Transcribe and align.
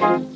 Wig 0.00 0.33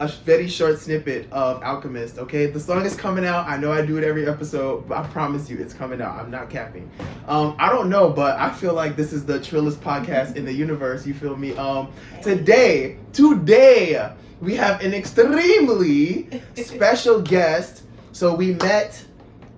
a 0.00 0.08
very 0.08 0.48
short 0.48 0.78
snippet 0.78 1.30
of 1.30 1.62
Alchemist, 1.62 2.18
okay? 2.18 2.46
The 2.46 2.58
song 2.58 2.84
is 2.84 2.96
coming 2.96 3.24
out. 3.24 3.46
I 3.46 3.56
know 3.56 3.72
I 3.72 3.86
do 3.86 3.96
it 3.96 4.02
every 4.02 4.28
episode, 4.28 4.88
but 4.88 4.98
I 4.98 5.06
promise 5.08 5.48
you 5.48 5.58
it's 5.58 5.72
coming 5.72 6.02
out. 6.02 6.18
I'm 6.18 6.30
not 6.30 6.50
capping. 6.50 6.90
Um, 7.28 7.54
I 7.58 7.68
don't 7.68 7.88
know, 7.88 8.10
but 8.10 8.38
I 8.38 8.50
feel 8.50 8.74
like 8.74 8.96
this 8.96 9.12
is 9.12 9.24
the 9.24 9.38
trillest 9.38 9.76
podcast 9.76 10.34
in 10.34 10.44
the 10.44 10.52
universe. 10.52 11.06
You 11.06 11.14
feel 11.14 11.36
me? 11.36 11.56
Um, 11.56 11.92
today, 12.22 12.98
today, 13.12 14.12
we 14.40 14.56
have 14.56 14.80
an 14.82 14.94
extremely 14.94 16.42
special 16.56 17.20
guest. 17.22 17.84
So 18.10 18.34
we 18.34 18.54
met 18.54 19.04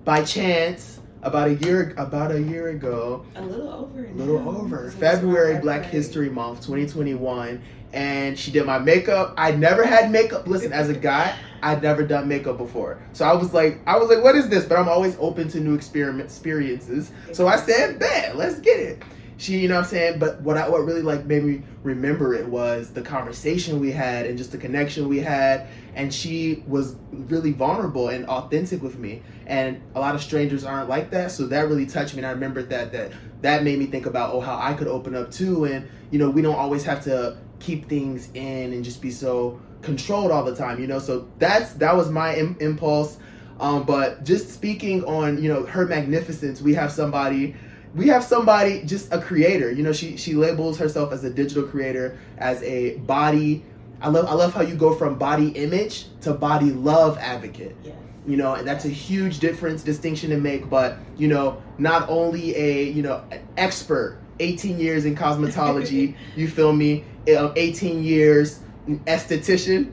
by 0.05 0.23
chance 0.23 0.96
about 1.23 1.47
a 1.47 1.55
year 1.55 1.93
about 1.97 2.31
a 2.31 2.41
year 2.41 2.69
ago 2.69 3.25
A 3.35 3.41
little 3.41 3.69
over. 3.69 4.05
a 4.05 4.11
little 4.13 4.39
now. 4.39 4.49
over. 4.61 4.91
February, 4.91 5.59
Black 5.59 5.81
February. 5.83 5.91
History 5.91 6.29
Month, 6.29 6.59
2021. 6.61 7.61
And 7.93 8.37
she 8.37 8.51
did 8.51 8.65
my 8.65 8.79
makeup. 8.79 9.33
I 9.37 9.51
never 9.51 9.85
had 9.85 10.11
makeup. 10.11 10.45
Listen, 10.47 10.73
as 10.73 10.89
a 10.89 10.93
guy, 10.93 11.33
I'd 11.63 11.81
never 11.81 12.03
done 12.03 12.27
makeup 12.27 12.57
before. 12.57 12.99
So 13.13 13.25
I 13.25 13.33
was 13.33 13.53
like, 13.53 13.79
I 13.87 13.97
was 13.97 14.09
like, 14.09 14.21
what 14.23 14.35
is 14.35 14.49
this? 14.49 14.65
But 14.65 14.77
I'm 14.77 14.89
always 14.89 15.15
open 15.19 15.47
to 15.49 15.59
new 15.59 15.73
experiment 15.73 16.25
experiences. 16.25 17.11
So 17.31 17.47
I 17.47 17.55
said, 17.55 17.97
bet, 17.97 18.35
let's 18.35 18.59
get 18.59 18.79
it. 18.79 19.01
She, 19.37 19.59
you 19.59 19.67
know 19.67 19.75
what 19.75 19.85
I'm 19.85 19.89
saying? 19.89 20.19
But 20.19 20.41
what 20.41 20.57
I 20.57 20.67
what 20.67 20.79
really 20.83 21.03
like 21.03 21.25
made 21.25 21.43
me 21.43 21.61
remember 21.83 22.33
it 22.33 22.47
was 22.47 22.89
the 22.89 23.03
conversation 23.03 23.79
we 23.79 23.91
had 23.91 24.25
and 24.25 24.37
just 24.37 24.51
the 24.51 24.57
connection 24.57 25.07
we 25.07 25.19
had. 25.19 25.67
And 25.93 26.11
she 26.11 26.63
was 26.67 26.95
really 27.11 27.51
vulnerable 27.51 28.09
and 28.09 28.25
authentic 28.25 28.81
with 28.81 28.97
me. 28.97 29.21
And 29.45 29.81
a 29.93 29.99
lot 29.99 30.15
of 30.15 30.21
strangers 30.21 30.63
aren't 30.63 30.89
like 30.89 31.11
that. 31.11 31.31
So 31.31 31.45
that 31.47 31.67
really 31.67 31.85
touched 31.85 32.15
me. 32.15 32.19
And 32.19 32.27
I 32.27 32.31
remembered 32.31 32.69
that 32.69 32.91
that 32.93 33.11
that 33.41 33.63
made 33.63 33.77
me 33.77 33.85
think 33.85 34.07
about 34.07 34.33
oh 34.33 34.41
how 34.41 34.57
I 34.57 34.73
could 34.73 34.87
open 34.87 35.15
up 35.15 35.29
too. 35.29 35.65
And 35.65 35.87
you 36.09 36.17
know, 36.17 36.31
we 36.31 36.41
don't 36.41 36.55
always 36.55 36.83
have 36.85 37.03
to 37.03 37.37
keep 37.59 37.87
things 37.87 38.29
in 38.33 38.73
and 38.73 38.83
just 38.83 39.01
be 39.01 39.11
so 39.11 39.59
controlled 39.81 40.31
all 40.31 40.43
the 40.43 40.55
time, 40.55 40.79
you 40.81 40.87
know. 40.87 40.99
So 40.99 41.27
that's 41.37 41.73
that 41.73 41.95
was 41.95 42.09
my 42.09 42.35
Im- 42.35 42.57
impulse. 42.59 43.17
Um, 43.59 43.83
but 43.83 44.23
just 44.23 44.51
speaking 44.51 45.03
on 45.05 45.41
you 45.41 45.49
know 45.49 45.63
her 45.65 45.85
magnificence, 45.85 46.61
we 46.61 46.73
have 46.73 46.91
somebody 46.91 47.55
we 47.97 48.07
have 48.07 48.23
somebody 48.23 48.83
just 48.83 49.11
a 49.11 49.19
creator. 49.19 49.71
You 49.71 49.83
know 49.83 49.91
she 49.93 50.15
she 50.17 50.33
labels 50.35 50.77
herself 50.77 51.11
as 51.11 51.23
a 51.23 51.29
digital 51.29 51.63
creator 51.63 52.17
as 52.37 52.61
a 52.63 52.97
body. 52.99 53.63
I 53.99 54.09
love 54.09 54.27
i 54.27 54.33
love 54.33 54.53
how 54.53 54.61
you 54.61 54.75
go 54.75 54.93
from 54.93 55.17
body 55.17 55.49
image 55.49 56.05
to 56.21 56.33
body 56.33 56.71
love 56.71 57.17
advocate. 57.17 57.75
Yes. 57.83 57.95
you 58.27 58.37
know 58.37 58.53
and 58.53 58.67
that's 58.67 58.85
a 58.85 58.89
huge 58.89 59.39
difference 59.39 59.81
distinction 59.83 60.29
to 60.29 60.37
make 60.37 60.69
but 60.69 60.97
you 61.17 61.27
know 61.27 61.61
not 61.79 62.07
only 62.09 62.55
a 62.55 62.83
you 62.83 63.01
know 63.01 63.23
an 63.31 63.41
expert 63.57 64.19
18 64.39 64.79
years 64.79 65.05
in 65.05 65.15
cosmetology 65.15 66.15
you 66.35 66.47
feel 66.47 66.73
me 66.73 67.03
Um, 67.35 67.51
18 67.55 68.03
years 68.03 68.59
esthetician 69.05 69.91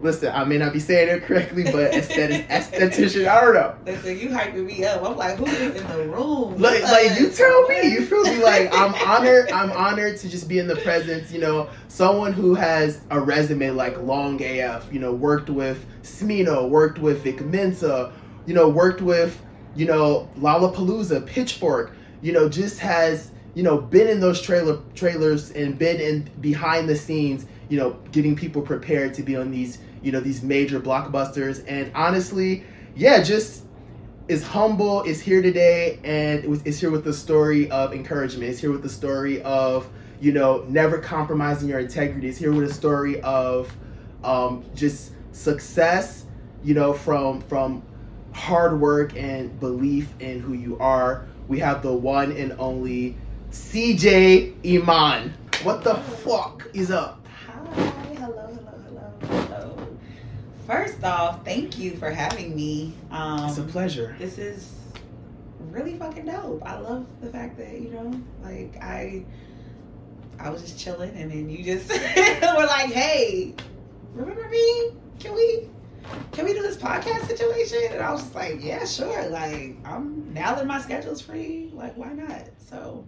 listen 0.00 0.32
i 0.34 0.44
may 0.44 0.56
not 0.56 0.72
be 0.72 0.78
saying 0.78 1.08
it 1.08 1.22
correctly 1.24 1.64
but 1.64 1.92
aesthetic 1.94 2.48
esthetician 2.48 3.28
i 3.28 3.40
don't 3.40 3.54
know 3.54 3.74
Listen, 3.84 4.18
you 4.18 4.28
hyping 4.28 4.66
me 4.66 4.84
up. 4.84 5.02
I'm 5.02 5.16
like, 5.16 5.36
who 5.36 5.46
is 5.46 5.74
in 5.80 5.88
the 5.88 6.08
room? 6.08 6.56
like, 6.58 6.82
like 6.84 7.18
you 7.18 7.30
tell 7.30 7.68
me 7.68 7.92
you 7.92 8.04
feel 8.06 8.22
me 8.22 8.42
like 8.42 8.70
i'm 8.74 8.94
honored 9.08 9.50
i'm 9.52 9.70
honored 9.72 10.16
to 10.18 10.28
just 10.28 10.48
be 10.48 10.58
in 10.58 10.66
the 10.66 10.76
presence 10.76 11.32
you 11.32 11.40
know 11.40 11.68
someone 11.88 12.32
who 12.32 12.54
has 12.54 13.00
a 13.10 13.20
resume 13.20 13.70
like 13.70 13.98
long 14.02 14.42
af 14.42 14.86
you 14.92 14.98
know 14.98 15.12
worked 15.12 15.50
with 15.50 15.84
smino 16.02 16.68
worked 16.68 16.98
with 16.98 17.22
vic 17.22 17.40
mensa 17.44 18.12
you 18.46 18.54
know 18.54 18.68
worked 18.68 19.00
with 19.02 19.40
you 19.76 19.86
know 19.86 20.28
lollapalooza 20.38 21.24
pitchfork 21.26 21.94
you 22.22 22.32
know 22.32 22.48
just 22.48 22.78
has 22.78 23.30
you 23.54 23.62
know 23.62 23.78
been 23.78 24.08
in 24.08 24.20
those 24.20 24.40
trailer 24.40 24.78
trailers 24.94 25.50
and 25.52 25.78
been 25.78 26.00
in 26.00 26.28
behind 26.40 26.88
the 26.88 26.96
scenes 26.96 27.46
you 27.68 27.78
know 27.78 27.90
getting 28.12 28.34
people 28.34 28.62
prepared 28.62 29.14
to 29.14 29.22
be 29.22 29.36
on 29.36 29.50
these 29.50 29.78
you 30.02 30.12
know 30.12 30.20
these 30.20 30.42
major 30.42 30.80
blockbusters 30.80 31.64
and 31.68 31.90
honestly 31.94 32.64
yeah 32.94 33.22
just 33.22 33.64
is 34.30 34.44
humble, 34.44 35.02
is 35.02 35.20
here 35.20 35.42
today, 35.42 35.98
and 36.04 36.64
is 36.64 36.78
here 36.78 36.92
with 36.92 37.02
the 37.02 37.12
story 37.12 37.68
of 37.72 37.92
encouragement. 37.92 38.48
Is 38.48 38.60
here 38.60 38.70
with 38.70 38.82
the 38.82 38.88
story 38.88 39.42
of 39.42 39.90
you 40.20 40.30
know 40.30 40.64
never 40.68 40.98
compromising 40.98 41.68
your 41.68 41.80
integrity. 41.80 42.28
Is 42.28 42.38
here 42.38 42.52
with 42.52 42.70
a 42.70 42.72
story 42.72 43.20
of 43.22 43.74
um, 44.22 44.64
just 44.74 45.12
success. 45.32 46.26
You 46.62 46.74
know 46.74 46.92
from 46.92 47.40
from 47.42 47.82
hard 48.32 48.80
work 48.80 49.16
and 49.16 49.58
belief 49.58 50.08
in 50.20 50.38
who 50.38 50.52
you 50.52 50.78
are. 50.78 51.26
We 51.48 51.58
have 51.58 51.82
the 51.82 51.92
one 51.92 52.30
and 52.30 52.54
only 52.60 53.16
Ceejaye 53.50 54.54
Iman. 54.64 55.34
What 55.64 55.82
the 55.82 55.96
fuck 55.96 56.68
is 56.72 56.92
up? 56.92 57.26
Hi, 57.48 57.54
hello, 58.14 58.46
hello, 58.46 58.78
hello, 58.84 59.46
hello. 59.48 59.59
First 60.70 61.02
off, 61.02 61.44
thank 61.44 61.80
you 61.80 61.96
for 61.96 62.10
having 62.10 62.54
me. 62.54 62.94
Um, 63.10 63.48
It's 63.48 63.58
a 63.58 63.64
pleasure. 63.64 64.14
This 64.20 64.38
is 64.38 64.72
really 65.58 65.98
fucking 65.98 66.26
dope. 66.26 66.62
I 66.64 66.78
love 66.78 67.08
the 67.20 67.28
fact 67.28 67.58
that 67.58 67.80
you 67.80 67.90
know, 67.90 68.20
like 68.44 68.76
I, 68.80 69.24
I 70.38 70.48
was 70.48 70.62
just 70.62 70.78
chilling, 70.78 71.10
and 71.16 71.28
then 71.28 71.50
you 71.50 71.64
just 71.64 71.88
were 71.90 72.66
like, 72.66 72.92
"Hey, 72.92 73.52
remember 74.14 74.48
me? 74.48 74.92
Can 75.18 75.34
we, 75.34 75.68
can 76.30 76.44
we 76.44 76.52
do 76.52 76.62
this 76.62 76.76
podcast 76.76 77.26
situation?" 77.26 77.90
And 77.90 78.00
I 78.00 78.12
was 78.12 78.22
just 78.22 78.36
like, 78.36 78.62
"Yeah, 78.62 78.84
sure." 78.84 79.28
Like 79.28 79.74
I'm 79.84 80.32
now 80.32 80.54
that 80.54 80.68
my 80.68 80.80
schedule's 80.80 81.20
free, 81.20 81.72
like 81.74 81.96
why 81.96 82.12
not? 82.12 82.44
So, 82.58 83.04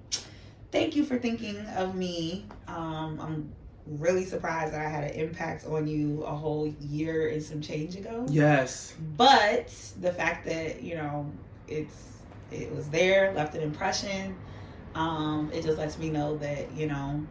thank 0.72 0.97
you 0.97 1.05
for 1.05 1.17
thinking 1.17 1.65
of 1.77 1.95
me. 1.95 2.45
Um, 2.67 3.21
I'm 3.21 3.53
really 3.87 4.25
surprised 4.25 4.72
that 4.72 4.84
I 4.84 4.88
had 4.88 5.04
an 5.04 5.10
impact 5.10 5.66
on 5.66 5.87
you 5.87 6.22
a 6.22 6.34
whole 6.34 6.69
year 6.81 7.28
and 7.31 7.43
some 7.43 7.60
change 7.60 7.97
ago. 7.97 8.26
Yes. 8.28 8.94
but 9.16 9.69
the 10.00 10.12
fact 10.12 10.47
that 10.47 10.82
you 10.82 10.94
know 10.94 11.31
it's 11.69 12.09
it 12.50 12.75
was 12.75 12.88
there 12.91 13.32
left 13.34 13.54
an 13.54 13.62
impression 13.62 14.37
um 14.94 15.50
it 15.54 15.62
just 15.62 15.78
lets 15.78 15.97
me 15.98 16.10
know 16.10 16.37
that 16.37 16.71
you 16.72 16.87
know 16.87 17.24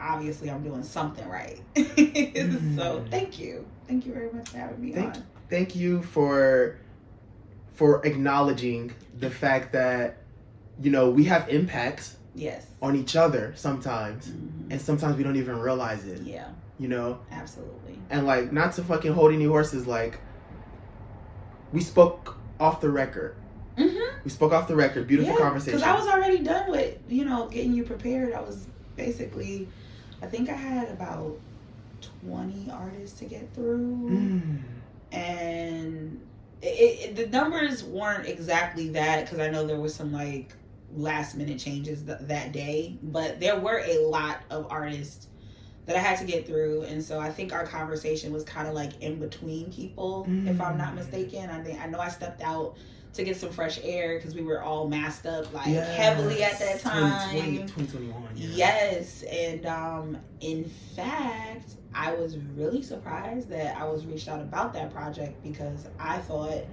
obviously 0.00 0.50
i'm 0.50 0.62
doing 0.62 0.82
something 0.82 1.26
right. 1.28 1.60
So 2.76 3.04
thank 3.10 3.38
you. 3.38 3.66
Thank 3.88 4.04
you 4.04 4.12
very 4.12 4.30
much 4.32 4.50
for 4.50 4.58
having 4.58 4.80
me 4.82 4.92
Thank 4.92 5.14
on. 5.14 5.26
thank 5.48 5.74
you 5.74 6.02
for 6.02 6.78
for 7.74 8.04
acknowledging 8.06 8.92
the 9.18 9.30
fact 9.30 9.72
that 9.72 10.18
you 10.82 10.90
know 10.90 11.08
we 11.10 11.24
have 11.24 11.48
impacts 11.48 12.15
yes. 12.36 12.66
on 12.82 12.94
each 12.94 13.16
other 13.16 13.52
sometimes 13.56 14.28
Mhm. 14.28 14.70
and 14.70 14.80
sometimes 14.80 15.16
we 15.16 15.24
don't 15.24 15.36
even 15.36 15.58
realize 15.58 16.06
it 16.06 16.22
yeah. 16.22 16.48
you 16.78 16.88
know? 16.88 17.18
Absolutely. 17.32 17.98
And 18.10 18.26
like 18.26 18.52
not 18.52 18.74
to 18.74 18.82
fucking 18.84 19.12
hold 19.12 19.32
any 19.32 19.46
horses 19.46 19.86
like 19.86 20.20
we 21.72 21.80
spoke 21.80 22.36
off 22.60 22.80
the 22.80 22.90
record. 22.90 23.36
Mm-hmm. 23.76 24.18
we 24.24 24.30
spoke 24.30 24.52
off 24.52 24.68
the 24.68 24.76
record. 24.76 25.06
Beautiful 25.06 25.36
conversation 25.36 25.78
because 25.78 25.82
i 25.82 25.98
was 25.98 26.06
already 26.08 26.38
done 26.38 26.70
with 26.70 26.96
you 27.08 27.24
know 27.24 27.48
getting 27.48 27.72
you 27.74 27.82
prepared. 27.84 28.32
I 28.32 28.40
was 28.40 28.66
basically 28.96 29.68
i 30.22 30.26
think 30.26 30.48
i 30.48 30.54
had 30.54 30.88
about 30.90 31.38
20 32.26 32.70
artists 32.70 33.18
to 33.18 33.24
get 33.26 33.52
through. 33.54 34.08
Mm. 34.10 34.58
and 35.12 36.20
it, 36.62 36.66
it, 36.66 37.16
the 37.16 37.26
numbers 37.26 37.84
weren't 37.84 38.26
exactly 38.26 38.88
that 38.90 39.24
because 39.24 39.38
I 39.38 39.50
know 39.50 39.66
there 39.66 39.78
was 39.78 39.94
some 39.94 40.12
like 40.12 40.52
last 40.96 41.36
minute 41.36 41.58
changes 41.58 42.02
th- 42.02 42.18
that 42.22 42.52
day. 42.52 42.98
But 43.02 43.38
there 43.40 43.58
were 43.60 43.82
a 43.86 43.98
lot 44.06 44.38
of 44.50 44.66
artists 44.70 45.28
that 45.86 45.94
I 45.94 46.00
had 46.00 46.18
to 46.18 46.24
get 46.24 46.46
through, 46.46 46.82
and 46.82 47.02
so 47.04 47.20
I 47.20 47.30
think 47.30 47.52
our 47.52 47.64
conversation 47.64 48.32
was 48.32 48.42
kind 48.42 48.66
of 48.66 48.74
like 48.74 49.00
in 49.02 49.20
between 49.20 49.70
people, 49.72 50.26
if 50.46 50.60
I'm 50.60 50.76
not 50.76 50.92
Mm. 50.92 50.96
mistaken. 50.96 51.48
I 51.48 51.62
think 51.62 51.80
I 51.80 51.86
know 51.86 52.00
I 52.00 52.08
stepped 52.08 52.42
out 52.42 52.76
to 53.14 53.22
get 53.24 53.36
some 53.36 53.50
fresh 53.50 53.78
air 53.84 54.16
because 54.18 54.34
we 54.34 54.42
were 54.42 54.60
all 54.62 54.88
masked 54.88 55.26
up 55.26 55.50
like 55.54 55.68
Yes. 55.68 55.96
heavily 55.96 56.42
at 56.42 56.58
that 56.58 56.80
2020, 56.80 57.58
time. 57.58 57.66
2021. 57.68 58.22
yeah. 58.34 58.48
Yes, 58.56 59.22
and 59.22 59.64
um, 59.64 60.18
in 60.40 60.64
fact, 60.96 61.70
I 61.94 62.12
was 62.12 62.36
really 62.56 62.82
surprised 62.82 63.48
that 63.50 63.76
I 63.78 63.84
was 63.84 64.04
reached 64.04 64.28
out 64.28 64.40
about 64.42 64.74
that 64.74 64.92
project 64.92 65.42
because 65.42 65.86
I 65.98 66.18
thought 66.18 66.64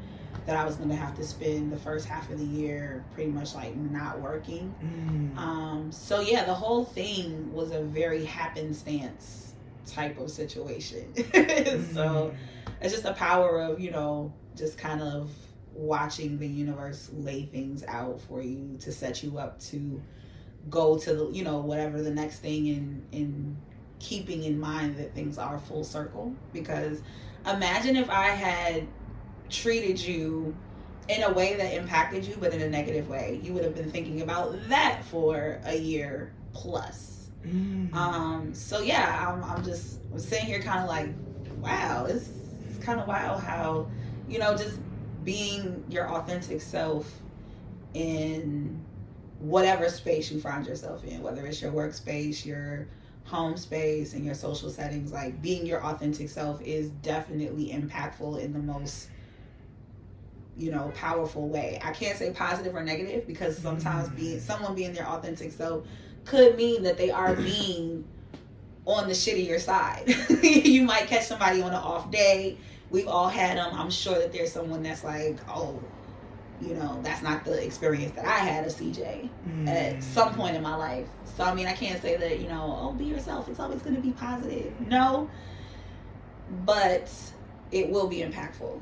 that 0.46 0.58
I 0.58 0.66
was 0.66 0.76
going 0.76 0.90
to 0.90 0.96
have 0.96 1.16
to 1.16 1.24
spend 1.24 1.72
the 1.72 1.78
first 1.78 2.06
half 2.06 2.30
of 2.30 2.38
the 2.38 2.46
year 2.46 3.04
pretty 3.14 3.32
much 3.32 3.56
like 3.56 3.76
not 3.76 4.20
working. 4.20 4.74
Mm. 4.84 5.38
Um, 5.38 5.92
so 5.92 6.20
yeah, 6.20 6.44
the 6.44 6.54
whole 6.54 6.84
thing 6.84 7.52
was 7.54 7.72
a 7.72 7.82
very 7.82 8.26
happenstance 8.26 9.54
type 9.86 10.20
of 10.20 10.30
situation. 10.30 11.14
so 11.94 12.34
it's 12.82 12.92
just 12.92 13.04
the 13.04 13.14
power 13.14 13.62
of 13.62 13.80
you 13.80 13.92
know 13.92 14.34
just 14.56 14.78
kind 14.78 15.02
of 15.02 15.32
watching 15.74 16.38
the 16.38 16.48
universe 16.48 17.10
lay 17.14 17.44
things 17.44 17.84
out 17.88 18.22
for 18.22 18.42
you 18.42 18.78
to 18.80 18.92
set 18.92 19.24
you 19.24 19.38
up 19.40 19.60
to 19.60 20.02
go 20.70 20.98
to 20.98 21.14
the 21.14 21.30
you 21.32 21.44
know 21.44 21.58
whatever 21.60 22.02
the 22.02 22.12
next 22.12 22.40
thing 22.40 22.70
and 22.70 23.06
and 23.12 23.58
keeping 24.00 24.44
in 24.44 24.60
mind 24.60 24.98
that 24.98 25.14
things 25.16 25.38
are 25.38 25.58
full 25.58 25.84
circle 25.84 26.34
because 26.52 27.02
imagine 27.48 27.96
if 27.96 28.10
i 28.10 28.28
had 28.28 28.86
treated 29.50 30.00
you 30.00 30.56
in 31.10 31.24
a 31.24 31.32
way 31.32 31.56
that 31.56 31.74
impacted 31.74 32.26
you 32.26 32.36
but 32.40 32.54
in 32.54 32.62
a 32.62 32.70
negative 32.70 33.10
way 33.10 33.40
you 33.44 33.54
would 33.54 33.64
have 33.64 33.76
been 33.76 33.92
thinking 33.92 34.22
about 34.22 34.56
that 34.70 35.04
for 35.06 35.60
a 35.66 35.78
year 35.78 36.34
plus 36.54 37.14
Mm. 37.46 37.94
um, 37.94 38.54
so 38.54 38.82
yeah, 38.82 39.28
I'm, 39.28 39.44
I'm 39.44 39.64
just 39.64 40.00
I'm 40.12 40.20
sitting 40.20 40.46
here 40.46 40.62
kind 40.62 40.80
of 40.80 40.88
like, 40.88 41.10
wow, 41.60 42.06
it's, 42.06 42.30
it's 42.70 42.84
kind 42.84 43.00
of 43.00 43.08
wild 43.08 43.42
how, 43.42 43.88
you 44.30 44.40
know, 44.40 44.56
just 44.56 44.80
being 45.24 45.84
your 45.90 46.10
authentic 46.10 46.62
self 46.62 47.22
in 47.94 48.82
whatever 49.40 49.90
space 49.90 50.32
you 50.32 50.40
find 50.40 50.66
yourself 50.66 51.04
in, 51.04 51.22
whether 51.22 51.46
it's 51.46 51.62
your 51.62 51.72
workspace, 51.72 52.46
your 52.46 52.88
home 53.26 53.58
space, 53.58 54.14
and 54.14 54.24
your 54.24 54.36
social 54.36 54.70
settings, 54.70 55.12
like 55.12 55.42
being 55.42 55.66
your 55.66 55.84
authentic 55.84 56.30
self 56.30 56.62
is 56.62 56.90
definitely 57.02 57.70
impactful 57.74 58.40
in 58.40 58.54
the 58.54 58.60
most 58.60 59.10
you 60.58 60.72
know 60.72 60.92
powerful 60.96 61.48
way 61.48 61.80
i 61.84 61.92
can't 61.92 62.18
say 62.18 62.32
positive 62.32 62.76
or 62.76 62.84
negative 62.84 63.26
because 63.26 63.58
sometimes 63.58 64.08
being 64.10 64.40
someone 64.40 64.76
being 64.76 64.94
their 64.94 65.08
authentic 65.08 65.52
self 65.52 65.84
could 66.26 66.56
mean 66.56 66.84
that 66.84 66.98
they 66.98 67.10
are 67.12 67.36
being 67.36 68.04
on 68.86 69.08
the 69.08 69.14
shittier 69.14 69.60
side. 69.60 70.04
you 70.44 70.84
might 70.84 71.08
catch 71.08 71.26
somebody 71.26 71.62
on 71.62 71.70
an 71.70 71.76
off 71.76 72.12
day. 72.12 72.58
We've 72.90 73.08
all 73.08 73.30
had 73.30 73.58
them. 73.58 73.74
I'm 73.74 73.90
sure 73.90 74.20
that 74.20 74.32
there's 74.32 74.52
someone 74.52 74.84
that's 74.84 75.04
like, 75.04 75.38
oh, 75.50 75.82
you 76.62 76.74
know, 76.76 77.00
that's 77.02 77.22
not 77.22 77.44
the 77.46 77.64
experience 77.64 78.14
that 78.16 78.26
I 78.26 78.38
had 78.40 78.66
of 78.66 78.74
Ceejaye 78.74 79.30
Mm. 79.50 79.68
at 79.68 80.04
some 80.04 80.34
point 80.34 80.56
in 80.56 80.62
my 80.64 80.76
life. 80.76 81.08
So 81.38 81.44
I 81.44 81.54
mean, 81.54 81.68
I 81.68 81.74
can't 81.74 82.02
say 82.02 82.16
that 82.18 82.40
you 82.40 82.48
know, 82.48 82.78
oh, 82.82 82.92
be 82.94 83.06
yourself. 83.06 83.50
It's 83.50 83.60
always 83.60 83.82
going 83.82 83.96
to 83.96 84.02
be 84.02 84.12
positive. 84.12 84.74
No, 84.82 85.30
but 86.66 87.10
it 87.72 87.90
will 87.90 88.08
be 88.08 88.18
impactful, 88.18 88.80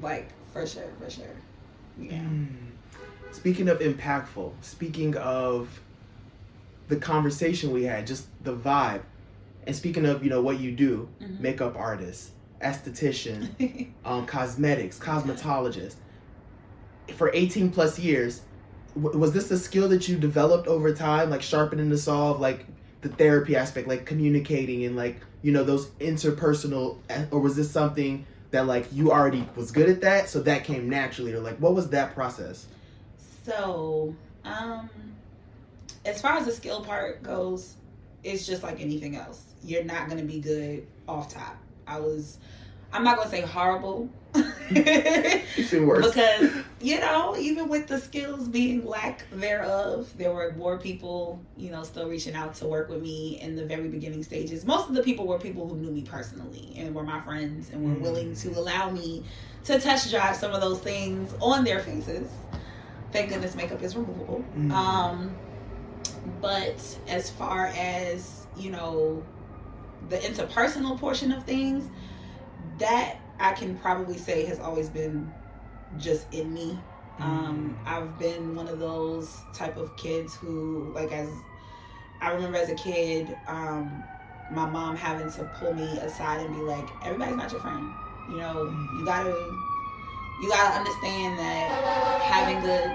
like 0.00 0.30
for 0.52 0.66
sure, 0.66 0.84
for 1.02 1.10
sure. 1.10 1.24
Yeah. 1.98 2.18
Mm. 2.18 2.48
Speaking 3.32 3.68
of 3.68 3.78
impactful, 3.80 4.52
speaking 4.60 5.16
of 5.16 5.80
the 6.88 6.96
conversation 6.96 7.70
we 7.72 7.84
had, 7.84 8.06
just 8.06 8.26
the 8.42 8.54
vibe, 8.54 9.02
and 9.66 9.76
speaking 9.76 10.04
of 10.06 10.24
you 10.24 10.30
know 10.30 10.42
what 10.42 10.58
you 10.60 10.72
do, 10.72 11.08
Mhm. 11.22 11.40
makeup 11.40 11.76
artist, 11.76 12.30
esthetician, 12.60 13.88
um, 14.04 14.26
cosmetics, 14.26 14.98
cosmetologist. 14.98 15.94
For 17.16 17.30
18 17.32 17.70
plus 17.70 17.98
years, 17.98 18.42
w- 19.00 19.18
was 19.18 19.32
this 19.32 19.50
a 19.50 19.58
skill 19.58 19.88
that 19.90 20.08
you 20.08 20.16
developed 20.16 20.66
over 20.68 20.92
time, 20.94 21.30
like 21.30 21.42
sharpening 21.42 21.88
the 21.88 21.98
saw 21.98 22.32
of 22.32 22.40
like 22.40 22.66
the 23.02 23.08
therapy 23.08 23.56
aspect, 23.56 23.86
like 23.88 24.04
communicating 24.06 24.84
and 24.84 24.96
like 24.96 25.20
you 25.42 25.52
know 25.52 25.62
those 25.64 25.86
interpersonal, 26.00 26.98
or 27.30 27.40
was 27.40 27.54
this 27.56 27.70
something 27.70 28.26
that 28.50 28.66
like 28.66 28.86
you 28.92 29.12
already 29.12 29.46
was 29.56 29.70
good 29.70 29.88
at 29.88 30.00
that, 30.00 30.28
so 30.28 30.40
that 30.40 30.64
came 30.64 30.88
naturally, 30.88 31.32
or 31.32 31.40
like 31.40 31.56
what 31.58 31.74
was 31.74 31.88
that 31.90 32.14
process? 32.14 32.66
So, 33.44 34.14
um, 34.44 34.90
as 36.04 36.20
far 36.20 36.36
as 36.36 36.46
the 36.46 36.52
skill 36.52 36.82
part 36.82 37.22
goes, 37.22 37.76
it's 38.22 38.46
just 38.46 38.62
like 38.62 38.80
anything 38.80 39.16
else. 39.16 39.42
You're 39.62 39.84
not 39.84 40.08
gonna 40.08 40.24
be 40.24 40.40
good 40.40 40.86
off 41.08 41.32
top. 41.32 41.56
I 41.86 41.98
was, 41.98 42.38
I'm 42.92 43.04
not 43.04 43.16
gonna 43.16 43.30
say 43.30 43.40
horrible. 43.42 44.08
Because 46.02 46.50
you 46.80 47.00
know 47.00 47.36
even 47.36 47.68
with 47.68 47.88
the 47.88 47.98
skills 47.98 48.46
being 48.48 48.86
lack 48.86 49.28
thereof 49.32 50.12
there 50.16 50.32
were 50.32 50.54
more 50.56 50.78
people 50.78 51.40
you 51.56 51.70
know 51.70 51.82
still 51.82 52.08
reaching 52.08 52.34
out 52.34 52.54
to 52.54 52.66
work 52.66 52.88
with 52.88 53.02
me 53.02 53.40
in 53.40 53.56
the 53.56 53.64
very 53.66 53.88
beginning 53.88 54.22
stages 54.22 54.64
most 54.64 54.88
of 54.88 54.94
the 54.94 55.02
people 55.02 55.26
were 55.26 55.38
people 55.38 55.68
who 55.68 55.76
knew 55.76 55.90
me 55.90 56.02
personally 56.02 56.72
and 56.76 56.94
were 56.94 57.02
my 57.02 57.20
friends 57.22 57.70
and 57.72 57.82
were 57.84 57.90
Mm. 57.96 58.00
willing 58.00 58.34
to 58.36 58.50
allow 58.58 58.88
me 58.90 59.24
to 59.64 59.78
test 59.80 60.10
drive 60.10 60.36
some 60.36 60.52
of 60.52 60.60
those 60.60 60.78
things 60.78 61.34
on 61.40 61.64
their 61.64 61.80
faces 61.80 62.30
thank 63.12 63.30
goodness 63.30 63.56
makeup 63.56 63.82
is 63.82 63.96
removable 63.96 64.44
Mm. 64.56 64.70
um 64.70 65.34
but 66.40 66.98
as 67.08 67.30
far 67.30 67.66
as 67.76 68.46
you 68.56 68.70
know 68.70 69.22
the 70.08 70.16
interpersonal 70.18 70.96
portion 70.98 71.32
of 71.32 71.44
things 71.44 71.84
that 72.80 73.16
i 73.38 73.52
can 73.52 73.76
probably 73.78 74.18
say 74.18 74.44
has 74.44 74.58
always 74.58 74.88
been 74.88 75.32
just 75.98 76.32
in 76.32 76.52
me. 76.52 76.78
Um 77.18 77.76
i've 77.84 78.18
been 78.18 78.54
one 78.54 78.68
of 78.68 78.78
those 78.78 79.28
type 79.54 79.76
of 79.76 79.94
kids 79.96 80.34
who 80.34 80.92
like 80.94 81.12
as 81.12 81.28
i 82.20 82.32
remember 82.32 82.58
as 82.58 82.70
a 82.70 82.74
kid 82.74 83.36
um 83.46 84.02
my 84.50 84.66
mom 84.66 84.96
having 84.96 85.30
to 85.30 85.44
pull 85.58 85.72
me 85.74 85.98
aside 85.98 86.40
and 86.44 86.54
be 86.54 86.62
like 86.62 86.88
everybody's 87.04 87.36
not 87.36 87.52
your 87.52 87.60
friend. 87.60 87.88
You 88.30 88.36
know 88.38 88.64
you 88.98 89.04
gotta 89.04 89.30
you 90.40 90.48
gotta 90.48 90.78
understand 90.78 91.38
that 91.38 92.20
having 92.22 92.60
good 92.62 92.90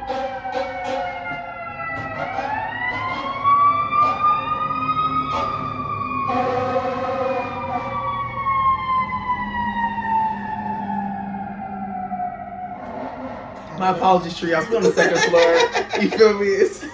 My 13.79 13.89
apologies, 13.95 14.33
Treehouse. 14.33 14.69
We're 14.69 14.77
on 14.77 14.83
the 14.83 14.91
second 14.93 15.19
floor. 15.29 16.01
You 16.01 16.09
feel 16.09 16.39
me? 16.39 16.47
It's, 16.47 16.85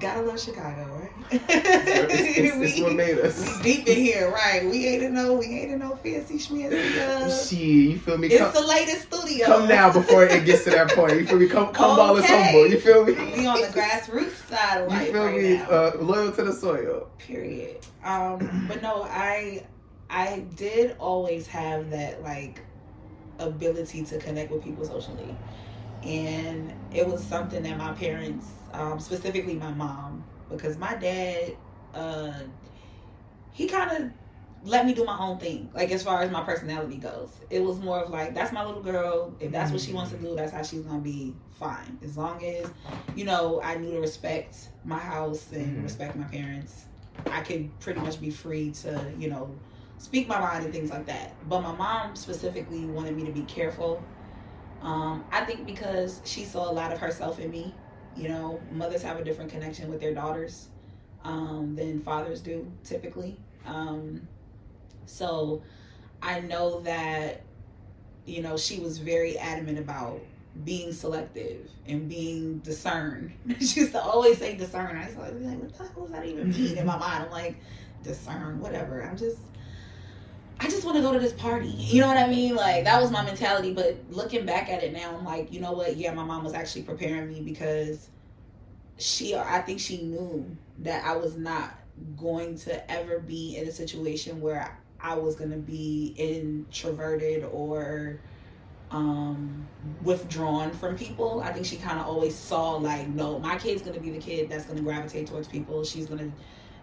Gotta 0.00 0.20
love 0.22 0.40
Chicago, 0.40 0.86
right? 1.00 1.10
it's, 1.32 2.38
it's, 2.38 2.72
it's 2.74 2.80
what 2.80 2.94
made 2.94 3.16
we 3.16 3.22
us. 3.22 3.60
deep 3.62 3.86
in 3.88 3.96
here, 3.96 4.30
right? 4.30 4.64
We 4.64 4.86
ain't 4.86 5.02
in 5.02 5.14
no, 5.14 5.34
we 5.34 5.46
ain't 5.46 5.72
in 5.72 5.80
no 5.80 5.96
fancy 5.96 6.38
schmancy. 6.38 6.96
Uh, 6.96 7.28
Shit, 7.28 7.58
you 7.58 7.98
feel 7.98 8.16
me? 8.16 8.28
it's 8.28 8.38
Come, 8.38 8.52
the 8.62 8.68
latest 8.68 9.12
studio. 9.12 9.46
come 9.46 9.68
now 9.68 9.92
before 9.92 10.24
it 10.24 10.44
gets 10.44 10.62
to 10.64 10.70
that 10.70 10.90
point. 10.90 11.14
You 11.14 11.26
feel 11.26 11.38
me? 11.38 11.48
Come, 11.48 11.72
come 11.74 11.96
while 11.96 12.16
it's 12.16 12.26
Okay. 12.30 12.42
humble. 12.44 12.68
You 12.68 12.78
feel 12.80 13.04
me? 13.04 13.14
We 13.14 13.46
on 13.46 13.60
the 13.60 13.66
grassroots 13.68 14.48
side 14.48 14.82
of 14.82 14.88
life. 14.88 15.06
You 15.08 15.12
feel 15.12 15.24
right 15.24 15.42
me? 15.42 15.56
Uh, 15.56 15.96
loyal 15.98 16.30
to 16.32 16.44
the 16.44 16.52
soil. 16.52 17.08
Period. 17.18 17.78
Um, 18.04 18.66
but 18.68 18.80
no, 18.82 19.02
I 19.02 19.64
I 20.08 20.44
did 20.54 20.94
always 21.00 21.46
have 21.48 21.90
that 21.90 22.22
like 22.22 22.60
ability 23.40 24.04
to 24.04 24.18
connect 24.18 24.50
with 24.52 24.62
people 24.62 24.84
socially. 24.84 25.36
And 26.02 26.72
it 26.92 27.06
was 27.06 27.22
something 27.22 27.62
that 27.62 27.76
my 27.76 27.92
parents, 27.92 28.46
um, 28.72 29.00
specifically 29.00 29.54
my 29.54 29.72
mom, 29.72 30.24
because 30.48 30.78
my 30.78 30.94
dad, 30.94 31.56
uh, 31.94 32.32
he 33.52 33.66
kind 33.66 33.90
of 33.90 34.10
let 34.64 34.86
me 34.86 34.92
do 34.92 35.04
my 35.04 35.16
own 35.18 35.38
thing. 35.38 35.70
Like 35.74 35.90
as 35.90 36.02
far 36.02 36.22
as 36.22 36.30
my 36.30 36.42
personality 36.42 36.96
goes, 36.96 37.30
it 37.50 37.62
was 37.62 37.78
more 37.78 38.00
of 38.00 38.10
like 38.10 38.34
that's 38.34 38.52
my 38.52 38.64
little 38.64 38.82
girl. 38.82 39.34
If 39.40 39.52
that's 39.52 39.70
what 39.72 39.80
she 39.80 39.92
wants 39.92 40.10
to 40.12 40.18
do, 40.18 40.34
that's 40.34 40.52
how 40.52 40.62
she's 40.62 40.80
gonna 40.82 40.98
be. 41.00 41.34
Fine, 41.58 41.98
as 42.04 42.16
long 42.16 42.44
as 42.44 42.70
you 43.16 43.24
know 43.24 43.60
I 43.64 43.76
knew 43.78 43.90
to 43.90 44.00
respect 44.00 44.68
my 44.84 44.98
house 44.98 45.50
and 45.52 45.78
Mhm. 45.78 45.82
respect 45.82 46.14
my 46.14 46.24
parents. 46.24 46.84
I 47.32 47.40
could 47.40 47.76
pretty 47.80 47.98
much 48.00 48.20
be 48.20 48.30
free 48.30 48.70
to 48.82 49.12
you 49.18 49.28
know 49.28 49.50
speak 49.98 50.28
my 50.28 50.38
mind 50.38 50.64
and 50.64 50.72
things 50.72 50.90
like 50.90 51.06
that. 51.06 51.34
But 51.48 51.62
my 51.62 51.74
mom 51.74 52.14
specifically 52.14 52.84
wanted 52.86 53.16
me 53.16 53.24
to 53.24 53.32
be 53.32 53.42
careful. 53.42 54.00
Um, 54.82 55.24
I 55.30 55.44
think 55.44 55.66
because 55.66 56.20
she 56.24 56.44
saw 56.44 56.70
a 56.70 56.72
lot 56.72 56.92
of 56.92 56.98
herself 56.98 57.40
in 57.40 57.50
me. 57.50 57.74
You 58.16 58.28
know, 58.28 58.60
mothers 58.72 59.02
have 59.02 59.18
a 59.18 59.24
different 59.24 59.50
connection 59.50 59.88
with 59.88 60.00
their 60.00 60.12
daughters 60.12 60.68
um, 61.24 61.76
than 61.76 62.00
fathers 62.00 62.40
do 62.40 62.70
typically. 62.82 63.36
Um, 63.66 64.26
so 65.06 65.62
I 66.22 66.40
know 66.40 66.80
that, 66.80 67.42
you 68.26 68.42
know, 68.42 68.56
she 68.56 68.80
was 68.80 68.98
very 68.98 69.38
adamant 69.38 69.78
about 69.78 70.20
being 70.64 70.92
selective 70.92 71.70
and 71.86 72.08
being 72.08 72.58
discerned. 72.58 73.32
she 73.60 73.80
used 73.80 73.92
to 73.92 74.02
always 74.02 74.38
say 74.38 74.56
discern. 74.56 74.96
I 74.96 75.06
was 75.06 75.16
like, 75.16 75.32
what 75.32 75.40
the 75.42 75.48
hell 75.78 76.02
does 76.02 76.10
that 76.10 76.26
even 76.26 76.50
mean 76.50 76.76
in 76.76 76.86
my 76.86 76.96
mind? 76.98 77.24
I'm 77.24 77.30
like, 77.30 77.56
discern, 78.02 78.60
whatever. 78.60 79.02
I'm 79.04 79.16
just 79.16 79.38
I 80.60 80.64
just 80.68 80.84
want 80.84 80.96
to 80.96 81.02
go 81.02 81.12
to 81.12 81.18
this 81.18 81.32
party. 81.32 81.68
You 81.68 82.00
know 82.00 82.08
what 82.08 82.16
I 82.16 82.28
mean? 82.28 82.56
Like 82.56 82.84
that 82.84 83.00
was 83.00 83.10
my 83.10 83.22
mentality. 83.22 83.72
But 83.72 83.96
looking 84.10 84.44
back 84.44 84.68
at 84.68 84.82
it 84.82 84.92
now, 84.92 85.16
I'm 85.16 85.24
like, 85.24 85.52
you 85.52 85.60
know 85.60 85.72
what? 85.72 85.96
Yeah, 85.96 86.12
my 86.12 86.24
mom 86.24 86.44
was 86.44 86.54
actually 86.54 86.82
preparing 86.82 87.28
me 87.28 87.40
because 87.40 88.10
she, 88.98 89.36
I 89.36 89.60
think 89.60 89.78
she 89.78 90.02
knew 90.02 90.44
that 90.80 91.04
I 91.04 91.16
was 91.16 91.36
not 91.36 91.74
going 92.16 92.56
to 92.58 92.90
ever 92.90 93.20
be 93.20 93.56
in 93.56 93.68
a 93.68 93.72
situation 93.72 94.40
where 94.40 94.76
I 95.00 95.14
was 95.14 95.36
going 95.36 95.50
to 95.50 95.56
be 95.58 96.14
introverted 96.16 97.44
or 97.44 98.20
um 98.90 99.66
withdrawn 100.02 100.70
from 100.72 100.96
people. 100.96 101.42
I 101.42 101.52
think 101.52 101.66
she 101.66 101.76
kind 101.76 102.00
of 102.00 102.06
always 102.06 102.34
saw 102.34 102.72
like, 102.72 103.06
no, 103.08 103.38
my 103.38 103.58
kid's 103.58 103.82
going 103.82 103.94
to 103.94 104.00
be 104.00 104.10
the 104.10 104.18
kid 104.18 104.48
that's 104.48 104.64
going 104.64 104.78
to 104.78 104.82
gravitate 104.82 105.28
towards 105.28 105.46
people. 105.46 105.84
She's 105.84 106.06
going 106.06 106.30
to 106.30 106.36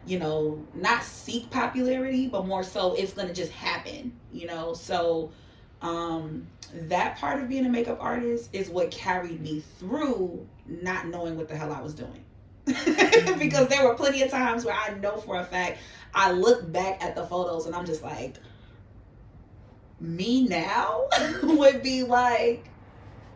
you 0.05 0.19
know, 0.19 0.63
not 0.74 1.03
seek 1.03 1.50
popularity, 1.50 2.27
but 2.27 2.45
more 2.45 2.63
so 2.63 2.93
it's 2.93 3.13
going 3.13 3.27
to 3.27 3.33
just 3.33 3.51
happen, 3.51 4.13
you 4.31 4.47
know. 4.47 4.74
So 4.74 5.31
um 5.81 6.47
that 6.74 7.17
part 7.17 7.41
of 7.41 7.47
being 7.47 7.65
a 7.65 7.69
makeup 7.69 7.97
artist 8.00 8.50
is 8.53 8.69
what 8.69 8.91
carried 8.91 9.41
me 9.41 9.62
through 9.79 10.47
not 10.67 11.07
knowing 11.07 11.38
what 11.38 11.47
the 11.47 11.55
hell 11.55 11.71
I 11.71 11.81
was 11.81 11.93
doing. 11.93 12.24
because 13.38 13.67
there 13.67 13.88
were 13.88 13.93
plenty 13.93 14.24
of 14.24 14.31
times 14.31 14.65
where 14.65 14.75
I 14.75 14.95
know 14.95 15.17
for 15.17 15.39
a 15.39 15.45
fact 15.45 15.77
I 16.15 16.31
look 16.31 16.71
back 16.71 17.03
at 17.03 17.15
the 17.15 17.24
photos 17.25 17.67
and 17.67 17.75
I'm 17.75 17.85
just 17.85 18.01
like 18.01 18.38
me 20.00 20.47
now 20.47 21.07
would 21.43 21.83
be 21.83 22.03
like 22.03 22.67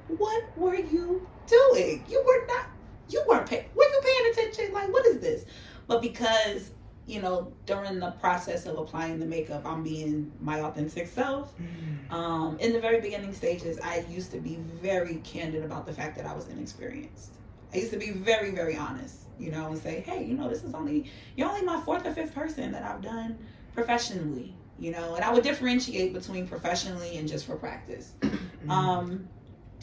what 0.07 0.43
were 0.57 0.75
you 0.75 1.27
doing? 1.45 2.03
You 2.09 2.23
were 2.25 2.47
not 2.47 2.65
you 3.09 3.23
weren't 3.27 3.47
paying 3.47 3.65
were 3.75 3.83
you 3.83 4.01
paying 4.03 4.31
attention? 4.31 4.73
Like 4.73 4.91
what 4.91 5.05
is 5.05 5.19
this? 5.19 5.45
But 5.89 6.03
because, 6.03 6.69
you 7.07 7.19
know, 7.19 7.51
during 7.65 7.99
the 7.99 8.11
process 8.11 8.67
of 8.67 8.77
applying 8.77 9.19
the 9.19 9.25
makeup, 9.25 9.65
I'm 9.65 9.81
being 9.81 10.31
my 10.39 10.61
authentic 10.61 11.07
self. 11.07 11.51
Mm. 11.57 12.13
Um, 12.13 12.59
in 12.59 12.73
the 12.73 12.79
very 12.79 13.01
beginning 13.01 13.33
stages, 13.33 13.79
I 13.83 14.05
used 14.07 14.31
to 14.33 14.39
be 14.39 14.59
very 14.83 15.15
candid 15.23 15.65
about 15.65 15.87
the 15.87 15.91
fact 15.91 16.15
that 16.17 16.27
I 16.27 16.33
was 16.35 16.47
inexperienced. 16.47 17.31
I 17.73 17.77
used 17.77 17.91
to 17.91 17.97
be 17.97 18.11
very, 18.11 18.51
very 18.51 18.77
honest, 18.77 19.21
you 19.39 19.49
know, 19.49 19.65
and 19.65 19.79
say, 19.79 20.01
hey, 20.01 20.23
you 20.23 20.35
know, 20.35 20.47
this 20.47 20.63
is 20.63 20.75
only, 20.75 21.11
you're 21.35 21.49
only 21.49 21.63
my 21.63 21.81
fourth 21.81 22.05
or 22.05 22.13
fifth 22.13 22.35
person 22.35 22.71
that 22.71 22.83
I've 22.83 23.01
done 23.01 23.39
professionally, 23.73 24.53
you 24.77 24.91
know, 24.91 25.15
and 25.15 25.25
I 25.25 25.33
would 25.33 25.43
differentiate 25.43 26.13
between 26.13 26.47
professionally 26.47 27.17
and 27.17 27.27
just 27.27 27.45
for 27.47 27.55
practice. 27.55 28.13
Mm. 28.65 28.71
um, 28.71 29.29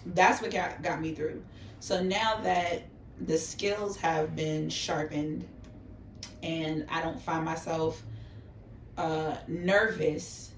that's 0.09 0.43
what 0.43 0.51
got, 0.51 0.83
got 0.83 1.01
me 1.01 1.15
through. 1.15 1.43
So 1.81 2.03
now 2.03 2.37
that 2.43 2.83
the 3.23 3.39
skills 3.39 3.97
have 3.97 4.37
been 4.37 4.69
sharpened 4.69 5.49
and 6.43 6.87
I 6.91 7.03
don't 7.03 7.21
find 7.21 7.45
myself 7.45 8.03
uh, 8.97 9.37
nervous 9.47 10.53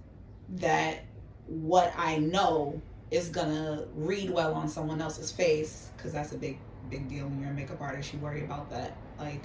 that 0.50 1.04
what 1.46 1.92
I 1.96 2.18
know 2.18 2.80
is 3.10 3.28
gonna 3.28 3.86
read 3.94 4.30
well 4.30 4.54
on 4.54 4.68
someone 4.68 5.00
else's 5.00 5.32
face 5.32 5.90
because 5.96 6.12
that's 6.12 6.32
a 6.32 6.38
big 6.38 6.58
big 6.90 7.08
deal 7.08 7.26
when 7.26 7.40
you're 7.40 7.50
a 7.50 7.54
makeup 7.54 7.80
artist. 7.80 8.12
You 8.12 8.18
worry 8.18 8.44
about 8.44 8.70
that. 8.70 8.96
Like 9.18 9.42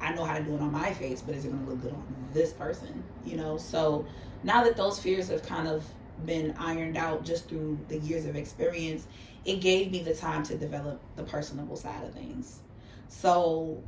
I 0.00 0.12
know 0.14 0.24
how 0.24 0.38
to 0.38 0.44
do 0.44 0.54
it 0.54 0.60
on 0.60 0.72
my 0.72 0.92
face, 0.92 1.22
but 1.22 1.34
is 1.34 1.44
it 1.44 1.50
gonna 1.50 1.68
look 1.68 1.82
good 1.82 1.92
on 1.92 2.28
this 2.32 2.52
person? 2.52 3.02
You 3.24 3.36
know. 3.36 3.56
So 3.58 4.06
now 4.42 4.64
that 4.64 4.76
those 4.76 4.98
fears 4.98 5.28
have 5.28 5.42
kind 5.42 5.68
of 5.68 5.84
been 6.24 6.54
ironed 6.58 6.96
out 6.96 7.24
just 7.24 7.48
through 7.48 7.78
the 7.88 7.98
years 7.98 8.24
of 8.26 8.36
experience, 8.36 9.06
it 9.44 9.60
gave 9.60 9.90
me 9.90 10.02
the 10.02 10.14
time 10.14 10.42
to 10.44 10.56
develop 10.56 11.00
the 11.16 11.22
personable 11.22 11.76
side 11.76 12.04
of 12.04 12.12
things. 12.12 12.60
So 13.08 13.82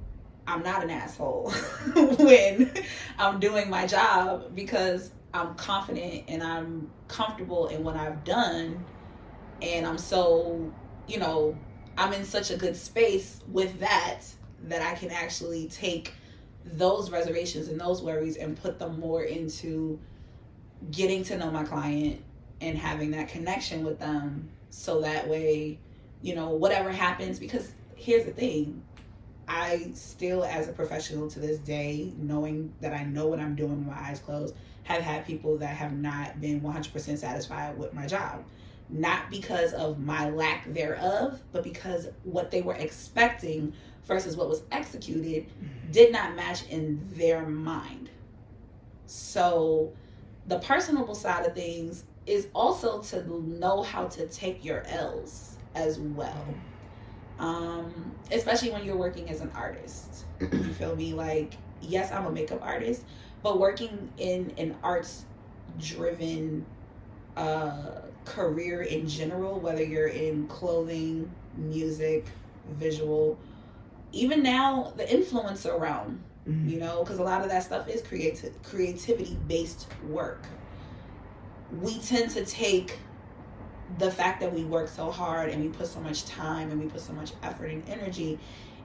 I'm 0.47 0.62
not 0.62 0.82
an 0.82 0.90
asshole 0.90 1.50
when 1.94 2.73
I'm 3.18 3.40
doing 3.40 3.70
my 3.70 3.87
job 3.87 4.54
because 4.54 5.11
I'm 5.32 5.54
confident 5.54 6.25
and 6.28 6.42
I'm 6.42 6.90
comfortable 7.09 7.68
in 7.68 7.85
what 7.85 7.97
I've 7.97 8.25
done. 8.25 8.85
And 9.62 9.87
I'm 9.87 9.99
so, 9.99 10.73
you 11.06 11.18
know, 11.18 11.56
I'm 11.97 12.12
in 12.12 12.25
such 12.25 12.50
a 12.50 12.56
good 12.56 12.76
space 12.76 13.40
with 13.49 13.78
that 13.80 14.20
that 14.64 14.82
I 14.82 14.94
can 14.94 15.11
actually 15.11 15.68
take 15.68 16.14
those 16.64 17.11
reservations 17.11 17.68
and 17.68 17.80
those 17.80 18.02
worries 18.02 18.37
and 18.37 18.61
put 18.61 18.78
them 18.78 18.99
more 19.00 19.23
into 19.23 19.99
getting 20.90 21.23
to 21.25 21.38
know 21.38 21.50
my 21.50 21.64
client 21.64 22.23
and 22.61 22.76
having 22.76 23.11
that 23.12 23.28
connection 23.28 23.85
with 23.85 23.99
them 23.99 24.49
so 24.70 25.00
that 25.00 25.28
way, 25.28 25.78
you 26.23 26.35
know, 26.35 26.50
whatever 26.50 26.90
happens, 26.90 27.38
because 27.38 27.73
here's 27.97 28.25
the 28.25 28.32
thing 28.32 28.82
I 29.52 29.90
still, 29.95 30.45
as 30.45 30.69
a 30.69 30.73
professional 30.73 31.28
to 31.28 31.40
this 31.40 31.59
day, 31.59 32.12
knowing 32.16 32.73
that 32.80 32.95
I 32.95 33.02
know 33.02 33.26
what 33.26 33.40
I'm 33.40 33.57
doing 33.57 33.85
with 33.85 33.88
my 33.88 34.00
eyes 34.00 34.21
closed, 34.21 34.54
have 34.85 35.02
had 35.02 35.26
people 35.26 35.59
that 35.59 35.76
have 35.76 35.92
not 35.92 36.40
been 36.40 36.61
100% 36.61 37.19
satisfied 37.19 37.76
with 37.76 37.92
my 37.92 38.07
job. 38.07 38.45
Not 38.88 39.28
because 39.28 39.73
of 39.73 39.99
my 39.99 40.30
lack 40.30 40.73
thereof, 40.73 41.40
but 41.50 41.64
because 41.64 42.07
what 42.23 42.52
they 42.52 42.62
were 42.62 42.75
expecting 42.75 43.73
versus 44.04 44.37
what 44.37 44.49
was 44.49 44.62
executed 44.71 45.47
mm-hmm. 45.49 45.90
did 45.90 46.12
not 46.12 46.37
match 46.37 46.64
in 46.69 47.04
their 47.14 47.45
mind. 47.45 48.09
So, 49.07 49.92
the 50.47 50.61
personable 50.61 51.16
side 51.16 51.45
of 51.45 51.54
things 51.54 52.04
is 52.25 52.47
also 52.54 53.02
to 53.02 53.42
know 53.49 53.83
how 53.83 54.07
to 54.07 54.28
take 54.28 54.64
your 54.64 54.85
L's 54.87 55.57
as 55.75 55.99
well 55.99 56.47
um, 57.40 58.14
especially 58.30 58.70
when 58.70 58.85
you're 58.85 58.97
working 58.97 59.28
as 59.30 59.40
an 59.40 59.50
artist. 59.54 60.25
you 60.40 60.49
feel 60.78 60.94
me? 60.94 61.14
Like, 61.14 61.54
yes, 61.80 62.12
I'm 62.12 62.26
a 62.26 62.30
makeup 62.30 62.61
artist, 62.62 63.04
but 63.42 63.59
working 63.59 64.11
in 64.18 64.52
an 64.59 64.76
arts 64.82 65.25
driven 65.78 66.64
uh, 67.37 68.02
career 68.25 68.82
in 68.82 69.09
general, 69.09 69.59
whether 69.59 69.82
you're 69.82 70.09
in 70.09 70.47
clothing, 70.49 71.30
music, 71.56 72.26
visual, 72.73 73.38
even 74.12 74.42
now 74.42 74.92
the 74.97 75.04
influencer 75.04 75.80
realm, 75.80 76.23
mm-hmm. 76.47 76.68
you 76.68 76.78
know, 76.78 77.02
because 77.02 77.18
a 77.18 77.23
lot 77.23 77.42
of 77.42 77.49
that 77.49 77.62
stuff 77.62 77.88
is 77.88 78.02
creative 78.02 78.62
creativity 78.62 79.38
based 79.49 79.88
work. 80.09 80.44
We 81.80 81.99
tend 82.00 82.30
to 82.32 82.44
take 82.44 82.99
the 83.99 84.11
fact 84.11 84.40
that 84.40 84.52
we 84.52 84.64
work 84.64 84.88
so 84.88 85.11
hard 85.11 85.50
and 85.50 85.62
we 85.62 85.68
put 85.68 85.87
so 85.87 86.00
much 86.00 86.25
time 86.25 86.70
and 86.70 86.80
we 86.80 86.87
put 86.88 87.00
so 87.00 87.12
much 87.12 87.32
effort 87.42 87.66
and 87.66 87.88
energy 87.88 88.38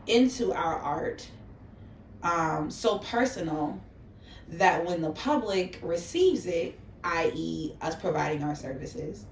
into 0.08 0.54
our 0.54 0.80
art 0.80 1.28
um, 2.24 2.70
so 2.70 2.98
personal 3.00 3.80
that 4.50 4.84
when 4.84 5.02
the 5.02 5.12
public 5.12 5.80
receives 5.82 6.46
it 6.46 6.80
i.e 7.04 7.74
us 7.82 7.96
providing 7.96 8.44
our 8.44 8.56
services 8.56 9.26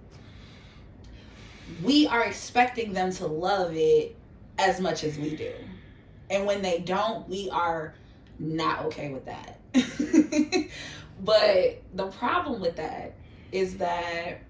we 1.81 2.07
are 2.07 2.23
expecting 2.23 2.93
them 2.93 3.11
to 3.11 3.25
love 3.25 3.75
it 3.75 4.15
as 4.57 4.79
much 4.79 5.03
as 5.03 5.17
we 5.17 5.35
do. 5.35 5.53
And 6.29 6.45
when 6.45 6.61
they 6.61 6.79
don't 6.79 7.27
we 7.27 7.49
are 7.51 7.93
not 8.39 8.85
okay 8.85 9.13
with 9.13 9.25
that. 9.25 9.59
But 11.23 11.81
the 11.93 12.07
problem 12.07 12.59
with 12.59 12.75
that 12.75 13.13
is 13.51 13.77
that 13.77 14.41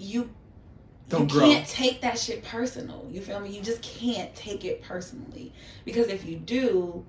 you 0.00 0.30
Don't 1.08 1.22
you 1.32 1.38
grow. 1.38 1.46
can't 1.52 1.66
take 1.66 2.00
that 2.02 2.18
shit 2.18 2.42
personal. 2.44 3.06
You 3.10 3.20
feel 3.20 3.40
me? 3.40 3.50
You 3.50 3.62
just 3.62 3.82
can't 3.82 4.34
take 4.34 4.64
it 4.64 4.82
personally 4.82 5.52
because 5.84 6.08
if 6.08 6.24
you 6.24 6.36
do, 6.36 7.04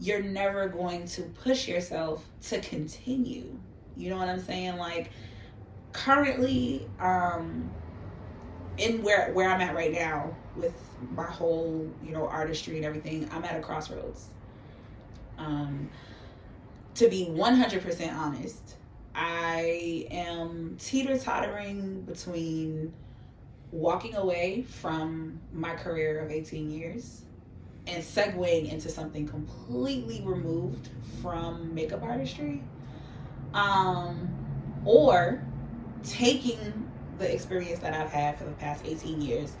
you're 0.00 0.22
never 0.22 0.68
going 0.68 1.06
to 1.08 1.22
push 1.22 1.66
yourself 1.66 2.24
to 2.48 2.60
continue. 2.60 3.58
You 3.96 4.10
know 4.10 4.18
what 4.18 4.28
I'm 4.28 4.40
saying? 4.40 4.76
Like 4.76 5.10
currently, 5.92 6.86
um, 7.00 7.70
in 8.78 9.02
where 9.02 9.32
where 9.32 9.48
I'm 9.48 9.60
at 9.62 9.74
right 9.74 9.92
now 9.92 10.36
with 10.54 10.74
my 11.12 11.24
whole 11.24 11.90
you 12.04 12.12
know 12.12 12.26
artistry 12.28 12.76
and 12.76 12.84
everything, 12.84 13.28
I'm 13.32 13.44
at 13.44 13.56
a 13.56 13.60
crossroads. 13.60 14.28
Um, 15.38 15.90
to 16.94 17.08
be 17.08 17.26
100% 17.30 18.14
honest, 18.14 18.76
I 19.16 20.06
am 20.10 20.76
teeter 20.78 21.18
tottering 21.18 22.02
between 22.02 22.92
walking 23.72 24.14
away 24.14 24.62
from 24.62 25.40
my 25.54 25.74
career 25.74 26.20
of 26.20 26.30
18 26.30 26.70
years 26.70 27.22
and 27.86 28.04
segueing 28.04 28.70
into 28.70 28.90
something 28.90 29.26
completely 29.26 30.22
removed 30.22 30.90
from 31.22 31.74
makeup 31.74 32.02
artistry 32.02 32.62
um, 33.54 34.28
or 34.84 35.42
taking 36.04 36.90
the 37.18 37.32
experience 37.32 37.80
that 37.80 37.94
I've 37.94 38.12
had 38.12 38.36
for 38.36 38.44
the 38.44 38.52
past 38.52 38.84
18 38.84 39.22
years 39.22 39.54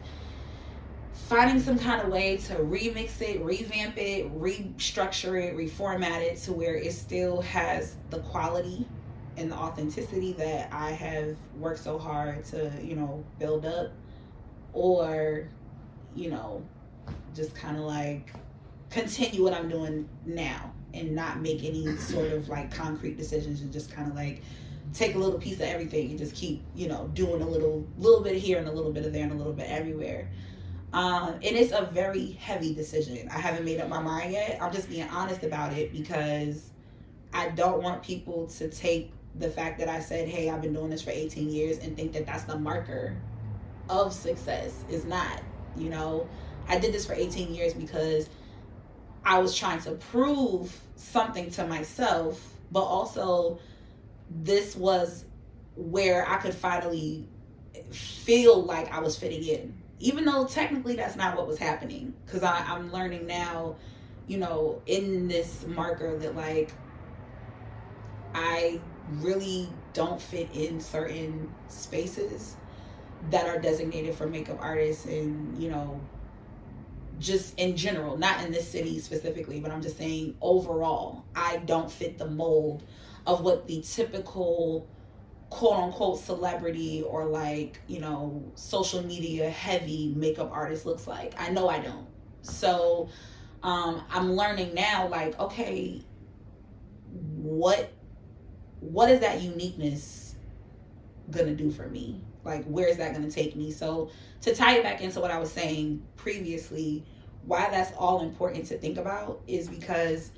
finding 1.28 1.60
some 1.60 1.78
kind 1.78 2.02
of 2.02 2.08
way 2.08 2.36
to 2.36 2.54
remix 2.56 3.20
it, 3.20 3.40
revamp 3.40 3.96
it, 3.96 4.32
restructure 4.38 5.42
it, 5.42 5.56
reformat 5.56 6.20
it 6.20 6.36
to 6.36 6.52
where 6.52 6.74
it 6.76 6.92
still 6.92 7.40
has 7.40 7.96
the 8.10 8.18
quality 8.20 8.86
and 9.36 9.50
the 9.50 9.56
authenticity 9.56 10.32
that 10.34 10.72
I 10.72 10.90
have 10.92 11.36
worked 11.58 11.80
so 11.80 11.98
hard 11.98 12.44
to, 12.46 12.72
you 12.82 12.96
know, 12.96 13.24
build 13.38 13.66
up, 13.66 13.92
or, 14.72 15.48
you 16.14 16.30
know, 16.30 16.62
just 17.34 17.54
kind 17.54 17.76
of 17.76 17.84
like 17.84 18.32
continue 18.90 19.42
what 19.42 19.52
I'm 19.52 19.68
doing 19.68 20.08
now 20.24 20.72
and 20.94 21.14
not 21.14 21.40
make 21.40 21.64
any 21.64 21.96
sort 21.96 22.32
of 22.32 22.48
like 22.48 22.72
concrete 22.74 23.16
decisions 23.16 23.60
and 23.60 23.72
just 23.72 23.92
kind 23.92 24.08
of 24.08 24.16
like 24.16 24.42
take 24.94 25.14
a 25.14 25.18
little 25.18 25.38
piece 25.38 25.56
of 25.56 25.62
everything 25.62 26.10
and 26.10 26.18
just 26.18 26.34
keep, 26.34 26.62
you 26.74 26.88
know, 26.88 27.10
doing 27.12 27.42
a 27.42 27.48
little 27.48 27.86
little 27.98 28.22
bit 28.22 28.36
here 28.36 28.58
and 28.58 28.68
a 28.68 28.72
little 28.72 28.92
bit 28.92 29.04
of 29.04 29.12
there 29.12 29.24
and 29.24 29.32
a 29.32 29.36
little 29.36 29.52
bit 29.52 29.68
everywhere. 29.68 30.28
Um, 30.92 31.34
and 31.34 31.44
it's 31.44 31.72
a 31.72 31.90
very 31.92 32.32
heavy 32.32 32.74
decision. 32.74 33.28
I 33.30 33.38
haven't 33.38 33.64
made 33.64 33.80
up 33.80 33.88
my 33.88 34.00
mind 34.00 34.32
yet. 34.32 34.58
I'm 34.62 34.72
just 34.72 34.88
being 34.88 35.08
honest 35.08 35.42
about 35.42 35.72
it 35.74 35.92
because 35.92 36.70
I 37.34 37.50
don't 37.50 37.82
want 37.82 38.02
people 38.02 38.46
to 38.46 38.70
take 38.70 39.12
the 39.38 39.50
fact 39.50 39.78
that 39.78 39.88
I 39.88 40.00
said, 40.00 40.28
hey, 40.28 40.50
I've 40.50 40.62
been 40.62 40.72
doing 40.72 40.90
this 40.90 41.02
for 41.02 41.10
18 41.10 41.50
years 41.50 41.78
and 41.78 41.96
think 41.96 42.12
that 42.12 42.26
that's 42.26 42.44
the 42.44 42.58
marker 42.58 43.16
of 43.88 44.12
success. 44.12 44.72
Is 44.88 45.04
not. 45.04 45.42
You 45.76 45.90
know, 45.90 46.28
I 46.68 46.78
did 46.78 46.92
this 46.92 47.06
for 47.06 47.12
18 47.12 47.54
years 47.54 47.74
because 47.74 48.28
I 49.24 49.38
was 49.38 49.56
trying 49.56 49.80
to 49.82 49.92
prove 49.92 50.78
something 50.96 51.50
to 51.52 51.66
myself, 51.66 52.40
but 52.72 52.82
also 52.82 53.58
this 54.30 54.74
was 54.74 55.24
where 55.76 56.28
I 56.28 56.36
could 56.36 56.54
finally 56.54 57.28
feel 57.90 58.62
like 58.62 58.92
I 58.92 59.00
was 59.00 59.16
fitting 59.18 59.44
in. 59.44 59.74
Even 59.98 60.24
though 60.24 60.46
technically 60.46 60.96
that's 60.96 61.16
not 61.16 61.36
what 61.36 61.46
was 61.46 61.58
happening. 61.58 62.14
Because 62.24 62.42
I'm 62.42 62.92
learning 62.92 63.26
now, 63.26 63.76
you 64.26 64.38
know, 64.38 64.82
in 64.86 65.28
this 65.28 65.66
marker 65.66 66.18
that 66.18 66.34
like 66.34 66.72
I 68.34 68.80
really 69.10 69.68
don't 69.92 70.20
fit 70.20 70.48
in 70.52 70.80
certain 70.80 71.52
spaces 71.68 72.56
that 73.30 73.46
are 73.46 73.58
designated 73.58 74.14
for 74.14 74.26
makeup 74.26 74.58
artists 74.60 75.06
and, 75.06 75.60
you 75.60 75.70
know, 75.70 76.00
just 77.18 77.58
in 77.58 77.76
general, 77.76 78.16
not 78.16 78.44
in 78.44 78.52
this 78.52 78.68
city 78.68 78.98
specifically, 78.98 79.60
but 79.60 79.70
I'm 79.70 79.82
just 79.82 79.96
saying 79.96 80.36
overall, 80.40 81.24
I 81.34 81.58
don't 81.58 81.90
fit 81.90 82.18
the 82.18 82.26
mold 82.26 82.84
of 83.26 83.42
what 83.42 83.66
the 83.66 83.80
typical 83.80 84.88
quote 85.48 85.78
unquote 85.78 86.20
celebrity 86.20 87.02
or 87.02 87.24
like, 87.24 87.80
you 87.86 88.00
know, 88.00 88.44
social 88.54 89.02
media 89.02 89.48
heavy 89.48 90.12
makeup 90.16 90.50
artist 90.52 90.84
looks 90.84 91.06
like. 91.06 91.34
I 91.40 91.48
know 91.50 91.68
I 91.68 91.78
don't. 91.78 92.06
So 92.42 93.08
um, 93.62 94.04
I'm 94.10 94.34
learning 94.34 94.74
now, 94.74 95.08
like, 95.08 95.38
okay, 95.40 96.02
what 97.10 97.90
what 98.80 99.10
is 99.10 99.20
that 99.20 99.42
uniqueness 99.42 100.36
gonna 101.30 101.54
do 101.54 101.70
for 101.70 101.88
me? 101.88 102.20
Like, 102.44 102.64
where's 102.64 102.96
that 102.98 103.12
gonna 103.12 103.30
take 103.30 103.56
me? 103.56 103.70
So, 103.70 104.10
to 104.42 104.54
tie 104.54 104.76
it 104.76 104.82
back 104.82 105.00
into 105.02 105.20
what 105.20 105.30
I 105.30 105.38
was 105.38 105.50
saying 105.50 106.02
previously, 106.16 107.04
why 107.44 107.68
that's 107.70 107.92
all 107.96 108.22
important 108.22 108.66
to 108.66 108.78
think 108.78 108.98
about 108.98 109.40
is 109.46 109.68
because 109.68 110.30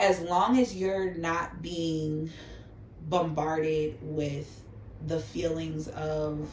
as 0.00 0.20
long 0.20 0.58
as 0.58 0.74
you're 0.74 1.14
not 1.14 1.62
being 1.62 2.30
bombarded 3.08 3.98
with 4.02 4.64
the 5.06 5.20
feelings 5.20 5.88
of, 5.88 6.48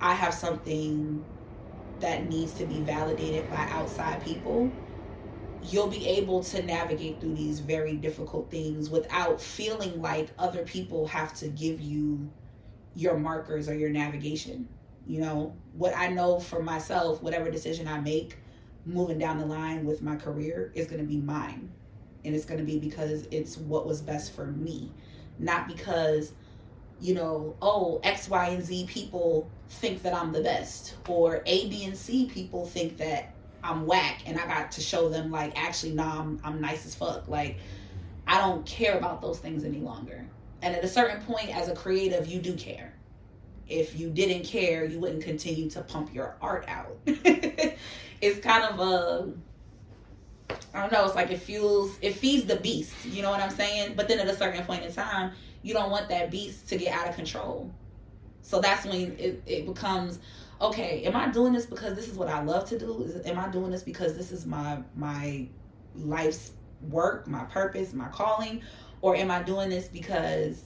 I 0.00 0.14
have 0.14 0.34
something 0.34 1.24
that 2.00 2.28
needs 2.28 2.54
to 2.54 2.64
be 2.64 2.80
validated 2.80 3.48
by 3.50 3.68
outside 3.70 4.24
people 4.24 4.72
you'll 5.62 5.88
be 5.88 6.06
able 6.08 6.42
to 6.42 6.62
navigate 6.62 7.20
through 7.20 7.34
these 7.34 7.60
very 7.60 7.94
difficult 7.96 8.50
things 8.50 8.90
without 8.90 9.40
feeling 9.40 10.00
like 10.00 10.28
other 10.38 10.62
people 10.64 11.06
have 11.06 11.34
to 11.34 11.48
give 11.48 11.80
you 11.80 12.30
your 12.94 13.18
markers 13.18 13.68
or 13.68 13.74
your 13.74 13.90
navigation. 13.90 14.68
You 15.06 15.20
know, 15.20 15.56
what 15.74 15.96
I 15.96 16.08
know 16.08 16.40
for 16.40 16.62
myself, 16.62 17.22
whatever 17.22 17.50
decision 17.50 17.88
I 17.88 18.00
make 18.00 18.36
moving 18.86 19.18
down 19.18 19.38
the 19.38 19.46
line 19.46 19.84
with 19.84 20.02
my 20.02 20.16
career 20.16 20.72
is 20.74 20.86
going 20.86 21.00
to 21.00 21.06
be 21.06 21.18
mine. 21.18 21.70
And 22.24 22.34
it's 22.34 22.44
going 22.44 22.60
to 22.60 22.66
be 22.66 22.78
because 22.78 23.26
it's 23.30 23.56
what 23.56 23.86
was 23.86 24.02
best 24.02 24.32
for 24.34 24.46
me, 24.46 24.92
not 25.38 25.66
because, 25.66 26.32
you 27.00 27.14
know, 27.14 27.56
oh, 27.62 28.00
X, 28.02 28.28
Y, 28.28 28.48
and 28.48 28.62
Z 28.62 28.86
people 28.88 29.50
think 29.68 30.02
that 30.02 30.14
I'm 30.14 30.32
the 30.32 30.42
best, 30.42 30.96
or 31.08 31.42
A, 31.46 31.68
B, 31.68 31.84
and 31.84 31.96
C 31.96 32.26
people 32.26 32.66
think 32.66 32.98
that 32.98 33.34
I'm 33.62 33.86
whack 33.86 34.22
and 34.26 34.38
I 34.38 34.46
got 34.46 34.72
to 34.72 34.80
show 34.80 35.08
them 35.08 35.30
like 35.30 35.58
actually 35.60 35.92
nah 35.92 36.20
I'm, 36.20 36.40
I'm 36.44 36.60
nice 36.60 36.86
as 36.86 36.94
fuck. 36.94 37.28
Like 37.28 37.58
I 38.26 38.38
don't 38.38 38.64
care 38.66 38.96
about 38.96 39.20
those 39.20 39.38
things 39.38 39.64
any 39.64 39.80
longer. 39.80 40.24
And 40.62 40.74
at 40.74 40.84
a 40.84 40.88
certain 40.88 41.22
point 41.22 41.54
as 41.54 41.68
a 41.68 41.74
creative 41.74 42.26
you 42.26 42.40
do 42.40 42.54
care. 42.54 42.94
If 43.68 43.98
you 43.98 44.10
didn't 44.10 44.44
care 44.44 44.84
you 44.84 44.98
wouldn't 44.98 45.22
continue 45.22 45.70
to 45.70 45.82
pump 45.82 46.14
your 46.14 46.36
art 46.40 46.66
out. 46.68 46.98
It's 48.20 48.38
kind 48.40 48.64
of 48.64 48.80
a 48.80 49.32
I 50.74 50.82
don't 50.82 50.92
know 50.92 51.06
it's 51.06 51.14
like 51.14 51.30
it 51.30 51.38
fuels 51.38 51.96
it 52.02 52.14
feeds 52.14 52.44
the 52.44 52.56
beast 52.56 52.92
you 53.06 53.22
know 53.22 53.30
what 53.30 53.40
I'm 53.40 53.50
saying? 53.50 53.94
But 53.96 54.08
then 54.08 54.18
at 54.18 54.28
a 54.28 54.36
certain 54.36 54.62
point 54.64 54.84
in 54.84 54.92
time 54.92 55.32
you 55.62 55.72
don't 55.72 55.90
want 55.90 56.08
that 56.08 56.30
beast 56.30 56.68
to 56.68 56.76
get 56.76 56.92
out 56.92 57.08
of 57.08 57.14
control. 57.14 57.70
So 58.42 58.60
that's 58.60 58.84
when 58.84 59.16
it, 59.18 59.42
it 59.46 59.66
becomes 59.66 60.18
okay, 60.60 61.02
am 61.04 61.16
I 61.16 61.28
doing 61.28 61.52
this 61.52 61.66
because 61.66 61.94
this 61.96 62.08
is 62.08 62.16
what 62.16 62.28
I 62.28 62.42
love 62.42 62.68
to 62.68 62.78
do? 62.78 63.02
Is, 63.02 63.26
am 63.26 63.38
I 63.38 63.48
doing 63.48 63.70
this 63.70 63.82
because 63.82 64.16
this 64.16 64.32
is 64.32 64.46
my 64.46 64.82
my 64.96 65.48
life's 65.94 66.52
work, 66.88 67.26
my 67.26 67.44
purpose, 67.44 67.92
my 67.92 68.08
calling, 68.08 68.62
or 69.00 69.16
am 69.16 69.30
I 69.30 69.42
doing 69.42 69.70
this 69.70 69.88
because 69.88 70.62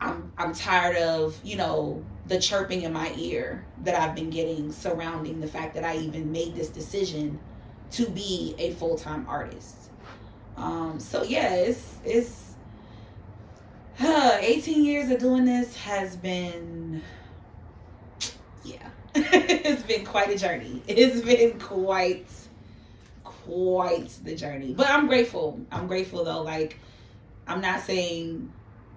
I'm 0.00 0.32
I'm 0.38 0.54
tired 0.54 0.96
of, 0.96 1.38
you 1.44 1.56
know, 1.56 2.04
the 2.26 2.38
chirping 2.38 2.82
in 2.82 2.92
my 2.92 3.12
ear 3.16 3.64
that 3.82 3.94
I've 3.94 4.14
been 4.14 4.30
getting 4.30 4.72
surrounding 4.72 5.40
the 5.40 5.48
fact 5.48 5.74
that 5.74 5.84
I 5.84 5.96
even 5.96 6.32
made 6.32 6.54
this 6.54 6.68
decision 6.68 7.38
to 7.92 8.08
be 8.08 8.54
a 8.58 8.72
full-time 8.72 9.26
artist. 9.28 9.76
Um, 10.56 10.98
so 10.98 11.22
yeah, 11.22 11.54
it's 11.54 11.96
it's 12.04 12.54
uh, 14.00 14.38
18 14.40 14.84
years 14.84 15.10
of 15.10 15.20
doing 15.20 15.44
this 15.44 15.76
has 15.76 16.16
been 16.16 17.02
it's 19.16 19.82
been 19.82 20.04
quite 20.04 20.30
a 20.30 20.38
journey. 20.38 20.82
It's 20.88 21.20
been 21.20 21.58
quite, 21.58 22.26
quite 23.22 24.10
the 24.24 24.34
journey. 24.34 24.74
But 24.74 24.88
I'm 24.88 25.06
grateful. 25.06 25.60
I'm 25.70 25.86
grateful 25.86 26.24
though. 26.24 26.42
Like, 26.42 26.78
I'm 27.46 27.60
not 27.60 27.80
saying 27.82 28.50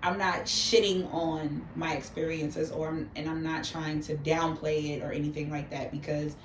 I'm 0.04 0.18
not 0.18 0.46
shitting 0.46 1.12
on 1.14 1.66
my 1.76 1.94
experiences 1.94 2.72
or 2.72 2.90
and 3.16 3.30
I'm 3.30 3.44
not 3.44 3.64
trying 3.64 4.02
to 4.02 4.16
downplay 4.16 4.98
it 4.98 5.04
or 5.04 5.12
anything 5.12 5.50
like 5.50 5.70
that 5.72 5.92
because 5.92 6.36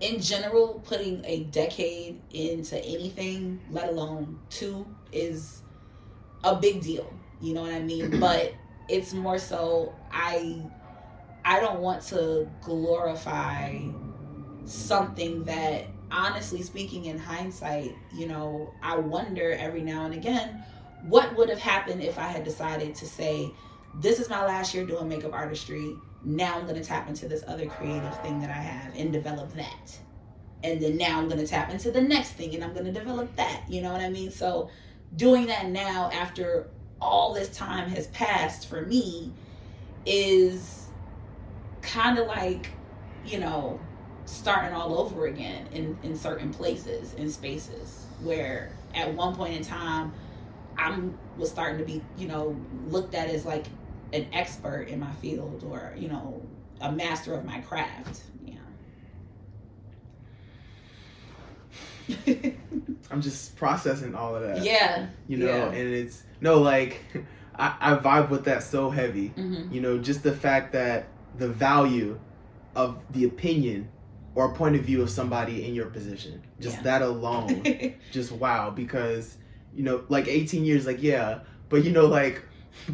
in 0.00 0.20
general 0.20 0.80
putting 0.84 1.24
a 1.24 1.44
decade 1.44 2.20
into 2.32 2.78
anything 2.84 3.60
let 3.70 3.88
alone 3.88 4.38
two 4.48 4.86
is 5.12 5.62
a 6.44 6.56
big 6.56 6.82
deal 6.82 7.12
you 7.40 7.54
know 7.54 7.62
what 7.62 7.72
I 7.72 7.80
mean 7.80 8.20
but 8.20 8.52
it's 8.88 9.12
more 9.12 9.38
so 9.38 9.94
I 10.12 10.62
I 11.44 11.60
don't 11.60 11.80
want 11.80 12.02
to 12.06 12.48
glorify 12.62 13.78
something 14.64 15.44
that 15.44 15.86
honestly 16.10 16.62
speaking 16.62 17.06
in 17.06 17.18
hindsight, 17.18 17.94
you 18.14 18.26
know, 18.26 18.72
I 18.82 18.96
wonder 18.96 19.52
every 19.52 19.82
now 19.82 20.04
and 20.04 20.14
again 20.14 20.64
what 21.02 21.34
would 21.36 21.48
have 21.48 21.58
happened 21.58 22.02
if 22.02 22.18
I 22.18 22.26
had 22.26 22.44
decided 22.44 22.94
to 22.96 23.06
say 23.06 23.50
this 23.94 24.20
is 24.20 24.28
my 24.28 24.44
last 24.44 24.74
year 24.74 24.84
doing 24.84 25.08
makeup 25.08 25.32
artistry. 25.32 25.96
Now 26.22 26.58
I'm 26.58 26.66
going 26.66 26.80
to 26.80 26.84
tap 26.84 27.08
into 27.08 27.26
this 27.26 27.42
other 27.46 27.66
creative 27.66 28.20
thing 28.20 28.40
that 28.40 28.50
I 28.50 28.60
have 28.60 28.94
and 28.94 29.12
develop 29.12 29.52
that. 29.54 29.98
And 30.62 30.80
then 30.80 30.98
now 30.98 31.18
I'm 31.18 31.28
going 31.28 31.40
to 31.40 31.46
tap 31.46 31.70
into 31.70 31.90
the 31.90 32.02
next 32.02 32.32
thing 32.32 32.54
and 32.54 32.62
I'm 32.62 32.74
going 32.74 32.84
to 32.84 32.92
develop 32.92 33.34
that. 33.36 33.64
You 33.68 33.80
know 33.80 33.92
what 33.92 34.02
I 34.02 34.10
mean? 34.10 34.30
So 34.30 34.68
doing 35.16 35.46
that 35.46 35.68
now 35.68 36.10
after 36.12 36.68
all 37.00 37.32
this 37.32 37.48
time 37.56 37.88
has 37.88 38.08
passed 38.08 38.68
for 38.68 38.82
me 38.82 39.32
is 40.04 40.79
kind 41.82 42.18
of 42.18 42.26
like, 42.26 42.70
you 43.24 43.38
know, 43.38 43.80
starting 44.24 44.72
all 44.74 44.98
over 44.98 45.26
again 45.26 45.66
in, 45.72 45.98
in 46.02 46.16
certain 46.16 46.52
places 46.52 47.14
and 47.18 47.30
spaces 47.30 48.06
where 48.22 48.72
at 48.94 49.12
one 49.14 49.34
point 49.34 49.54
in 49.54 49.62
time 49.62 50.12
I'm 50.78 51.18
was 51.36 51.50
starting 51.50 51.78
to 51.78 51.84
be, 51.84 52.02
you 52.16 52.28
know, 52.28 52.56
looked 52.86 53.14
at 53.14 53.28
as 53.28 53.44
like 53.44 53.66
an 54.12 54.26
expert 54.32 54.88
in 54.88 55.00
my 55.00 55.12
field 55.14 55.64
or, 55.68 55.92
you 55.96 56.08
know, 56.08 56.42
a 56.80 56.90
master 56.90 57.34
of 57.34 57.44
my 57.44 57.60
craft. 57.60 58.22
Yeah. 58.44 58.56
I'm 63.10 63.20
just 63.20 63.56
processing 63.56 64.14
all 64.14 64.36
of 64.36 64.42
that. 64.42 64.64
Yeah. 64.64 65.06
You 65.28 65.38
know, 65.38 65.46
yeah. 65.46 65.66
and 65.66 65.94
it's 65.94 66.22
no 66.40 66.60
like 66.60 67.02
I, 67.56 67.74
I 67.80 67.94
vibe 67.96 68.30
with 68.30 68.44
that 68.44 68.62
so 68.62 68.90
heavy. 68.90 69.30
Mm-hmm. 69.30 69.72
You 69.72 69.80
know, 69.80 69.98
just 69.98 70.22
the 70.22 70.34
fact 70.34 70.72
that 70.72 71.06
the 71.38 71.48
value 71.48 72.18
of 72.76 72.98
the 73.10 73.24
opinion 73.24 73.88
or 74.34 74.54
point 74.54 74.76
of 74.76 74.82
view 74.82 75.02
of 75.02 75.10
somebody 75.10 75.66
in 75.66 75.74
your 75.74 75.86
position. 75.86 76.40
Just 76.60 76.76
Yeah. 76.76 76.82
that 76.82 77.02
alone, 77.02 77.62
just 78.12 78.32
wow. 78.32 78.70
Because 78.70 79.36
you 79.74 79.82
know, 79.84 80.04
like 80.08 80.28
18 80.28 80.64
years, 80.64 80.86
like 80.86 81.02
yeah, 81.02 81.40
but 81.68 81.84
you 81.84 81.92
know, 81.92 82.06
like 82.06 82.42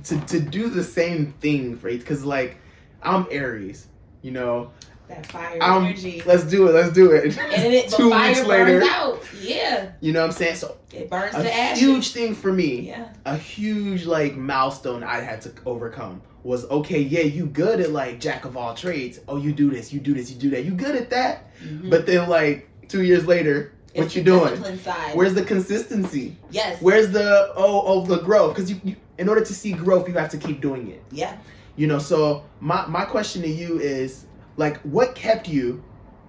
to 0.05 0.19
to 0.23 0.41
do 0.41 0.69
the 0.71 0.83
same 0.85 1.33
thing 1.41 1.77
for 1.77 1.91
because 1.91 2.25
like 2.25 2.59
I'm 3.03 3.27
Aries, 3.31 3.87
you 4.23 4.31
know, 4.33 4.71
That 5.09 5.27
fire 5.27 5.59
Um, 5.63 5.85
energy. 5.85 6.23
let's 6.27 6.43
do 6.45 6.67
it, 6.69 6.73
let's 6.73 6.93
do 6.93 7.13
it. 7.13 7.37
And 7.39 7.53
it, 7.75 7.91
Two 7.91 8.11
fire 8.11 8.29
weeks 8.29 8.41
burns 8.41 8.49
later, 8.49 8.83
out. 8.85 9.23
Yeah. 9.41 9.93
you 10.01 10.13
know 10.13 10.21
what 10.23 10.27
I'm 10.27 10.33
saying? 10.33 10.57
So 10.57 10.77
It 10.93 11.09
burns 11.11 11.35
a 11.35 11.43
to 11.45 11.55
ashes. 11.55 11.79
huge 11.81 12.13
thing 12.13 12.35
for 12.35 12.53
me, 12.53 12.89
Yeah. 12.89 13.09
a 13.27 13.37
huge 13.37 14.05
like 14.07 14.37
milestone 14.37 15.05
I 15.05 15.21
had 15.21 15.41
to 15.43 15.53
overcome 15.67 16.23
was 16.47 16.65
okay, 16.67 17.01
yeah, 17.01 17.21
you 17.23 17.47
good 17.47 17.81
at 17.81 17.91
like 17.91 18.21
jack 18.21 18.45
of 18.45 18.57
all 18.57 18.75
trades. 18.75 19.21
Oh, 19.29 19.37
you 19.37 19.53
do 19.53 19.71
this, 19.71 19.93
you 19.93 20.01
do 20.01 20.15
this, 20.15 20.31
you 20.31 20.37
do 20.37 20.51
that. 20.51 20.65
You 20.65 20.73
good 20.73 20.95
at 20.95 21.11
that. 21.11 21.51
Mhm. 21.63 21.91
But 21.91 22.07
then 22.07 22.29
like 22.29 22.69
two 22.89 23.03
years 23.03 23.27
later, 23.27 23.73
what 23.95 24.07
It's 24.07 24.17
you 24.17 24.23
doing? 24.23 24.57
Side. 24.79 25.15
Where's 25.17 25.35
the 25.35 25.43
consistency? 25.45 26.37
yes. 26.51 26.81
Where's 26.81 27.11
the 27.11 27.53
oh 27.57 27.83
oh 27.87 28.07
the 28.07 28.19
growth? 28.19 28.55
Because 28.55 28.71
you, 28.71 28.81
you 28.85 28.97
in 29.19 29.29
order 29.29 29.45
to 29.45 29.55
see 29.55 29.73
growth, 29.73 30.07
you 30.09 30.15
have 30.15 30.31
to 30.31 30.39
keep 30.39 30.61
doing 30.61 30.89
it. 30.91 31.03
yeah. 31.11 31.37
You 31.77 31.87
know. 31.89 31.99
So 31.99 32.45
my 32.61 32.87
my 32.87 33.05
question 33.05 33.43
to 33.43 33.49
you 33.49 33.79
is 33.81 34.27
like, 34.57 34.79
what 34.83 35.15
kept 35.15 35.49
you, 35.49 35.83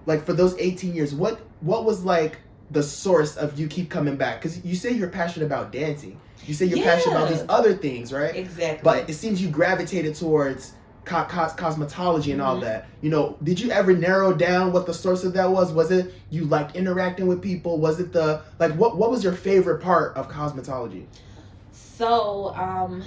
like 0.06 0.24
for 0.26 0.32
those 0.32 0.54
eighteen 0.58 0.94
years? 0.94 1.14
What 1.14 1.40
what 1.60 1.84
was 1.84 2.04
like 2.04 2.38
the 2.70 2.82
source 2.82 3.36
of 3.36 3.58
you 3.58 3.66
keep 3.68 3.88
coming 3.88 4.16
back? 4.16 4.42
Because 4.42 4.64
you 4.64 4.74
say 4.74 4.90
you're 4.92 5.08
passionate 5.08 5.46
about 5.46 5.70
dancing. 5.72 6.20
You 6.46 6.54
say 6.54 6.66
you're 6.66 6.82
passionate 6.84 7.16
about 7.16 7.28
these 7.28 7.44
other 7.48 7.74
things, 7.74 8.12
right? 8.12 8.34
Exactly. 8.34 8.80
But 8.82 9.08
it 9.10 9.14
seems 9.14 9.42
you 9.42 9.48
gravitated 9.50 10.14
towards 10.14 10.72
co- 11.04 11.24
cos- 11.24 11.52
cosmetology 11.54 12.32
and 12.32 12.40
all 12.40 12.56
Mhm. 12.56 12.62
that. 12.62 12.86
You 13.02 13.10
know, 13.10 13.36
did 13.42 13.60
you 13.60 13.70
ever 13.70 13.92
narrow 13.92 14.32
down 14.32 14.72
what 14.72 14.86
the 14.86 14.94
source 14.94 15.24
of 15.24 15.34
that 15.34 15.50
was? 15.50 15.72
Was 15.72 15.90
it 15.90 16.12
you 16.30 16.44
like 16.46 16.74
interacting 16.74 17.26
with 17.26 17.42
people? 17.42 17.78
Was 17.78 18.00
it 18.00 18.12
the 18.12 18.42
like 18.58 18.72
what 18.74 18.96
what 18.96 19.10
was 19.10 19.22
your 19.24 19.32
favorite 19.34 19.80
part 19.82 20.16
of 20.16 20.28
cosmetology? 20.30 21.06
so, 21.70 22.54
um, 22.54 23.02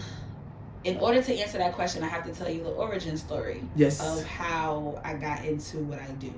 in 0.83 0.97
order 0.97 1.21
to 1.21 1.33
answer 1.33 1.57
that 1.57 1.73
question, 1.73 2.03
I 2.03 2.07
have 2.07 2.25
to 2.25 2.33
tell 2.33 2.49
you 2.49 2.63
the 2.63 2.71
origin 2.71 3.15
story 3.17 3.63
Yes. 3.75 4.01
of 4.01 4.25
how 4.25 4.99
I 5.05 5.13
got 5.13 5.45
into 5.45 5.77
what 5.79 5.99
I 5.99 6.11
do. 6.19 6.33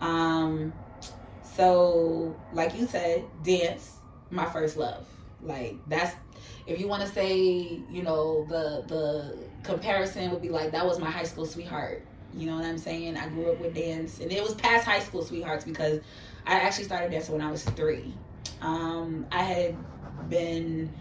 Um, 0.00 0.72
so 1.42 2.36
like 2.52 2.78
you 2.78 2.86
said, 2.86 3.24
dance, 3.42 3.92
my 4.30 4.44
first 4.44 4.76
love. 4.76 5.06
Like 5.42 5.76
that's 5.88 6.14
if 6.66 6.80
you 6.80 6.88
want 6.88 7.02
to 7.02 7.08
say, 7.08 7.80
you 7.90 8.02
know, 8.02 8.46
the 8.48 8.84
the 8.86 9.38
comparison 9.62 10.30
would 10.30 10.42
be 10.42 10.48
like 10.48 10.72
that 10.72 10.84
was 10.84 10.98
my 10.98 11.10
high 11.10 11.24
school 11.24 11.46
sweetheart. 11.46 12.04
You 12.34 12.46
know 12.46 12.56
what 12.56 12.64
I'm 12.64 12.78
saying? 12.78 13.16
I 13.16 13.28
grew 13.28 13.50
up 13.50 13.60
with 13.60 13.74
dance, 13.74 14.20
and 14.20 14.30
it 14.30 14.42
was 14.42 14.54
past 14.54 14.84
high 14.84 15.00
school 15.00 15.24
sweethearts 15.24 15.64
because 15.64 16.00
I 16.46 16.54
actually 16.54 16.84
started 16.84 17.10
dancing 17.10 17.34
when 17.36 17.46
I 17.46 17.50
was 17.50 17.64
three. 17.64 18.12
Um, 18.60 19.26
I 19.32 19.42
had 19.42 19.76
been 20.28 20.92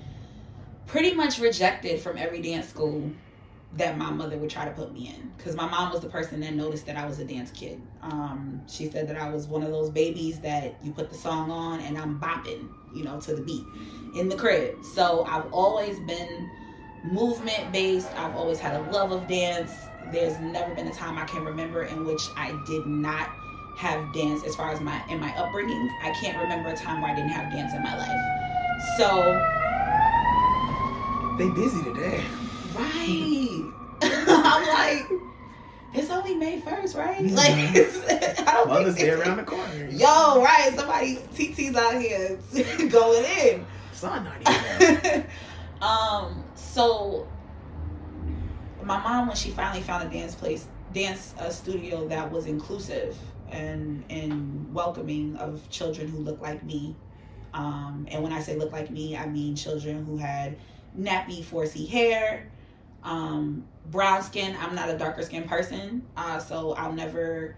pretty 0.88 1.14
much 1.14 1.40
rejected 1.40 2.00
from 2.00 2.18
every 2.18 2.42
dance 2.42 2.70
school 2.70 3.12
that 3.78 3.98
my 3.98 4.10
mother 4.10 4.38
would 4.38 4.50
try 4.50 4.66
to 4.66 4.72
put 4.72 4.94
me 4.94 5.10
in 5.10 5.32
because 5.38 5.56
my 5.56 5.68
mom 5.68 5.92
was 5.92 6.02
the 6.02 6.08
person 6.08 6.40
that 6.40 6.54
noticed 6.54 6.86
that 6.86 6.96
I 6.96 7.06
was 7.06 7.20
a 7.20 7.26
dance 7.26 7.52
kid. 7.52 7.82
Um, 8.02 8.62
she 8.68 8.90
said 8.90 9.08
that 9.10 9.18
I 9.18 9.30
was 9.30 9.48
one 9.48 9.64
of 9.64 9.72
those 9.72 9.90
babies 9.90 10.40
that 10.42 10.76
you 10.82 10.92
put 10.92 11.10
the 11.10 11.18
song 11.18 11.52
on 11.52 11.82
and 11.82 11.98
I'm 11.98 12.20
bopping, 12.20 12.70
you 12.96 13.04
know, 13.04 13.20
to 13.22 13.36
the 13.36 13.42
beat 13.42 13.66
in 14.16 14.30
the 14.30 14.36
crib. 14.36 14.84
So 14.84 15.26
I've 15.26 15.52
always 15.52 16.00
been 16.00 16.50
movement 17.04 17.72
based. 17.72 18.10
I've 18.18 18.36
always 18.36 18.60
had 18.60 18.76
a 18.76 18.92
love 18.92 19.12
of 19.12 19.28
dance. 19.28 19.72
There's 20.12 20.40
never 20.40 20.74
been 20.74 20.88
a 20.88 20.94
time 20.94 21.18
I 21.18 21.26
can 21.26 21.44
remember 21.44 21.84
in 21.84 22.06
which 22.06 22.22
I 22.36 22.58
did 22.68 22.86
not 22.86 23.30
have 23.78 24.14
dance 24.14 24.44
as 24.46 24.56
far 24.56 24.72
as 24.72 24.80
my 24.80 25.04
in 25.10 25.20
my 25.20 25.36
upbringing. 25.38 25.90
I 26.02 26.12
can't 26.22 26.38
remember 26.38 26.70
a 26.70 26.78
time 26.78 27.02
where 27.02 27.12
I 27.12 27.16
didn't 27.16 27.32
have 27.32 27.52
dance 27.52 27.74
in 27.74 27.84
my 27.84 27.98
life. 27.98 28.36
So 28.98 29.34
they 31.38 31.50
busy 31.50 31.84
today. 31.84 32.24
Right. 32.74 33.72
I'm 34.02 34.68
like, 34.68 35.22
it's 35.98 36.10
only 36.10 36.36
May 36.36 36.62
1st, 36.62 36.98
right? 36.98 37.22
Like, 37.24 38.38
I 38.48 38.52
don't 38.54 38.68
Mother's 38.68 38.96
Day 38.96 39.12
around 39.12 39.38
the 39.38 39.44
corner. 39.44 39.88
Yo, 39.90 40.44
right. 40.44 40.72
Somebody, 40.76 41.20
TT's 41.36 41.76
out 41.76 42.02
here 42.02 42.38
going 42.90 43.26
in. 43.26 43.66
Sun 43.94 44.26
not 44.26 44.42
even. 44.82 45.26
um, 45.82 46.44
so 46.56 47.28
my 48.84 49.02
mom, 49.02 49.28
when 49.28 49.36
she 49.36 49.50
finally 49.50 49.82
found 49.82 50.08
a 50.08 50.12
dance 50.12 50.36
place, 50.36 50.68
dance 50.94 51.34
a 51.40 51.52
studio 51.52 52.08
that 52.08 52.32
was 52.32 52.46
inclusive 52.46 53.18
and 53.50 54.04
and 54.10 54.74
welcoming 54.74 55.36
of 55.38 55.68
children 55.70 56.08
who 56.08 56.20
look 56.20 56.42
like 56.42 56.64
me. 56.64 56.96
Um, 57.54 58.08
and 58.12 58.22
when 58.22 58.34
I 58.34 58.42
say 58.42 58.56
look 58.56 58.72
like 58.72 58.92
me, 58.92 59.16
I 59.18 59.28
mean 59.28 59.56
children 59.56 60.06
who 60.06 60.18
had 60.18 60.58
nappy, 60.98 61.44
4C 61.44 61.88
hair, 61.88 62.52
um, 63.04 63.66
brown 63.92 64.24
skin. 64.24 64.56
I'm 64.60 64.76
not 64.76 64.90
a 64.90 64.98
darker 64.98 65.24
skin 65.24 65.48
person, 65.48 66.04
uh, 66.18 66.40
so 66.40 66.74
I'll 66.74 66.94
never 66.94 67.56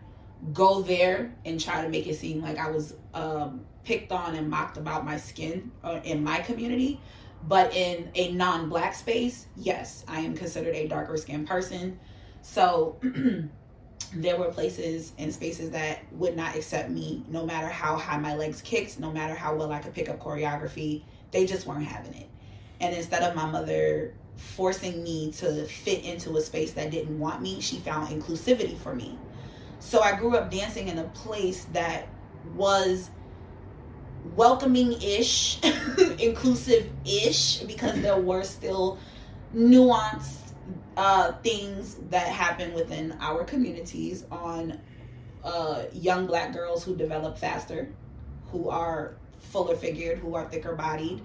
go 0.53 0.81
there 0.81 1.33
and 1.45 1.59
try 1.59 1.81
to 1.83 1.89
make 1.89 2.07
it 2.07 2.15
seem 2.15 2.41
like 2.41 2.57
I 2.57 2.69
was 2.69 2.95
um, 3.13 3.65
picked 3.83 4.11
on 4.11 4.35
and 4.35 4.49
mocked 4.49 4.77
about 4.77 5.05
my 5.05 5.17
skin 5.17 5.71
uh, 5.83 5.99
in 6.03 6.23
my 6.23 6.39
community. 6.39 6.99
But 7.47 7.73
in 7.75 8.09
a 8.15 8.31
non 8.33 8.69
black 8.69 8.93
space, 8.93 9.47
yes, 9.55 10.03
I 10.07 10.19
am 10.19 10.35
considered 10.35 10.75
a 10.75 10.87
darker 10.87 11.17
skinned 11.17 11.47
person. 11.47 11.99
So 12.41 12.99
there 14.13 14.37
were 14.37 14.51
places 14.51 15.13
and 15.17 15.33
spaces 15.33 15.69
that 15.71 15.99
would 16.13 16.35
not 16.35 16.55
accept 16.55 16.89
me 16.89 17.23
no 17.27 17.45
matter 17.45 17.67
how 17.67 17.95
high 17.95 18.17
my 18.17 18.35
legs 18.35 18.61
kicked, 18.61 18.99
no 18.99 19.11
matter 19.11 19.35
how 19.35 19.55
well 19.55 19.71
I 19.71 19.79
could 19.79 19.93
pick 19.93 20.09
up 20.09 20.19
choreography. 20.19 21.03
They 21.31 21.45
just 21.45 21.67
weren't 21.67 21.85
having 21.85 22.13
it. 22.15 22.29
And 22.79 22.95
instead 22.95 23.23
of 23.23 23.35
my 23.35 23.45
mother 23.45 24.13
forcing 24.37 25.03
me 25.03 25.31
to 25.33 25.65
fit 25.65 26.03
into 26.03 26.37
a 26.37 26.41
space 26.41 26.71
that 26.73 26.91
didn't 26.91 27.19
want 27.19 27.41
me, 27.41 27.59
she 27.59 27.77
found 27.77 28.07
inclusivity 28.09 28.77
for 28.77 28.95
me. 28.95 29.17
So 29.79 30.01
I 30.01 30.15
grew 30.15 30.35
up 30.35 30.49
dancing 30.49 30.87
in 30.87 30.99
a 30.99 31.03
place 31.09 31.65
that 31.73 32.07
was 32.55 33.09
welcoming 34.35 34.93
ish, 35.01 35.59
inclusive 36.19 36.89
ish, 37.05 37.59
because 37.59 37.99
there 38.01 38.19
were 38.19 38.43
still 38.43 38.97
nuanced 39.55 40.53
uh, 40.97 41.33
things 41.43 41.97
that 42.09 42.27
happen 42.27 42.73
within 42.73 43.15
our 43.19 43.43
communities 43.43 44.25
on 44.31 44.79
uh, 45.43 45.83
young 45.93 46.25
black 46.25 46.53
girls 46.53 46.83
who 46.83 46.95
develop 46.95 47.37
faster, 47.37 47.89
who 48.51 48.69
are 48.69 49.15
fuller 49.39 49.75
figured, 49.75 50.19
who 50.19 50.35
are 50.35 50.45
thicker 50.49 50.75
bodied. 50.75 51.21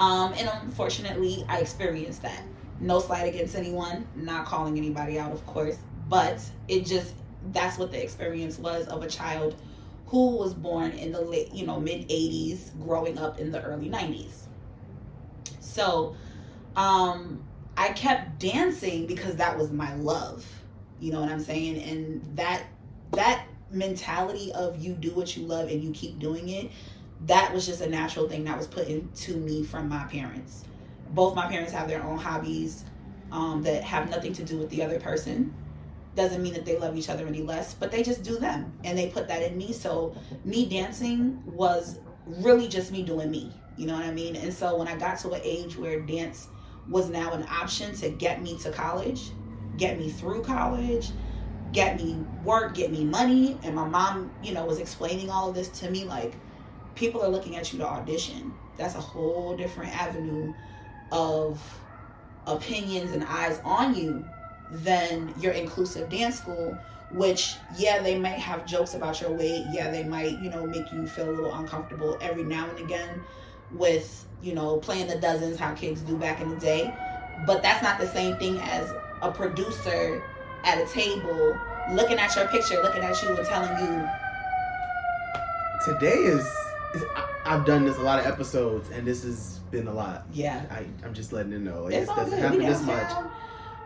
Um, 0.00 0.32
and 0.32 0.50
unfortunately, 0.62 1.44
I 1.46 1.58
experienced 1.58 2.22
that. 2.22 2.42
No 2.80 3.00
slight 3.00 3.28
against 3.28 3.54
anyone, 3.54 4.06
not 4.16 4.46
calling 4.46 4.78
anybody 4.78 5.18
out, 5.18 5.30
of 5.30 5.44
course, 5.46 5.76
but 6.08 6.42
it 6.68 6.86
just 6.86 7.12
that's 7.52 7.78
what 7.78 7.92
the 7.92 8.02
experience 8.02 8.58
was 8.58 8.88
of 8.88 9.02
a 9.02 9.08
child 9.08 9.56
who 10.06 10.36
was 10.36 10.54
born 10.54 10.92
in 10.92 11.12
the 11.12 11.20
late, 11.20 11.52
you 11.52 11.66
know, 11.66 11.78
mid 11.78 12.08
80s, 12.08 12.70
growing 12.82 13.18
up 13.18 13.38
in 13.38 13.52
the 13.52 13.62
early 13.62 13.90
90s. 13.90 14.46
So, 15.60 16.16
um, 16.76 17.44
I 17.76 17.90
kept 17.90 18.40
dancing 18.40 19.06
because 19.06 19.36
that 19.36 19.56
was 19.56 19.70
my 19.70 19.94
love. 19.96 20.46
You 20.98 21.12
know 21.12 21.20
what 21.20 21.30
I'm 21.30 21.40
saying? 21.40 21.82
And 21.82 22.36
that 22.36 22.64
that 23.12 23.46
mentality 23.70 24.50
of 24.52 24.78
you 24.78 24.94
do 24.94 25.10
what 25.10 25.36
you 25.36 25.44
love 25.44 25.68
and 25.68 25.82
you 25.82 25.90
keep 25.92 26.18
doing 26.18 26.48
it, 26.48 26.70
that 27.26 27.52
was 27.52 27.66
just 27.66 27.80
a 27.80 27.88
natural 27.88 28.28
thing 28.28 28.44
that 28.44 28.56
was 28.56 28.66
put 28.66 28.88
into 28.88 29.36
me 29.36 29.62
from 29.62 29.88
my 29.88 30.04
parents. 30.04 30.64
Both 31.10 31.34
my 31.34 31.46
parents 31.46 31.72
have 31.72 31.88
their 31.88 32.02
own 32.02 32.18
hobbies 32.18 32.84
um, 33.32 33.62
that 33.62 33.82
have 33.82 34.10
nothing 34.10 34.32
to 34.34 34.42
do 34.42 34.58
with 34.58 34.70
the 34.70 34.82
other 34.82 34.98
person. 34.98 35.54
Doesn't 36.16 36.42
mean 36.42 36.54
that 36.54 36.64
they 36.64 36.78
love 36.78 36.96
each 36.96 37.08
other 37.08 37.26
any 37.26 37.42
less, 37.42 37.74
but 37.74 37.90
they 37.90 38.02
just 38.02 38.22
do 38.22 38.38
them 38.38 38.72
and 38.84 38.96
they 38.96 39.08
put 39.08 39.28
that 39.28 39.42
in 39.42 39.56
me. 39.56 39.72
So, 39.72 40.16
me 40.44 40.66
dancing 40.66 41.42
was 41.46 42.00
really 42.26 42.68
just 42.68 42.90
me 42.90 43.02
doing 43.02 43.30
me. 43.30 43.52
You 43.76 43.86
know 43.86 43.94
what 43.94 44.04
I 44.04 44.12
mean? 44.12 44.36
And 44.36 44.52
so, 44.52 44.76
when 44.76 44.88
I 44.88 44.96
got 44.96 45.18
to 45.20 45.30
an 45.32 45.40
age 45.44 45.76
where 45.76 46.00
dance 46.00 46.48
was 46.88 47.10
now 47.10 47.32
an 47.32 47.44
option 47.48 47.94
to 47.96 48.10
get 48.10 48.42
me 48.42 48.58
to 48.58 48.70
college, 48.72 49.30
get 49.76 49.98
me 49.98 50.10
through 50.10 50.42
college, 50.42 51.10
get 51.72 51.96
me 51.96 52.18
work, 52.44 52.74
get 52.74 52.90
me 52.90 53.04
money. 53.04 53.58
And 53.62 53.74
my 53.76 53.86
mom, 53.86 54.32
you 54.42 54.52
know, 54.52 54.64
was 54.64 54.78
explaining 54.80 55.30
all 55.30 55.50
of 55.50 55.54
this 55.54 55.68
to 55.80 55.90
me 55.90 56.04
like, 56.04 56.34
people 56.94 57.22
are 57.22 57.28
looking 57.28 57.56
at 57.56 57.72
you 57.72 57.78
to 57.78 57.86
audition. 57.86 58.52
That's 58.76 58.94
a 58.94 59.00
whole 59.00 59.56
different 59.56 59.94
avenue 59.96 60.52
of 61.12 61.60
opinions 62.46 63.12
and 63.12 63.24
eyes 63.24 63.60
on 63.64 63.94
you 63.94 64.24
than 64.70 65.34
your 65.40 65.52
inclusive 65.52 66.08
dance 66.08 66.38
school 66.38 66.76
which 67.12 67.56
yeah 67.76 68.00
they 68.00 68.16
might 68.16 68.38
have 68.38 68.64
jokes 68.64 68.94
about 68.94 69.20
your 69.20 69.30
weight 69.32 69.64
yeah 69.72 69.90
they 69.90 70.04
might 70.04 70.38
you 70.38 70.48
know 70.48 70.64
make 70.64 70.90
you 70.92 71.06
feel 71.08 71.28
a 71.28 71.32
little 71.32 71.52
uncomfortable 71.54 72.16
every 72.20 72.44
now 72.44 72.70
and 72.70 72.78
again 72.78 73.20
with 73.72 74.26
you 74.40 74.54
know 74.54 74.76
playing 74.78 75.08
the 75.08 75.16
dozens 75.16 75.58
how 75.58 75.74
kids 75.74 76.02
do 76.02 76.16
back 76.16 76.40
in 76.40 76.48
the 76.48 76.56
day 76.56 76.94
but 77.46 77.62
that's 77.62 77.82
not 77.82 77.98
the 77.98 78.06
same 78.06 78.36
thing 78.36 78.58
as 78.60 78.88
a 79.22 79.30
producer 79.30 80.22
at 80.64 80.78
a 80.78 80.86
table 80.86 81.58
looking 81.92 82.16
at 82.16 82.34
your 82.36 82.46
picture 82.46 82.80
looking 82.80 83.02
at 83.02 83.20
you 83.22 83.28
and 83.28 83.46
telling 83.46 83.76
you 83.84 84.08
Today 85.84 86.08
is 86.08 86.46
I've 87.44 87.64
done 87.64 87.84
this 87.84 87.96
a 87.96 88.02
lot 88.02 88.18
of 88.18 88.26
episodes, 88.26 88.90
and 88.90 89.06
this 89.06 89.24
has 89.24 89.60
been 89.70 89.86
a 89.86 89.92
lot. 89.92 90.26
Yeah. 90.32 90.64
I, 90.70 90.84
I'm 91.04 91.14
just 91.14 91.32
letting 91.32 91.52
it 91.52 91.60
know. 91.60 91.86
It's 91.86 92.06
this 92.06 92.08
doesn't 92.08 92.30
good. 92.30 92.38
happen 92.38 92.58
We 92.58 92.66
this 92.66 92.82
much. 92.82 93.12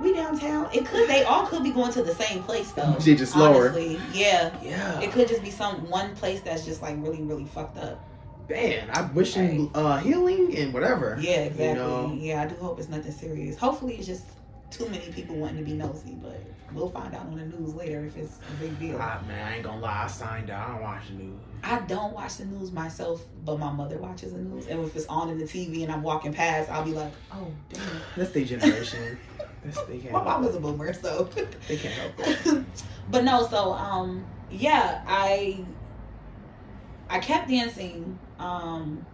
We 0.01 0.13
downtown. 0.13 0.69
It 0.73 0.87
could. 0.87 1.09
They 1.09 1.23
all 1.25 1.47
could 1.47 1.63
be 1.63 1.71
going 1.71 1.93
to 1.93 2.03
the 2.03 2.15
same 2.15 2.43
place 2.43 2.73
though. 2.73 2.97
She 3.01 3.15
just 3.15 3.33
slower. 3.33 3.69
Honestly, 3.69 4.01
yeah. 4.13 4.53
Yeah. 4.63 5.01
It 5.01 5.13
could 5.13 5.29
just 5.29 5.43
be 5.43 5.51
some 5.51 5.89
one 5.89 6.17
place 6.17 6.41
that's 6.41 6.65
just 6.65 6.83
like 6.83 6.97
really, 6.99 7.23
really 7.23 7.45
fucked 7.45 7.79
up. 7.79 8.03
Man, 8.49 8.91
I'm 8.93 9.15
wishing 9.15 9.71
uh, 9.75 9.99
healing 9.99 10.57
and 10.59 10.75
whatever. 10.75 11.17
Yeah, 11.21 11.45
exactly. 11.45 11.69
You 11.69 11.75
know? 11.75 12.13
Yeah, 12.19 12.43
I 12.43 12.47
do 12.47 12.57
hope 12.57 12.79
it's 12.79 12.89
nothing 12.89 13.13
serious. 13.13 13.57
Hopefully, 13.57 13.97
it's 13.97 14.07
just 14.07 14.25
too 14.77 14.89
many 14.89 15.13
people 15.13 15.37
wanting 15.37 15.59
to 15.59 15.63
be 15.65 15.75
nosy, 15.75 16.17
but 16.21 16.41
we'll 16.73 16.91
find 16.91 17.15
out 17.15 17.27
on 17.27 17.37
the 17.37 17.45
news 17.45 17.75
later 17.75 18.05
if 18.05 18.17
it's 18.17 18.39
a 18.39 18.61
big 18.61 18.79
deal. 18.79 18.99
Ah, 19.01 19.23
man, 19.27 19.47
I 19.47 19.57
ain't 19.57 19.65
gonna 19.65 19.81
lie. 19.81 20.05
I 20.05 20.07
signed 20.07 20.51
out. 20.51 20.69
I 20.69 20.73
don't 20.73 20.83
watch 20.83 21.09
the 21.09 21.15
news. 21.15 21.41
I 21.63 21.79
don't 21.81 22.13
watch 22.13 22.37
the 22.37 22.45
news 22.45 22.73
myself, 22.73 23.23
but 23.45 23.59
my 23.59 23.73
mother 23.73 23.99
watches 23.99 24.33
the 24.33 24.41
news, 24.41 24.67
and 24.67 24.85
if 24.85 24.95
it's 24.97 25.07
on 25.07 25.31
in 25.31 25.39
the 25.39 25.45
TV 25.45 25.83
and 25.83 25.93
I'm 25.93 26.03
walking 26.03 26.33
past, 26.33 26.71
I'll 26.71 26.85
be 26.85 26.93
like, 26.93 27.13
"Oh, 27.33 27.47
damn." 27.73 27.83
That's 28.17 28.33
their 28.33 28.45
generation. 28.45 29.19
That's, 29.65 29.81
they 29.85 29.99
can't. 29.99 30.13
My 30.13 30.23
mom 30.23 30.45
was 30.45 30.55
a 30.55 30.61
boomer, 30.61 30.93
so. 30.93 31.29
They 31.69 31.77
can't 31.77 31.95
help 31.95 32.13
it. 32.19 32.65
but 33.11 33.25
no, 33.25 33.47
so 33.47 33.73
um, 33.73 34.27
yeah, 34.51 35.03
I 35.07 35.65
I 37.09 37.19
kept 37.19 37.49
dancing, 37.49 38.19
um, 38.39 39.05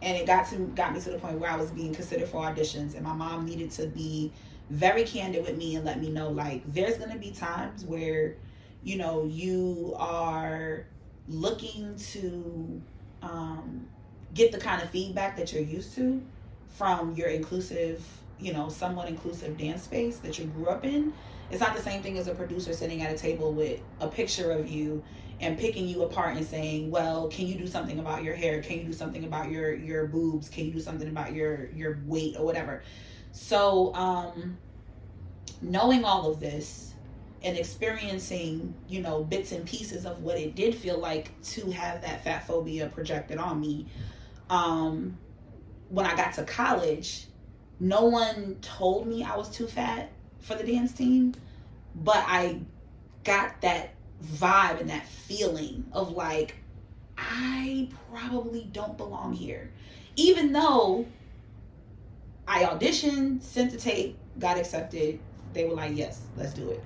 and 0.00 0.16
it 0.16 0.26
got 0.26 0.48
to 0.50 0.56
got 0.74 0.94
me 0.94 1.00
to 1.00 1.10
the 1.10 1.18
point 1.18 1.38
where 1.38 1.50
I 1.50 1.56
was 1.56 1.70
being 1.70 1.94
considered 1.94 2.28
for 2.28 2.42
auditions, 2.42 2.94
and 2.94 3.02
my 3.02 3.12
mom 3.12 3.44
needed 3.44 3.70
to 3.72 3.86
be 3.86 4.32
very 4.74 5.04
candid 5.04 5.44
with 5.44 5.56
me 5.56 5.76
and 5.76 5.84
let 5.84 6.00
me 6.00 6.10
know 6.10 6.28
like 6.28 6.62
there's 6.72 6.98
gonna 6.98 7.16
be 7.16 7.30
times 7.30 7.84
where 7.84 8.34
you 8.82 8.96
know 8.96 9.24
you 9.24 9.94
are 9.96 10.84
looking 11.28 11.94
to 11.96 12.82
um, 13.22 13.86
get 14.34 14.52
the 14.52 14.58
kind 14.58 14.82
of 14.82 14.90
feedback 14.90 15.36
that 15.36 15.52
you're 15.52 15.62
used 15.62 15.94
to 15.94 16.20
from 16.68 17.14
your 17.14 17.28
inclusive 17.28 18.04
you 18.40 18.52
know 18.52 18.68
somewhat 18.68 19.08
inclusive 19.08 19.56
dance 19.56 19.82
space 19.82 20.18
that 20.18 20.38
you 20.38 20.46
grew 20.46 20.66
up 20.66 20.84
in. 20.84 21.12
It's 21.50 21.60
not 21.60 21.76
the 21.76 21.82
same 21.82 22.02
thing 22.02 22.18
as 22.18 22.26
a 22.26 22.34
producer 22.34 22.72
sitting 22.72 23.02
at 23.02 23.14
a 23.14 23.16
table 23.16 23.52
with 23.52 23.80
a 24.00 24.08
picture 24.08 24.50
of 24.50 24.68
you 24.68 25.02
and 25.40 25.58
picking 25.58 25.86
you 25.86 26.02
apart 26.02 26.36
and 26.36 26.44
saying 26.44 26.90
well 26.90 27.28
can 27.28 27.46
you 27.46 27.54
do 27.54 27.66
something 27.66 28.00
about 28.00 28.24
your 28.24 28.34
hair? 28.34 28.60
Can 28.60 28.78
you 28.78 28.84
do 28.84 28.92
something 28.92 29.24
about 29.24 29.50
your 29.52 29.72
your 29.72 30.06
boobs? 30.08 30.48
Can 30.48 30.66
you 30.66 30.72
do 30.72 30.80
something 30.80 31.08
about 31.08 31.32
your 31.32 31.70
your 31.70 32.00
weight 32.06 32.34
or 32.36 32.44
whatever? 32.44 32.82
So 33.30 33.94
um 33.94 34.58
knowing 35.64 36.04
all 36.04 36.30
of 36.30 36.40
this 36.40 36.94
and 37.42 37.56
experiencing 37.56 38.74
you 38.88 39.00
know 39.00 39.24
bits 39.24 39.52
and 39.52 39.66
pieces 39.66 40.06
of 40.06 40.22
what 40.22 40.38
it 40.38 40.54
did 40.54 40.74
feel 40.74 40.98
like 40.98 41.30
to 41.42 41.70
have 41.70 42.00
that 42.02 42.22
fat 42.24 42.46
phobia 42.46 42.88
projected 42.88 43.38
on 43.38 43.60
me 43.60 43.86
um 44.50 45.16
when 45.88 46.06
i 46.06 46.14
got 46.16 46.32
to 46.32 46.44
college 46.44 47.26
no 47.80 48.04
one 48.04 48.56
told 48.60 49.06
me 49.06 49.22
i 49.22 49.36
was 49.36 49.50
too 49.50 49.66
fat 49.66 50.10
for 50.40 50.54
the 50.54 50.64
dance 50.64 50.92
team 50.92 51.34
but 51.96 52.22
i 52.26 52.58
got 53.24 53.60
that 53.60 53.94
vibe 54.22 54.80
and 54.80 54.90
that 54.90 55.06
feeling 55.06 55.84
of 55.92 56.12
like 56.12 56.56
i 57.18 57.88
probably 58.10 58.68
don't 58.72 58.96
belong 58.96 59.32
here. 59.32 59.70
Even 60.16 60.52
though 60.52 61.06
i 62.46 62.64
auditioned 62.64 63.42
sent 63.42 63.72
the 63.72 63.78
tape 63.78 64.16
got 64.38 64.58
accepted 64.58 65.18
they 65.54 65.64
were 65.64 65.74
like 65.74 65.96
yes 65.96 66.22
let's 66.36 66.52
do 66.52 66.70
it 66.70 66.82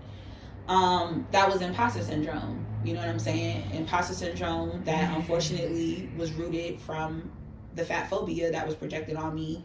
um, 0.69 1.27
that 1.31 1.51
was 1.51 1.63
imposter 1.63 2.03
syndrome. 2.03 2.65
You 2.85 2.93
know 2.93 3.01
what 3.01 3.09
I'm 3.09 3.19
saying? 3.19 3.71
Imposter 3.73 4.15
syndrome 4.15 4.83
that 4.85 5.17
unfortunately 5.17 6.11
was 6.17 6.33
rooted 6.33 6.81
from 6.81 7.31
the 7.75 7.85
fat 7.85 8.09
phobia 8.09 8.53
that 8.53 8.67
was 8.67 8.77
projected 8.77 9.17
on 9.17 9.35
me 9.35 9.65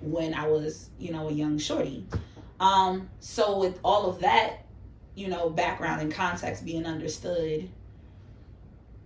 when 0.00 0.34
I 0.34 0.48
was, 0.48 0.90
you 0.98 1.12
know, 1.12 1.28
a 1.28 1.32
young 1.32 1.58
shorty. 1.58 2.04
Um, 2.58 3.08
so 3.20 3.58
with 3.58 3.78
all 3.84 4.10
of 4.10 4.20
that, 4.20 4.64
you 5.14 5.28
know, 5.28 5.48
background 5.48 6.00
and 6.00 6.12
context 6.12 6.64
being 6.64 6.86
understood, 6.86 7.68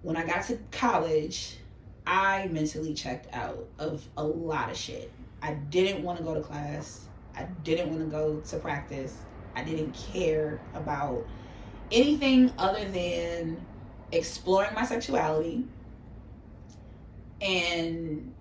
when 0.03 0.17
I 0.17 0.25
got 0.25 0.45
to 0.47 0.59
college, 0.71 1.59
I 2.07 2.49
mentally 2.49 2.95
checked 2.95 3.33
out 3.35 3.69
of 3.79 4.07
a 4.17 4.25
lot 4.25 4.71
of 4.71 4.77
shit. 4.77 5.13
I 5.43 5.55
didn't 5.55 6.03
want 6.03 6.19
to 6.19 6.25
go 6.25 6.35
to 6.35 6.41
class. 6.41 7.07
I 7.37 7.45
didn't 7.65 7.91
want 7.91 8.01
to 8.01 8.07
go 8.07 8.41
to 8.41 8.57
practice. 8.59 9.17
I 9.55 9.63
didn't 9.63 9.93
care 9.93 10.61
about 10.75 11.27
anything 11.91 12.53
other 12.59 12.85
than 12.87 13.65
exploring 14.13 14.75
my 14.75 14.85
sexuality 14.85 15.65
and 17.41 18.33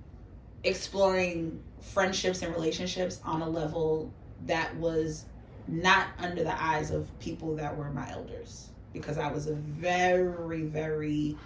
exploring 0.63 1.61
friendships 1.81 2.41
and 2.41 2.53
relationships 2.53 3.21
on 3.23 3.41
a 3.41 3.49
level 3.49 4.11
that 4.45 4.75
was 4.77 5.25
not 5.67 6.07
under 6.19 6.43
the 6.43 6.63
eyes 6.63 6.91
of 6.91 7.07
people 7.19 7.55
that 7.55 7.75
were 7.75 7.89
my 7.91 8.09
elders 8.11 8.69
because 8.93 9.17
I 9.17 9.31
was 9.31 9.47
a 9.47 9.55
very 9.55 10.63
very 10.63 11.37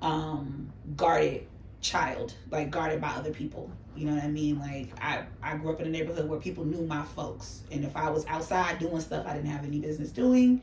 um 0.00 0.72
guarded 0.96 1.46
child 1.82 2.34
like 2.50 2.70
guarded 2.70 3.00
by 3.00 3.10
other 3.10 3.32
people 3.32 3.70
you 3.94 4.06
know 4.06 4.14
what 4.14 4.24
I 4.24 4.28
mean? 4.28 4.58
Like 4.58 4.90
I, 5.00 5.24
I 5.42 5.56
grew 5.56 5.72
up 5.72 5.80
in 5.80 5.86
a 5.86 5.90
neighborhood 5.90 6.28
where 6.28 6.40
people 6.40 6.64
knew 6.64 6.82
my 6.86 7.02
folks. 7.02 7.62
And 7.70 7.84
if 7.84 7.96
I 7.96 8.08
was 8.10 8.24
outside 8.26 8.78
doing 8.78 9.00
stuff 9.00 9.26
I 9.26 9.34
didn't 9.34 9.50
have 9.50 9.64
any 9.64 9.80
business 9.80 10.10
doing, 10.10 10.62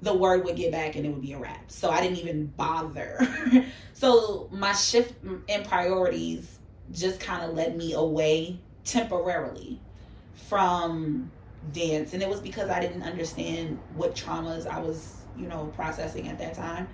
the 0.00 0.14
word 0.14 0.44
would 0.44 0.56
get 0.56 0.72
back 0.72 0.96
and 0.96 1.06
it 1.06 1.10
would 1.10 1.22
be 1.22 1.32
a 1.32 1.38
wrap. 1.38 1.70
So 1.70 1.90
I 1.90 2.00
didn't 2.00 2.18
even 2.18 2.46
bother. 2.46 3.20
so 3.92 4.48
my 4.50 4.72
shift 4.72 5.14
in 5.48 5.62
priorities 5.64 6.58
just 6.92 7.20
kind 7.20 7.44
of 7.44 7.54
led 7.54 7.76
me 7.76 7.92
away 7.92 8.58
temporarily 8.84 9.80
from 10.48 11.30
dance. 11.72 12.14
And 12.14 12.22
it 12.22 12.28
was 12.28 12.40
because 12.40 12.68
I 12.70 12.80
didn't 12.80 13.02
understand 13.02 13.78
what 13.94 14.16
traumas 14.16 14.66
I 14.66 14.80
was, 14.80 15.18
you 15.36 15.46
know, 15.46 15.66
processing 15.76 16.28
at 16.28 16.38
that 16.38 16.54
time. 16.54 16.88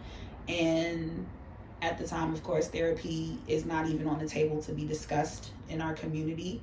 And 0.48 1.26
at 1.82 1.98
the 1.98 2.06
time, 2.06 2.32
of 2.34 2.42
course, 2.42 2.68
therapy 2.68 3.38
is 3.46 3.64
not 3.64 3.86
even 3.88 4.06
on 4.06 4.18
the 4.18 4.28
table 4.28 4.62
to 4.62 4.72
be 4.72 4.84
discussed 4.84 5.52
in 5.68 5.80
our 5.80 5.94
community. 5.94 6.60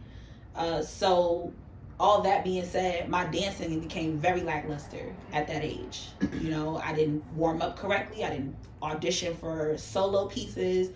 Uh, 0.56 0.82
so, 0.82 1.54
all 2.00 2.22
that 2.22 2.44
being 2.44 2.66
said, 2.66 3.08
my 3.10 3.26
dancing 3.26 3.80
became 3.80 4.18
very 4.18 4.42
lackluster 4.42 5.14
at 5.32 5.48
that 5.48 5.64
age. 5.64 6.10
You 6.42 6.50
know, 6.50 6.78
I 6.78 6.94
didn't 6.94 7.24
warm 7.34 7.62
up 7.62 7.78
correctly, 7.78 8.24
I 8.24 8.32
didn't 8.32 8.56
audition 8.82 9.36
for 9.36 9.78
solo 9.78 10.28
pieces, 10.28 10.90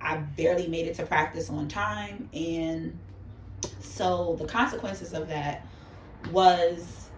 I 0.00 0.16
barely 0.16 0.66
made 0.66 0.88
it 0.88 0.96
to 0.96 1.06
practice 1.06 1.48
on 1.48 1.68
time. 1.68 2.28
And 2.34 2.98
so, 3.78 4.36
the 4.38 4.46
consequences 4.46 5.12
of 5.12 5.28
that 5.28 5.66
was 6.32 7.10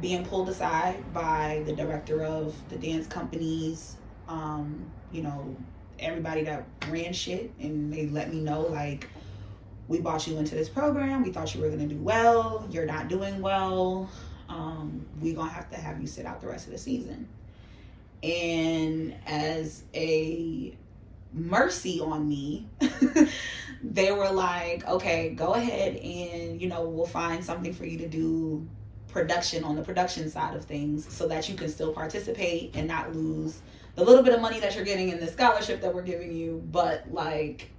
being 0.00 0.24
pulled 0.24 0.48
aside 0.48 1.12
by 1.12 1.62
the 1.66 1.72
director 1.72 2.24
of 2.24 2.54
the 2.68 2.76
dance 2.76 3.06
companies, 3.06 3.96
um, 4.28 4.90
you 5.12 5.22
know, 5.22 5.56
everybody 6.04 6.44
that 6.44 6.66
ran 6.88 7.12
shit 7.12 7.52
and 7.60 7.92
they 7.92 8.06
let 8.06 8.32
me 8.32 8.40
know 8.40 8.62
like 8.62 9.08
we 9.88 10.00
bought 10.00 10.26
you 10.26 10.38
into 10.38 10.54
this 10.54 10.68
program. 10.68 11.22
We 11.22 11.30
thought 11.30 11.54
you 11.54 11.60
were 11.60 11.68
going 11.68 11.86
to 11.88 11.94
do 11.94 12.00
well. 12.00 12.66
You're 12.70 12.86
not 12.86 13.08
doing 13.08 13.40
well. 13.42 14.08
Um, 14.48 15.04
we're 15.20 15.34
going 15.34 15.48
to 15.48 15.54
have 15.54 15.70
to 15.70 15.76
have 15.76 16.00
you 16.00 16.06
sit 16.06 16.26
out 16.26 16.40
the 16.40 16.46
rest 16.46 16.66
of 16.66 16.72
the 16.72 16.78
season. 16.78 17.28
And 18.22 19.14
as 19.26 19.82
a 19.94 20.76
mercy 21.34 22.00
on 22.00 22.28
me 22.28 22.64
they 23.82 24.12
were 24.12 24.30
like 24.30 24.86
okay 24.86 25.30
go 25.30 25.54
ahead 25.54 25.96
and 25.96 26.60
you 26.60 26.68
know 26.68 26.84
we'll 26.88 27.04
find 27.04 27.44
something 27.44 27.72
for 27.74 27.84
you 27.84 27.98
to 27.98 28.06
do 28.06 28.64
production 29.08 29.64
on 29.64 29.76
the 29.76 29.82
production 29.82 30.30
side 30.30 30.54
of 30.56 30.64
things 30.64 31.12
so 31.12 31.26
that 31.26 31.48
you 31.48 31.56
can 31.56 31.68
still 31.68 31.92
participate 31.92 32.70
and 32.74 32.86
not 32.86 33.14
lose 33.14 33.62
the 33.94 34.04
little 34.04 34.22
bit 34.22 34.34
of 34.34 34.40
money 34.40 34.60
that 34.60 34.74
you're 34.74 34.84
getting 34.84 35.10
in 35.10 35.20
the 35.20 35.26
scholarship 35.26 35.80
that 35.82 35.94
we're 35.94 36.02
giving 36.02 36.32
you, 36.32 36.62
but 36.70 37.04
like 37.12 37.70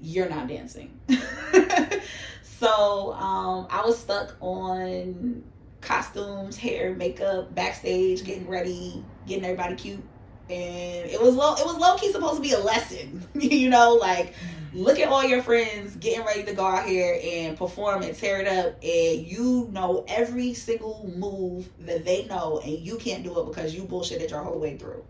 you're 0.00 0.28
not 0.28 0.48
dancing. 0.48 0.98
so 2.42 3.12
um, 3.14 3.66
I 3.70 3.82
was 3.84 3.98
stuck 3.98 4.36
on 4.40 5.42
costumes, 5.80 6.56
hair, 6.56 6.94
makeup, 6.94 7.54
backstage, 7.54 8.24
getting 8.24 8.48
ready, 8.48 9.04
getting 9.26 9.44
everybody 9.44 9.74
cute. 9.74 10.02
And 10.48 11.10
it 11.10 11.20
was 11.20 11.34
low 11.34 11.54
it 11.54 11.66
was 11.66 11.76
low 11.76 11.96
key 11.96 12.12
supposed 12.12 12.36
to 12.36 12.42
be 12.42 12.52
a 12.52 12.58
lesson. 12.58 13.26
you 13.34 13.68
know, 13.68 13.94
like 13.94 14.34
look 14.72 15.00
at 15.00 15.08
all 15.08 15.24
your 15.24 15.42
friends 15.42 15.96
getting 15.96 16.24
ready 16.24 16.44
to 16.44 16.52
go 16.52 16.64
out 16.64 16.86
here 16.86 17.18
and 17.24 17.56
perform 17.56 18.02
and 18.02 18.14
tear 18.14 18.40
it 18.40 18.46
up 18.46 18.74
and 18.82 19.26
you 19.26 19.68
know 19.72 20.04
every 20.06 20.52
single 20.52 21.10
move 21.16 21.68
that 21.80 22.04
they 22.04 22.26
know 22.26 22.60
and 22.62 22.78
you 22.78 22.96
can't 22.98 23.24
do 23.24 23.40
it 23.40 23.46
because 23.46 23.74
you 23.74 23.82
bullshitted 23.84 24.30
your 24.30 24.42
whole 24.42 24.60
way 24.60 24.76
through. 24.76 25.02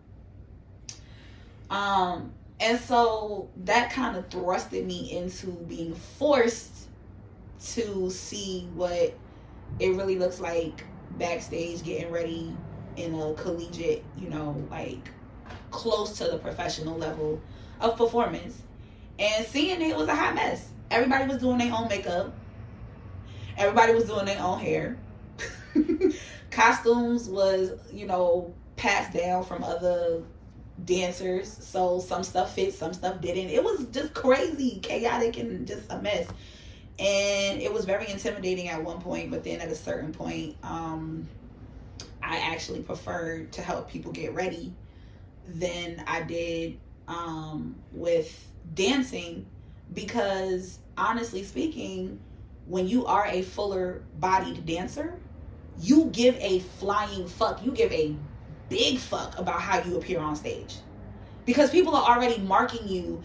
Um, 1.71 2.33
and 2.61 2.79
so 2.79 3.51
that 3.65 3.93
kind 3.93 4.17
of 4.17 4.29
thrusted 4.29 4.85
me 4.85 5.17
into 5.17 5.49
being 5.49 5.95
forced 5.95 6.89
to 7.75 8.11
see 8.11 8.69
what 8.75 9.15
it 9.79 9.89
really 9.95 10.19
looks 10.19 10.41
like 10.41 10.85
backstage 11.19 11.83
getting 11.83 12.11
ready 12.11 12.57
in 12.97 13.15
a 13.15 13.35
collegiate, 13.35 14.05
you 14.17 14.31
know, 14.31 14.57
like 14.71 15.11
close 15.71 16.17
to 16.19 16.25
the 16.25 16.39
professional 16.39 16.97
level 16.97 17.41
of 17.81 17.97
performance, 17.97 18.63
and 19.19 19.47
seeing 19.47 19.83
it 19.83 19.97
was 19.97 20.09
a 20.09 20.15
hot 20.15 20.35
mess. 20.35 20.69
Everybody 20.91 21.27
was 21.27 21.39
doing 21.39 21.59
their 21.59 21.73
own 21.73 21.89
makeup. 21.89 22.33
Everybody 23.59 23.93
was 23.93 24.05
doing 24.05 24.27
their 24.27 24.41
own 24.41 24.59
hair. 24.61 24.99
Costumes 26.51 27.29
was, 27.29 27.73
you 27.93 28.07
know, 28.07 28.55
passed 28.77 29.13
down 29.13 29.45
from 29.45 29.65
other 29.65 30.23
dancers. 30.85 31.51
So 31.53 32.01
some 32.01 32.23
stuff 32.23 32.55
fit, 32.55 32.75
some 32.75 32.93
stuff 32.93 33.21
didn't. 33.21 33.51
It 33.51 33.63
was 33.63 33.87
just 33.87 34.15
crazy, 34.15 34.79
chaotic, 34.81 35.39
and 35.39 35.67
just 35.67 35.91
a 35.91 36.01
mess. 36.01 36.29
And 36.99 37.61
it 37.61 37.73
was 37.73 37.85
very 37.85 38.09
intimidating 38.09 38.69
at 38.69 38.83
one 38.83 39.01
point, 39.01 39.31
but 39.31 39.45
then 39.45 39.61
at 39.61 39.69
a 39.69 39.75
certain 39.75 40.13
point, 40.13 40.57
um, 40.63 41.29
I 42.23 42.39
actually 42.39 42.81
preferred 42.81 43.53
to 43.53 43.63
help 43.63 43.91
people 43.91 44.13
get 44.13 44.35
ready 44.35 44.73
than 45.47 46.03
I 46.07 46.23
did 46.23 46.79
um, 47.07 47.77
with 47.93 48.49
dancing 48.75 49.47
because 49.95 50.81
honestly 50.97 51.45
speaking, 51.45 52.19
when 52.67 52.89
you 52.89 53.07
are 53.07 53.27
a 53.27 53.43
fuller 53.43 54.03
bodied 54.19 54.67
dancer, 54.67 55.21
you 55.81 56.07
give 56.07 56.37
a 56.41 56.61
flying 56.61 57.29
fuck. 57.29 57.65
You 57.65 57.71
give 57.71 57.93
a 57.93 58.17
big 58.69 58.99
fuck 58.99 59.39
about 59.39 59.61
how 59.61 59.83
you 59.83 59.97
appear 59.97 60.21
on 60.21 60.37
stage. 60.37 60.77
Because 61.45 61.71
people 61.71 61.95
are 61.95 62.17
already 62.17 62.39
marking 62.39 62.87
you 62.89 63.23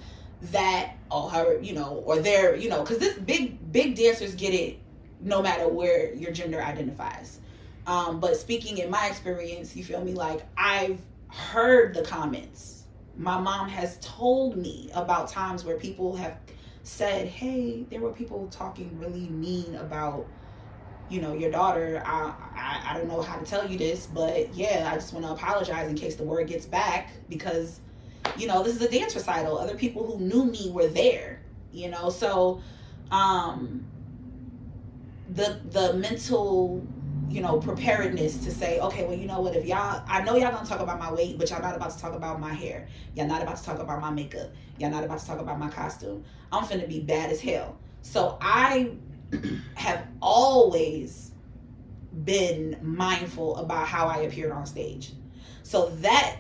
that 0.52 0.96
oh 1.10 1.30
her, 1.30 1.60
you 1.60 1.74
know, 1.74 2.04
or 2.06 2.20
they're, 2.20 2.56
you 2.56 2.70
know, 2.70 2.82
because 2.82 2.98
this 2.98 3.18
big 3.18 3.72
big 3.72 3.96
dancers 3.96 4.36
get 4.36 4.54
it 4.54 4.80
no 5.22 5.42
matter 5.42 5.68
where 5.68 6.14
your 6.14 6.32
gender 6.32 6.62
identifies. 6.62 7.40
Um, 7.88 8.20
but 8.20 8.38
speaking 8.38 8.78
in 8.78 8.90
my 8.90 9.08
experience, 9.08 9.76
you 9.76 9.84
feel 9.84 10.04
me, 10.04 10.14
like 10.14 10.42
I've 10.58 11.00
heard 11.28 11.94
the 11.94 12.04
comments. 12.04 12.84
My 13.18 13.40
mom 13.40 13.68
has 13.70 13.98
told 14.02 14.58
me 14.58 14.90
about 14.94 15.28
times 15.28 15.64
where 15.66 15.78
people 15.78 16.16
have 16.16 16.38
said, 16.84 17.28
"Hey, 17.28 17.86
there 17.90 18.00
were 18.00 18.12
people 18.12 18.48
talking 18.48 18.98
really 19.00 19.30
mean 19.30 19.76
about, 19.76 20.26
you 21.12 21.22
know, 21.22 21.34
your 21.34 21.52
daughter. 21.52 22.02
I, 22.06 22.34
I, 22.56 22.84
I 22.90 22.98
don't 22.98 23.08
know 23.08 23.22
how 23.22 23.38
to 23.38 23.46
tell 23.46 23.70
you 23.70 23.78
this, 23.78 24.08
but 24.08 24.54
yeah, 24.56 24.90
I 24.92 24.96
just 24.96 25.14
want 25.14 25.26
to 25.26 25.32
apologize 25.32 25.90
in 25.90 25.96
case 25.96 26.16
the 26.16 26.24
word 26.24 26.48
gets 26.48 26.66
back 26.66 27.10
because, 27.30 27.80
you 28.38 28.48
know, 28.48 28.64
this 28.64 28.76
is 28.76 28.82
a 28.82 28.90
dance 28.90 29.14
recital. 29.16 29.58
Other 29.58 29.76
people 29.76 30.06
who 30.06 30.24
knew 30.24 30.46
me 30.46 30.72
were 30.72 30.88
there, 30.88 31.42
you 31.72 31.90
know. 31.90 32.10
So, 32.10 32.62
um, 33.12 33.86
the 35.30 35.60
the 35.70 35.94
mental 35.94 36.86
you 37.32 37.42
know, 37.42 37.60
preparedness 37.60 38.38
to 38.44 38.52
say, 38.52 38.80
okay, 38.80 39.06
well, 39.06 39.16
you 39.16 39.26
know 39.26 39.40
what, 39.40 39.56
if 39.56 39.66
y'all, 39.66 40.04
I 40.06 40.22
know 40.22 40.36
y'all 40.36 40.52
gonna 40.52 40.68
talk 40.68 40.82
about 40.82 41.00
my 41.00 41.12
weight, 41.14 41.38
but 41.38 41.50
y'all 41.50 41.62
not 41.62 41.76
about 41.76 41.92
to 41.92 42.00
talk 42.00 42.14
about 42.14 42.42
my 42.42 42.54
hair. 42.54 42.88
Y'all 43.16 43.26
not 43.26 43.42
about 43.42 43.56
to 43.56 43.64
talk 43.64 43.80
about 43.80 44.02
my 44.02 44.10
makeup. 44.10 44.52
Y'all 44.78 44.90
not 44.90 45.06
about 45.06 45.20
to 45.20 45.26
talk 45.26 45.40
about 45.40 45.58
my 45.58 45.70
costume. 45.70 46.26
I'm 46.52 46.66
finna 46.66 46.88
be 46.90 47.00
bad 47.00 47.32
as 47.32 47.40
hell. 47.40 47.78
So 48.02 48.38
I 48.42 48.92
have 49.76 50.08
always 50.22 51.32
been 52.24 52.78
mindful 52.82 53.58
about 53.58 53.88
how 53.88 54.08
I 54.08 54.20
appeared 54.20 54.52
on 54.52 54.66
stage. 54.66 55.14
So 55.64 55.90
that 55.98 56.38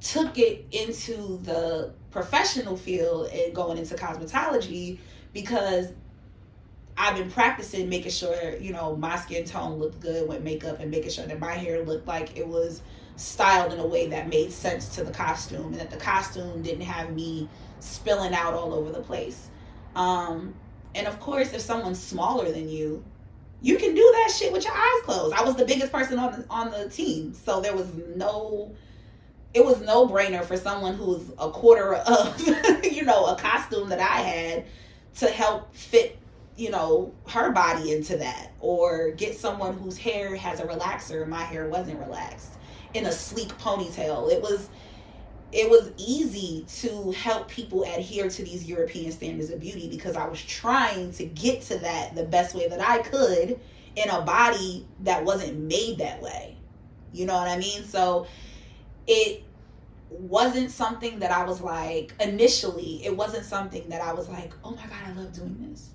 took 0.00 0.38
it 0.38 0.66
into 0.72 1.38
the 1.42 1.94
professional 2.10 2.76
field 2.76 3.28
and 3.28 3.54
going 3.54 3.78
into 3.78 3.94
cosmetology 3.94 4.98
because 5.32 5.92
I've 6.98 7.16
been 7.16 7.30
practicing 7.30 7.88
making 7.88 8.12
sure, 8.12 8.56
you 8.56 8.72
know, 8.72 8.96
my 8.96 9.16
skin 9.16 9.44
tone 9.44 9.78
looked 9.78 10.00
good 10.00 10.28
with 10.28 10.42
makeup 10.42 10.80
and 10.80 10.90
making 10.90 11.10
sure 11.10 11.26
that 11.26 11.38
my 11.38 11.52
hair 11.52 11.84
looked 11.84 12.06
like 12.06 12.36
it 12.36 12.46
was 12.46 12.82
styled 13.16 13.72
in 13.72 13.80
a 13.80 13.86
way 13.86 14.08
that 14.08 14.28
made 14.28 14.52
sense 14.52 14.94
to 14.96 15.04
the 15.04 15.12
costume 15.12 15.66
and 15.66 15.80
that 15.80 15.90
the 15.90 15.96
costume 15.96 16.62
didn't 16.62 16.82
have 16.82 17.12
me 17.12 17.48
spilling 17.80 18.34
out 18.34 18.54
all 18.54 18.72
over 18.72 18.90
the 18.90 19.00
place. 19.00 19.48
Um, 19.94 20.54
and 20.96 21.06
of 21.06 21.20
course, 21.20 21.52
if 21.52 21.60
someone's 21.60 22.02
smaller 22.02 22.50
than 22.50 22.68
you, 22.68 23.04
you 23.62 23.76
can 23.76 23.94
do 23.94 24.12
that 24.14 24.32
shit 24.36 24.52
with 24.52 24.64
your 24.64 24.74
eyes 24.74 25.02
closed. 25.04 25.34
I 25.34 25.42
was 25.42 25.56
the 25.56 25.64
biggest 25.64 25.92
person 25.92 26.18
on 26.18 26.32
the, 26.32 26.46
on 26.50 26.70
the 26.70 26.88
team, 26.88 27.32
so 27.34 27.60
there 27.60 27.74
was 27.74 27.92
no 28.16 28.74
it 29.54 29.64
was 29.64 29.80
no 29.80 30.06
brainer 30.06 30.44
for 30.44 30.56
someone 30.56 30.94
who's 30.94 31.30
a 31.38 31.50
quarter 31.50 31.94
of 31.94 32.40
you 32.84 33.02
know 33.02 33.26
a 33.26 33.36
costume 33.36 33.88
that 33.88 34.00
I 34.00 34.20
had 34.20 34.64
to 35.16 35.26
help 35.28 35.74
fit 35.74 36.18
you 36.56 36.70
know, 36.70 37.12
her 37.28 37.52
body 37.52 37.92
into 37.92 38.16
that 38.16 38.52
or 38.60 39.10
get 39.12 39.36
someone 39.36 39.74
whose 39.74 39.98
hair 39.98 40.34
has 40.34 40.60
a 40.60 40.64
relaxer. 40.64 41.26
My 41.28 41.42
hair 41.42 41.68
wasn't 41.68 42.00
relaxed 42.00 42.54
in 42.94 43.06
a 43.06 43.12
sleek 43.12 43.48
ponytail. 43.58 44.32
It 44.32 44.40
was 44.40 44.68
it 45.52 45.70
was 45.70 45.92
easy 45.96 46.64
to 46.80 47.12
help 47.12 47.48
people 47.48 47.84
adhere 47.84 48.28
to 48.28 48.42
these 48.42 48.66
European 48.66 49.12
standards 49.12 49.50
of 49.50 49.60
beauty 49.60 49.88
because 49.88 50.16
I 50.16 50.26
was 50.26 50.42
trying 50.42 51.12
to 51.12 51.24
get 51.24 51.62
to 51.62 51.78
that 51.78 52.14
the 52.14 52.24
best 52.24 52.54
way 52.54 52.68
that 52.68 52.80
I 52.80 52.98
could 52.98 53.60
in 53.94 54.10
a 54.10 54.22
body 54.22 54.86
that 55.00 55.24
wasn't 55.24 55.58
made 55.60 55.98
that 55.98 56.20
way. 56.20 56.56
You 57.12 57.26
know 57.26 57.34
what 57.34 57.48
I 57.48 57.56
mean? 57.56 57.84
So 57.84 58.26
it 59.06 59.44
wasn't 60.10 60.70
something 60.70 61.18
that 61.20 61.30
I 61.30 61.44
was 61.44 61.60
like 61.60 62.12
initially, 62.20 63.04
it 63.04 63.16
wasn't 63.16 63.44
something 63.44 63.88
that 63.88 64.02
I 64.02 64.12
was 64.12 64.28
like, 64.28 64.52
"Oh 64.64 64.72
my 64.72 64.82
god, 64.82 64.98
I 65.06 65.12
love 65.12 65.32
doing 65.32 65.56
this." 65.70 65.90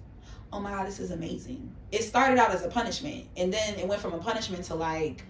oh 0.53 0.59
my 0.59 0.71
god, 0.71 0.87
this 0.87 0.99
is 0.99 1.11
amazing. 1.11 1.73
It 1.91 2.03
started 2.03 2.37
out 2.37 2.51
as 2.51 2.63
a 2.63 2.67
punishment, 2.67 3.25
and 3.37 3.53
then 3.53 3.79
it 3.79 3.87
went 3.87 4.01
from 4.01 4.13
a 4.13 4.17
punishment 4.17 4.63
to 4.65 4.75
like, 4.75 5.23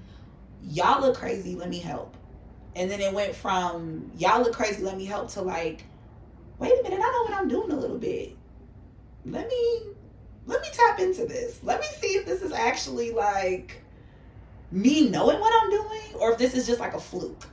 y'all 0.63 1.01
look 1.01 1.17
crazy, 1.17 1.55
let 1.55 1.69
me 1.69 1.79
help. 1.79 2.15
And 2.75 2.89
then 2.89 3.01
it 3.01 3.13
went 3.13 3.35
from 3.35 4.11
y'all 4.17 4.41
look 4.41 4.53
crazy, 4.53 4.81
let 4.81 4.97
me 4.97 5.05
help 5.05 5.29
to 5.31 5.41
like, 5.41 5.83
wait 6.59 6.71
a 6.71 6.83
minute, 6.83 6.99
I 7.03 7.11
know 7.11 7.23
what 7.23 7.33
I'm 7.33 7.47
doing 7.47 7.71
a 7.71 7.75
little 7.75 7.97
bit. 7.97 8.35
Let 9.25 9.47
me 9.47 9.81
let 10.45 10.61
me 10.61 10.67
tap 10.71 10.99
into 10.99 11.25
this. 11.25 11.59
Let 11.63 11.79
me 11.79 11.87
see 11.99 12.15
if 12.15 12.25
this 12.25 12.41
is 12.41 12.51
actually 12.51 13.11
like 13.11 13.81
me 14.71 15.09
knowing 15.09 15.39
what 15.39 15.53
I'm 15.61 15.69
doing 15.69 16.15
or 16.19 16.31
if 16.31 16.37
this 16.37 16.55
is 16.55 16.65
just 16.65 16.79
like 16.79 16.93
a 16.93 16.99
fluke. 16.99 17.45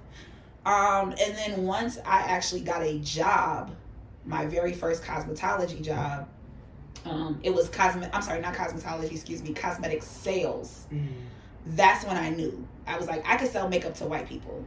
Um, 0.64 1.14
and 1.20 1.36
then 1.36 1.64
once 1.64 1.98
I 2.04 2.20
actually 2.20 2.60
got 2.60 2.82
a 2.82 2.98
job, 3.00 3.74
my 4.24 4.46
very 4.46 4.72
first 4.72 5.02
cosmetology 5.02 5.82
job, 5.82 6.28
um, 7.04 7.40
it 7.42 7.54
was 7.54 7.68
cosmet. 7.68 8.10
I'm 8.12 8.22
sorry, 8.22 8.40
not 8.40 8.54
cosmetology. 8.54 9.12
Excuse 9.12 9.42
me, 9.42 9.54
cosmetic 9.54 10.02
sales. 10.02 10.86
Mm. 10.92 11.08
That's 11.68 12.04
when 12.04 12.16
I 12.16 12.30
knew. 12.30 12.66
I 12.86 12.96
was 12.96 13.06
like, 13.06 13.26
I 13.26 13.36
could 13.36 13.50
sell 13.50 13.68
makeup 13.68 13.94
to 13.96 14.06
white 14.06 14.28
people. 14.28 14.64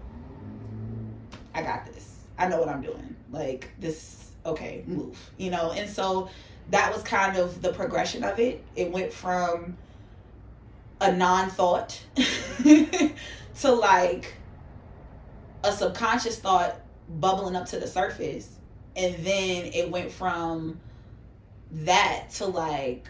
I 1.54 1.62
got 1.62 1.86
this. 1.86 2.18
I 2.38 2.48
know 2.48 2.60
what 2.60 2.70
I'm 2.70 2.82
doing. 2.82 3.16
Like 3.32 3.70
this. 3.80 4.32
Okay, 4.46 4.84
move. 4.88 5.18
You 5.38 5.52
know. 5.52 5.72
And 5.72 5.90
so 5.90 6.30
that 6.70 6.94
was 6.94 7.04
kind 7.04 7.38
of 7.38 7.62
the 7.62 7.74
progression 7.74 8.24
of 8.24 8.40
it. 8.40 8.64
It 8.76 8.92
went 8.92 9.12
from 9.12 9.78
a 11.00 11.12
non-thought 11.12 12.00
to 12.66 13.72
like 13.72 14.34
a 15.64 15.72
subconscious 15.72 16.40
thought 16.40 16.80
bubbling 17.20 17.56
up 17.56 17.66
to 17.68 17.80
the 17.80 17.88
surface 17.88 18.60
and 18.96 19.16
then 19.26 19.66
it 19.74 19.90
went 19.90 20.12
from 20.12 20.80
that 21.72 22.30
to 22.32 22.46
like 22.46 23.10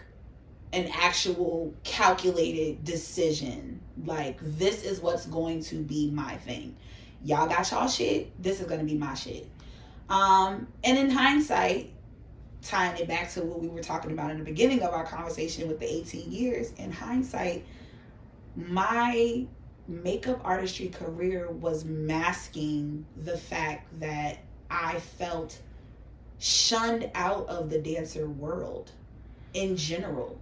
an 0.72 0.88
actual 0.94 1.74
calculated 1.84 2.84
decision. 2.84 3.80
Like, 4.04 4.38
this 4.40 4.84
is 4.84 5.00
what's 5.00 5.26
going 5.26 5.62
to 5.64 5.76
be 5.76 6.10
my 6.10 6.36
thing. 6.38 6.76
Y'all 7.24 7.46
got 7.46 7.70
y'all 7.70 7.88
shit. 7.88 8.42
This 8.42 8.60
is 8.60 8.66
to 8.80 8.84
be 8.84 8.96
my 8.96 9.14
shit. 9.14 9.48
Um, 10.08 10.66
and 10.84 10.98
in 10.98 11.10
hindsight, 11.10 11.90
tying 12.62 12.96
it 13.00 13.08
back 13.08 13.30
to 13.32 13.42
what 13.42 13.60
we 13.60 13.68
were 13.68 13.82
talking 13.82 14.12
about 14.12 14.30
in 14.30 14.38
the 14.38 14.44
beginning 14.44 14.82
of 14.82 14.92
our 14.92 15.04
conversation 15.04 15.68
with 15.68 15.80
the 15.80 15.90
18 15.90 16.30
years, 16.30 16.72
in 16.78 16.92
hindsight, 16.92 17.64
my 18.56 19.44
makeup 19.88 20.40
artistry 20.44 20.88
career 20.88 21.50
was 21.50 21.84
masking 21.84 23.04
the 23.24 23.36
fact 23.36 23.88
that 24.00 24.38
I 24.70 25.00
felt 25.00 25.58
shunned 26.38 27.10
out 27.14 27.48
of 27.48 27.70
the 27.70 27.78
dancer 27.78 28.28
world 28.28 28.90
in 29.54 29.76
general. 29.76 30.38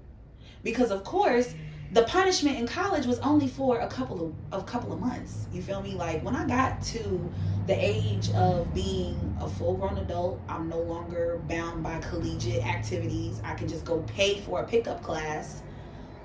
Because 0.62 0.90
of 0.90 1.04
course, 1.04 1.54
the 1.92 2.02
punishment 2.04 2.58
in 2.58 2.66
college 2.66 3.06
was 3.06 3.18
only 3.20 3.48
for 3.48 3.80
a 3.80 3.88
couple 3.88 4.34
of 4.52 4.60
a 4.60 4.64
couple 4.64 4.92
of 4.92 5.00
months. 5.00 5.46
You 5.52 5.62
feel 5.62 5.82
me? 5.82 5.94
Like 5.94 6.22
when 6.24 6.36
I 6.36 6.46
got 6.46 6.82
to 6.84 7.32
the 7.66 7.74
age 7.74 8.30
of 8.30 8.72
being 8.74 9.36
a 9.40 9.48
full-grown 9.48 9.98
adult, 9.98 10.40
I'm 10.48 10.68
no 10.68 10.80
longer 10.80 11.40
bound 11.48 11.82
by 11.82 11.98
collegiate 12.00 12.64
activities. 12.64 13.40
I 13.44 13.54
can 13.54 13.68
just 13.68 13.84
go 13.84 14.00
pay 14.02 14.40
for 14.40 14.60
a 14.60 14.66
pickup 14.66 15.02
class. 15.02 15.62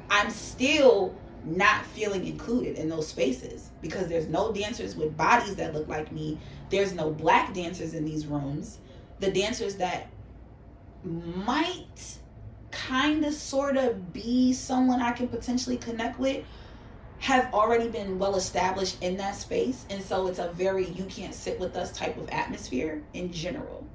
I'm 0.09 0.29
still 0.29 1.15
not 1.43 1.85
feeling 1.85 2.25
included 2.25 2.77
in 2.77 2.89
those 2.89 3.07
spaces 3.07 3.69
because 3.81 4.07
there's 4.07 4.27
no 4.27 4.51
dancers 4.51 4.95
with 4.95 5.15
bodies 5.15 5.55
that 5.55 5.73
look 5.73 5.87
like 5.87 6.11
me. 6.11 6.39
There's 6.69 6.93
no 6.93 7.11
black 7.11 7.53
dancers 7.53 7.93
in 7.93 8.05
these 8.05 8.25
rooms 8.25 8.79
the 9.19 9.31
dancers 9.31 9.75
that 9.75 10.07
might 11.03 12.17
kind 12.75 13.25
of 13.25 13.33
sort 13.33 13.77
of 13.77 14.13
be 14.13 14.53
someone 14.53 15.01
I 15.01 15.13
can 15.13 15.27
potentially 15.29 15.77
connect 15.77 16.19
with 16.19 16.43
have 17.19 17.53
already 17.53 17.89
been 17.89 18.19
well 18.19 18.35
established 18.35 19.01
in 19.03 19.17
that 19.17 19.35
space 19.35 19.85
and 19.89 20.03
so 20.03 20.27
it's 20.27 20.39
a 20.39 20.49
very 20.53 20.87
you 20.91 21.05
can't 21.05 21.33
sit 21.35 21.59
with 21.59 21.75
us 21.77 21.91
type 21.97 22.17
of 22.17 22.29
atmosphere 22.29 23.03
in 23.13 23.31
general 23.33 23.85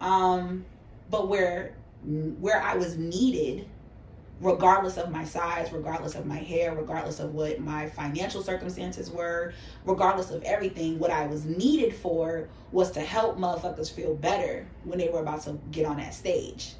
Um, 0.00 0.64
but 1.10 1.28
where 1.28 1.74
where 2.40 2.62
I 2.62 2.76
was 2.76 2.96
needed, 2.98 3.68
regardless 4.40 4.98
of 4.98 5.10
my 5.10 5.24
size, 5.24 5.72
regardless 5.72 6.14
of 6.16 6.26
my 6.26 6.38
hair, 6.38 6.74
regardless 6.74 7.20
of 7.20 7.34
what 7.34 7.60
my 7.60 7.88
financial 7.88 8.42
circumstances 8.42 9.10
were, 9.10 9.54
regardless 9.84 10.30
of 10.30 10.42
everything, 10.44 10.98
what 10.98 11.10
I 11.10 11.26
was 11.26 11.46
needed 11.46 11.94
for 11.96 12.48
was 12.72 12.92
to 12.92 13.00
help 13.00 13.38
motherfuckers 13.38 13.92
feel 13.92 14.14
better 14.14 14.66
when 14.84 14.98
they 14.98 15.08
were 15.10 15.20
about 15.20 15.42
to 15.44 15.58
get 15.72 15.86
on 15.86 15.98
that 15.98 16.14
stage. 16.14 16.74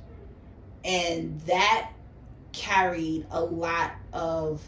And 0.84 1.40
that 1.42 1.90
carried 2.52 3.26
a 3.30 3.42
lot 3.42 3.92
of 4.12 4.62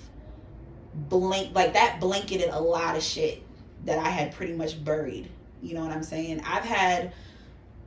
blank 0.93 1.55
like 1.55 1.73
that 1.75 2.01
blanketed 2.01 2.49
a 2.51 2.61
lot 2.61 2.97
of 2.97 3.03
shit 3.03 3.43
that 3.85 3.99
I 3.99 4.09
had 4.09 4.33
pretty 4.33 4.53
much 4.53 4.83
buried. 4.85 5.29
You 5.63 5.75
know 5.75 5.83
what 5.83 5.93
I'm 5.93 6.03
saying? 6.03 6.43
I've 6.45 6.65
had 6.65 7.13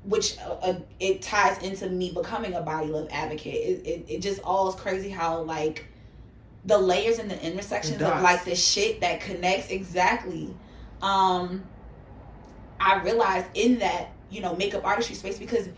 which 0.04 0.38
uh, 0.40 0.58
uh, 0.62 0.80
it 1.00 1.22
ties 1.22 1.62
into 1.64 1.90
me 1.90 2.12
becoming 2.12 2.54
a 2.54 2.62
body 2.62 2.88
love 2.88 3.08
advocate. 3.12 3.56
It, 3.56 3.88
it, 3.88 4.06
it 4.10 4.22
just 4.22 4.42
all 4.44 4.68
is 4.70 4.76
crazy 4.76 5.10
how 5.10 5.42
like 5.42 5.86
the 6.66 6.78
layers 6.78 7.20
and 7.20 7.30
the 7.30 7.42
intersections 7.46 8.02
of 8.02 8.22
like 8.22 8.44
the 8.46 8.56
shit 8.56 9.02
that 9.02 9.22
connects 9.22 9.70
exactly. 9.70 10.54
Um, 11.02 11.64
I 12.80 13.02
realized 13.02 13.48
in 13.54 13.80
that 13.80 14.10
you 14.30 14.42
know 14.42 14.56
makeup 14.56 14.86
artistry 14.86 15.16
space 15.16 15.40
because 15.40 15.70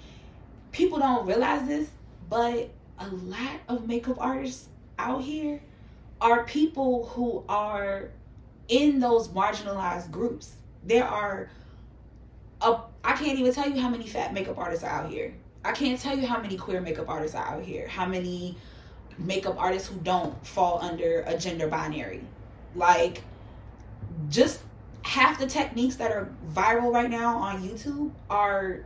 people 0.72 1.00
don't 1.00 1.26
realize 1.26 1.68
this, 1.68 1.90
but 2.30 2.70
a 3.00 3.08
lot 3.10 3.60
of 3.68 3.88
makeup 3.88 4.18
artists 4.20 4.70
out 4.98 5.24
here 5.24 5.62
are 6.22 6.44
people 6.46 7.08
who 7.08 7.44
are 7.50 8.10
in 8.68 9.00
those 9.00 9.28
marginalized 9.30 10.12
groups. 10.12 10.54
There 10.84 11.06
are 11.06 11.50
a, 12.62 12.78
I 13.04 13.14
can't 13.14 13.38
even 13.38 13.54
tell 13.54 13.70
you 13.70 13.82
how 13.82 13.90
many 13.90 14.08
fat 14.08 14.34
makeup 14.34 14.58
artists 14.58 14.84
are 14.84 14.90
out 14.90 15.10
here. 15.10 15.34
I 15.64 15.72
can't 15.72 16.00
tell 16.00 16.18
you 16.18 16.26
how 16.26 16.40
many 16.42 16.58
queer 16.58 16.80
makeup 16.80 17.10
artists 17.10 17.36
are 17.36 17.46
out 17.46 17.64
here. 17.64 17.88
How 17.88 18.06
many 18.06 18.56
makeup 19.18 19.56
artists 19.58 19.88
who 19.88 19.96
don't 20.02 20.46
fall 20.46 20.80
under 20.82 21.22
a 21.22 21.38
gender 21.38 21.68
binary. 21.68 22.22
Like 22.76 23.24
just 24.30 24.62
half 25.04 25.40
the 25.40 25.48
techniques 25.48 25.96
that 25.96 26.12
are 26.12 26.30
viral 26.54 26.94
right 26.94 27.10
now 27.10 27.38
on 27.38 27.68
YouTube 27.68 28.12
are 28.30 28.86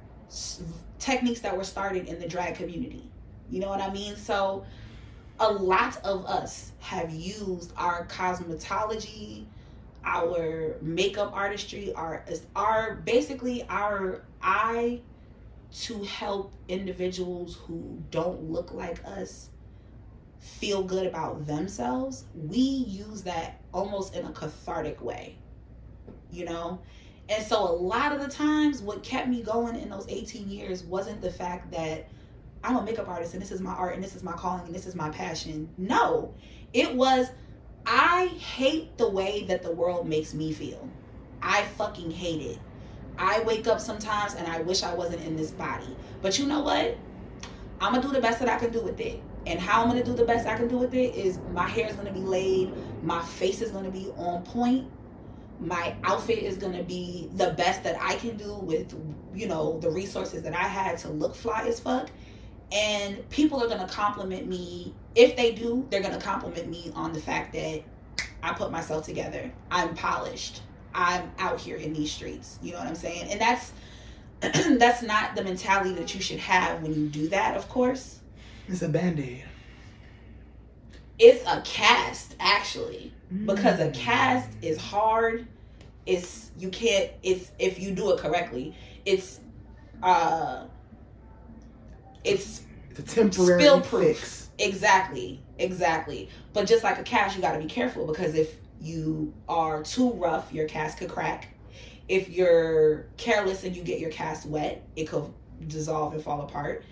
techniques 1.00 1.40
that 1.42 1.56
were 1.56 1.64
started 1.64 2.08
in 2.08 2.20
the 2.20 2.28
drag 2.28 2.56
community. 2.56 3.10
You 3.50 3.60
know 3.60 3.70
what 3.70 3.82
I 3.82 3.92
mean? 3.92 4.16
So 4.16 4.66
a 5.40 5.52
lot 5.52 5.98
of 6.04 6.26
us 6.26 6.74
have 6.80 7.12
used 7.12 7.74
our 7.78 8.06
cosmetology, 8.08 9.46
our 10.04 10.76
makeup 10.82 11.32
artistry, 11.34 11.94
our 11.94 12.26
our 12.56 12.96
basically 13.06 13.64
our 13.70 14.24
eye 14.42 15.02
to 15.72 16.04
help 16.04 16.52
individuals 16.68 17.58
who 17.66 18.02
don't 18.10 18.50
look 18.50 18.74
like 18.74 19.04
us 19.06 19.50
feel 20.40 20.84
good 20.84 21.06
about 21.06 21.46
themselves. 21.46 22.26
We 22.34 22.60
use 22.60 23.22
that 23.24 23.62
almost 23.74 24.16
in 24.16 24.26
a 24.26 24.32
cathartic 24.32 25.02
way. 25.04 25.36
You 26.32 26.46
know? 26.46 26.80
And 27.28 27.46
so 27.46 27.62
a 27.62 27.72
lot 27.72 28.12
of 28.12 28.22
the 28.22 28.28
times 28.28 28.82
what 28.82 29.04
kept 29.04 29.28
me 29.28 29.44
going 29.44 29.76
in 29.76 29.90
those 29.90 30.08
18 30.08 30.50
years 30.50 30.84
wasn't 30.84 31.22
the 31.22 31.32
fact 31.32 31.72
that 31.72 32.08
I'm 32.64 32.76
a 32.76 32.84
makeup 32.84 33.08
artist 33.08 33.34
and 33.34 33.42
this 33.42 33.52
is 33.52 33.62
my 33.62 33.72
art 33.72 33.96
and 33.96 34.04
this 34.04 34.16
is 34.16 34.24
my 34.24 34.34
calling 34.34 34.66
and 34.66 34.76
this 34.76 34.86
is 34.86 34.96
my 34.96 35.10
passion. 35.10 35.70
No. 35.78 36.34
It 36.74 36.94
was 36.94 37.30
I 37.86 38.28
hate 38.28 38.98
the 38.98 39.10
way 39.10 39.46
that 39.46 39.64
the 39.64 39.72
world 39.72 40.08
makes 40.08 40.34
me 40.34 40.52
feel. 40.54 40.88
I 41.42 41.64
fucking 41.78 42.12
hate 42.12 42.42
it. 42.42 42.60
I 43.18 43.42
wake 43.42 43.68
up 43.68 43.80
sometimes 43.80 44.36
and 44.36 44.48
I 44.48 44.62
wish 44.62 44.84
I 44.84 44.94
wasn't 44.94 45.24
in 45.24 45.36
this 45.36 45.52
body. 45.52 45.96
But 46.22 46.38
you 46.38 46.46
know 46.46 46.62
what? 46.62 46.98
I'm 47.82 47.94
gonna 47.94 48.02
do 48.02 48.12
the 48.12 48.22
best 48.22 48.40
that 48.40 48.50
I 48.50 48.58
can 48.58 48.72
do 48.72 48.82
with 48.82 49.00
it. 49.00 49.22
And 49.46 49.60
how 49.60 49.82
I'm 49.82 49.88
gonna 49.88 50.04
do 50.04 50.14
the 50.14 50.26
best 50.26 50.48
I 50.48 50.56
can 50.56 50.68
do 50.68 50.78
with 50.78 50.94
it 50.94 51.16
is 51.16 51.40
my 51.54 51.68
hair 51.68 51.88
is 51.88 51.96
gonna 51.96 52.14
be 52.14 52.20
laid, 52.20 52.72
my 53.04 53.22
face 53.24 53.62
is 53.62 53.72
gonna 53.72 53.92
be 53.92 54.12
on 54.18 54.44
point, 54.44 54.88
my 55.60 55.96
outfit 56.04 56.40
is 56.40 56.58
gonna 56.58 56.84
be 56.84 57.30
the 57.36 57.52
best 57.52 57.84
that 57.84 57.98
I 58.02 58.16
can 58.16 58.38
do 58.38 58.54
with, 58.56 58.94
you 59.34 59.48
know, 59.48 59.80
the 59.80 59.90
resources 59.90 60.44
that 60.44 60.54
I 60.54 60.68
had 60.68 60.98
to 61.00 61.10
look 61.10 61.36
fly 61.36 61.66
as 61.68 61.80
fuck. 61.80 62.10
And 62.72 63.28
people 63.30 63.64
are 63.64 63.68
gonna 63.68 63.88
compliment 63.88 64.48
me. 64.48 64.94
If 65.16 65.36
they 65.36 65.54
do, 65.54 65.88
they're 65.90 66.02
gonna 66.02 66.20
compliment 66.22 66.70
me 66.70 66.92
on 66.96 67.14
the 67.14 67.20
fact 67.22 67.54
that 67.54 67.82
I 68.44 68.54
put 68.54 68.72
myself 68.72 69.06
together. 69.06 69.52
I'm 69.72 69.96
polished. 69.96 70.62
I'm 70.94 71.32
out 71.40 71.60
here 71.60 71.78
in 71.78 71.94
these 71.94 72.12
streets. 72.12 72.60
You 72.62 72.74
know 72.74 72.80
what 72.80 72.88
I'm 72.88 72.96
saying? 72.96 73.30
And 73.32 73.42
that's 73.42 73.74
that's 74.42 75.02
not 75.02 75.36
the 75.36 75.44
mentality 75.44 75.94
that 75.96 76.14
you 76.16 76.22
should 76.22 76.40
have 76.40 76.82
when 76.82 76.94
you 76.94 77.08
do 77.08 77.28
that, 77.30 77.58
of 77.58 77.68
course. 77.70 78.20
It's 78.68 78.82
a 78.82 78.90
band 78.90 79.20
aid. 79.20 79.46
It's 81.20 81.44
a 81.48 81.62
cast, 81.62 82.36
actually. 82.40 83.14
Because 83.46 83.80
Mm. 83.80 83.90
a 83.90 83.92
cast 83.92 84.50
is 84.62 84.78
hard. 84.78 85.48
It's 86.06 86.52
you 86.58 86.70
can't 86.70 87.12
it's 87.24 87.52
if 87.60 87.80
you 87.80 87.92
do 87.92 88.12
it 88.12 88.20
correctly, 88.20 88.76
it's 89.06 89.42
uh 90.02 90.66
it's 92.30 92.62
a 92.98 93.02
temporary 93.02 93.62
spill 93.62 93.82
proof. 93.82 94.18
fix. 94.18 94.50
Exactly, 94.60 95.42
exactly. 95.58 96.30
But 96.54 96.68
just 96.68 96.84
like 96.84 97.00
a 97.00 97.04
cast, 97.04 97.36
you 97.36 97.42
got 97.42 97.54
to 97.54 97.60
be 97.60 97.66
careful 97.66 98.06
because 98.06 98.36
if 98.36 98.56
you 98.82 99.34
are 99.48 99.84
too 99.84 100.12
rough, 100.12 100.54
your 100.54 100.68
cast 100.68 100.98
could 100.98 101.10
crack. 101.10 101.50
If 102.08 102.30
you're 102.30 103.08
careless 103.18 103.64
and 103.64 103.76
you 103.76 103.84
get 103.84 104.00
your 104.00 104.10
cast 104.10 104.48
wet, 104.48 104.86
it 104.96 105.06
could 105.06 105.32
dissolve 105.68 106.14
and 106.14 106.24
fall 106.24 106.42
apart. 106.42 106.84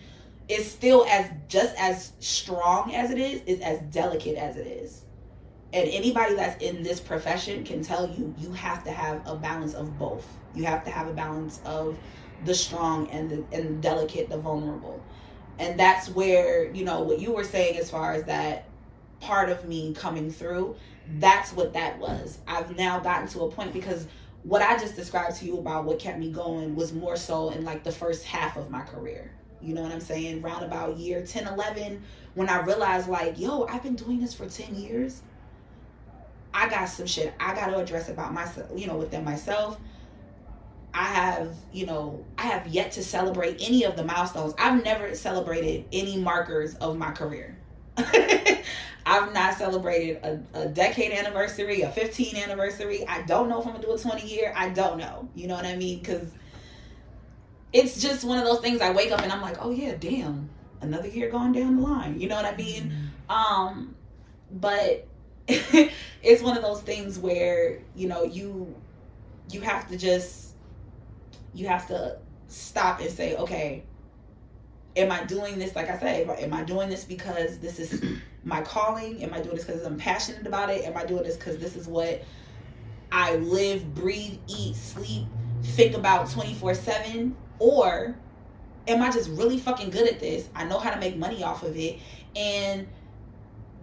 It's 0.47 0.67
still 0.67 1.05
as 1.09 1.29
just 1.49 1.75
as 1.77 2.13
strong 2.19 2.93
as 2.93 3.11
it 3.11 3.17
is, 3.17 3.41
is 3.45 3.59
as 3.61 3.79
delicate 3.93 4.37
as 4.37 4.55
it 4.55 4.67
is. 4.67 5.03
And 5.73 5.89
anybody 5.89 6.35
that's 6.35 6.63
in 6.63 6.83
this 6.83 7.01
profession 7.01 7.65
can 7.65 7.83
tell 7.83 8.09
you 8.09 8.33
you 8.37 8.53
have 8.53 8.83
to 8.85 8.91
have 8.91 9.21
a 9.27 9.35
balance 9.35 9.73
of 9.73 9.97
both. 9.99 10.25
You 10.55 10.63
have 10.63 10.85
to 10.85 10.91
have 10.91 11.07
a 11.07 11.13
balance 11.13 11.59
of 11.65 11.97
the 12.45 12.53
strong 12.53 13.09
and 13.09 13.29
the 13.29 13.43
and 13.51 13.67
the 13.67 13.81
delicate, 13.81 14.29
the 14.29 14.37
vulnerable 14.37 15.03
and 15.59 15.79
that's 15.79 16.09
where 16.09 16.71
you 16.73 16.83
know 16.83 17.01
what 17.01 17.19
you 17.19 17.31
were 17.31 17.43
saying 17.43 17.77
as 17.77 17.89
far 17.89 18.13
as 18.13 18.23
that 18.25 18.65
part 19.19 19.49
of 19.49 19.65
me 19.67 19.93
coming 19.93 20.31
through 20.31 20.75
that's 21.19 21.53
what 21.53 21.73
that 21.73 21.97
was. 21.99 22.39
I've 22.47 22.75
now 22.75 22.99
gotten 22.99 23.27
to 23.29 23.41
a 23.41 23.51
point 23.51 23.73
because 23.73 24.07
what 24.43 24.61
i 24.61 24.77
just 24.77 24.95
described 24.95 25.35
to 25.37 25.45
you 25.45 25.57
about 25.57 25.83
what 25.85 25.99
kept 25.99 26.19
me 26.19 26.31
going 26.31 26.75
was 26.75 26.93
more 26.93 27.17
so 27.17 27.49
in 27.49 27.65
like 27.65 27.83
the 27.83 27.91
first 27.91 28.23
half 28.23 28.57
of 28.57 28.69
my 28.69 28.81
career. 28.81 29.31
You 29.61 29.73
know 29.73 29.81
what 29.81 29.91
i'm 29.91 29.99
saying? 29.99 30.41
Round 30.41 30.63
about 30.63 30.97
year 30.97 31.25
10 31.25 31.47
11 31.47 32.01
when 32.35 32.49
i 32.49 32.61
realized 32.61 33.07
like 33.07 33.39
yo 33.39 33.65
i've 33.65 33.83
been 33.83 33.95
doing 33.95 34.19
this 34.19 34.33
for 34.33 34.47
10 34.47 34.75
years. 34.75 35.21
I 36.53 36.69
got 36.69 36.85
some 36.89 37.05
shit. 37.05 37.33
I 37.39 37.53
got 37.53 37.67
to 37.67 37.77
address 37.77 38.09
about 38.09 38.33
myself 38.33 38.69
you 38.75 38.87
know 38.87 38.97
within 38.97 39.23
myself 39.23 39.79
I 40.97 41.03
have, 41.03 41.55
you 41.71 41.85
know, 41.85 42.25
I 42.39 42.47
have 42.47 42.65
yet 42.65 42.91
to 42.93 43.03
celebrate 43.03 43.57
any 43.61 43.83
of 43.83 43.95
the 43.95 44.03
milestones. 44.03 44.55
I've 44.57 44.83
never 44.83 45.13
celebrated 45.13 45.85
any 45.93 46.17
markers 46.17 46.73
of 46.77 46.97
my 46.97 47.11
career. 47.11 47.55
I've 49.05 49.31
not 49.31 49.53
celebrated 49.59 50.17
a, 50.23 50.41
a 50.55 50.67
decade 50.67 51.11
anniversary, 51.11 51.81
a 51.81 51.91
15 51.91 52.37
anniversary. 52.37 53.05
I 53.07 53.21
don't 53.21 53.47
know 53.47 53.61
if 53.61 53.67
I'm 53.67 53.73
gonna 53.73 53.85
do 53.85 53.93
a 53.93 53.99
20 53.99 54.25
year. 54.25 54.51
I 54.57 54.69
don't 54.69 54.97
know. 54.97 55.29
You 55.35 55.47
know 55.47 55.53
what 55.53 55.67
I 55.67 55.75
mean? 55.75 55.99
Because 55.99 56.31
it's 57.73 58.01
just 58.01 58.23
one 58.23 58.39
of 58.39 58.45
those 58.45 58.61
things. 58.61 58.81
I 58.81 58.91
wake 58.91 59.11
up 59.11 59.21
and 59.21 59.31
I'm 59.31 59.41
like, 59.41 59.63
oh 59.63 59.69
yeah, 59.69 59.93
damn, 59.99 60.49
another 60.81 61.09
year 61.09 61.29
going 61.29 61.51
down 61.51 61.75
the 61.75 61.83
line. 61.83 62.19
You 62.19 62.27
know 62.27 62.37
what 62.37 62.45
I 62.45 62.55
mean? 62.55 63.11
Um, 63.29 63.95
but 64.51 65.05
it's 65.47 66.41
one 66.41 66.57
of 66.57 66.63
those 66.63 66.81
things 66.81 67.19
where 67.19 67.83
you 67.95 68.07
know 68.07 68.23
you 68.23 68.75
you 69.51 69.61
have 69.61 69.87
to 69.89 69.97
just 69.97 70.46
you 71.57 71.67
have 71.67 71.87
to 71.87 72.17
stop 72.47 72.99
and 73.01 73.09
say, 73.09 73.35
okay, 73.35 73.83
am 74.95 75.11
I 75.11 75.23
doing 75.23 75.57
this? 75.57 75.75
Like 75.75 75.89
I 75.89 75.97
said, 75.97 76.29
am 76.29 76.53
I 76.53 76.63
doing 76.63 76.87
this 76.87 77.03
because 77.03 77.57
this 77.57 77.79
is 77.79 78.03
my 78.43 78.61
calling? 78.61 79.23
Am 79.23 79.33
I 79.33 79.41
doing 79.41 79.55
this 79.55 79.65
because 79.65 79.83
I'm 79.83 79.97
passionate 79.97 80.45
about 80.45 80.69
it? 80.69 80.85
Am 80.85 80.95
I 80.95 81.05
doing 81.05 81.23
this 81.23 81.35
because 81.35 81.57
this 81.57 81.75
is 81.75 81.87
what 81.87 82.23
I 83.11 83.35
live, 83.37 83.95
breathe, 83.95 84.37
eat, 84.47 84.75
sleep, 84.75 85.25
think 85.63 85.95
about 85.95 86.29
24 86.29 86.75
7? 86.75 87.35
Or 87.59 88.15
am 88.87 89.01
I 89.01 89.09
just 89.09 89.29
really 89.31 89.57
fucking 89.57 89.89
good 89.89 90.07
at 90.07 90.19
this? 90.19 90.47
I 90.55 90.63
know 90.65 90.77
how 90.77 90.91
to 90.91 90.99
make 90.99 91.17
money 91.17 91.43
off 91.43 91.63
of 91.63 91.75
it. 91.75 91.99
And 92.35 92.87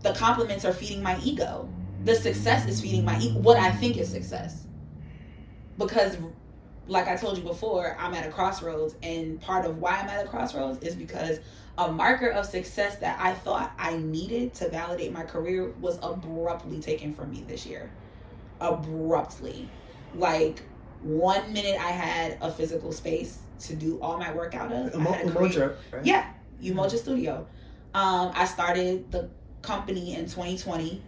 the 0.02 0.12
compliments 0.14 0.64
are 0.64 0.72
feeding 0.72 1.02
my 1.02 1.18
ego. 1.24 1.68
The 2.04 2.14
success 2.14 2.68
is 2.68 2.80
feeding 2.80 3.04
my 3.04 3.18
ego. 3.18 3.40
What 3.40 3.58
I 3.58 3.72
think 3.72 3.96
is 3.96 4.10
success. 4.10 4.66
Because 5.76 6.16
like 6.86 7.08
I 7.08 7.16
told 7.16 7.38
you 7.38 7.44
before, 7.44 7.96
I'm 7.98 8.14
at 8.14 8.26
a 8.26 8.30
crossroads, 8.30 8.94
and 9.02 9.40
part 9.40 9.64
of 9.64 9.78
why 9.78 9.98
I'm 10.00 10.08
at 10.08 10.24
a 10.24 10.28
crossroads 10.28 10.82
is 10.86 10.94
because 10.94 11.40
a 11.78 11.90
marker 11.90 12.28
of 12.28 12.46
success 12.46 12.96
that 12.98 13.18
I 13.20 13.32
thought 13.32 13.72
I 13.78 13.96
needed 13.96 14.54
to 14.54 14.68
validate 14.68 15.12
my 15.12 15.22
career 15.24 15.70
was 15.80 15.98
abruptly 16.02 16.80
taken 16.80 17.12
from 17.14 17.30
me 17.30 17.44
this 17.48 17.64
year. 17.66 17.90
Abruptly. 18.60 19.68
Like, 20.14 20.62
one 21.02 21.52
minute 21.52 21.76
I 21.80 21.90
had 21.90 22.38
a 22.40 22.50
physical 22.50 22.92
space, 22.92 23.38
to 23.60 23.74
do 23.76 24.00
all 24.00 24.18
my 24.18 24.32
work 24.32 24.54
out 24.54 24.72
of. 24.72 24.92
I 24.94 24.98
Emo- 24.98 25.12
had 25.12 25.26
to 25.28 25.32
create- 25.32 25.52
Emoja, 25.54 25.74
right? 25.92 26.04
yeah, 26.04 26.26
Umoja 26.62 26.98
Studio. 26.98 27.46
Um, 27.94 28.32
I 28.34 28.44
started 28.46 29.10
the 29.12 29.30
company 29.62 30.14
in 30.16 30.24
2020. 30.26 31.00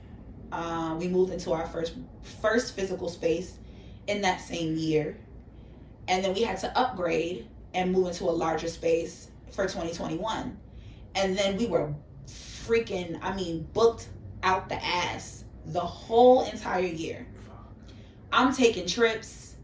Uh, 0.53 0.97
we 0.99 1.09
moved 1.09 1.33
into 1.33 1.53
our 1.53 1.67
first 1.67 1.95
first 2.41 2.75
physical 2.75 3.09
space 3.09 3.59
in 4.07 4.21
that 4.23 4.41
same 4.41 4.77
year, 4.77 5.17
and 6.09 6.25
then 6.25 6.35
we 6.35 6.43
had 6.43 6.59
to 6.59 6.79
upgrade 6.79 7.49
and 7.75 7.93
move 7.93 8.09
into 8.09 8.25
a 8.25 8.31
larger 8.31 8.69
space 8.69 9.31
for 9.51 9.65
2021. 9.65 10.57
And 11.15 11.37
then 11.37 11.57
we 11.57 11.67
were 11.67 11.93
freaking, 12.27 13.19
I 13.23 13.35
mean, 13.35 13.67
booked 13.73 14.09
out 14.43 14.69
the 14.69 14.83
ass 14.85 15.45
the 15.67 15.81
whole 15.81 16.45
entire 16.45 16.81
year. 16.81 17.27
I'm 18.33 18.55
taking 18.55 18.87
trips, 18.87 19.57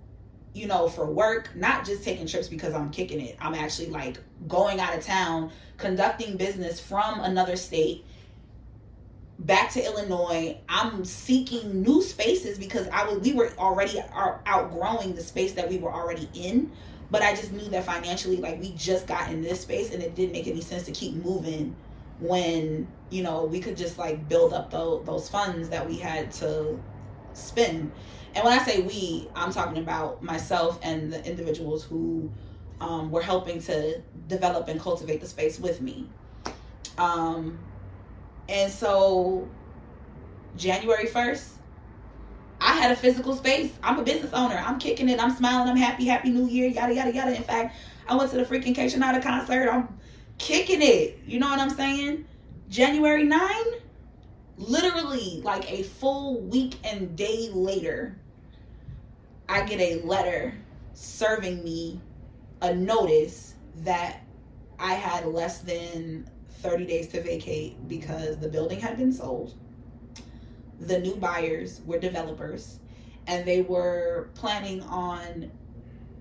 you 0.54 0.66
know, 0.66 0.88
for 0.88 1.06
work, 1.06 1.50
not 1.54 1.84
just 1.84 2.04
taking 2.04 2.26
trips 2.26 2.48
because 2.48 2.74
I'm 2.74 2.90
kicking 2.90 3.20
it. 3.20 3.36
I'm 3.40 3.54
actually 3.54 3.90
like 3.90 4.18
going 4.48 4.80
out 4.80 4.96
of 4.96 5.04
town, 5.04 5.50
conducting 5.76 6.36
business 6.36 6.80
from 6.80 7.20
another 7.20 7.56
state 7.56 8.04
back 9.46 9.70
to 9.72 9.84
Illinois. 9.84 10.56
I'm 10.68 11.04
seeking 11.04 11.82
new 11.82 12.02
spaces 12.02 12.58
because 12.58 12.88
I 12.88 13.04
was 13.04 13.18
we 13.18 13.32
were 13.32 13.52
already 13.58 14.00
outgrowing 14.46 15.14
the 15.14 15.22
space 15.22 15.52
that 15.52 15.68
we 15.68 15.78
were 15.78 15.92
already 15.92 16.28
in. 16.34 16.70
But 17.10 17.22
I 17.22 17.34
just 17.34 17.52
knew 17.52 17.68
that 17.68 17.84
financially, 17.84 18.38
like 18.38 18.58
we 18.60 18.72
just 18.72 19.06
got 19.06 19.30
in 19.30 19.42
this 19.42 19.60
space, 19.60 19.92
and 19.92 20.02
it 20.02 20.14
didn't 20.14 20.32
make 20.32 20.46
any 20.46 20.62
sense 20.62 20.84
to 20.84 20.92
keep 20.92 21.14
moving 21.14 21.76
when 22.20 22.86
you 23.10 23.22
know 23.22 23.44
we 23.44 23.60
could 23.60 23.76
just 23.76 23.98
like 23.98 24.28
build 24.28 24.52
up 24.52 24.70
those 24.70 25.04
those 25.04 25.28
funds 25.28 25.68
that 25.68 25.86
we 25.86 25.98
had 25.98 26.32
to 26.32 26.78
spend. 27.34 27.92
And 28.34 28.44
when 28.44 28.58
I 28.58 28.64
say 28.64 28.80
we, 28.80 29.28
I'm 29.34 29.52
talking 29.52 29.82
about 29.82 30.22
myself 30.22 30.78
and 30.82 31.12
the 31.12 31.22
individuals 31.28 31.84
who 31.84 32.30
um, 32.80 33.10
were 33.10 33.20
helping 33.20 33.60
to 33.62 34.00
develop 34.26 34.68
and 34.68 34.80
cultivate 34.80 35.20
the 35.20 35.26
space 35.26 35.60
with 35.60 35.82
me. 35.82 36.08
Um, 36.96 37.58
and 38.48 38.70
so, 38.70 39.48
January 40.56 41.06
1st, 41.06 41.48
I 42.60 42.74
had 42.74 42.92
a 42.92 42.96
physical 42.96 43.34
space. 43.34 43.72
I'm 43.82 43.98
a 43.98 44.02
business 44.02 44.32
owner. 44.32 44.56
I'm 44.56 44.78
kicking 44.78 45.08
it. 45.08 45.22
I'm 45.22 45.34
smiling. 45.34 45.68
I'm 45.68 45.76
happy. 45.76 46.04
Happy 46.04 46.30
New 46.30 46.46
Year. 46.46 46.68
Yada, 46.68 46.94
yada, 46.94 47.12
yada. 47.12 47.34
In 47.34 47.42
fact, 47.42 47.76
I 48.08 48.14
went 48.16 48.30
to 48.30 48.36
the 48.36 48.44
freaking 48.44 48.74
Keisha 48.74 49.22
concert. 49.22 49.68
I'm 49.68 49.98
kicking 50.38 50.82
it. 50.82 51.18
You 51.26 51.40
know 51.40 51.48
what 51.48 51.58
I'm 51.58 51.70
saying? 51.70 52.24
January 52.68 53.24
9, 53.24 53.50
literally 54.56 55.40
like 55.44 55.70
a 55.70 55.82
full 55.82 56.40
week 56.40 56.76
and 56.84 57.16
day 57.16 57.50
later, 57.52 58.16
I 59.48 59.64
get 59.64 59.80
a 59.80 60.00
letter 60.06 60.54
serving 60.94 61.62
me 61.64 62.00
a 62.62 62.74
notice 62.74 63.54
that 63.78 64.20
I 64.78 64.94
had 64.94 65.26
less 65.26 65.58
than 65.58 66.30
30 66.62 66.86
days 66.86 67.08
to 67.08 67.22
vacate 67.22 67.88
because 67.88 68.38
the 68.38 68.48
building 68.48 68.80
had 68.80 68.96
been 68.96 69.12
sold. 69.12 69.54
The 70.80 70.98
new 70.98 71.16
buyers 71.16 71.80
were 71.84 71.98
developers 71.98 72.78
and 73.26 73.46
they 73.46 73.62
were 73.62 74.30
planning 74.34 74.82
on 74.82 75.50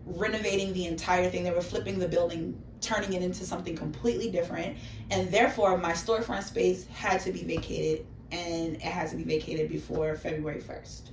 renovating 0.05 0.73
the 0.73 0.85
entire 0.85 1.29
thing. 1.29 1.43
They 1.43 1.51
were 1.51 1.61
flipping 1.61 1.99
the 1.99 2.07
building, 2.07 2.61
turning 2.79 3.13
it 3.13 3.21
into 3.21 3.45
something 3.45 3.75
completely 3.75 4.29
different. 4.29 4.77
And 5.09 5.31
therefore, 5.31 5.77
my 5.77 5.93
storefront 5.93 6.43
space 6.43 6.87
had 6.87 7.21
to 7.21 7.31
be 7.31 7.43
vacated 7.43 8.05
and 8.31 8.75
it 8.75 8.81
had 8.81 9.09
to 9.09 9.15
be 9.15 9.23
vacated 9.23 9.69
before 9.69 10.15
February 10.15 10.61
1st. 10.61 11.11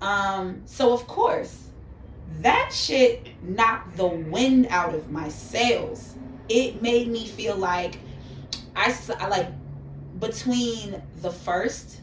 Um, 0.00 0.62
so, 0.66 0.92
of 0.92 1.06
course, 1.06 1.68
that 2.40 2.70
shit 2.72 3.26
knocked 3.42 3.96
the 3.96 4.06
wind 4.06 4.66
out 4.70 4.94
of 4.94 5.10
my 5.10 5.28
sails. 5.28 6.16
It 6.48 6.82
made 6.82 7.08
me 7.08 7.26
feel 7.26 7.56
like 7.56 7.96
I, 8.76 8.94
like 9.28 9.48
between 10.18 11.02
the 11.22 11.30
first 11.30 12.00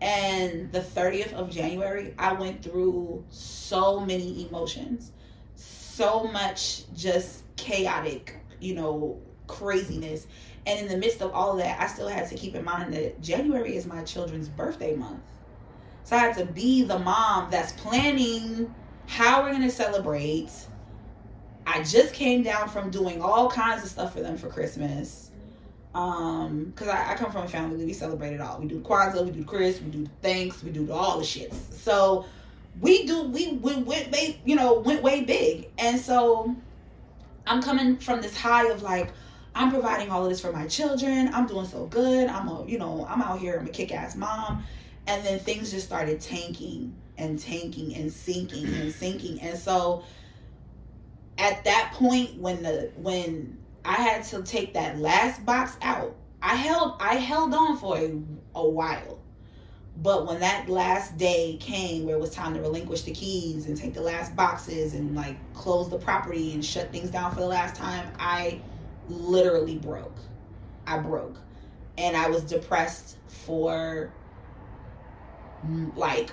and 0.00 0.70
the 0.72 0.80
30th 0.80 1.32
of 1.32 1.50
January, 1.50 2.14
I 2.18 2.32
went 2.32 2.62
through 2.62 3.24
so 3.30 4.00
many 4.00 4.46
emotions, 4.46 5.12
so 5.54 6.24
much 6.24 6.82
just 6.94 7.44
chaotic, 7.56 8.36
you 8.60 8.74
know, 8.74 9.20
craziness. 9.46 10.26
And 10.66 10.80
in 10.80 10.88
the 10.88 10.96
midst 10.96 11.22
of 11.22 11.32
all 11.32 11.52
of 11.52 11.58
that, 11.58 11.80
I 11.80 11.86
still 11.86 12.08
had 12.08 12.28
to 12.30 12.34
keep 12.34 12.54
in 12.54 12.64
mind 12.64 12.92
that 12.94 13.20
January 13.20 13.76
is 13.76 13.86
my 13.86 14.02
children's 14.04 14.48
birthday 14.48 14.94
month. 14.94 15.22
So 16.04 16.16
I 16.16 16.20
had 16.20 16.36
to 16.38 16.44
be 16.44 16.82
the 16.84 16.98
mom 16.98 17.50
that's 17.50 17.72
planning 17.72 18.74
how 19.06 19.42
we're 19.42 19.50
going 19.50 19.62
to 19.62 19.70
celebrate. 19.70 20.50
I 21.66 21.82
just 21.82 22.12
came 22.12 22.42
down 22.42 22.68
from 22.68 22.90
doing 22.90 23.22
all 23.22 23.50
kinds 23.50 23.82
of 23.84 23.90
stuff 23.90 24.12
for 24.12 24.20
them 24.20 24.36
for 24.36 24.48
Christmas. 24.48 25.23
Um, 25.94 26.72
because 26.74 26.88
I, 26.88 27.12
I 27.12 27.14
come 27.14 27.30
from 27.30 27.44
a 27.44 27.48
family 27.48 27.84
we 27.84 27.92
celebrate 27.92 28.32
it 28.32 28.40
all. 28.40 28.58
We 28.58 28.66
do 28.66 28.80
Kwanzaa, 28.80 29.24
we 29.24 29.30
do 29.30 29.44
Chris, 29.44 29.80
we 29.80 29.90
do 29.90 30.06
thanks, 30.22 30.62
we 30.62 30.70
do 30.70 30.90
all 30.90 31.18
the 31.18 31.24
shits. 31.24 31.54
So 31.72 32.26
we 32.80 33.06
do 33.06 33.22
we, 33.22 33.52
we 33.52 33.76
went 33.76 34.10
way 34.10 34.40
you 34.44 34.56
know 34.56 34.80
went 34.80 35.02
way 35.02 35.22
big, 35.22 35.70
and 35.78 36.00
so 36.00 36.54
I'm 37.46 37.62
coming 37.62 37.96
from 37.98 38.20
this 38.20 38.36
high 38.36 38.66
of 38.68 38.82
like 38.82 39.12
I'm 39.54 39.70
providing 39.70 40.10
all 40.10 40.24
of 40.24 40.30
this 40.30 40.40
for 40.40 40.52
my 40.52 40.66
children. 40.66 41.30
I'm 41.32 41.46
doing 41.46 41.66
so 41.66 41.86
good. 41.86 42.28
I'm 42.28 42.48
a 42.48 42.66
you 42.66 42.78
know 42.78 43.06
I'm 43.08 43.22
out 43.22 43.38
here. 43.38 43.56
I'm 43.58 43.66
a 43.66 43.70
kick 43.70 43.92
ass 43.92 44.16
mom, 44.16 44.64
and 45.06 45.24
then 45.24 45.38
things 45.38 45.70
just 45.70 45.86
started 45.86 46.20
tanking 46.20 46.92
and 47.18 47.38
tanking 47.38 47.94
and 47.94 48.12
sinking 48.12 48.66
and 48.66 48.92
sinking, 48.92 49.40
and 49.40 49.56
so 49.56 50.02
at 51.38 51.62
that 51.64 51.92
point 51.92 52.36
when 52.38 52.62
the 52.62 52.90
when 52.96 53.56
I 53.84 53.94
had 53.94 54.24
to 54.24 54.42
take 54.42 54.74
that 54.74 54.98
last 54.98 55.44
box 55.44 55.76
out. 55.82 56.16
I 56.42 56.56
held 56.56 56.96
I 57.00 57.16
held 57.16 57.54
on 57.54 57.76
for 57.76 57.98
a, 57.98 58.20
a 58.54 58.68
while. 58.68 59.18
But 60.02 60.26
when 60.26 60.40
that 60.40 60.68
last 60.68 61.16
day 61.18 61.56
came 61.60 62.06
where 62.06 62.16
it 62.16 62.20
was 62.20 62.30
time 62.30 62.54
to 62.54 62.60
relinquish 62.60 63.02
the 63.02 63.12
keys 63.12 63.66
and 63.66 63.76
take 63.76 63.94
the 63.94 64.00
last 64.00 64.34
boxes 64.34 64.94
and 64.94 65.14
like 65.14 65.36
close 65.54 65.88
the 65.88 65.98
property 65.98 66.52
and 66.52 66.64
shut 66.64 66.90
things 66.90 67.10
down 67.10 67.32
for 67.32 67.40
the 67.40 67.46
last 67.46 67.76
time, 67.76 68.10
I 68.18 68.60
literally 69.08 69.78
broke. 69.78 70.16
I 70.86 70.98
broke. 70.98 71.36
And 71.96 72.16
I 72.16 72.28
was 72.28 72.42
depressed 72.42 73.18
for 73.28 74.12
mm, 75.64 75.96
like 75.96 76.30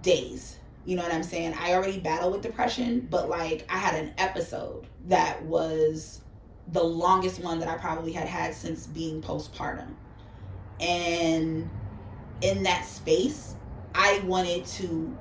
days. 0.00 0.56
You 0.86 0.96
know 0.96 1.02
what 1.02 1.12
I'm 1.12 1.22
saying? 1.22 1.54
I 1.60 1.74
already 1.74 1.98
battled 1.98 2.32
with 2.32 2.42
depression, 2.42 3.06
but 3.10 3.28
like 3.28 3.66
I 3.68 3.76
had 3.76 4.02
an 4.02 4.14
episode 4.16 4.86
that 5.08 5.42
was 5.42 6.22
the 6.72 6.82
longest 6.82 7.42
one 7.42 7.58
that 7.60 7.68
I 7.68 7.76
probably 7.76 8.12
had 8.12 8.28
had 8.28 8.54
since 8.54 8.86
being 8.86 9.22
postpartum. 9.22 9.94
And 10.80 11.68
in 12.42 12.62
that 12.62 12.84
space, 12.84 13.54
I 13.94 14.20
wanted 14.24 14.66
to 14.66 15.16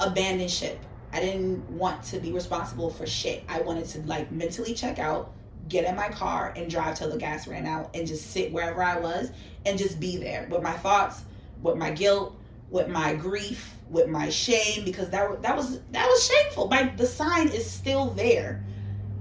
abandon 0.00 0.48
ship. 0.48 0.78
I 1.12 1.20
didn't 1.20 1.68
want 1.70 2.02
to 2.04 2.18
be 2.18 2.32
responsible 2.32 2.90
for 2.90 3.06
shit. 3.06 3.44
I 3.48 3.60
wanted 3.60 3.86
to 3.86 4.00
like 4.02 4.30
mentally 4.30 4.74
check 4.74 4.98
out, 4.98 5.32
get 5.68 5.84
in 5.84 5.94
my 5.94 6.08
car 6.08 6.52
and 6.56 6.70
drive 6.70 6.96
till 6.98 7.10
the 7.10 7.18
gas 7.18 7.46
ran 7.46 7.66
out 7.66 7.90
and 7.94 8.06
just 8.06 8.30
sit 8.30 8.52
wherever 8.52 8.82
I 8.82 8.98
was 8.98 9.30
and 9.66 9.78
just 9.78 10.00
be 10.00 10.16
there 10.16 10.48
with 10.50 10.62
my 10.62 10.72
thoughts, 10.72 11.22
with 11.62 11.76
my 11.76 11.90
guilt, 11.90 12.36
with 12.70 12.88
my 12.88 13.14
grief, 13.14 13.74
with 13.90 14.08
my 14.08 14.28
shame 14.28 14.84
because 14.84 15.08
that 15.10 15.42
that 15.42 15.56
was 15.56 15.80
that 15.92 16.06
was 16.06 16.26
shameful. 16.26 16.68
My 16.68 16.92
the 16.96 17.06
sign 17.06 17.48
is 17.48 17.68
still 17.68 18.10
there 18.10 18.64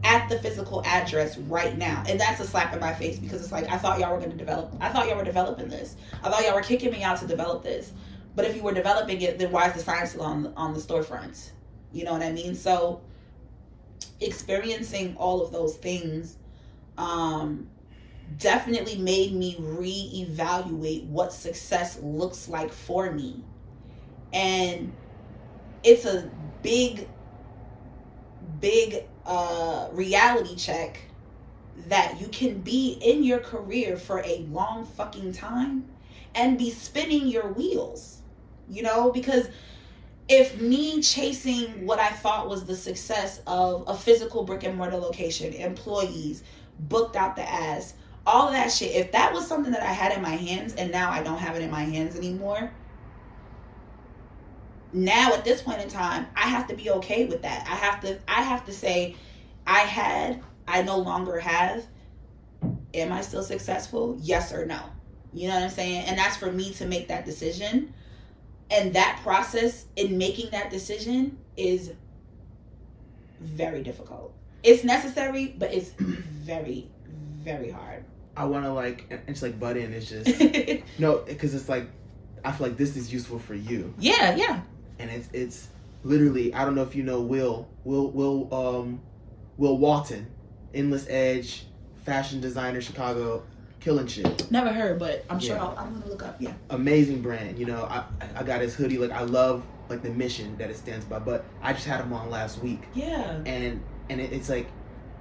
at 0.08 0.30
the 0.30 0.40
physical 0.40 0.82
address 0.86 1.38
right 1.38 1.78
now. 1.78 2.02
And 2.08 2.18
that's 2.18 2.40
a 2.40 2.48
slap 2.48 2.74
in 2.74 2.80
my 2.80 2.94
face 2.94 3.20
because 3.20 3.42
it's 3.42 3.52
like 3.52 3.68
I 3.70 3.78
thought 3.78 4.00
y'all 4.00 4.14
were 4.14 4.22
gonna 4.22 4.36
develop 4.36 4.74
I 4.80 4.90
thought 4.90 5.08
y'all 5.08 5.18
were 5.18 5.24
developing 5.26 5.68
this. 5.68 5.98
I 6.24 6.30
thought 6.30 6.44
y'all 6.44 6.56
were 6.56 6.62
kicking 6.62 6.92
me 6.92 7.04
out 7.04 7.20
to 7.20 7.28
develop 7.28 7.62
this. 7.62 7.92
But 8.34 8.46
if 8.46 8.56
you 8.56 8.64
were 8.64 8.74
developing 8.74 9.22
it, 9.22 9.38
then 9.38 9.52
why 9.52 9.68
is 9.68 9.74
the 9.74 9.82
sign 9.82 10.08
still 10.08 10.22
on 10.22 10.54
on 10.56 10.74
the 10.74 10.80
storefront? 10.80 11.52
You 11.92 12.06
know 12.06 12.14
what 12.14 12.24
I 12.24 12.32
mean? 12.32 12.56
So 12.56 13.02
experiencing 14.22 15.16
all 15.18 15.44
of 15.44 15.52
those 15.52 15.76
things 15.76 16.38
um 16.98 17.70
definitely 18.38 18.98
made 18.98 19.34
me 19.34 19.56
reevaluate 19.60 21.06
what 21.08 21.34
success 21.34 22.00
looks 22.02 22.48
like 22.48 22.72
for 22.72 23.12
me. 23.12 23.44
And 24.32 24.94
it's 25.84 26.06
a 26.06 26.32
big 26.64 27.10
big 28.62 29.04
reality 29.92 30.56
check 30.56 31.02
that 31.88 32.20
you 32.20 32.28
can 32.28 32.60
be 32.60 32.98
in 33.02 33.24
your 33.24 33.40
career 33.40 33.98
for 33.98 34.20
a 34.20 34.46
long 34.52 34.86
fucking 34.86 35.34
time 35.34 35.86
and 36.36 36.58
be 36.58 36.72
spinning 36.72 37.28
your 37.28 37.52
wheels. 37.54 38.22
You 38.70 38.84
know, 38.84 39.12
because 39.12 39.48
if 40.28 40.60
me 40.60 41.02
chasing 41.02 41.86
what 41.86 42.00
I 42.00 42.10
thought 42.10 42.50
was 42.50 42.66
the 42.66 42.76
success 42.76 43.42
of 43.48 43.86
a 43.88 43.96
physical 43.96 44.44
brick 44.44 44.64
and 44.64 44.76
mortar 44.76 44.98
location, 44.98 45.54
employees, 45.54 46.44
booked 46.80 47.16
out 47.16 47.36
the 47.36 47.50
ass, 47.50 47.94
all 48.26 48.52
that 48.52 48.72
shit, 48.72 48.94
if 48.94 49.14
that 49.14 49.34
was 49.34 49.48
something 49.48 49.72
that 49.72 49.84
I 49.84 49.94
had 49.94 50.12
in 50.12 50.22
my 50.22 50.36
hands 50.36 50.76
and 50.76 50.92
now 50.92 51.10
I 51.12 51.24
don't 51.24 51.38
have 51.38 51.56
it 51.56 51.62
in 51.62 51.72
my 51.72 51.84
hands 51.84 52.18
anymore, 52.18 52.72
now 54.94 55.34
at 55.34 55.44
this 55.44 55.62
point 55.62 55.82
in 55.82 55.90
time, 55.90 56.28
I 56.36 56.48
have 56.48 56.68
to 56.68 56.76
be 56.76 56.90
okay 56.92 57.26
with 57.26 57.42
that. 57.42 57.68
I 57.68 57.76
have 57.76 58.02
to 58.02 58.20
I 58.28 58.42
have 58.42 58.66
to 58.66 58.74
say, 58.74 59.16
I 59.66 59.80
had, 59.80 60.42
I 60.68 60.82
no 60.82 60.98
longer 60.98 61.40
have. 61.40 61.86
Am 62.94 63.12
I 63.12 63.22
still 63.22 63.44
successful? 63.44 64.18
Yes 64.22 64.54
or 64.54 64.66
no? 64.66 64.80
You 65.34 65.50
know 65.50 65.56
what 65.56 65.64
I'm 65.64 65.70
saying? 65.70 66.06
And 66.06 66.18
that's 66.18 66.38
for 66.38 66.52
me 66.52 66.74
to 66.74 66.86
make 66.86 67.10
that 67.10 67.26
decision. 67.26 67.94
And 68.72 68.94
that 68.94 69.20
process 69.24 69.86
in 69.96 70.18
making 70.18 70.52
that 70.52 70.72
decision 70.72 71.38
is 71.56 71.94
very 73.40 73.84
difficult. 73.84 74.34
It's 74.64 74.84
necessary, 74.84 75.56
but 75.58 75.74
it's 75.74 75.90
very, 76.00 76.90
very 77.44 77.70
hard. 77.70 78.04
I 78.36 78.46
want 78.46 78.66
to 78.66 78.74
like, 78.74 79.06
and 79.10 79.22
it's 79.28 79.42
like 79.42 79.60
butt 79.60 79.78
in. 79.78 79.94
It's 79.94 80.10
just 80.10 80.90
no, 81.00 81.18
because 81.20 81.56
it's 81.56 81.68
like 81.68 81.90
I 82.46 82.52
feel 82.52 82.68
like 82.68 82.78
this 82.78 82.96
is 82.96 83.12
useful 83.12 83.40
for 83.40 83.56
you, 83.56 83.94
yeah, 84.00 84.36
yeah. 84.36 84.62
And 85.00 85.10
it's 85.10 85.30
it's 85.34 85.68
literally. 86.04 86.54
I 86.54 86.66
don't 86.66 86.76
know 86.76 86.84
if 86.84 86.96
you 86.96 87.04
know 87.04 87.22
Will 87.22 87.68
Will 87.84 88.10
Will 88.12 88.54
um 88.54 89.02
Will 89.58 89.78
Walton, 89.78 90.28
Endless 90.74 91.06
Edge, 91.10 91.66
fashion 92.06 92.40
designer, 92.42 92.82
Chicago, 92.82 93.44
killing 93.80 94.08
shit. 94.08 94.50
Never 94.52 94.72
heard, 94.72 95.00
but 95.00 95.26
I'm 95.30 95.40
sure 95.40 95.56
Yeah. 95.56 95.64
I'll, 95.66 95.76
I'm 95.78 95.94
gonna 96.00 96.08
look 96.08 96.24
up. 96.24 96.38
Yeah. 96.40 96.54
amazing 96.70 97.22
brand. 97.22 97.58
You 97.60 97.66
know, 97.66 97.84
I 97.84 98.04
I 98.36 98.44
got 98.44 98.62
his 98.62 98.76
hoodie. 98.76 98.98
Like 98.98 99.12
I 99.12 99.22
love 99.22 99.64
like 99.90 100.02
the 100.04 100.10
mission 100.10 100.58
that 100.58 100.70
it 100.70 100.78
stands 100.78 101.06
by. 101.06 101.20
But 101.20 101.46
I 101.62 101.74
just 101.74 101.86
had 101.86 102.02
him 102.02 102.12
on 102.14 102.30
last 102.30 102.62
week, 102.62 102.82
Yeah. 102.94 103.42
and 103.46 103.82
and 104.10 104.22
it, 104.22 104.32
it's 104.34 104.50
like 104.50 104.68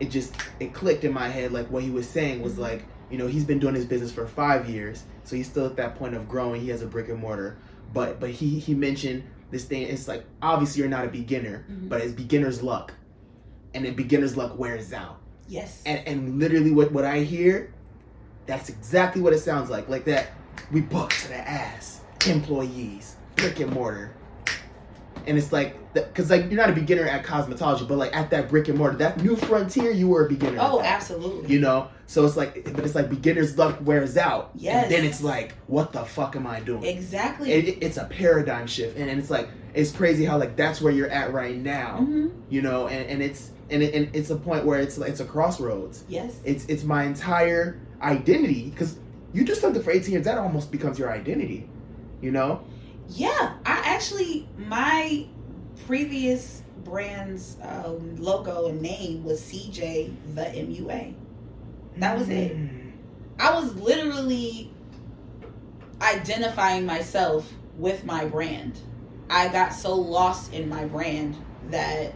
it 0.01 0.11
just 0.11 0.35
it 0.61 0.74
clicked 0.74 1.05
in 1.05 1.12
my 1.12 1.29
head. 1.29 1.53
Like 1.53 1.70
what 1.70 1.83
he 1.83 1.91
was 1.91 2.09
saying 2.09 2.43
was 2.43 2.55
Mhm. 2.55 2.59
like 2.59 2.85
you 3.11 3.18
know 3.18 3.27
he's 3.29 3.45
been 3.45 3.59
doing 3.61 3.74
his 3.74 3.85
business 3.87 4.11
for 4.12 4.27
five 4.27 4.68
years, 4.68 5.05
so 5.24 5.37
he's 5.37 5.47
still 5.49 5.66
at 5.66 5.77
that 5.77 5.95
point 5.97 6.14
of 6.14 6.29
growing. 6.29 6.61
He 6.61 6.68
has 6.70 6.83
a 6.83 6.87
brick 6.87 7.09
and 7.09 7.18
mortar, 7.20 7.57
but 7.95 8.18
but 8.20 8.31
he 8.31 8.59
he 8.59 8.74
mentioned 8.74 9.22
this 9.51 9.64
thing. 9.64 9.82
It's 9.82 10.09
like 10.09 10.24
obviously 10.42 10.80
you're 10.80 10.90
not 10.90 11.05
a 11.05 11.09
beginner, 11.09 11.64
Mhm. 11.70 11.88
but 11.88 12.01
it's 12.01 12.12
beginner's 12.12 12.62
luck, 12.62 12.92
and 13.74 13.84
then 13.84 13.94
beginner's 13.94 14.36
luck 14.36 14.59
wears 14.59 14.92
out. 14.92 15.20
Yes. 15.49 15.82
And 15.86 16.01
and 16.07 16.38
literally 16.38 16.72
what 16.72 16.92
what 16.92 17.05
I 17.05 17.20
hear, 17.20 17.72
that's 18.47 18.68
exactly 18.68 19.22
what 19.22 19.32
it 19.32 19.40
sounds 19.40 19.70
like. 19.70 19.88
Like 19.88 20.05
that, 20.07 20.28
we 20.72 20.80
book 20.80 21.11
to 21.11 21.28
the 21.28 21.36
ass, 21.49 22.01
employees, 22.26 23.16
brick 23.36 23.61
and 23.61 23.72
mortar. 23.72 24.12
And 25.27 25.37
it's 25.39 25.53
like, 25.53 25.77
because 25.95 26.31
like 26.31 26.43
you're 26.51 26.61
not 26.61 26.70
a 26.70 26.72
beginner 26.72 27.05
at 27.05 27.24
cosmetology, 27.24 27.87
but 27.89 27.99
like 27.99 28.14
at 28.14 28.31
that 28.31 28.49
brick 28.49 28.68
and 28.68 28.79
mortar, 28.79 28.97
that 28.99 29.22
new 29.22 29.35
frontier, 29.37 29.91
you 29.91 30.09
were 30.09 30.27
a 30.27 30.29
beginner. 30.29 30.59
oh, 30.61 30.81
absolutely. 30.81 31.53
You 31.53 31.61
know, 31.61 31.89
so 32.07 32.24
it's 32.24 32.37
like, 32.37 32.64
but 32.74 32.85
it's 32.85 32.95
like 32.95 33.09
beginner's 33.09 33.57
luck 33.59 33.79
wears 33.83 34.16
out. 34.16 34.51
Yes. 34.55 34.85
And 34.85 34.93
then 34.93 35.05
it's 35.05 35.22
like, 35.22 35.55
what 35.66 35.93
the 35.93 36.05
fuck 36.05 36.37
am 36.37 36.47
I 36.47 36.61
doing? 36.61 36.85
exactly. 36.85 37.53
It, 37.53 37.68
it- 37.68 37.79
it's 37.83 37.97
a 37.97 38.05
paradigm 38.05 38.66
shift, 38.66 38.97
and, 38.97 39.11
and 39.11 39.18
it's 39.18 39.31
like 39.31 39.49
it's 39.74 39.91
crazy 39.91 40.24
how 40.24 40.39
like 40.39 40.57
that's 40.57 40.81
where 40.81 40.93
you're 40.93 41.11
at 41.11 41.33
right 41.33 41.57
now. 41.57 41.99
hmm 41.99 42.29
You 42.49 42.62
know, 42.62 42.87
and, 42.89 43.09
and 43.11 43.22
it's 43.22 43.51
and, 43.68 43.83
it, 43.83 43.95
and 43.95 44.14
it's 44.14 44.31
a 44.31 44.37
point 44.37 44.64
where 44.64 44.79
it's 44.81 44.97
like 44.99 45.11
it's 45.11 45.18
a 45.20 45.24
crossroads 45.24 46.05
Yes. 46.09 46.39
it's 46.45 46.64
it's 46.66 46.85
my 46.85 47.03
entire 47.05 47.81
identity 48.01 48.70
because 48.70 48.97
you 49.33 49.45
do 49.45 49.55
something 49.57 49.83
for 49.83 49.91
18 49.91 50.12
years 50.12 50.24
that 50.24 50.39
almost 50.39 50.70
becomes 50.70 50.99
your 51.01 51.11
identity 51.11 51.68
you 52.22 52.31
know 52.31 52.62
Yeah, 53.09 53.54
I 53.64 53.82
actually 53.84 54.48
my 54.57 55.26
previous 55.86 56.62
brand's 56.84 57.57
um, 57.62 58.16
logo 58.16 58.68
and 58.68 58.80
name 58.80 59.24
was 59.24 59.40
Ceejaye 59.40 60.14
the 60.34 60.42
MUA. 60.42 61.14
That 61.98 62.18
was 62.18 62.28
it. 62.28 62.57
Mm. 62.57 62.92
I 63.38 63.54
was 63.59 63.74
literally 63.74 64.70
identifying 66.00 66.86
myself 66.86 67.50
with 67.76 68.04
my 68.04 68.24
brand. 68.24 68.78
I 69.28 69.48
got 69.48 69.72
so 69.72 69.94
lost 69.94 70.52
in 70.52 70.68
my 70.68 70.84
brand 70.84 71.36
that 71.70 72.14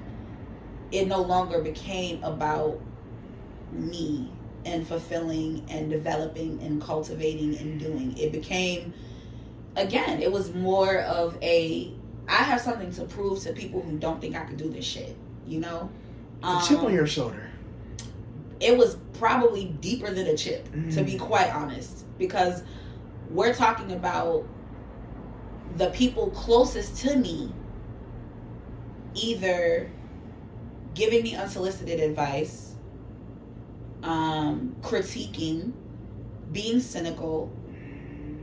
it 0.93 1.07
no 1.07 1.22
longer 1.22 1.61
became 1.61 2.22
about 2.22 2.80
me 3.72 4.30
and 4.64 4.86
fulfilling 4.86 5.64
and 5.70 5.91
developing 5.91 6.61
and 6.62 6.80
cultivating 6.80 7.57
and 7.59 7.80
doing. 7.80 8.16
It 8.18 8.32
became 8.32 8.93
again, 9.77 10.21
it 10.23 10.31
was 10.31 10.55
more 10.55 10.99
of 11.01 11.37
a 11.43 11.93
I 12.29 12.43
have 12.45 12.61
something 12.61 12.93
to 12.93 13.05
prove 13.05 13.41
to 13.41 13.53
people 13.53 13.81
who 13.83 13.99
don't 13.99 14.21
think 14.21 14.37
I 14.37 14.45
can 14.45 14.57
do 14.57 14.68
this 14.71 14.85
shit, 14.85 15.16
you 15.47 15.59
know? 15.61 15.91
A 16.45 16.62
chip 16.66 16.79
on 16.79 16.87
Um, 16.87 16.95
your 16.95 17.07
shoulder 17.07 17.47
it 18.61 18.77
was 18.77 18.99
probably 19.14 19.75
deeper 19.81 20.11
than 20.11 20.27
a 20.27 20.37
chip, 20.37 20.64
to 20.93 21.03
be 21.03 21.14
Mm. 21.14 21.18
quite 21.21 21.55
honest, 21.55 22.05
because 22.18 22.62
we're 23.31 23.55
talking 23.55 23.93
about 23.93 24.45
the 25.79 25.89
people 25.91 26.29
closest 26.31 26.97
to 26.99 27.16
me 27.16 27.51
either 29.14 29.91
giving 30.95 31.23
me 31.23 31.35
unsolicited 31.35 32.01
advice, 32.01 32.75
um, 34.03 34.75
critiquing, 34.83 35.73
being 36.53 36.81
cynical, 36.81 37.51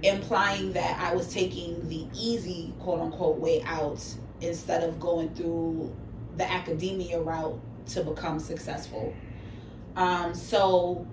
implying 0.04 0.74
that 0.74 1.00
I 1.00 1.16
was 1.16 1.34
taking 1.34 1.88
the 1.90 2.08
easy 2.14 2.74
quote 2.80 3.00
unquote 3.00 3.38
way 3.38 3.62
out 3.64 4.04
instead 4.42 4.84
of 4.84 5.00
going 5.00 5.34
through 5.34 5.94
the 6.38 6.50
academia 6.50 7.20
route 7.20 7.60
to 7.88 8.04
become 8.04 8.40
successful. 8.40 9.14
Um, 9.96 10.36
so 10.36 11.08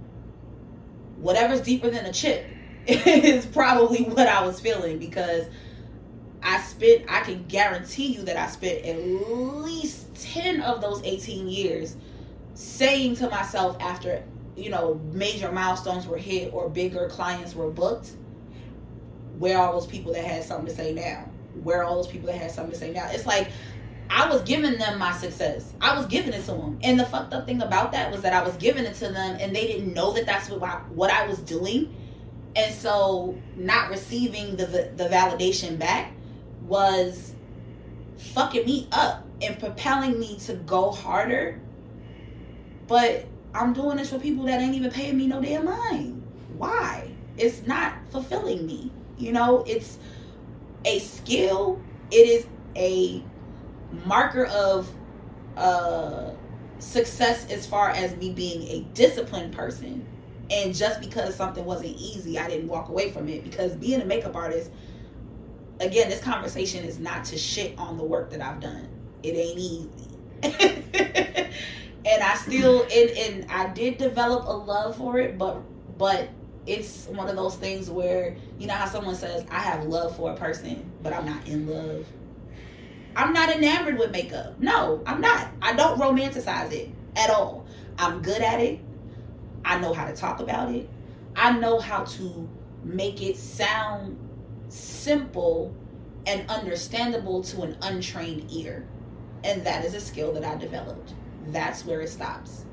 whatever's 1.17 1.63
deeper 1.63 1.89
than 1.91 2.05
a 2.05 2.13
chip 2.13 2.45
is 2.87 3.47
probably 3.47 4.05
what 4.05 4.29
I 4.29 4.45
was 4.45 4.61
feeling 4.61 4.99
because 4.99 5.47
I 6.43 6.61
spent 6.61 7.05
I 7.09 7.21
can 7.21 7.45
guarantee 7.47 8.07
you 8.07 8.23
that 8.23 8.37
I 8.37 8.49
spent 8.49 8.85
at 8.85 8.99
least 8.99 10.15
10 10.17 10.61
of 10.61 10.83
those 10.83 11.03
18 11.03 11.49
years 11.49 11.97
saying 12.53 13.17
to 13.17 13.31
myself 13.31 13.77
after 13.81 14.23
you 14.55 14.69
know 14.69 15.01
major 15.13 15.51
milestones 15.51 16.07
were 16.07 16.19
hit 16.19 16.53
or 16.53 16.69
bigger 16.69 17.09
clients 17.09 17.55
were 17.55 17.71
booked 17.71 18.13
where 19.39 19.59
all 19.59 19.73
those 19.73 19.87
people 19.87 20.13
that 20.13 20.25
had 20.25 20.45
something 20.45 20.67
to 20.67 20.75
say 20.75 20.93
now 20.93 21.29
where 21.63 21.85
all 21.85 21.97
those 21.97 22.07
people 22.07 22.27
that 22.27 22.37
had 22.37 22.51
something 22.51 22.73
to 22.73 22.79
say 22.79 22.93
now 22.93 23.09
it's 23.11 23.27
like 23.27 23.49
I 24.11 24.29
was 24.29 24.43
giving 24.43 24.79
them 24.79 24.99
my 24.99 25.13
success. 25.13 25.73
I 25.81 25.97
was 25.97 26.07
giving 26.07 26.35
it 26.35 26.45
to 26.45 26.53
them. 26.53 26.79
And 26.83 27.01
the 27.01 27.07
fucked 27.07 27.33
up 27.33 27.47
thing 27.47 27.63
about 27.63 27.93
that 27.93 28.13
was 28.13 28.21
that 28.23 28.33
I 28.33 28.45
was 28.45 28.55
giving 28.57 28.85
it 28.85 28.95
to 28.97 29.09
them 29.09 29.39
and 29.41 29.57
they 29.57 29.67
didn't 29.67 29.95
know 29.95 30.13
that 30.13 30.27
that's 30.27 30.51
what 30.51 30.63
I, 30.63 30.77
what 30.91 31.11
I 31.11 31.27
was 31.27 31.39
doing. 31.39 31.95
And 32.55 32.73
so 32.75 33.37
not 33.57 33.91
receiving 33.91 34.57
the, 34.57 34.67
the 34.67 34.93
the 34.97 35.05
validation 35.09 35.79
back 35.79 36.13
was 36.63 37.35
fucking 38.17 38.65
me 38.65 38.89
up 38.93 39.27
and 39.43 39.59
propelling 39.59 40.19
me 40.19 40.39
to 40.41 40.55
go 40.55 40.93
harder. 40.93 41.61
But 42.87 43.27
I'm 43.55 43.73
doing 43.73 43.97
this 43.97 44.11
for 44.11 44.19
people 44.19 44.45
that 44.45 44.61
ain't 44.61 44.75
even 44.75 44.91
paying 44.91 45.17
me 45.17 45.27
no 45.27 45.41
damn 45.41 45.65
mind. 45.65 46.23
Why? 46.57 47.11
It's 47.37 47.67
not 47.67 47.95
fulfilling 48.11 48.67
me. 48.67 48.93
You 49.19 49.33
know, 49.33 49.65
it's 49.67 49.99
a 50.85 50.99
skill. 50.99 51.81
It 52.11 52.29
is 52.29 52.47
a 52.77 53.23
marker 54.05 54.47
of 54.47 54.91
uh 55.57 56.31
success 56.81 57.49
as 57.51 57.67
far 57.67 57.91
as 57.91 58.17
me 58.17 58.33
being 58.33 58.63
a 58.69 58.81
disciplined 58.95 59.53
person. 59.55 60.07
And 60.51 60.75
just 60.75 61.01
because 61.01 61.35
something 61.35 61.65
wasn't 61.65 61.97
easy 61.97 62.39
i 62.39 62.49
didn't 62.49 62.69
walk 62.69 62.89
away 62.89 63.11
from 63.13 63.29
it. 63.29 63.45
Because 63.45 63.73
being 63.73 64.01
a 64.01 64.05
makeup 64.05 64.35
artist 64.37 64.71
again 65.81 66.09
this 66.09 66.21
conversation 66.21 66.85
is 66.85 66.99
not 66.99 67.25
to 67.27 67.39
shit 67.39 67.79
on 67.79 67.97
the 67.97 68.05
work 68.05 68.31
that 68.31 68.43
i've 68.43 68.61
done. 68.61 68.89
It 69.23 69.37
ain't 69.37 69.59
easy. 69.59 69.91
And 72.07 72.23
i 72.23 72.35
still 72.35 72.83
and, 72.83 73.11
and 73.11 73.51
i 73.51 73.67
did 73.69 73.97
develop 73.97 74.47
a 74.47 74.53
love 74.53 74.97
for 74.97 75.19
it 75.19 75.39
but 75.39 75.63
but 75.97 76.29
it's 76.67 77.07
one 77.09 77.29
of 77.29 77.37
those 77.37 77.57
things 77.57 77.91
where 77.91 78.37
you 78.59 78.67
know 78.67 78.75
how 78.75 78.87
someone 78.87 79.15
says 79.15 79.45
i 79.51 79.59
have 79.59 79.85
love 79.85 80.17
for 80.17 80.33
a 80.33 80.37
person 80.37 80.91
but 81.03 81.13
i'm 81.13 81.27
not 81.27 81.47
in 81.47 81.67
love 81.67 82.07
I'm 83.17 83.33
not 83.33 83.51
enamored 83.51 83.99
with 83.99 84.11
makeup. 84.11 84.59
No, 84.59 85.03
I'm 85.07 85.21
not. 85.21 85.49
I 85.63 85.75
don't 85.75 86.01
romanticize 86.01 86.73
it 86.73 86.91
at 87.17 87.31
all. 87.31 87.67
I'm 87.99 88.23
good 88.23 88.43
at 88.43 88.61
it. 88.61 88.81
I 89.65 89.79
know 89.79 89.93
how 89.93 90.07
to 90.07 90.15
talk 90.15 90.41
about 90.41 90.75
it. 90.75 90.89
I 91.37 91.53
know 91.53 91.79
how 91.79 92.05
to 92.05 92.49
make 92.83 93.23
it 93.23 93.37
sound 93.37 94.19
simple 94.69 95.75
and 96.27 96.49
understandable 96.51 97.43
to 97.45 97.63
an 97.63 97.77
untrained 97.83 98.51
ear. 98.51 98.87
And 99.45 99.65
that 99.65 99.85
is 99.85 99.95
a 99.95 100.01
skill 100.01 100.33
that 100.33 100.45
I 100.45 100.57
developed. 100.57 101.15
That's 101.49 101.85
where 101.85 102.01
it 102.01 102.09
stops. 102.09 102.65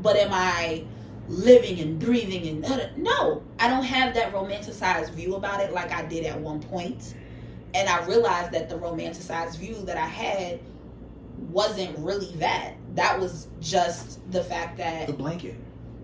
But 0.00 0.16
am 0.16 0.32
I 0.32 0.84
living 1.30 1.78
and 1.78 1.98
breathing 1.98 2.64
and 2.64 2.96
no, 2.96 3.42
I 3.60 3.68
don't 3.68 3.84
have 3.84 4.14
that 4.14 4.32
romanticized 4.32 5.10
view 5.10 5.36
about 5.36 5.60
it 5.60 5.72
like 5.72 5.92
I 5.92 6.04
did 6.04 6.26
at 6.26 6.38
one 6.38 6.60
point. 6.60 7.14
And 7.72 7.88
I 7.88 8.04
realized 8.04 8.50
that 8.52 8.68
the 8.68 8.74
romanticized 8.74 9.56
view 9.58 9.76
that 9.84 9.96
I 9.96 10.06
had 10.06 10.58
wasn't 11.50 11.96
really 11.98 12.32
that. 12.36 12.74
That 12.96 13.18
was 13.18 13.46
just 13.60 14.28
the 14.32 14.42
fact 14.42 14.76
that 14.78 15.06
the 15.06 15.12
blanket. 15.12 15.54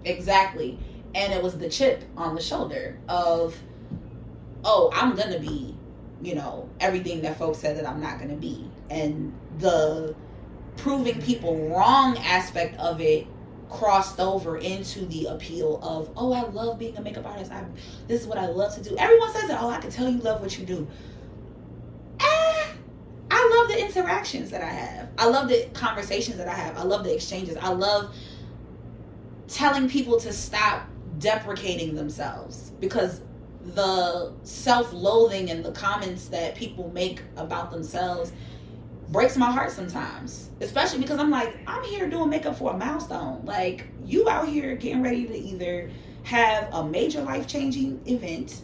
Exactly, 0.05 0.79
and 1.17 1.33
it 1.33 1.43
was 1.43 1.59
the 1.59 1.69
chip 1.69 2.05
on 2.17 2.37
the 2.37 2.41
shoulder 2.41 2.97
of, 3.09 3.57
oh, 4.65 4.91
I'm 4.95 5.17
gonna 5.17 5.41
be, 5.41 5.77
you 6.23 6.37
know, 6.37 6.69
everything 6.79 7.21
that 7.23 7.37
folks 7.37 7.59
said 7.59 7.77
that 7.77 7.89
I'm 7.89 8.01
not 8.01 8.21
gonna 8.21 8.37
be, 8.37 8.71
and 8.89 9.35
the 9.59 10.15
proving 10.77 11.21
people 11.21 11.69
wrong 11.69 12.17
aspect 12.19 12.79
of 12.79 13.01
it 13.01 13.27
crossed 13.69 14.21
over 14.21 14.59
into 14.59 15.07
the 15.07 15.27
appeal 15.27 15.81
of 15.83 16.11
oh 16.17 16.33
I 16.33 16.43
love 16.43 16.79
being 16.79 16.97
a 16.97 17.01
makeup 17.01 17.27
artist. 17.27 17.51
I 17.53 17.65
this 18.07 18.23
is 18.23 18.27
what 18.27 18.39
I 18.39 18.47
love 18.47 18.75
to 18.75 18.83
do. 18.83 18.97
Everyone 18.97 19.33
says 19.33 19.51
it. 19.51 19.57
Oh, 19.59 19.69
I 19.69 19.79
can 19.79 19.91
tell 19.91 20.09
you 20.09 20.19
love 20.19 20.41
what 20.41 20.59
you 20.59 20.65
do. 20.65 20.87
Eh, 22.21 22.67
I 23.31 23.59
love 23.59 23.69
the 23.69 23.85
interactions 23.85 24.51
that 24.51 24.63
I 24.63 24.71
have. 24.71 25.09
I 25.19 25.29
love 25.29 25.49
the 25.49 25.69
conversations 25.75 26.37
that 26.39 26.49
I 26.49 26.55
have. 26.55 26.79
I 26.79 26.83
love 26.83 27.05
the 27.05 27.15
exchanges. 27.15 27.57
I 27.57 27.71
love 27.71 28.15
telling 29.49 29.89
people 29.89 30.19
to 30.21 30.33
stop 30.33 30.87
deprecating 31.19 31.95
themselves 31.95 32.73
because 32.81 33.21
the 33.75 34.33
self-loathing 34.45 35.51
and 35.51 35.65
the 35.65 35.73
comments 35.73 36.29
that 36.29 36.55
people 36.55 36.91
make 36.93 37.23
about 37.37 37.71
themselves 37.71 38.33
breaks 39.09 39.37
my 39.37 39.51
heart 39.51 39.71
sometimes 39.71 40.51
especially 40.61 40.99
because 40.99 41.19
i'm 41.19 41.31
like 41.31 41.57
i'm 41.67 41.83
here 41.85 42.09
doing 42.09 42.29
makeup 42.29 42.57
for 42.57 42.73
a 42.73 42.77
milestone 42.77 43.45
like 43.45 43.87
you 44.05 44.29
out 44.29 44.49
here 44.49 44.75
getting 44.77 45.03
ready 45.03 45.27
to 45.27 45.37
either 45.37 45.91
have 46.25 46.69
a 46.73 46.85
major 46.85 47.23
life-changing 47.23 48.01
event 48.07 48.63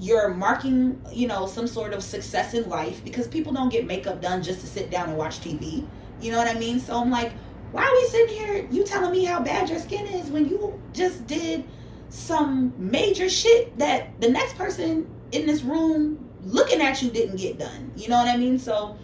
you're 0.00 0.34
marking 0.34 1.00
you 1.12 1.26
know 1.26 1.46
some 1.46 1.66
sort 1.66 1.92
of 1.92 2.02
success 2.02 2.54
in 2.54 2.68
life 2.68 3.02
because 3.04 3.28
people 3.28 3.52
don't 3.52 3.68
get 3.68 3.86
makeup 3.86 4.20
done 4.20 4.42
just 4.42 4.60
to 4.60 4.66
sit 4.66 4.90
down 4.90 5.08
and 5.08 5.16
watch 5.16 5.40
tv 5.40 5.86
you 6.20 6.32
know 6.32 6.38
what 6.38 6.48
i 6.48 6.58
mean 6.58 6.80
so 6.80 7.00
i'm 7.00 7.10
like 7.10 7.32
why 7.70 7.82
are 7.82 7.92
we 7.92 8.04
sitting 8.06 8.34
here 8.36 8.66
you 8.70 8.84
telling 8.84 9.12
me 9.12 9.24
how 9.24 9.40
bad 9.40 9.68
your 9.68 9.78
skin 9.78 10.06
is 10.06 10.28
when 10.30 10.48
you 10.48 10.80
just 10.92 11.26
did 11.26 11.64
some 12.08 12.72
major 12.78 13.28
shit 13.28 13.76
that 13.78 14.18
the 14.20 14.28
next 14.28 14.56
person 14.56 15.06
in 15.32 15.46
this 15.46 15.62
room 15.62 16.28
looking 16.42 16.80
at 16.80 17.02
you 17.02 17.10
didn't 17.10 17.36
get 17.36 17.58
done. 17.58 17.92
You 17.96 18.08
know 18.08 18.16
what 18.16 18.28
I 18.28 18.36
mean? 18.36 18.58
So 18.58 18.96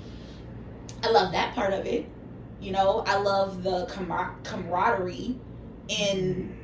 I 1.05 1.11
love 1.11 1.33
that 1.33 1.55
part 1.55 1.75
of 1.75 1.85
it. 1.85 2.07
You 2.61 2.73
know, 2.73 3.05
I 3.07 3.19
love 3.19 3.63
the 3.63 3.85
camar- 3.87 4.37
camaraderie 4.43 5.39
in 5.89 6.57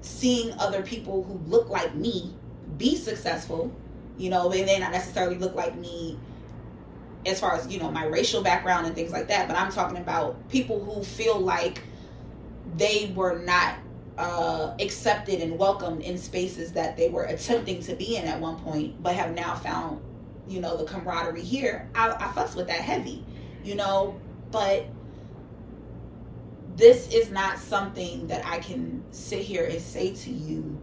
seeing 0.00 0.52
other 0.58 0.82
people 0.82 1.24
who 1.24 1.34
look 1.50 1.68
like 1.68 1.94
me 1.94 2.34
be 2.78 2.96
successful. 2.96 3.70
You 4.16 4.30
know, 4.30 4.48
they 4.48 4.64
may 4.64 4.78
not 4.78 4.92
necessarily 4.92 5.36
look 5.36 5.54
like 5.54 5.76
me 5.76 6.18
as 7.26 7.38
far 7.38 7.54
as, 7.54 7.68
you 7.68 7.78
know, 7.78 7.90
my 7.90 8.06
racial 8.06 8.42
background 8.42 8.86
and 8.86 8.94
things 8.94 9.12
like 9.12 9.28
that, 9.28 9.46
but 9.46 9.58
I'm 9.58 9.70
talking 9.70 9.98
about 9.98 10.48
people 10.48 10.82
who 10.82 11.04
feel 11.04 11.38
like 11.38 11.82
they 12.78 13.12
were 13.14 13.40
not 13.40 13.74
uh, 14.16 14.74
accepted 14.80 15.42
and 15.42 15.58
welcomed 15.58 16.00
in 16.00 16.16
spaces 16.16 16.72
that 16.72 16.96
they 16.96 17.10
were 17.10 17.24
attempting 17.24 17.82
to 17.82 17.94
be 17.94 18.16
in 18.16 18.24
at 18.24 18.40
one 18.40 18.56
point, 18.60 19.02
but 19.02 19.14
have 19.14 19.34
now 19.34 19.54
found, 19.54 20.00
you 20.48 20.60
know, 20.60 20.78
the 20.78 20.84
camaraderie 20.84 21.42
here. 21.42 21.90
I, 21.94 22.10
I 22.10 22.28
fucks 22.28 22.54
with 22.56 22.68
that 22.68 22.80
heavy, 22.80 23.22
you 23.64 23.74
know, 23.74 24.18
but 24.50 24.86
this 26.76 27.12
is 27.12 27.30
not 27.30 27.58
something 27.58 28.26
that 28.28 28.44
I 28.46 28.58
can 28.58 29.02
sit 29.10 29.40
here 29.40 29.64
and 29.64 29.80
say 29.80 30.14
to 30.14 30.30
you, 30.30 30.78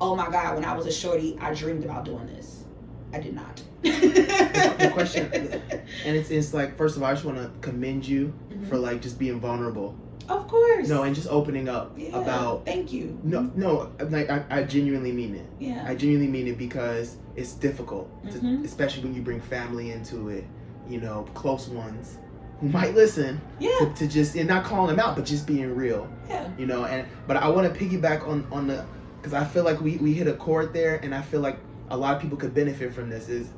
oh 0.00 0.14
my 0.14 0.30
God, 0.30 0.54
when 0.54 0.64
I 0.64 0.76
was 0.76 0.86
a 0.86 0.92
shorty, 0.92 1.36
I 1.40 1.54
dreamed 1.54 1.84
about 1.84 2.04
doing 2.04 2.26
this. 2.26 2.64
I 3.12 3.20
did 3.20 3.34
not. 3.34 3.62
the 3.82 4.90
question, 4.92 5.32
and 5.32 6.16
it's, 6.16 6.30
it's 6.30 6.52
like, 6.52 6.76
first 6.76 6.96
of 6.96 7.02
all, 7.02 7.08
I 7.08 7.14
just 7.14 7.24
want 7.24 7.38
to 7.38 7.50
commend 7.60 8.06
you 8.06 8.34
mm-hmm. 8.50 8.66
for 8.66 8.76
like 8.76 9.00
just 9.00 9.18
being 9.18 9.40
vulnerable 9.40 9.96
of 10.28 10.46
course. 10.46 10.88
No, 10.88 11.02
and 11.02 11.14
just 11.14 11.28
opening 11.28 11.68
up 11.68 11.92
yeah, 11.96 12.18
about. 12.18 12.64
Thank 12.64 12.92
you. 12.92 13.18
No, 13.22 13.50
no, 13.54 13.92
like 14.10 14.30
I, 14.30 14.44
I 14.50 14.62
genuinely 14.64 15.12
mean 15.12 15.34
it. 15.34 15.46
Yeah. 15.58 15.84
I 15.86 15.94
genuinely 15.94 16.30
mean 16.30 16.48
it 16.48 16.58
because 16.58 17.16
it's 17.36 17.54
difficult, 17.54 18.10
mm-hmm. 18.24 18.60
to, 18.60 18.66
especially 18.66 19.04
when 19.04 19.14
you 19.14 19.22
bring 19.22 19.40
family 19.40 19.90
into 19.92 20.28
it. 20.28 20.44
You 20.88 21.00
know, 21.00 21.28
close 21.34 21.68
ones 21.68 22.18
who 22.60 22.68
might 22.68 22.94
listen. 22.94 23.40
Yeah. 23.58 23.78
To, 23.78 23.94
to 23.94 24.08
just 24.08 24.36
and 24.36 24.48
not 24.48 24.64
calling 24.64 24.88
them 24.88 25.00
out, 25.00 25.16
but 25.16 25.24
just 25.24 25.46
being 25.46 25.74
real. 25.74 26.08
Yeah. 26.28 26.50
You 26.58 26.66
know, 26.66 26.84
and 26.84 27.06
but 27.26 27.36
I 27.36 27.48
want 27.48 27.72
to 27.72 27.78
piggyback 27.78 28.26
on 28.26 28.46
on 28.50 28.66
the 28.66 28.84
because 29.16 29.34
I 29.34 29.44
feel 29.44 29.64
like 29.64 29.80
we 29.80 29.96
we 29.98 30.14
hit 30.14 30.26
a 30.26 30.34
chord 30.34 30.72
there, 30.72 30.96
and 30.96 31.14
I 31.14 31.22
feel 31.22 31.40
like 31.40 31.58
a 31.90 31.96
lot 31.96 32.14
of 32.16 32.22
people 32.22 32.36
could 32.36 32.54
benefit 32.54 32.92
from 32.92 33.08
this. 33.10 33.28
Is 33.28 33.48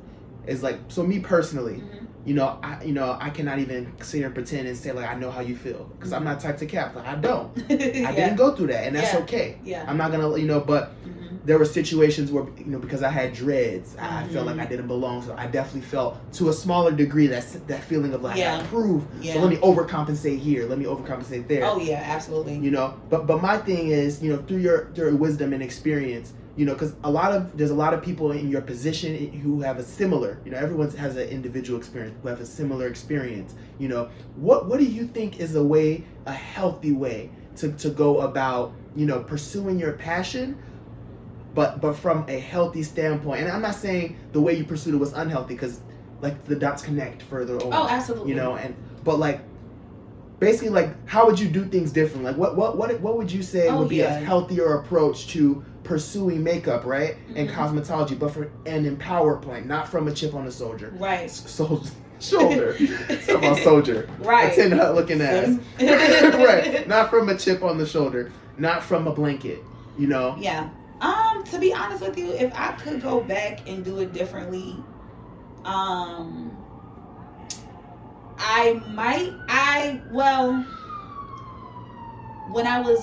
is 0.45 0.63
like 0.63 0.79
so 0.87 1.03
me 1.03 1.19
personally. 1.19 1.77
Mm-hmm 1.77 2.05
you 2.25 2.35
know, 2.35 2.59
I 2.61 2.83
you 2.83 2.93
know 2.93 3.17
I 3.19 3.29
cannot 3.29 3.59
even 3.59 3.91
sit 4.01 4.17
here 4.17 4.27
and 4.27 4.35
pretend 4.35 4.67
and 4.67 4.77
say 4.77 4.91
like 4.91 5.09
I 5.09 5.15
know 5.15 5.31
how 5.31 5.41
you 5.41 5.55
feel 5.55 5.85
because 5.97 6.13
I'm 6.13 6.23
not 6.23 6.39
type 6.39 6.57
to 6.57 6.65
cap. 6.65 6.95
Like 6.95 7.07
I 7.07 7.15
don't. 7.15 7.57
I 7.69 7.73
yeah. 7.73 8.11
didn't 8.11 8.35
go 8.35 8.55
through 8.55 8.67
that, 8.67 8.85
and 8.85 8.95
that's 8.95 9.13
yeah. 9.13 9.19
okay. 9.21 9.57
Yeah. 9.63 9.85
I'm 9.87 9.97
not 9.97 10.11
gonna 10.11 10.37
you 10.37 10.45
know, 10.45 10.59
but 10.59 10.91
mm-hmm. 11.03 11.20
There 11.43 11.57
were 11.57 11.65
situations 11.65 12.31
where 12.31 12.45
you 12.57 12.65
know 12.65 12.79
because 12.79 13.03
I 13.03 13.09
had 13.09 13.33
dreads, 13.33 13.93
mm-hmm. 13.95 14.05
I 14.05 14.27
felt 14.27 14.45
like 14.45 14.55
I 14.57 14.61
Mm-hmm. 14.61 14.69
didn't 14.69 14.87
belong. 14.87 15.21
So 15.23 15.35
I 15.37 15.47
definitely 15.47 15.81
felt 15.81 16.17
to 16.33 16.49
a 16.49 16.53
smaller 16.53 16.91
degree 16.91 17.27
that 17.27 17.45
that 17.67 17.83
feeling 17.83 18.13
of 18.13 18.21
like 18.21 18.37
yeah. 18.37 18.53
I 18.53 18.57
gotta 18.57 18.69
prove. 18.69 19.05
Yeah. 19.21 19.33
So 19.33 19.39
let 19.39 19.49
me 19.49 19.57
overcompensate 19.57 20.39
here. 20.39 20.67
Let 20.67 20.77
me 20.77 20.85
overcompensate 20.85 21.47
there. 21.47 21.65
Oh 21.65 21.79
yeah, 21.79 22.03
absolutely. 22.05 22.57
You 22.57 22.71
know, 22.71 22.99
but 23.09 23.27
but 23.27 23.41
my 23.41 23.57
thing 23.57 23.87
is 23.89 24.21
you 24.21 24.31
know 24.31 24.41
through 24.43 24.59
your 24.59 24.91
through 24.93 25.07
your 25.07 25.15
wisdom 25.15 25.53
and 25.53 25.63
experience 25.63 26.33
you 26.57 26.65
know 26.65 26.73
because 26.73 26.93
a 27.05 27.09
lot 27.09 27.31
of 27.31 27.57
there's 27.57 27.71
a 27.71 27.75
lot 27.75 27.93
of 27.93 28.03
people 28.03 28.31
in 28.33 28.49
your 28.49 28.61
position 28.61 29.31
who 29.39 29.61
have 29.61 29.77
a 29.77 29.83
similar 29.83 30.37
you 30.43 30.51
know 30.51 30.57
everyone 30.57 30.89
has 30.91 31.15
an 31.15 31.27
individual 31.29 31.79
experience 31.79 32.13
who 32.21 32.27
have 32.27 32.41
a 32.41 32.45
similar 32.45 32.87
experience 32.87 33.55
you 33.79 33.87
know 33.87 34.09
what 34.35 34.67
what 34.67 34.77
do 34.77 34.85
you 34.85 35.07
think 35.07 35.39
is 35.39 35.55
a 35.55 35.63
way 35.63 36.03
a 36.25 36.33
healthy 36.33 36.91
way 36.91 37.29
to, 37.55 37.71
to 37.73 37.89
go 37.89 38.19
about 38.21 38.73
you 38.97 39.05
know 39.05 39.21
pursuing 39.23 39.79
your 39.79 39.93
passion 39.93 40.57
but 41.53 41.81
but 41.81 41.93
from 41.93 42.25
a 42.27 42.39
healthy 42.39 42.83
standpoint 42.83 43.41
and 43.41 43.51
i'm 43.51 43.61
not 43.61 43.75
saying 43.75 44.17
the 44.31 44.41
way 44.41 44.53
you 44.53 44.63
pursued 44.63 44.93
it 44.93 44.97
was 44.97 45.13
unhealthy 45.13 45.53
because 45.53 45.81
like 46.21 46.43
the 46.45 46.55
dots 46.55 46.81
connect 46.81 47.21
further 47.23 47.55
over 47.55 47.69
oh 47.73 47.87
absolutely. 47.89 48.29
you 48.29 48.35
know 48.35 48.55
and 48.55 48.75
but 49.03 49.17
like 49.17 49.41
basically 50.39 50.69
like 50.69 50.89
how 51.07 51.25
would 51.25 51.39
you 51.39 51.47
do 51.47 51.63
things 51.65 51.91
differently 51.91 52.31
like 52.31 52.37
what 52.37 52.55
what 52.55 52.77
what, 52.77 52.99
what 52.99 53.17
would 53.17 53.31
you 53.31 53.43
say 53.43 53.67
oh, 53.67 53.79
would 53.79 53.89
be 53.89 53.97
yeah. 53.97 54.17
a 54.17 54.25
healthier 54.25 54.79
approach 54.79 55.27
to 55.27 55.63
pursuing 55.83 56.43
makeup 56.43 56.85
right 56.85 57.15
mm-hmm. 57.15 57.37
and 57.37 57.49
cosmetology 57.49 58.17
but 58.17 58.31
for 58.31 58.51
an 58.65 58.85
empower 58.85 59.37
point 59.37 59.65
not 59.65 59.87
from 59.87 60.07
a 60.07 60.13
chip 60.13 60.33
on 60.33 60.45
the 60.45 60.51
soldier? 60.51 60.93
Right. 60.97 61.29
So 61.29 61.83
shoulder. 62.19 62.75
About 63.29 63.57
soldier. 63.59 64.09
Right. 64.19 64.51
A 64.51 64.55
tin 64.55 64.77
looking 64.77 65.21
ass. 65.21 65.59
Right. 65.79 66.87
Not 66.87 67.09
from 67.09 67.29
a 67.29 67.37
chip 67.37 67.63
on 67.63 67.79
the 67.79 67.85
shoulder. 67.85 68.31
Not 68.59 68.83
from 68.83 69.07
a 69.07 69.11
blanket 69.11 69.63
you 69.97 70.07
know? 70.07 70.35
Yeah 70.39 70.69
um 71.01 71.43
to 71.43 71.59
be 71.59 71.73
honest 71.73 72.01
with 72.01 72.17
you 72.17 72.31
if 72.31 72.53
i 72.55 72.71
could 72.73 73.01
go 73.01 73.21
back 73.21 73.67
and 73.67 73.83
do 73.83 73.99
it 73.99 74.13
differently 74.13 74.75
um 75.65 76.55
I 78.43 78.81
might, 78.89 79.31
I, 79.47 80.01
well, 80.11 80.61
when 82.51 82.65
I 82.65 82.81
was 82.81 82.99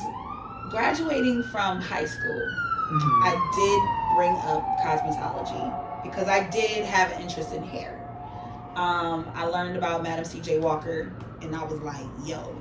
graduating 0.68 1.44
from 1.44 1.80
high 1.80 2.06
school, 2.06 2.48
mm-hmm. 2.90 3.22
I 3.22 3.32
did 3.54 4.16
bring 4.16 4.32
up 4.32 4.64
cosmetology 4.84 6.02
because 6.02 6.26
I 6.26 6.48
did 6.50 6.84
have 6.84 7.12
an 7.12 7.22
interest 7.22 7.52
in 7.52 7.62
hair. 7.62 7.94
Um, 8.74 9.30
I 9.34 9.44
learned 9.44 9.76
about 9.76 10.02
Madam 10.02 10.24
C.J. 10.24 10.58
Walker 10.58 11.12
and 11.40 11.54
I 11.54 11.64
was 11.64 11.80
like, 11.82 12.06
yo, 12.24 12.56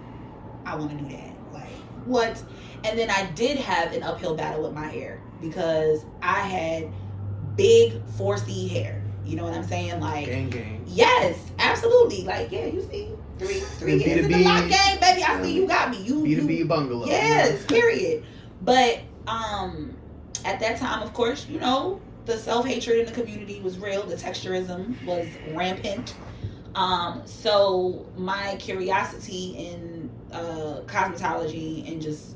I 0.66 0.76
want 0.76 0.92
to 0.92 0.98
do 0.98 1.10
that. 1.16 1.36
Like, 1.52 1.70
what? 2.06 2.42
And 2.84 2.98
then 2.98 3.10
I 3.10 3.30
did 3.32 3.58
have 3.58 3.92
an 3.94 4.04
uphill 4.04 4.36
battle 4.36 4.64
with 4.64 4.74
my 4.74 4.88
hair 4.88 5.20
because 5.42 6.06
I 6.22 6.40
had 6.40 6.90
big 7.56 7.94
4C 8.18 8.70
hair. 8.70 9.02
You 9.26 9.36
know 9.36 9.44
what 9.44 9.54
I'm 9.54 9.64
saying? 9.64 10.00
Like, 10.00 10.26
gang, 10.26 10.50
gang. 10.50 10.84
Yes, 10.88 11.38
absolutely. 11.60 12.24
Like, 12.24 12.52
yeah, 12.52 12.68
you 12.68 12.82
see, 12.90 13.10
three 13.38 13.60
three 13.60 13.96
years 13.96 14.26
in 14.26 14.32
the 14.32 14.40
lock 14.40 14.70
game, 14.70 15.00
baby. 15.00 15.24
I 15.24 15.42
see 15.42 15.54
you 15.54 15.68
got 15.68 15.92
me. 15.92 16.02
You 16.02 16.24
B 16.24 16.36
two 16.36 16.48
B 16.48 16.58
you, 16.60 16.66
bungalow. 16.66 17.06
Yes, 17.06 17.66
period. 17.68 18.24
But 18.62 19.02
um, 19.28 19.96
at 20.46 20.60
that 20.62 20.78
time, 20.78 21.02
of 21.02 21.14
course, 21.14 21.46
you 21.48 21.60
know, 21.60 22.00
the 22.26 22.38
self 22.38 22.66
hatred 22.66 23.00
in 23.00 23.06
the 23.06 23.12
community 23.12 23.60
was 23.60 23.78
real. 23.80 24.04
The 24.04 24.16
texturism 24.16 25.04
was 25.06 25.28
rampant. 25.54 26.16
Um, 26.76 27.24
so 27.26 28.06
my 28.16 28.56
curiosity 28.60 29.56
in 29.58 30.10
uh, 30.32 30.82
cosmetology 30.86 31.92
and 31.92 32.02
just 32.02 32.36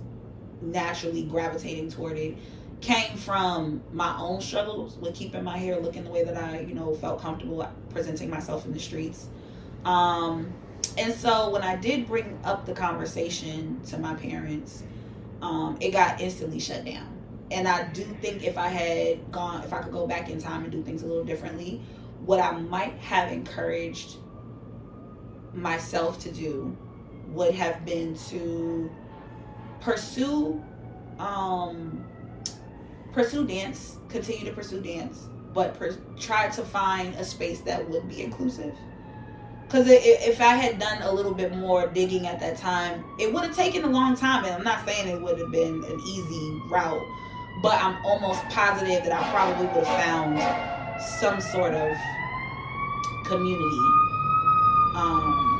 naturally 0.62 1.24
gravitating 1.24 1.89
toward 1.89 2.18
it 2.18 2.38
came 2.82 3.15
from 3.15 3.82
my 3.93 4.17
own 4.17 4.41
struggles 4.41 4.97
with 4.97 5.13
keeping 5.13 5.43
my 5.43 5.57
hair 5.57 5.79
looking 5.79 6.03
the 6.03 6.09
way 6.09 6.23
that 6.23 6.36
I, 6.36 6.61
you 6.61 6.73
know, 6.73 6.93
felt 6.95 7.21
comfortable 7.21 7.67
presenting 7.91 8.29
myself 8.29 8.65
in 8.65 8.73
the 8.73 8.79
streets. 8.79 9.27
Um, 9.86 10.51
and 10.97 11.13
so 11.13 11.51
when 11.51 11.61
I 11.61 11.75
did 11.75 12.07
bring 12.07 12.39
up 12.43 12.65
the 12.65 12.73
conversation 12.73 13.79
to 13.88 13.99
my 13.99 14.15
parents, 14.15 14.84
um, 15.41 15.77
it 15.79 15.91
got 15.91 16.19
instantly 16.19 16.59
shut 16.59 16.84
down. 16.84 17.07
And 17.51 17.67
I 17.67 17.88
do 17.89 18.03
think 18.21 18.43
if 18.43 18.57
I 18.57 18.67
had 18.67 19.32
gone, 19.32 19.63
if 19.63 19.73
I 19.73 19.82
could 19.82 19.91
go 19.91 20.07
back 20.07 20.29
in 20.29 20.39
time 20.39 20.63
and 20.63 20.71
do 20.71 20.82
things 20.82 21.03
a 21.03 21.05
little 21.05 21.23
differently, 21.23 21.82
what 22.25 22.39
I 22.39 22.51
might 22.51 22.93
have 22.99 23.32
encouraged 23.32 24.17
myself 25.53 26.19
to 26.19 26.32
do 26.32 26.75
would 27.27 27.53
have 27.53 27.86
been 27.86 28.15
to 28.29 28.89
pursue 29.82 30.63
um 31.19 32.05
pursue 33.14 33.45
dance, 33.45 33.97
continue 34.09 34.45
to 34.45 34.51
pursue 34.51 34.82
dance, 34.82 35.28
but 35.53 35.78
per- 35.78 35.97
try 36.20 36.49
to 36.49 36.64
find 36.64 37.14
a 37.16 37.26
space 37.26 37.62
that 37.62 37.88
would 37.89 38.07
be 38.07 38.24
inclusive. 38.24 38.76
Because 39.66 39.88
if 39.88 40.41
I 40.41 40.55
had 40.55 40.80
done 40.80 41.01
a 41.01 41.12
little 41.12 41.34
bit 41.34 41.55
more 41.55 41.88
digging 41.88 42.28
at 42.28 42.41
that 42.41 42.57
time, 42.57 43.05
it 43.18 43.32
would 43.32 43.43
have 43.43 43.55
taken 43.55 43.86
a 43.86 43.88
long 43.88 44.18
time. 44.18 44.43
And 44.43 44.53
I'm 44.53 44.64
not 44.64 44.86
saying 44.86 45.07
it 45.07 45.22
would 45.22 45.39
have 45.39 45.49
been 45.49 45.84
an 45.86 45.99
easy 46.01 46.62
route, 46.70 47.01
but 47.64 47.82
I'm 47.82 47.95
almost 48.05 48.43
positive 48.49 49.03
that 49.05 49.14
I 49.14 49.32
probably 49.32 49.68
would 49.68 49.86
have 49.86 50.03
found 50.03 51.01
some 51.01 51.39
sort 51.39 51.74
of 51.74 51.95
community. 53.26 53.80
Um, 54.93 55.51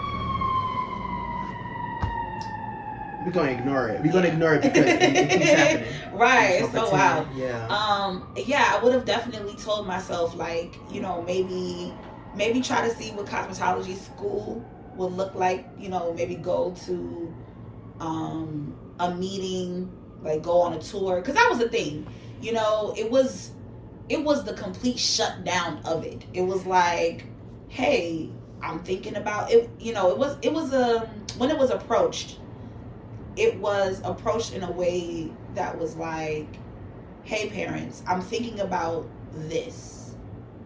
we're 3.26 3.32
gonna 3.32 3.52
ignore 3.52 3.88
it. 3.90 4.02
We're 4.02 4.12
gonna 4.12 4.30
ignore 4.30 4.56
it 4.56 4.64
because 4.64 4.86
it, 4.86 5.02
it 5.02 5.30
keeps 5.30 5.46
happening. 5.52 6.18
right. 6.18 6.64
It's 6.64 6.72
so 6.72 6.90
wild. 6.92 7.28
Yeah. 7.36 7.68
Um. 7.68 8.34
Yeah, 8.36 8.76
I 8.76 8.84
would 8.84 8.94
have 8.94 9.06
definitely 9.06 9.56
told 9.56 9.88
myself 9.88 10.36
like, 10.36 10.76
you 10.92 11.02
know, 11.02 11.22
maybe, 11.24 11.94
maybe 12.36 12.62
try 12.62 12.88
to 12.88 12.94
see 12.96 13.12
what 13.12 13.28
cosmetology 13.28 13.98
school 13.98 14.66
would 14.96 15.12
look 15.14 15.36
like. 15.36 15.68
You 15.78 15.90
know, 15.90 16.14
maybe 16.14 16.36
go 16.36 16.74
to, 16.86 17.34
um, 18.00 18.76
a 19.00 19.14
meeting, 19.14 19.92
like 20.22 20.42
go 20.42 20.62
on 20.62 20.74
a 20.74 20.80
tour, 20.80 21.18
because 21.18 21.36
that 21.36 21.48
was 21.50 21.60
the 21.60 21.70
thing. 21.70 22.08
You 22.42 22.54
know, 22.54 22.96
it 22.98 23.10
was, 23.10 23.52
it 24.10 24.24
was 24.24 24.44
the 24.44 24.54
complete 24.54 24.98
shutdown 24.98 25.80
of 25.86 26.04
it. 26.04 26.26
It 26.34 26.42
was 26.42 26.66
like, 26.66 27.26
hey, 27.68 28.32
I'm 28.64 28.80
thinking 28.80 29.16
about 29.16 29.52
it. 29.52 29.70
You 29.80 29.94
know, 29.94 30.10
it 30.10 30.18
was, 30.18 30.38
it 30.42 30.52
was 30.52 30.74
a 30.74 31.08
when 31.38 31.50
it 31.52 31.58
was 31.58 31.70
approached 31.70 32.40
it 33.42 33.58
was 33.58 34.00
approached 34.04 34.54
in 34.54 34.62
a 34.62 34.72
way 34.72 35.32
that 35.56 35.76
was 35.76 35.96
like, 35.96 36.48
hey, 37.24 37.50
parents, 37.50 38.04
I'm 38.08 38.22
thinking 38.22 38.60
about 38.60 39.08
this. 39.34 40.16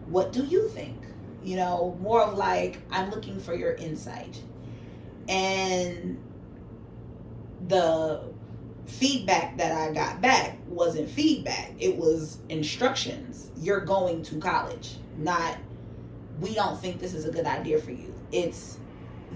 What 0.08 0.30
do 0.30 0.44
you 0.44 0.68
think? 0.68 0.98
You 1.42 1.56
know, 1.56 1.96
more 2.02 2.20
of 2.20 2.36
like, 2.36 2.78
I'm 2.90 3.10
looking 3.10 3.40
for 3.40 3.54
your 3.54 3.72
insight. 3.76 4.42
And 5.26 6.22
the 7.66 8.24
feedback 8.84 9.56
that 9.56 9.72
I 9.72 9.94
got 9.94 10.20
back 10.20 10.58
wasn't 10.68 11.08
feedback, 11.08 11.72
it 11.78 11.96
was 11.96 12.40
instructions. 12.50 13.52
You're 13.56 13.80
going 13.80 14.22
to 14.24 14.38
college, 14.38 14.96
not, 15.16 15.56
we 16.40 16.54
don't 16.54 16.78
think 16.78 17.00
this 17.00 17.14
is 17.14 17.24
a 17.24 17.30
good 17.30 17.46
idea 17.46 17.78
for 17.78 17.92
you. 17.92 18.14
It's, 18.32 18.78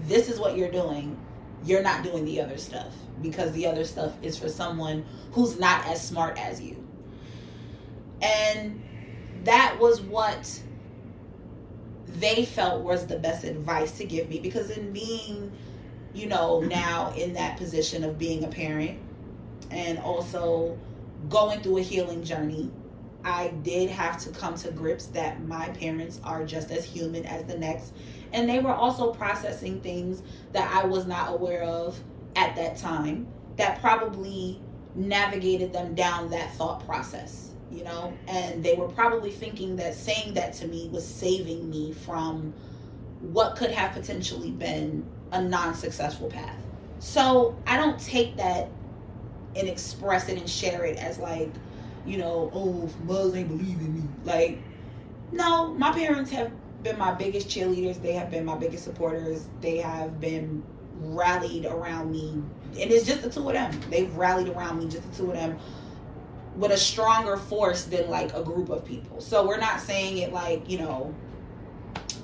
this 0.01 0.29
is 0.29 0.39
what 0.39 0.55
you're 0.55 0.71
doing. 0.71 1.17
You're 1.63 1.83
not 1.83 2.03
doing 2.03 2.25
the 2.25 2.41
other 2.41 2.57
stuff 2.57 2.93
because 3.21 3.51
the 3.51 3.67
other 3.67 3.83
stuff 3.85 4.13
is 4.21 4.37
for 4.37 4.49
someone 4.49 5.05
who's 5.31 5.59
not 5.59 5.85
as 5.85 6.05
smart 6.05 6.37
as 6.37 6.61
you. 6.61 6.75
And 8.21 8.81
that 9.43 9.77
was 9.79 10.01
what 10.01 10.61
they 12.07 12.45
felt 12.45 12.83
was 12.83 13.07
the 13.07 13.17
best 13.17 13.43
advice 13.43 13.97
to 13.97 14.05
give 14.05 14.29
me 14.29 14.39
because 14.39 14.69
in 14.71 14.91
being, 14.91 15.51
you 16.13 16.27
know, 16.27 16.59
now 16.61 17.13
in 17.15 17.33
that 17.33 17.57
position 17.57 18.03
of 18.03 18.17
being 18.17 18.43
a 18.43 18.47
parent 18.47 18.99
and 19.71 19.97
also 19.99 20.77
going 21.29 21.61
through 21.61 21.77
a 21.77 21.81
healing 21.81 22.23
journey, 22.23 22.71
I 23.23 23.49
did 23.63 23.89
have 23.89 24.19
to 24.23 24.29
come 24.31 24.55
to 24.55 24.71
grips 24.71 25.07
that 25.07 25.45
my 25.47 25.69
parents 25.69 26.19
are 26.23 26.45
just 26.45 26.71
as 26.71 26.85
human 26.85 27.25
as 27.25 27.45
the 27.45 27.57
next. 27.57 27.93
And 28.33 28.49
they 28.49 28.59
were 28.59 28.73
also 28.73 29.13
processing 29.13 29.81
things 29.81 30.23
that 30.53 30.71
I 30.73 30.85
was 30.85 31.05
not 31.05 31.33
aware 31.33 31.63
of 31.63 31.99
at 32.35 32.55
that 32.55 32.77
time 32.77 33.27
that 33.57 33.81
probably 33.81 34.59
navigated 34.95 35.73
them 35.73 35.95
down 35.95 36.29
that 36.31 36.53
thought 36.55 36.85
process, 36.85 37.51
you 37.71 37.83
know? 37.83 38.13
And 38.27 38.63
they 38.63 38.75
were 38.75 38.87
probably 38.87 39.31
thinking 39.31 39.75
that 39.77 39.95
saying 39.95 40.33
that 40.35 40.53
to 40.53 40.67
me 40.67 40.89
was 40.91 41.05
saving 41.05 41.69
me 41.69 41.93
from 41.93 42.53
what 43.19 43.55
could 43.55 43.71
have 43.71 43.93
potentially 43.93 44.51
been 44.51 45.05
a 45.31 45.41
non 45.41 45.75
successful 45.75 46.29
path. 46.29 46.57
So 46.99 47.57
I 47.67 47.77
don't 47.77 47.99
take 47.99 48.37
that 48.37 48.69
and 49.55 49.67
express 49.67 50.29
it 50.29 50.37
and 50.37 50.49
share 50.49 50.85
it 50.85 50.97
as 50.97 51.17
like, 51.19 51.51
you 52.05 52.17
know, 52.17 52.51
oh, 52.53 52.89
Muzz 53.05 53.35
ain't 53.35 53.49
believing 53.49 53.95
me. 53.95 54.03
Like, 54.23 54.59
no, 55.31 55.73
my 55.73 55.91
parents 55.91 56.31
have 56.31 56.51
been 56.83 56.97
my 56.97 57.11
biggest 57.11 57.47
cheerleaders. 57.47 58.01
They 58.01 58.13
have 58.13 58.31
been 58.31 58.45
my 58.45 58.57
biggest 58.57 58.83
supporters. 58.83 59.47
They 59.61 59.77
have 59.77 60.19
been 60.19 60.63
rallied 60.95 61.65
around 61.65 62.11
me, 62.11 62.41
and 62.79 62.91
it's 62.91 63.05
just 63.05 63.23
the 63.23 63.29
two 63.29 63.47
of 63.47 63.53
them. 63.53 63.79
They've 63.89 64.13
rallied 64.15 64.49
around 64.49 64.79
me, 64.79 64.87
just 64.87 65.09
the 65.11 65.17
two 65.17 65.31
of 65.31 65.37
them, 65.37 65.57
with 66.55 66.71
a 66.71 66.77
stronger 66.77 67.37
force 67.37 67.85
than 67.85 68.09
like 68.09 68.33
a 68.33 68.43
group 68.43 68.69
of 68.69 68.85
people. 68.85 69.21
So 69.21 69.45
we're 69.47 69.59
not 69.59 69.79
saying 69.79 70.17
it 70.17 70.31
like 70.31 70.69
you 70.69 70.79
know, 70.79 71.13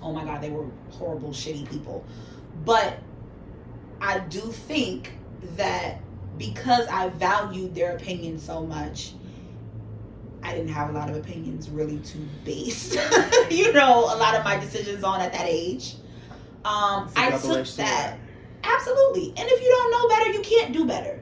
oh 0.02 0.14
my 0.14 0.24
god, 0.24 0.42
they 0.42 0.50
were 0.50 0.68
horrible, 0.92 1.30
shitty 1.30 1.70
people, 1.70 2.06
but 2.66 3.00
I 4.02 4.20
do 4.20 4.42
think 4.42 5.12
that 5.56 6.00
because 6.38 6.88
I 6.88 7.10
valued 7.10 7.74
their 7.74 7.96
opinion 7.96 8.40
so 8.40 8.64
much. 8.64 9.14
I 10.44 10.52
didn't 10.54 10.70
have 10.70 10.90
a 10.90 10.94
lot 10.94 11.10
of 11.10 11.16
opinions 11.16 11.70
really 11.70 12.00
to 12.00 12.18
base, 12.46 12.96
you 13.50 13.74
know, 13.74 14.06
a 14.06 14.18
lot 14.18 14.36
of 14.36 14.44
my 14.44 14.58
decisions 14.58 15.04
on 15.04 15.20
at 15.20 15.34
that 15.34 15.46
age. 15.48 15.96
Um, 16.64 17.10
I 17.16 17.32
took 17.32 17.68
that. 17.76 18.18
Absolutely. 18.64 19.30
And 19.30 19.40
if 19.40 19.62
you 19.62 19.70
don't 19.70 19.92
know 19.92 20.16
better, 20.16 20.32
you 20.32 20.42
can't 20.42 20.74
do 20.74 20.86
better. 20.86 21.22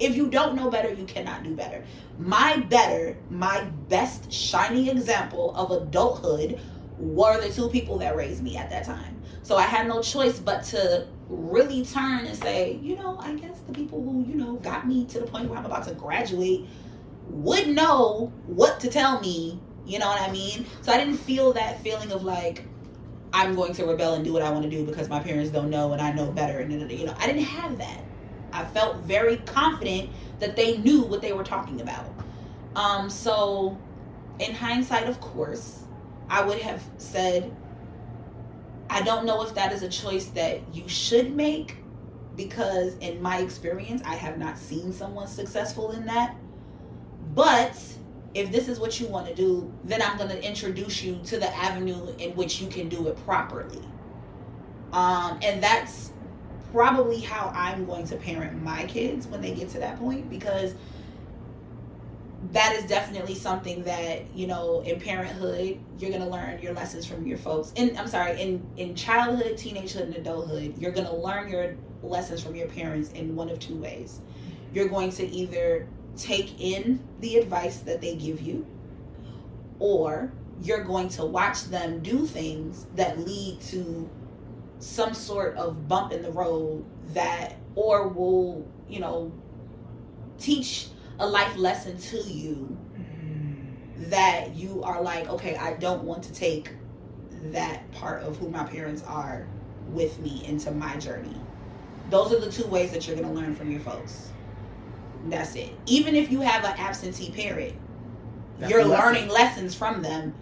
If 0.00 0.14
you 0.14 0.28
don't 0.28 0.54
know 0.54 0.70
better, 0.70 0.92
you 0.92 1.04
cannot 1.04 1.42
do 1.42 1.54
better. 1.54 1.84
My 2.18 2.58
better, 2.68 3.16
my 3.30 3.64
best 3.88 4.32
shining 4.32 4.88
example 4.88 5.54
of 5.56 5.70
adulthood 5.70 6.60
were 6.98 7.40
the 7.40 7.52
two 7.52 7.68
people 7.68 7.98
that 7.98 8.16
raised 8.16 8.42
me 8.42 8.56
at 8.56 8.70
that 8.70 8.84
time. 8.84 9.20
So 9.42 9.56
I 9.56 9.62
had 9.62 9.88
no 9.88 10.02
choice 10.02 10.38
but 10.38 10.62
to 10.64 11.06
really 11.28 11.84
turn 11.84 12.26
and 12.26 12.36
say, 12.36 12.78
you 12.82 12.96
know, 12.96 13.18
I 13.20 13.34
guess 13.34 13.58
the 13.66 13.72
people 13.72 14.02
who, 14.02 14.24
you 14.24 14.34
know, 14.34 14.54
got 14.56 14.86
me 14.86 15.04
to 15.06 15.20
the 15.20 15.26
point 15.26 15.48
where 15.48 15.58
I'm 15.58 15.64
about 15.64 15.86
to 15.88 15.94
graduate 15.94 16.66
would 17.30 17.68
know 17.68 18.32
what 18.46 18.80
to 18.80 18.90
tell 18.90 19.20
me. 19.20 19.60
You 19.86 19.98
know 19.98 20.08
what 20.08 20.20
I 20.20 20.30
mean? 20.30 20.66
So 20.82 20.92
I 20.92 20.98
didn't 20.98 21.16
feel 21.16 21.52
that 21.54 21.80
feeling 21.82 22.12
of 22.12 22.22
like, 22.22 22.64
I'm 23.32 23.54
going 23.54 23.72
to 23.74 23.86
rebel 23.86 24.14
and 24.14 24.24
do 24.24 24.32
what 24.32 24.42
I 24.42 24.50
want 24.50 24.64
to 24.64 24.70
do 24.70 24.84
because 24.84 25.08
my 25.08 25.20
parents 25.20 25.50
don't 25.50 25.70
know 25.70 25.92
and 25.92 26.00
I 26.00 26.12
know 26.12 26.30
better. 26.30 26.58
And 26.58 26.90
you 26.90 27.06
know, 27.06 27.14
I 27.18 27.26
didn't 27.26 27.42
have 27.42 27.78
that. 27.78 28.02
I 28.52 28.64
felt 28.64 28.98
very 28.98 29.38
confident 29.38 30.10
that 30.38 30.56
they 30.56 30.78
knew 30.78 31.02
what 31.02 31.20
they 31.20 31.32
were 31.32 31.44
talking 31.44 31.80
about. 31.80 32.06
Um, 32.74 33.10
so, 33.10 33.76
in 34.38 34.54
hindsight, 34.54 35.08
of 35.08 35.20
course, 35.20 35.84
I 36.30 36.42
would 36.42 36.58
have 36.60 36.82
said, 36.96 37.54
I 38.90 39.02
don't 39.02 39.26
know 39.26 39.42
if 39.42 39.54
that 39.54 39.72
is 39.72 39.82
a 39.82 39.88
choice 39.88 40.26
that 40.26 40.60
you 40.74 40.88
should 40.88 41.34
make 41.34 41.76
because, 42.36 42.96
in 42.98 43.20
my 43.20 43.38
experience, 43.38 44.00
I 44.04 44.14
have 44.14 44.38
not 44.38 44.56
seen 44.56 44.92
someone 44.92 45.26
successful 45.26 45.90
in 45.92 46.06
that. 46.06 46.36
But 47.34 47.80
if 48.34 48.52
this 48.52 48.68
is 48.68 48.78
what 48.78 49.00
you 49.00 49.06
want 49.08 49.26
to 49.28 49.34
do, 49.34 49.72
then 49.84 50.02
I'm 50.02 50.16
going 50.16 50.30
to 50.30 50.46
introduce 50.46 51.02
you 51.02 51.20
to 51.24 51.38
the 51.38 51.54
avenue 51.54 52.14
in 52.18 52.34
which 52.36 52.60
you 52.60 52.68
can 52.68 52.88
do 52.88 53.08
it 53.08 53.16
properly. 53.24 53.82
Um, 54.92 55.38
and 55.42 55.62
that's 55.62 56.12
probably 56.72 57.20
how 57.20 57.52
I'm 57.54 57.86
going 57.86 58.06
to 58.08 58.16
parent 58.16 58.62
my 58.62 58.84
kids 58.84 59.26
when 59.26 59.40
they 59.40 59.54
get 59.54 59.68
to 59.70 59.78
that 59.78 59.98
point 59.98 60.28
because 60.28 60.74
that 62.52 62.74
is 62.76 62.84
definitely 62.84 63.34
something 63.34 63.82
that 63.82 64.22
you 64.34 64.46
know 64.46 64.80
in 64.82 65.00
parenthood 65.00 65.78
you're 65.98 66.10
going 66.10 66.22
to 66.22 66.28
learn 66.28 66.60
your 66.62 66.72
lessons 66.72 67.04
from 67.04 67.26
your 67.26 67.36
folks 67.36 67.72
and 67.76 67.98
i'm 67.98 68.06
sorry 68.06 68.40
in 68.40 68.64
in 68.76 68.94
childhood 68.94 69.54
teenagehood 69.54 70.02
and 70.02 70.14
adulthood 70.14 70.72
you're 70.78 70.92
going 70.92 71.06
to 71.06 71.16
learn 71.16 71.48
your 71.48 71.76
lessons 72.02 72.40
from 72.40 72.54
your 72.54 72.68
parents 72.68 73.10
in 73.12 73.34
one 73.34 73.48
of 73.48 73.58
two 73.58 73.76
ways 73.76 74.20
you're 74.72 74.88
going 74.88 75.10
to 75.10 75.26
either 75.26 75.88
take 76.18 76.60
in 76.60 77.02
the 77.20 77.36
advice 77.36 77.78
that 77.80 78.00
they 78.00 78.16
give 78.16 78.40
you, 78.40 78.66
or 79.78 80.32
you're 80.60 80.84
going 80.84 81.08
to 81.08 81.24
watch 81.24 81.64
them 81.64 82.00
do 82.00 82.26
things 82.26 82.86
that 82.96 83.18
lead 83.20 83.60
to 83.60 84.08
some 84.80 85.14
sort 85.14 85.56
of 85.56 85.88
bump 85.88 86.12
in 86.12 86.22
the 86.22 86.30
road 86.30 86.84
that, 87.14 87.54
or 87.74 88.08
will, 88.08 88.66
you 88.88 89.00
know, 89.00 89.32
teach 90.38 90.88
a 91.20 91.26
life 91.26 91.56
lesson 91.56 91.98
to 91.98 92.18
you 92.18 92.76
mm. 92.96 94.10
that 94.10 94.54
you 94.54 94.82
are 94.82 95.02
like, 95.02 95.28
okay, 95.28 95.56
I 95.56 95.74
don't 95.74 96.04
want 96.04 96.22
to 96.24 96.32
take 96.32 96.70
that 97.52 97.90
part 97.92 98.22
of 98.22 98.36
who 98.36 98.48
my 98.48 98.64
parents 98.64 99.02
are 99.04 99.46
with 99.88 100.18
me 100.20 100.44
into 100.44 100.70
my 100.70 100.96
journey. 100.96 101.36
Those 102.10 102.32
are 102.32 102.40
the 102.40 102.50
two 102.50 102.66
ways 102.66 102.90
that 102.92 103.06
you're 103.06 103.16
going 103.16 103.28
to 103.28 103.34
learn 103.34 103.54
from 103.54 103.70
your 103.70 103.80
folks. 103.80 104.30
That's 105.26 105.54
it. 105.56 105.72
Even 105.86 106.14
if 106.14 106.30
you 106.30 106.40
have 106.40 106.64
an 106.64 106.74
absentee 106.78 107.30
parent, 107.30 107.74
That's 108.58 108.70
you're 108.70 108.84
learning 108.84 109.28
lessons 109.28 109.74
from 109.74 110.02
them 110.02 110.34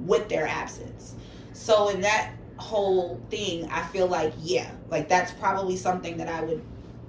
with 0.00 0.28
their 0.28 0.46
absence. 0.46 1.14
So 1.52 1.88
in 1.88 2.00
that 2.02 2.32
whole 2.56 3.20
thing, 3.30 3.68
I 3.70 3.82
feel 3.84 4.06
like 4.06 4.32
yeah, 4.38 4.70
like 4.90 5.08
that's 5.08 5.32
probably 5.32 5.76
something 5.76 6.16
that 6.18 6.28
I 6.28 6.42
would 6.42 6.62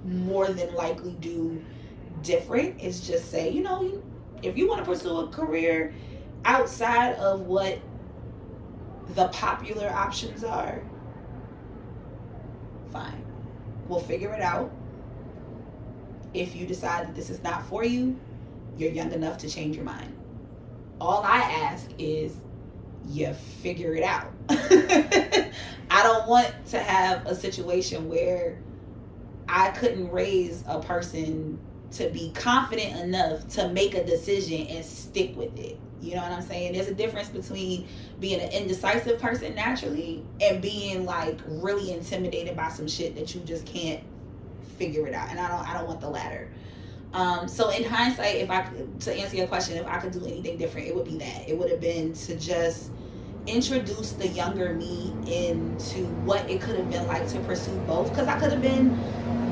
more 0.04 0.48
than 0.48 0.74
likely 0.74 1.12
do 1.20 1.62
different. 2.22 2.80
Is 2.80 3.06
just 3.06 3.30
say, 3.30 3.50
you 3.50 3.62
know, 3.62 4.02
if 4.42 4.56
you 4.56 4.68
want 4.68 4.84
to 4.84 4.90
pursue 4.90 5.16
a 5.18 5.28
career 5.28 5.92
outside 6.44 7.14
of 7.16 7.42
what 7.42 7.78
the 9.14 9.28
popular 9.28 9.88
options 9.88 10.44
are, 10.44 10.82
fine. 12.92 13.24
We'll 13.88 14.00
figure 14.00 14.32
it 14.32 14.40
out. 14.40 14.70
If 16.34 16.54
you 16.54 16.66
decide 16.66 17.08
that 17.08 17.14
this 17.14 17.30
is 17.30 17.42
not 17.42 17.64
for 17.66 17.84
you, 17.84 18.18
you're 18.76 18.90
young 18.90 19.12
enough 19.12 19.38
to 19.38 19.48
change 19.48 19.76
your 19.76 19.84
mind. 19.84 20.16
All 21.00 21.22
I 21.22 21.38
ask 21.38 21.90
is 21.98 22.34
you 23.08 23.32
figure 23.62 23.94
it 23.94 24.02
out. 24.04 24.32
I 24.50 26.02
don't 26.02 26.28
want 26.28 26.52
to 26.66 26.78
have 26.78 27.26
a 27.26 27.34
situation 27.34 28.08
where 28.08 28.58
I 29.48 29.70
couldn't 29.70 30.10
raise 30.10 30.62
a 30.66 30.80
person 30.80 31.58
to 31.92 32.08
be 32.10 32.30
confident 32.34 32.96
enough 33.00 33.48
to 33.48 33.68
make 33.70 33.94
a 33.94 34.04
decision 34.04 34.66
and 34.68 34.84
stick 34.84 35.36
with 35.36 35.58
it. 35.58 35.78
You 36.00 36.14
know 36.14 36.22
what 36.22 36.32
I'm 36.32 36.42
saying? 36.42 36.72
There's 36.72 36.88
a 36.88 36.94
difference 36.94 37.28
between 37.28 37.86
being 38.20 38.40
an 38.40 38.50
indecisive 38.50 39.20
person 39.20 39.54
naturally 39.54 40.24
and 40.40 40.62
being 40.62 41.04
like 41.04 41.38
really 41.46 41.92
intimidated 41.92 42.56
by 42.56 42.68
some 42.68 42.88
shit 42.88 43.16
that 43.16 43.34
you 43.34 43.40
just 43.42 43.66
can't 43.66 44.02
figure 44.80 45.06
it 45.06 45.14
out. 45.14 45.28
And 45.30 45.38
I 45.38 45.48
don't 45.48 45.68
I 45.68 45.74
don't 45.74 45.86
want 45.86 46.00
the 46.00 46.10
latter. 46.10 46.50
Um, 47.12 47.48
so 47.48 47.70
in 47.70 47.84
hindsight, 47.84 48.36
if 48.36 48.50
I 48.50 48.62
to 49.00 49.14
answer 49.14 49.36
your 49.36 49.46
question, 49.46 49.76
if 49.76 49.86
I 49.86 49.98
could 49.98 50.12
do 50.12 50.24
anything 50.24 50.56
different, 50.56 50.88
it 50.88 50.94
would 50.96 51.04
be 51.04 51.18
that. 51.18 51.48
It 51.48 51.56
would 51.58 51.70
have 51.70 51.80
been 51.80 52.12
to 52.14 52.36
just 52.36 52.90
introduce 53.46 54.12
the 54.12 54.28
younger 54.28 54.74
me 54.74 55.12
into 55.26 56.04
what 56.24 56.48
it 56.48 56.60
could 56.60 56.76
have 56.76 56.90
been 56.90 57.06
like 57.06 57.28
to 57.28 57.40
pursue 57.40 57.76
both. 57.86 58.10
Because 58.10 58.28
I 58.28 58.38
could 58.38 58.52
have 58.52 58.62
been 58.62 58.96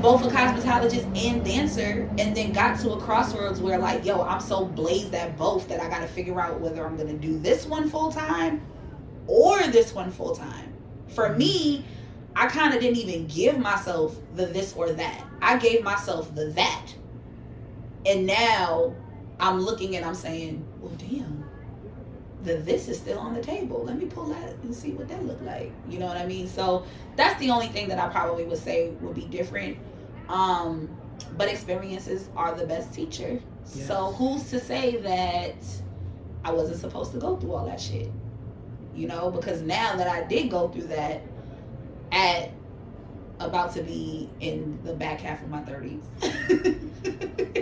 both 0.01 0.25
a 0.25 0.29
cosmetologist 0.29 1.05
and 1.17 1.43
dancer, 1.43 2.09
and 2.17 2.35
then 2.35 2.53
got 2.53 2.79
to 2.79 2.91
a 2.91 3.01
crossroads 3.01 3.59
where 3.59 3.77
like, 3.77 4.05
yo, 4.05 4.21
I'm 4.21 4.39
so 4.39 4.65
blazed 4.65 5.13
at 5.13 5.37
both 5.37 5.67
that 5.67 5.81
I 5.81 5.89
got 5.89 5.99
to 5.99 6.07
figure 6.07 6.39
out 6.39 6.59
whether 6.61 6.85
I'm 6.85 6.95
gonna 6.95 7.13
do 7.13 7.37
this 7.37 7.65
one 7.65 7.89
full 7.89 8.11
time 8.11 8.61
or 9.27 9.61
this 9.67 9.93
one 9.93 10.11
full 10.11 10.33
time. 10.33 10.73
For 11.09 11.35
me, 11.35 11.83
I 12.35 12.47
kind 12.47 12.73
of 12.73 12.81
didn't 12.81 12.97
even 12.97 13.27
give 13.27 13.57
myself 13.57 14.15
the 14.35 14.45
this 14.45 14.73
or 14.73 14.91
that. 14.91 15.25
I 15.41 15.57
gave 15.57 15.83
myself 15.83 16.33
the 16.35 16.45
that. 16.51 16.87
And 18.05 18.25
now 18.25 18.95
I'm 19.39 19.61
looking 19.61 19.95
and 19.95 20.05
I'm 20.05 20.15
saying, 20.15 20.65
well, 20.79 20.93
damn, 20.97 21.43
the 22.43 22.55
this 22.55 22.87
is 22.87 22.97
still 22.97 23.19
on 23.19 23.33
the 23.33 23.41
table. 23.41 23.83
Let 23.83 23.97
me 23.97 24.05
pull 24.05 24.25
that 24.25 24.55
and 24.63 24.73
see 24.73 24.91
what 24.91 25.07
that 25.09 25.23
look 25.25 25.41
like. 25.41 25.71
You 25.89 25.99
know 25.99 26.05
what 26.05 26.17
I 26.17 26.25
mean? 26.25 26.47
So 26.47 26.85
that's 27.15 27.39
the 27.39 27.49
only 27.49 27.67
thing 27.67 27.87
that 27.89 27.99
I 27.99 28.07
probably 28.09 28.45
would 28.45 28.57
say 28.57 28.91
would 29.01 29.15
be 29.15 29.25
different. 29.25 29.77
Um, 30.29 30.89
but 31.37 31.49
experiences 31.49 32.29
are 32.35 32.55
the 32.55 32.65
best 32.65 32.93
teacher. 32.93 33.39
Yes. 33.73 33.87
So 33.87 34.11
who's 34.13 34.49
to 34.51 34.59
say 34.59 34.97
that 34.97 35.55
I 36.43 36.51
wasn't 36.51 36.79
supposed 36.79 37.11
to 37.13 37.19
go 37.19 37.35
through 37.35 37.53
all 37.53 37.65
that 37.65 37.79
shit? 37.81 38.09
You 38.95 39.07
know, 39.07 39.29
because 39.29 39.61
now 39.61 39.95
that 39.95 40.07
I 40.07 40.23
did 40.27 40.49
go 40.49 40.69
through 40.69 40.87
that 40.87 41.21
at 42.11 42.51
about 43.39 43.73
to 43.73 43.81
be 43.81 44.29
in 44.41 44.79
the 44.83 44.93
back 44.93 45.21
half 45.21 45.41
of 45.41 45.49
my 45.49 45.61
30s 45.61 46.01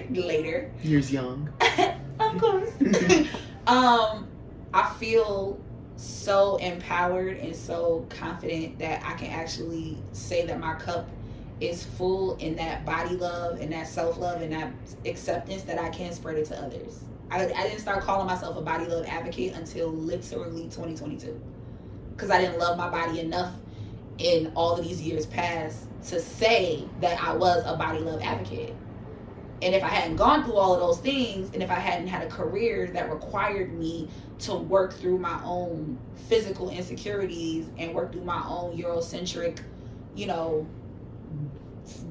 later. 0.16 0.72
Years 0.82 1.12
young. 1.12 1.50
of 2.20 2.38
course. 2.40 2.72
Um 3.68 4.30
i 4.74 4.90
feel 4.98 5.60
so 5.98 6.56
empowered 6.58 7.38
and 7.38 7.54
so 7.56 8.06
confident 8.10 8.80
that 8.80 9.04
i 9.04 9.14
can 9.14 9.30
actually 9.30 9.98
say 10.14 10.46
that 10.46 10.60
my 10.60 10.74
cup 10.76 11.10
is 11.60 11.84
full 11.84 12.36
in 12.38 12.56
that 12.56 12.86
body 12.86 13.16
love 13.16 13.60
and 13.60 13.72
that 13.74 13.88
self-love 13.88 14.42
and 14.42 14.54
that 14.54 14.72
acceptance 15.06 15.64
that 15.64 15.78
i 15.80 15.90
can 15.90 16.14
spread 16.14 16.38
it 16.38 16.46
to 16.46 16.58
others. 16.62 17.00
I, 17.30 17.44
I 17.44 17.64
didn't 17.64 17.80
start 17.80 18.04
calling 18.04 18.28
myself 18.28 18.56
a 18.56 18.62
body 18.62 18.86
love 18.86 19.06
advocate 19.06 19.54
until 19.54 19.90
literally 19.90 20.64
2022 20.64 21.42
because 22.16 22.30
i 22.30 22.40
didn't 22.40 22.60
love 22.60 22.78
my 22.78 22.90
body 22.90 23.20
enough 23.20 23.52
in 24.18 24.52
all 24.56 24.78
of 24.78 24.84
these 24.84 25.02
years 25.02 25.26
past 25.26 25.88
to 26.08 26.20
say 26.20 26.88
that 27.02 27.22
I 27.22 27.34
was 27.34 27.64
a 27.66 27.76
body 27.76 28.00
love 28.00 28.22
advocate. 28.22 28.76
And 29.62 29.74
if 29.74 29.84
I 29.84 29.88
hadn't 29.88 30.18
gone 30.18 30.44
through 30.44 30.58
all 30.58 30.74
of 30.76 30.80
those 30.80 31.00
things, 31.00 31.50
and 31.54 31.64
if 31.64 31.72
I 31.72 31.80
hadn't 31.80 32.08
had 32.08 32.24
a 32.24 32.30
career 32.30 32.88
that 32.94 33.12
required 33.12 33.74
me 33.74 34.08
to 34.40 34.54
work 34.54 34.94
through 34.94 35.18
my 35.18 35.42
own 35.44 35.98
physical 36.28 36.70
insecurities 36.70 37.68
and 37.78 37.94
work 37.94 38.12
through 38.12 38.24
my 38.24 38.44
own 38.48 38.78
Eurocentric, 38.78 39.60
you 40.16 40.28
know, 40.28 40.68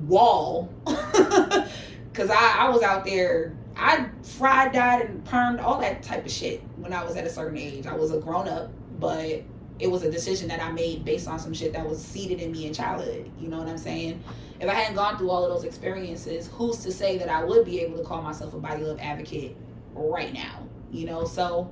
wall, 0.06 0.68
because 0.84 2.30
I, 2.30 2.56
I 2.58 2.68
was 2.68 2.82
out 2.82 3.04
there, 3.04 3.56
I 3.76 4.06
fried, 4.22 4.72
dyed, 4.72 5.02
and 5.02 5.24
permed 5.24 5.62
all 5.62 5.80
that 5.80 6.02
type 6.02 6.24
of 6.24 6.32
shit 6.32 6.62
when 6.76 6.92
I 6.92 7.04
was 7.04 7.16
at 7.16 7.24
a 7.24 7.30
certain 7.30 7.58
age. 7.58 7.86
I 7.86 7.94
was 7.94 8.10
a 8.10 8.18
grown 8.18 8.48
up, 8.48 8.70
but 8.98 9.42
it 9.78 9.90
was 9.90 10.02
a 10.02 10.10
decision 10.10 10.48
that 10.48 10.62
I 10.62 10.72
made 10.72 11.04
based 11.04 11.28
on 11.28 11.38
some 11.38 11.52
shit 11.52 11.72
that 11.74 11.86
was 11.86 12.02
seeded 12.02 12.40
in 12.40 12.52
me 12.52 12.66
in 12.66 12.72
childhood. 12.72 13.30
You 13.38 13.48
know 13.48 13.58
what 13.58 13.68
I'm 13.68 13.78
saying? 13.78 14.22
If 14.58 14.68
I 14.68 14.74
hadn't 14.74 14.94
gone 14.94 15.18
through 15.18 15.30
all 15.30 15.44
of 15.44 15.52
those 15.52 15.64
experiences, 15.64 16.48
who's 16.52 16.78
to 16.78 16.92
say 16.92 17.18
that 17.18 17.28
I 17.28 17.44
would 17.44 17.64
be 17.66 17.80
able 17.80 17.98
to 17.98 18.04
call 18.04 18.22
myself 18.22 18.54
a 18.54 18.58
body 18.58 18.82
love 18.82 18.98
advocate 19.00 19.56
right 19.94 20.32
now? 20.32 20.66
You 20.90 21.06
know, 21.06 21.24
so 21.24 21.70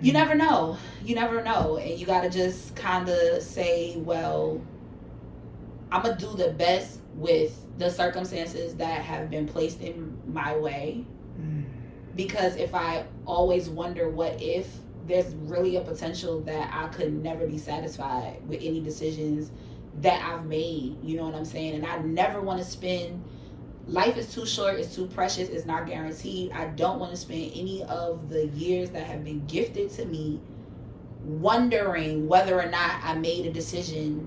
you 0.00 0.12
hmm. 0.12 0.18
never 0.18 0.34
know. 0.34 0.76
You 1.04 1.16
never 1.16 1.42
know. 1.42 1.76
And 1.78 1.98
you 1.98 2.06
got 2.06 2.22
to 2.22 2.30
just 2.30 2.76
kind 2.76 3.08
of 3.08 3.42
say, 3.42 3.96
well, 3.96 4.60
I'm 5.90 6.02
going 6.02 6.16
to 6.16 6.24
do 6.24 6.36
the 6.36 6.52
best 6.52 7.00
with 7.14 7.60
the 7.78 7.90
circumstances 7.90 8.76
that 8.76 9.02
have 9.02 9.30
been 9.30 9.46
placed 9.48 9.80
in 9.80 10.16
my 10.26 10.56
way. 10.56 11.04
Hmm. 11.36 11.62
Because 12.14 12.54
if 12.56 12.76
I 12.76 13.06
always 13.26 13.68
wonder 13.68 14.08
what 14.08 14.40
if, 14.40 14.68
there's 15.06 15.34
really 15.34 15.76
a 15.76 15.80
potential 15.80 16.40
that 16.40 16.70
I 16.72 16.88
could 16.88 17.12
never 17.12 17.46
be 17.46 17.58
satisfied 17.58 18.40
with 18.48 18.60
any 18.62 18.80
decisions 18.80 19.50
that 20.00 20.22
I've 20.24 20.46
made. 20.46 20.96
You 21.02 21.16
know 21.16 21.24
what 21.24 21.34
I'm 21.34 21.44
saying? 21.44 21.74
And 21.74 21.86
I 21.86 21.98
never 21.98 22.40
want 22.40 22.58
to 22.60 22.64
spend 22.64 23.22
life 23.86 24.16
is 24.16 24.32
too 24.32 24.46
short, 24.46 24.76
it's 24.80 24.94
too 24.94 25.06
precious, 25.06 25.48
it's 25.48 25.66
not 25.66 25.86
guaranteed. 25.86 26.52
I 26.52 26.66
don't 26.68 26.98
want 26.98 27.12
to 27.12 27.16
spend 27.16 27.52
any 27.54 27.82
of 27.84 28.28
the 28.30 28.46
years 28.48 28.90
that 28.90 29.06
have 29.06 29.24
been 29.24 29.44
gifted 29.46 29.90
to 29.92 30.06
me 30.06 30.40
wondering 31.24 32.26
whether 32.28 32.60
or 32.60 32.68
not 32.68 33.00
I 33.02 33.14
made 33.14 33.46
a 33.46 33.52
decision 33.52 34.26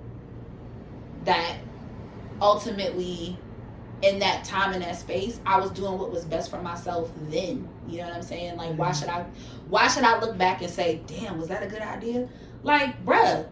that 1.25 1.57
ultimately 2.41 3.37
in 4.03 4.19
that 4.19 4.43
time 4.43 4.73
and 4.73 4.83
that 4.83 4.95
space 4.95 5.39
i 5.45 5.59
was 5.59 5.71
doing 5.71 5.97
what 5.97 6.11
was 6.11 6.23
best 6.23 6.51
for 6.51 6.61
myself 6.61 7.11
then. 7.29 7.67
You 7.87 7.99
know 7.99 8.07
what 8.07 8.15
i'm 8.17 8.21
saying? 8.21 8.57
Like 8.57 8.77
why 8.77 8.89
mm-hmm. 8.89 8.99
should 8.99 9.09
i 9.09 9.25
why 9.69 9.87
should 9.87 10.03
i 10.03 10.19
look 10.19 10.37
back 10.37 10.61
and 10.61 10.71
say 10.71 11.01
damn 11.07 11.39
was 11.39 11.47
that 11.47 11.63
a 11.63 11.67
good 11.67 11.81
idea? 11.81 12.27
Like 12.63 13.03
bruh 13.05 13.47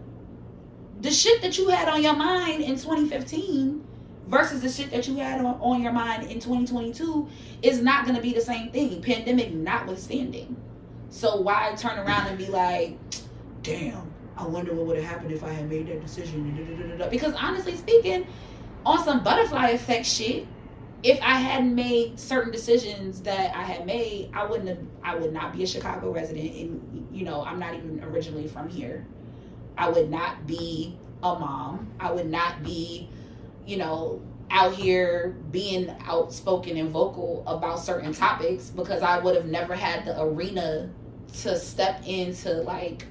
the 1.01 1.11
shit 1.11 1.41
that 1.41 1.57
you 1.57 1.67
had 1.67 1.89
on 1.89 2.01
your 2.01 2.15
mind 2.15 2.63
in 2.63 2.75
2015 2.75 3.85
versus 4.27 4.61
the 4.61 4.69
shit 4.69 4.91
that 4.91 5.07
you 5.07 5.15
had 5.17 5.39
on, 5.39 5.59
on 5.61 5.81
your 5.83 5.91
mind 5.91 6.23
in 6.31 6.39
2022 6.39 7.27
is 7.61 7.81
not 7.81 8.05
going 8.05 8.15
to 8.15 8.21
be 8.21 8.33
the 8.33 8.41
same 8.41 8.71
thing 8.71 9.01
pandemic 9.01 9.51
notwithstanding. 9.53 10.55
So 11.09 11.41
why 11.41 11.73
turn 11.77 11.99
around 11.99 12.27
and 12.27 12.37
be 12.37 12.47
like 12.47 12.97
damn 13.63 14.11
i 14.37 14.45
wonder 14.45 14.75
what 14.75 14.85
would 14.85 14.97
have 14.97 15.05
happened 15.05 15.31
if 15.31 15.43
i 15.43 15.49
had 15.49 15.67
made 15.67 15.87
that 15.87 16.01
decision? 16.01 16.99
Because 17.09 17.33
honestly 17.33 17.75
speaking 17.75 18.27
on 18.85 19.03
some 19.03 19.23
butterfly 19.23 19.69
effect 19.69 20.05
shit, 20.05 20.47
if 21.03 21.21
I 21.21 21.35
hadn't 21.35 21.75
made 21.75 22.19
certain 22.19 22.51
decisions 22.51 23.21
that 23.21 23.55
I 23.55 23.63
had 23.63 23.85
made, 23.85 24.31
I 24.33 24.45
wouldn't 24.45 24.69
have 24.69 24.79
I 25.03 25.15
would 25.15 25.33
not 25.33 25.53
be 25.53 25.63
a 25.63 25.67
Chicago 25.67 26.11
resident 26.11 26.55
and 26.55 27.07
you 27.11 27.23
know, 27.23 27.43
I'm 27.43 27.59
not 27.59 27.75
even 27.75 28.03
originally 28.03 28.47
from 28.47 28.69
here. 28.69 29.05
I 29.77 29.89
would 29.89 30.09
not 30.09 30.47
be 30.47 30.97
a 31.21 31.37
mom. 31.37 31.91
I 31.99 32.11
would 32.11 32.29
not 32.29 32.63
be, 32.63 33.09
you 33.65 33.77
know, 33.77 34.21
out 34.51 34.73
here 34.73 35.35
being 35.51 35.93
outspoken 36.05 36.77
and 36.77 36.89
vocal 36.89 37.43
about 37.47 37.79
certain 37.79 38.13
topics 38.13 38.69
because 38.69 39.01
I 39.01 39.19
would 39.19 39.35
have 39.35 39.45
never 39.45 39.75
had 39.75 40.05
the 40.05 40.21
arena 40.21 40.89
to 41.41 41.57
step 41.57 42.01
into 42.05 42.53
like 42.61 43.05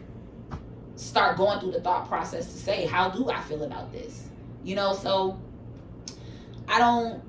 start 0.97 1.37
going 1.37 1.61
through 1.61 1.73
the 1.73 1.81
thought 1.81 2.09
process 2.09 2.47
to 2.53 2.59
say, 2.59 2.87
how 2.87 3.11
do 3.11 3.31
I 3.31 3.41
feel 3.43 3.65
about 3.65 3.93
this? 3.93 4.29
You 4.63 4.77
know, 4.77 4.95
so 4.95 5.39
I 6.69 6.79
don't 6.79 7.23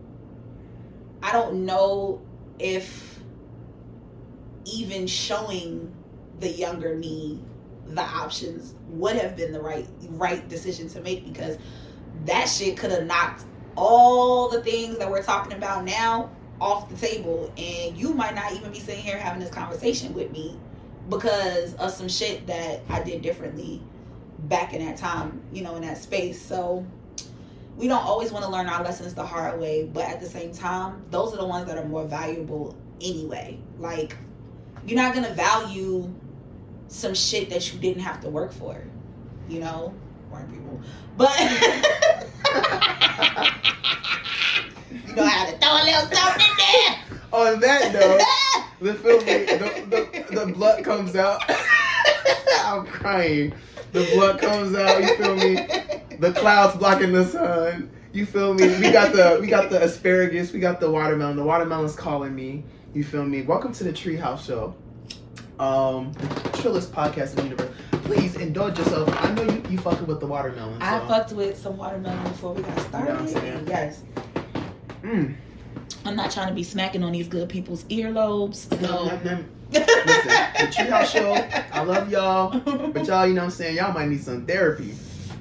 I 1.21 1.31
don't 1.31 1.65
know 1.65 2.21
if 2.59 3.19
even 4.65 5.07
showing 5.07 5.93
the 6.39 6.49
younger 6.49 6.95
me 6.95 7.43
the 7.87 8.01
options 8.01 8.75
would 8.89 9.15
have 9.15 9.35
been 9.35 9.51
the 9.51 9.61
right 9.61 9.87
right 10.11 10.47
decision 10.49 10.89
to 10.89 11.01
make 11.01 11.25
because 11.25 11.57
that 12.25 12.45
shit 12.45 12.77
could 12.77 12.91
have 12.91 13.05
knocked 13.05 13.43
all 13.75 14.49
the 14.49 14.61
things 14.61 14.97
that 14.97 15.09
we're 15.09 15.23
talking 15.23 15.53
about 15.53 15.83
now 15.83 16.29
off 16.59 16.89
the 16.89 16.95
table 16.95 17.51
and 17.57 17.97
you 17.97 18.13
might 18.13 18.33
not 18.33 18.53
even 18.53 18.71
be 18.71 18.79
sitting 18.79 19.03
here 19.03 19.17
having 19.17 19.39
this 19.39 19.51
conversation 19.51 20.13
with 20.13 20.31
me 20.31 20.57
because 21.09 21.75
of 21.75 21.91
some 21.91 22.07
shit 22.07 22.47
that 22.47 22.81
I 22.89 23.03
did 23.03 23.21
differently 23.21 23.81
back 24.39 24.73
in 24.73 24.85
that 24.85 24.97
time, 24.97 25.41
you 25.51 25.61
know, 25.61 25.75
in 25.75 25.81
that 25.83 25.97
space. 25.97 26.41
So 26.41 26.85
we 27.77 27.87
don't 27.87 28.03
always 28.03 28.31
want 28.31 28.45
to 28.45 28.51
learn 28.51 28.67
our 28.67 28.83
lessons 28.83 29.13
the 29.13 29.25
hard 29.25 29.59
way, 29.59 29.85
but 29.85 30.05
at 30.05 30.21
the 30.21 30.27
same 30.27 30.53
time, 30.53 31.03
those 31.11 31.33
are 31.33 31.37
the 31.37 31.45
ones 31.45 31.67
that 31.67 31.77
are 31.77 31.85
more 31.85 32.05
valuable 32.05 32.75
anyway. 33.01 33.59
Like, 33.77 34.15
you're 34.85 35.01
not 35.01 35.13
gonna 35.13 35.33
value 35.33 36.13
some 36.87 37.13
shit 37.13 37.49
that 37.49 37.73
you 37.73 37.79
didn't 37.79 38.03
have 38.03 38.21
to 38.21 38.29
work 38.29 38.53
for, 38.53 38.81
you 39.49 39.59
know, 39.59 39.93
white 40.29 40.49
people. 40.49 40.79
But 41.17 41.37
you 44.91 45.15
know 45.15 45.25
how 45.25 45.45
to 45.45 45.57
throw 45.57 45.73
a 45.73 45.83
little 45.83 46.09
something 46.15 46.47
in 46.47 46.57
there. 46.57 46.95
On 47.33 47.59
that 47.59 47.91
note, 47.93 48.21
the 48.79 48.93
feel 48.93 49.19
me, 49.19 49.45
the, 49.45 50.25
the, 50.29 50.35
the 50.35 50.53
blood 50.53 50.83
comes 50.85 51.15
out. 51.17 51.41
I'm 52.63 52.85
crying. 52.85 53.53
The 53.91 54.09
blood 54.13 54.39
comes 54.39 54.75
out. 54.75 55.01
You 55.01 55.15
feel 55.17 55.35
me? 55.35 55.67
The 56.19 56.31
clouds 56.31 56.77
blocking 56.77 57.11
the 57.11 57.25
sun. 57.25 57.89
You 58.13 58.25
feel 58.25 58.53
me? 58.53 58.67
We 58.79 58.91
got 58.91 59.11
the 59.11 59.37
we 59.41 59.47
got 59.47 59.69
the 59.69 59.83
asparagus. 59.83 60.53
We 60.53 60.59
got 60.59 60.79
the 60.79 60.89
watermelon. 60.89 61.35
The 61.35 61.43
watermelon's 61.43 61.95
calling 61.95 62.33
me. 62.33 62.63
You 62.93 63.03
feel 63.03 63.25
me? 63.25 63.41
Welcome 63.41 63.73
to 63.73 63.83
the 63.83 63.91
Treehouse 63.91 64.45
Show. 64.45 64.73
Um, 65.59 66.13
the 66.13 66.27
trillest 66.59 66.91
podcast 66.91 67.31
in 67.31 67.35
the 67.35 67.43
universe. 67.43 67.71
Please 68.05 68.35
indulge 68.37 68.77
yourself. 68.77 69.09
I 69.23 69.33
know 69.33 69.43
you 69.43 69.61
you 69.69 69.77
fucking 69.77 70.07
with 70.07 70.21
the 70.21 70.27
watermelon. 70.27 70.81
I 70.81 71.05
fucked 71.07 71.33
with 71.33 71.57
some 71.57 71.75
watermelon 71.75 72.23
before 72.23 72.53
we 72.53 72.61
got 72.61 72.79
started. 72.79 73.29
You 73.29 73.35
know 73.35 73.63
yes. 73.67 74.03
Mm. 75.01 75.35
I'm 76.05 76.15
not 76.15 76.31
trying 76.31 76.47
to 76.47 76.53
be 76.53 76.63
smacking 76.63 77.03
on 77.03 77.11
these 77.11 77.27
good 77.27 77.49
people's 77.49 77.83
earlobes. 77.85 78.69
So. 78.69 79.05
Nom, 79.05 79.23
nom. 79.23 79.45
Listen, 79.71 80.29
the 80.29 80.71
Treehouse 80.71 81.11
Show. 81.11 81.33
I 81.73 81.83
love 81.83 82.09
y'all. 82.09 82.57
But 82.91 83.05
y'all, 83.07 83.27
you 83.27 83.33
know 83.33 83.41
what 83.41 83.45
I'm 83.45 83.51
saying? 83.51 83.75
Y'all 83.75 83.91
might 83.91 84.07
need 84.07 84.23
some 84.23 84.45
therapy. 84.45 84.93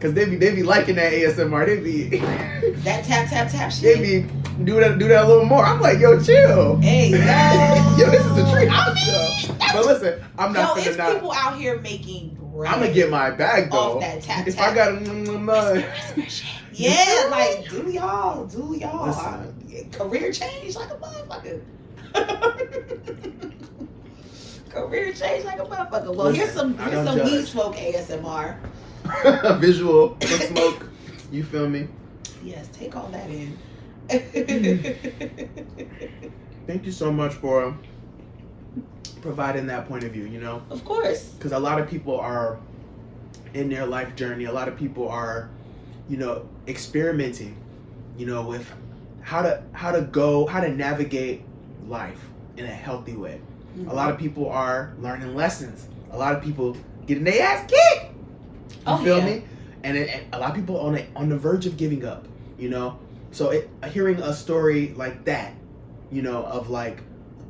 Cause 0.05 0.13
they 0.13 0.27
be 0.27 0.37
they 0.37 0.55
be 0.55 0.63
liking 0.63 0.97
that 0.97 1.15
ASMR. 1.15 1.65
They 1.65 1.81
be 1.81 2.19
that 2.85 3.05
tap 3.07 3.27
tap 3.31 3.51
tap 3.51 3.73
shit. 3.73 3.97
they 3.97 4.21
be 4.21 4.29
do 4.65 4.79
that 4.79 4.99
do 4.99 5.09
that 5.09 5.25
a 5.25 5.27
little 5.27 5.47
more. 5.47 5.65
I'm 5.65 5.81
like, 5.81 5.99
yo, 5.99 6.23
chill. 6.23 6.77
Hey, 6.77 7.09
yo. 7.97 8.05
yo, 8.05 8.11
this 8.11 8.23
is 8.27 8.37
a 8.37 8.51
treat. 8.53 8.69
I 8.69 8.85
I'm 8.85 8.95
mean, 8.95 9.57
that's- 9.59 9.73
But 9.73 9.87
listen, 9.87 10.23
I'm 10.39 10.55
Yo, 10.55 10.61
not 10.61 10.77
it's 10.77 10.89
finna 10.89 10.99
not. 10.99 11.13
people 11.15 11.33
out 11.33 11.57
here 11.59 11.81
making. 11.81 12.37
I'm 12.67 12.81
gonna 12.81 12.93
get 12.93 13.09
my 13.09 13.31
bag 13.31 13.71
though. 13.71 13.95
Off 13.95 14.01
that 14.01 14.21
tap, 14.23 14.47
if 14.47 14.57
tap. 14.57 14.73
I 14.73 14.75
got 14.75 14.89
a 14.93 14.97
mm, 14.97 15.27
mm, 15.27 15.83
mm, 15.83 16.55
Yeah, 16.75 17.29
like 17.31 17.71
do 17.71 17.91
y'all, 17.91 18.45
do 18.45 18.77
y'all. 18.79 19.07
Listen. 19.07 19.91
Career 19.91 20.31
change 20.33 20.77
like 20.77 20.91
a 20.91 20.97
motherfucker. 20.97 21.63
career 24.69 25.13
change 25.15 25.47
like 25.47 25.61
a 25.61 25.65
motherfucker. 25.65 26.15
Well, 26.15 26.29
here's 26.29 26.53
some 26.53 26.77
here's 26.77 27.09
some 27.09 27.21
weed 27.25 27.41
judge. 27.41 27.49
smoke 27.49 27.77
ASMR. 27.77 28.57
visual 29.61 30.17
for 30.21 30.27
smoke. 30.27 30.89
You 31.31 31.45
feel 31.45 31.69
me? 31.69 31.89
Yes, 32.43 32.69
take 32.73 32.97
all 32.97 33.09
that 33.09 33.29
in. 33.31 33.57
Thank 36.67 36.85
you 36.87 36.93
so 36.93 37.13
much 37.13 37.33
for 37.35 37.77
providing 39.23 39.67
that 39.69 39.87
point 39.89 40.05
of 40.05 40.13
view. 40.13 40.25
You 40.25 40.41
know. 40.41 40.63
of 40.71 40.85
course. 40.85 41.31
because 41.31 41.53
a 41.53 41.59
lot 41.59 41.81
of 41.81 41.89
people 41.89 42.19
are 42.19 42.59
in 43.55 43.69
their 43.71 43.87
life 43.87 44.15
journey 44.17 44.45
a 44.47 44.53
lot 44.53 44.67
of 44.69 44.77
people 44.77 45.09
are 45.09 45.49
you 46.09 46.17
know 46.17 46.47
experimenting 46.67 47.57
you 48.19 48.27
know 48.27 48.43
with 48.43 48.69
how 49.23 49.41
to 49.43 49.63
how 49.73 49.93
to 49.93 50.01
go 50.03 50.45
how 50.47 50.61
to 50.61 50.69
navigate 50.69 51.43
life 51.89 52.21
in 52.57 52.65
a 52.65 52.69
healthy 52.69 53.15
way 53.17 53.41
Mm-hmm. 53.77 53.89
a 53.91 53.95
lot 53.95 54.09
of 54.09 54.19
people 54.19 54.49
are 54.49 54.95
learning 55.01 55.35
lessons 55.35 55.89
a 56.13 56.17
lot 56.17 56.33
of 56.33 56.41
people 56.41 56.77
getting 57.07 57.25
their 57.25 57.43
ass 57.43 57.69
kicked 57.69 58.14
you 58.87 58.93
Oh, 58.93 58.97
feel 59.05 59.19
yeah. 59.19 59.27
me? 59.27 59.43
And, 59.83 59.97
it, 59.97 60.09
and 60.09 60.35
a 60.35 60.39
lot 60.39 60.51
of 60.51 60.57
people 60.57 60.79
on 60.81 60.95
the, 60.95 61.05
on 61.15 61.29
the 61.29 61.37
verge 61.37 61.67
of 61.67 61.77
giving 61.77 62.05
up 62.05 62.27
you 62.57 62.69
know? 62.69 62.99
So 63.31 63.51
it, 63.51 63.69
hearing 63.91 64.21
a 64.23 64.33
story 64.33 64.95
like 64.97 65.25
that 65.25 65.55
you 66.11 66.23
know 66.23 66.45
of 66.45 66.71
like 66.71 67.03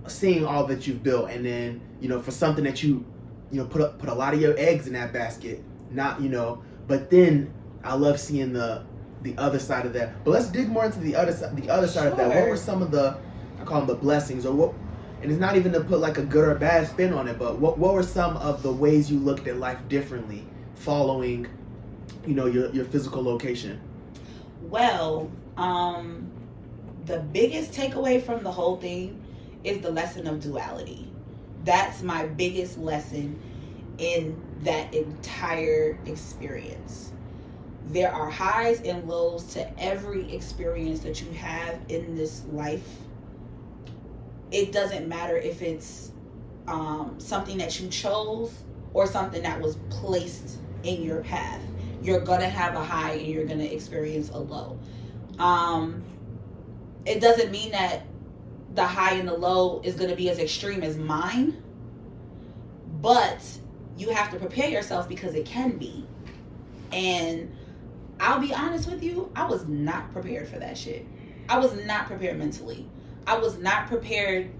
seeing 0.07 0.47
all 0.47 0.67
that 0.67 0.87
you've 0.87 1.03
built 1.03 1.31
and 1.31 1.45
then 1.45 1.81
you 2.01 2.09
know 2.09 2.21
for 2.21 2.31
something 2.31 2.65
that 2.65 2.83
you 2.83 3.05
you 3.51 3.61
know 3.61 3.67
put 3.67 3.83
a, 3.83 3.89
put 3.89 4.09
a 4.09 4.15
lot 4.15 4.33
of 4.33 4.41
your 4.41 4.57
eggs 4.57 4.87
in 4.87 4.93
that 4.95 5.13
basket 5.13 5.63
not 5.91 6.21
you 6.21 6.29
know 6.29 6.63
but 6.87 7.11
then 7.11 7.53
i 7.83 7.95
love 7.95 8.19
seeing 8.19 8.53
the 8.53 8.83
the 9.23 9.37
other 9.39 9.59
side 9.59 9.87
of 9.87 9.95
that. 9.95 10.23
But 10.23 10.33
let's 10.33 10.49
dig 10.49 10.69
more 10.69 10.85
into 10.85 11.01
the 11.01 11.17
other 11.17 11.33
side 11.33 11.57
the 11.57 11.71
other 11.71 11.89
side 11.89 12.09
of 12.09 12.17
that. 12.19 12.29
What 12.29 12.49
were 12.49 12.57
some 12.57 12.83
of 12.83 12.91
the 12.91 13.17
i 13.61 13.65
call 13.65 13.81
them 13.81 13.89
the 13.89 13.95
blessings 13.95 14.47
or 14.47 14.55
what 14.55 14.75
and 15.23 15.31
it's 15.31 15.41
not 15.41 15.57
even 15.57 15.73
to 15.73 15.81
put 15.81 15.99
like 15.99 16.19
a 16.19 16.23
good 16.23 16.47
or 16.47 16.55
bad 16.55 16.87
spin 16.87 17.13
on 17.13 17.27
it 17.29 17.39
but 17.39 17.59
what, 17.59 17.79
what 17.79 17.95
were 17.95 18.03
some 18.03 18.37
of 18.37 18.63
the 18.63 18.73
ways 18.73 19.11
you 19.11 19.19
looked 19.19 19.47
at 19.47 19.57
life 19.57 19.79
differently 19.89 20.45
following 20.77 21.47
you 22.27 22.35
know 22.35 22.47
your, 22.47 22.71
your 22.73 22.85
physical 22.85 23.23
location 23.23 23.81
Well, 24.63 25.31
um, 25.57 26.31
the 27.07 27.21
biggest 27.21 27.73
takeaway 27.73 28.23
from 28.23 28.43
the 28.43 28.53
whole 28.53 28.77
thing 28.77 29.23
is 29.65 29.81
the 29.81 29.91
lesson 29.91 30.27
of 30.27 30.41
duality. 30.41 31.11
That's 31.65 32.03
my 32.03 32.27
biggest 32.27 32.79
lesson 32.79 33.41
in 33.99 34.41
that 34.63 34.93
entire 34.95 35.99
experience. 36.07 37.13
There 37.89 38.13
are 38.13 38.31
highs 38.31 38.81
and 38.83 39.07
lows 39.09 39.45
to 39.55 39.81
every 39.83 40.33
experience 40.35 41.01
that 41.01 41.21
you 41.23 41.31
have 41.33 41.79
in 41.89 42.17
this 42.17 42.45
life. 42.53 42.89
It 44.51 44.73
doesn't 44.73 45.09
matter 45.09 45.37
if 45.37 45.63
it's 45.63 46.13
um, 46.67 47.17
something 47.19 47.59
that 47.59 47.81
you 47.81 47.89
chose 47.89 48.64
or 48.95 49.07
something 49.07 49.43
that 49.43 49.61
was 49.61 49.77
placed 49.91 50.59
in 50.85 51.03
your 51.03 51.21
path 51.23 51.61
you're 52.05 52.21
gonna 52.21 52.49
have 52.49 52.75
a 52.75 52.85
high 52.85 53.13
and 53.13 53.27
you're 53.27 53.47
gonna 53.47 53.65
experience 53.65 54.29
a 54.29 54.39
low. 54.39 54.79
Um, 55.39 56.05
it 57.07 57.21
doesn't 57.21 57.51
mean 57.51 57.73
that 57.73 58.03
the 58.75 58.85
high 58.85 59.15
and 59.15 59.27
the 59.27 59.35
low 59.35 59.81
is 59.83 59.95
gonna 59.95 60.15
be 60.15 60.29
as 60.29 60.39
extreme 60.39 60.83
as 60.83 60.99
mine, 60.99 61.63
but 63.01 63.43
you 63.97 64.11
have 64.11 64.31
to 64.31 64.39
prepare 64.39 64.69
yourself 64.69 65.09
because 65.09 65.35
it 65.35 65.47
can 65.47 65.79
be. 65.79 66.07
And 66.93 67.51
I'll 68.21 68.41
be 68.41 68.53
honest 68.53 68.91
with 68.91 69.03
you, 69.03 69.33
I 69.35 69.47
was 69.47 69.67
not 69.67 70.13
prepared 70.13 70.47
for 70.47 70.59
that 70.59 70.77
shit. 70.77 71.07
I 71.49 71.59
was 71.59 71.73
not 71.87 72.07
prepared 72.07 72.39
mentally. 72.39 72.87
I 73.27 73.39
was 73.39 73.57
not 73.59 73.87
prepared 73.87 74.51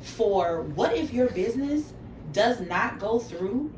for 0.00 0.62
what 0.62 0.96
if 0.96 1.12
your 1.12 1.28
business 1.28 1.92
does 2.32 2.60
not 2.60 2.98
go 2.98 3.18
through 3.18 3.72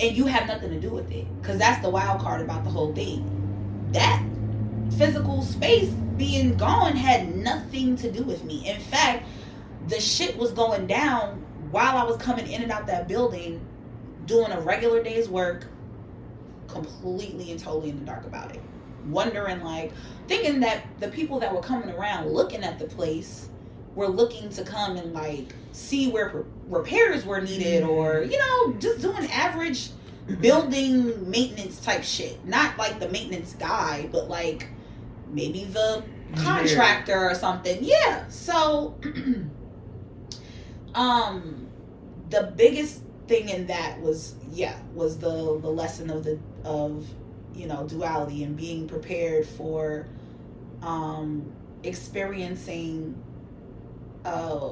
and 0.00 0.16
you 0.16 0.26
have 0.26 0.46
nothing 0.46 0.70
to 0.70 0.80
do 0.80 0.90
with 0.90 1.10
it. 1.10 1.26
Because 1.40 1.58
that's 1.58 1.82
the 1.82 1.90
wild 1.90 2.20
card 2.20 2.40
about 2.40 2.64
the 2.64 2.70
whole 2.70 2.94
thing. 2.94 3.24
That 3.92 4.22
physical 4.96 5.42
space 5.42 5.90
being 6.16 6.56
gone 6.56 6.96
had 6.96 7.34
nothing 7.36 7.96
to 7.96 8.10
do 8.10 8.22
with 8.22 8.44
me. 8.44 8.68
In 8.68 8.80
fact 8.80 9.24
the 9.88 10.00
shit 10.00 10.36
was 10.36 10.52
going 10.52 10.86
down 10.86 11.44
while 11.70 11.96
i 11.96 12.04
was 12.04 12.16
coming 12.18 12.46
in 12.50 12.62
and 12.62 12.70
out 12.70 12.86
that 12.86 13.08
building 13.08 13.60
doing 14.26 14.52
a 14.52 14.60
regular 14.60 15.02
day's 15.02 15.28
work 15.28 15.66
completely 16.68 17.50
and 17.50 17.58
totally 17.58 17.90
in 17.90 17.98
the 17.98 18.04
dark 18.04 18.24
about 18.26 18.54
it. 18.54 18.62
Wondering 19.06 19.62
like 19.62 19.92
thinking 20.28 20.60
that 20.60 20.84
the 21.00 21.08
people 21.08 21.40
that 21.40 21.52
were 21.52 21.62
coming 21.62 21.90
around 21.90 22.30
looking 22.30 22.62
at 22.62 22.78
the 22.78 22.84
place 22.84 23.48
were 24.00 24.08
looking 24.08 24.48
to 24.48 24.64
come 24.64 24.96
and 24.96 25.12
like 25.12 25.54
see 25.72 26.10
where 26.10 26.30
re- 26.30 26.44
repairs 26.68 27.26
were 27.26 27.38
needed 27.38 27.84
or 27.84 28.22
you 28.22 28.38
know 28.38 28.72
just 28.78 29.02
doing 29.02 29.30
average 29.30 29.90
building 30.40 31.30
maintenance 31.30 31.80
type 31.80 32.02
shit. 32.02 32.42
Not 32.46 32.78
like 32.78 32.98
the 32.98 33.10
maintenance 33.10 33.52
guy 33.58 34.08
but 34.10 34.30
like 34.30 34.68
maybe 35.28 35.64
the 35.64 36.02
contractor 36.34 37.28
or 37.28 37.34
something. 37.34 37.78
Yeah 37.82 38.26
so 38.28 38.98
um 40.94 41.68
the 42.30 42.54
biggest 42.56 43.02
thing 43.28 43.50
in 43.50 43.66
that 43.66 44.00
was 44.00 44.34
yeah 44.50 44.78
was 44.94 45.18
the 45.18 45.28
the 45.60 45.68
lesson 45.68 46.08
of 46.08 46.24
the 46.24 46.38
of 46.64 47.06
you 47.54 47.66
know 47.66 47.86
duality 47.86 48.44
and 48.44 48.56
being 48.56 48.88
prepared 48.88 49.46
for 49.46 50.06
um 50.80 51.52
experiencing 51.82 53.14
uh 54.24 54.68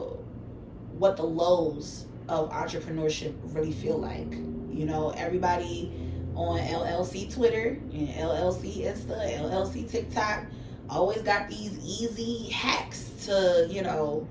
what 0.99 1.17
the 1.17 1.23
lows 1.23 2.07
of 2.29 2.51
entrepreneurship 2.51 3.35
really 3.55 3.73
feel 3.73 3.99
like. 3.99 4.33
You 4.33 4.85
know 4.87 5.11
everybody 5.11 5.93
on 6.35 6.61
llc 6.61 7.35
twitter 7.35 7.79
and 7.93 8.09
llc 8.09 8.63
insta 8.85 9.39
llc 9.41 9.91
tiktok 9.91 10.45
always 10.89 11.21
got 11.23 11.49
these 11.49 11.77
easy 11.79 12.49
hacks 12.51 13.11
to 13.27 13.67
you 13.69 13.83
know 13.83 14.27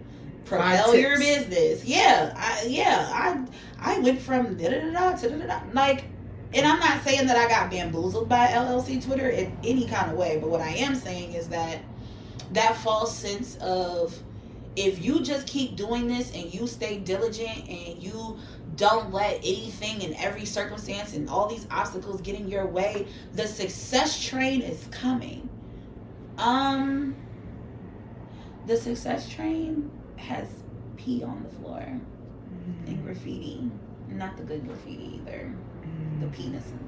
propel 0.45 0.95
your 0.95 1.17
business. 1.17 1.83
Yeah 1.83 2.33
I, 2.37 2.65
yeah 2.67 3.09
i 3.11 3.95
i 3.95 3.99
went 3.99 4.21
from 4.21 4.55
da 4.55 4.69
da 4.69 4.79
da 4.79 4.91
da 4.91 5.17
to 5.17 5.29
da 5.29 5.37
da 5.37 5.45
da. 5.47 5.61
Like 5.73 6.05
and 6.53 6.65
i'm 6.65 6.79
not 6.79 7.03
saying 7.03 7.27
that 7.27 7.35
i 7.35 7.47
got 7.49 7.69
bamboozled 7.69 8.29
by 8.29 8.47
llc 8.47 9.03
twitter 9.03 9.29
in 9.29 9.55
any 9.65 9.85
kind 9.85 10.09
of 10.09 10.17
way 10.17 10.37
but 10.39 10.49
what 10.49 10.61
i 10.61 10.69
am 10.69 10.95
saying 10.95 11.33
is 11.33 11.49
that 11.49 11.79
that 12.53 12.75
false 12.77 13.13
sense 13.13 13.57
of 13.57 14.17
if 14.77 15.03
you 15.03 15.21
just 15.21 15.47
keep 15.47 15.75
doing 15.75 16.07
this 16.07 16.31
and 16.33 16.53
you 16.53 16.67
stay 16.67 16.99
diligent 16.99 17.67
and 17.67 18.01
you 18.01 18.37
don't 18.75 19.11
let 19.11 19.37
anything 19.37 20.03
in 20.03 20.13
every 20.15 20.45
circumstance 20.45 21.15
and 21.15 21.27
all 21.27 21.47
these 21.47 21.67
obstacles 21.71 22.21
get 22.21 22.35
in 22.35 22.47
your 22.47 22.67
way 22.67 23.07
the 23.33 23.47
success 23.47 24.23
train 24.23 24.61
is 24.61 24.87
coming. 24.91 25.49
Um 26.37 27.15
the 28.67 28.77
success 28.77 29.27
train 29.27 29.89
has 30.17 30.47
pee 30.95 31.23
on 31.23 31.41
the 31.41 31.49
floor. 31.55 31.99
And 32.85 33.03
graffiti. 33.03 33.71
Not 34.09 34.37
the 34.37 34.43
good 34.43 34.67
graffiti 34.67 35.21
either. 35.21 35.51
The 36.19 36.27
penises 36.27 36.86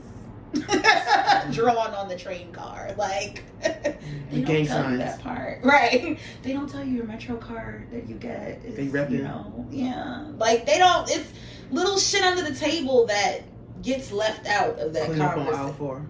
drawn 1.52 1.94
on 1.94 2.08
the 2.08 2.18
train 2.18 2.52
car. 2.52 2.92
Like 2.98 3.44
they 3.62 3.98
The 4.32 4.42
don't 4.42 4.46
gang 4.46 4.66
tell 4.66 4.92
you 4.92 4.98
that 4.98 5.22
part, 5.22 5.64
right? 5.64 6.18
They 6.44 6.54
don't 6.54 6.70
tell 6.70 6.84
you 6.84 6.96
your 6.98 7.06
Metro 7.06 7.36
card 7.38 7.90
that 7.92 8.08
you 8.08 8.16
get. 8.16 8.64
Is, 8.66 8.76
They 8.76 8.88
rep 8.88 9.10
you 9.10 9.20
it. 9.20 9.24
know, 9.24 9.66
yeah. 9.72 10.26
Like 10.38 10.66
they 10.66 10.78
don't. 10.78 11.10
It's 11.10 11.32
little 11.72 11.98
shit 11.98 12.24
under 12.24 12.42
the 12.42 12.56
table 12.56 13.06
that 13.08 13.42
gets 13.82 14.12
left 14.12 14.46
out 14.48 14.80
of 14.80 14.94
that 14.94 15.06
Clean 15.06 15.20
conversation. 15.20 16.08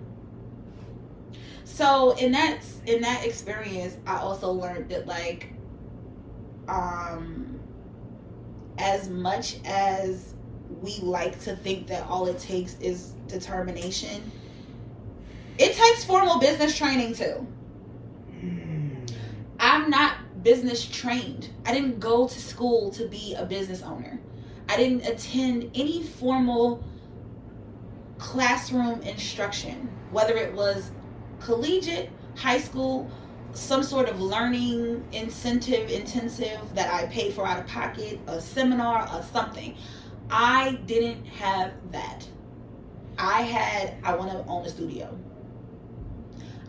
So 1.64 2.12
in 2.18 2.32
that 2.34 2.60
in 2.86 3.02
that 3.02 3.26
experience, 3.26 3.98
I 4.06 4.18
also 4.18 4.52
learned 4.52 4.90
that 4.90 5.08
like, 5.08 5.50
um, 6.68 7.60
as 8.78 9.10
much 9.10 9.58
as 9.66 10.34
we 10.82 11.00
like 11.02 11.40
to 11.42 11.56
think 11.56 11.88
that 11.88 12.08
all 12.08 12.28
it 12.28 12.40
takes 12.40 12.76
is 12.80 13.14
determination, 13.28 14.32
it 15.58 15.74
takes 15.74 16.04
formal 16.04 16.40
business 16.40 16.78
training 16.78 17.14
too. 17.14 17.46
Mm. 18.34 19.12
I'm 19.60 19.90
not 19.90 20.16
business 20.44 20.86
trained. 20.86 21.50
I 21.66 21.74
didn't 21.74 22.00
go 22.00 22.28
to 22.28 22.40
school 22.40 22.92
to 22.92 23.08
be 23.08 23.36
a 23.36 23.46
business 23.46 23.82
owner. 23.82 24.20
I 24.70 24.78
didn't 24.78 25.06
attend 25.06 25.72
any 25.76 26.04
formal 26.04 26.84
classroom 28.18 29.02
instruction, 29.02 29.90
whether 30.12 30.36
it 30.36 30.54
was 30.54 30.92
collegiate, 31.40 32.10
high 32.36 32.60
school, 32.60 33.10
some 33.54 33.82
sort 33.82 34.08
of 34.08 34.22
learning 34.22 35.04
incentive 35.12 35.90
intensive 35.90 36.60
that 36.76 36.94
I 36.94 37.08
paid 37.08 37.34
for 37.34 37.46
out 37.46 37.60
of 37.60 37.68
pocket, 37.68 38.20
a 38.28 38.40
seminar, 38.40 39.10
or 39.14 39.24
something. 39.34 39.76
I 40.30 40.80
didn't 40.86 41.26
have 41.26 41.74
that. 41.92 42.28
I 43.18 43.42
had, 43.42 43.96
I 44.04 44.16
want 44.16 44.32
to 44.32 44.46
own 44.48 44.66
a 44.66 44.70
studio. 44.70 45.18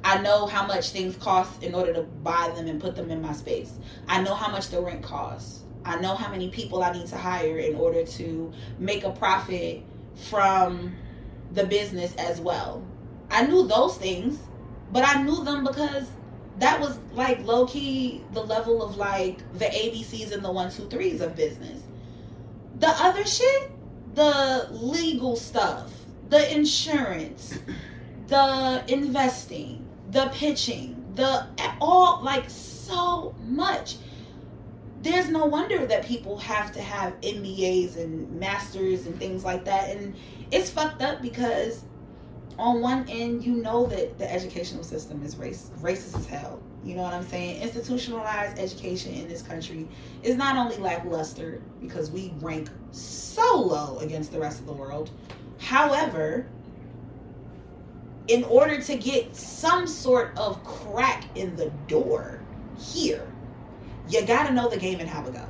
I 0.03 0.21
know 0.23 0.47
how 0.47 0.67
much 0.67 0.91
things 0.91 1.17
cost 1.17 1.63
in 1.63 1.75
order 1.75 1.93
to 1.93 2.03
buy 2.03 2.53
them 2.57 2.67
and 2.67 2.81
put 2.81 2.97
them 2.97 3.11
in 3.11 3.21
my 3.21 3.33
space. 3.33 3.73
I 4.09 4.23
know 4.23 4.35
how 4.35 4.51
much 4.51 4.69
the 4.69 4.81
rent 4.81 5.03
costs. 5.03 5.63
I 5.85 6.01
know 6.01 6.15
how 6.15 6.31
many 6.31 6.49
people 6.49 6.83
I 6.83 6.93
need 6.93 7.07
to 7.09 7.17
hire 7.17 7.59
in 7.59 7.75
order 7.75 8.05
to 8.05 8.53
make 8.79 9.05
a 9.05 9.11
profit 9.11 9.83
from 10.29 10.95
the 11.53 11.65
business 11.65 12.15
as 12.17 12.41
well. 12.41 12.85
I 13.31 13.47
knew 13.47 13.67
those 13.67 13.97
things, 13.97 14.39
but 14.93 15.07
I 15.07 15.23
knew 15.23 15.45
them 15.45 15.65
because 15.65 16.07
that 16.59 16.81
was 16.81 16.99
like 17.13 17.45
low 17.45 17.67
key 17.67 18.23
the 18.33 18.43
level 18.43 18.83
of 18.83 18.97
like 18.97 19.39
the 19.59 19.67
ABCs 19.67 20.33
and 20.33 20.45
the 20.45 20.51
one, 20.51 20.71
two, 20.71 20.89
threes 20.89 21.21
of 21.21 21.37
business. 21.37 21.83
The 22.81 22.89
other 22.89 23.27
shit, 23.27 23.71
the 24.15 24.67
legal 24.71 25.37
stuff, 25.37 25.93
the 26.31 26.55
insurance, 26.55 27.59
the 28.27 28.83
investing, 28.89 29.87
the 30.11 30.31
pitching, 30.33 31.13
the 31.15 31.47
all 31.81 32.23
like 32.23 32.49
so 32.49 33.35
much. 33.45 33.97
There's 35.03 35.29
no 35.29 35.45
wonder 35.45 35.87
that 35.87 36.07
people 36.07 36.39
have 36.39 36.73
to 36.73 36.81
have 36.81 37.21
MBAs 37.21 37.97
and 37.97 38.31
masters 38.41 39.07
and 39.07 39.19
things 39.19 39.45
like 39.45 39.65
that. 39.67 39.95
And 39.95 40.15
it's 40.51 40.71
fucked 40.71 41.03
up 41.03 41.21
because 41.21 41.85
on 42.59 42.81
one 42.81 43.07
end 43.11 43.45
you 43.45 43.57
know 43.57 43.85
that 43.87 44.19
the 44.19 44.31
educational 44.31 44.85
system 44.85 45.23
is 45.23 45.37
race 45.37 45.71
racist 45.81 46.19
as 46.19 46.27
hell. 46.27 46.63
You 46.85 46.95
know 46.95 47.03
what 47.03 47.13
I'm 47.13 47.27
saying? 47.27 47.61
Institutionalized 47.61 48.59
education 48.59 49.15
in 49.15 49.29
this 49.29 49.43
country 49.43 49.87
is 50.23 50.37
not 50.37 50.57
only 50.57 50.77
lackluster 50.79 51.61
because 51.81 52.11
we 52.11 52.33
rank 52.41 52.71
so 52.91 53.61
low 53.61 53.99
against 53.99 54.33
the 54.33 54.41
rest 54.41 54.61
of 54.61 54.67
the 54.67 54.73
world. 54.73 55.11
However, 55.59 56.47
in 58.29 58.45
order 58.45 58.81
to 58.81 58.97
get 58.97 59.37
some 59.37 59.87
sort 59.87 60.33
of 60.39 60.63
crack 60.65 61.25
in 61.35 61.55
the 61.57 61.71
door 61.87 62.41
here, 62.79 63.31
you 64.09 64.25
got 64.25 64.47
to 64.47 64.55
know 64.55 64.69
the 64.69 64.79
game 64.79 65.01
and 65.01 65.09
how 65.09 65.25
it 65.27 65.35
go. 65.35 65.45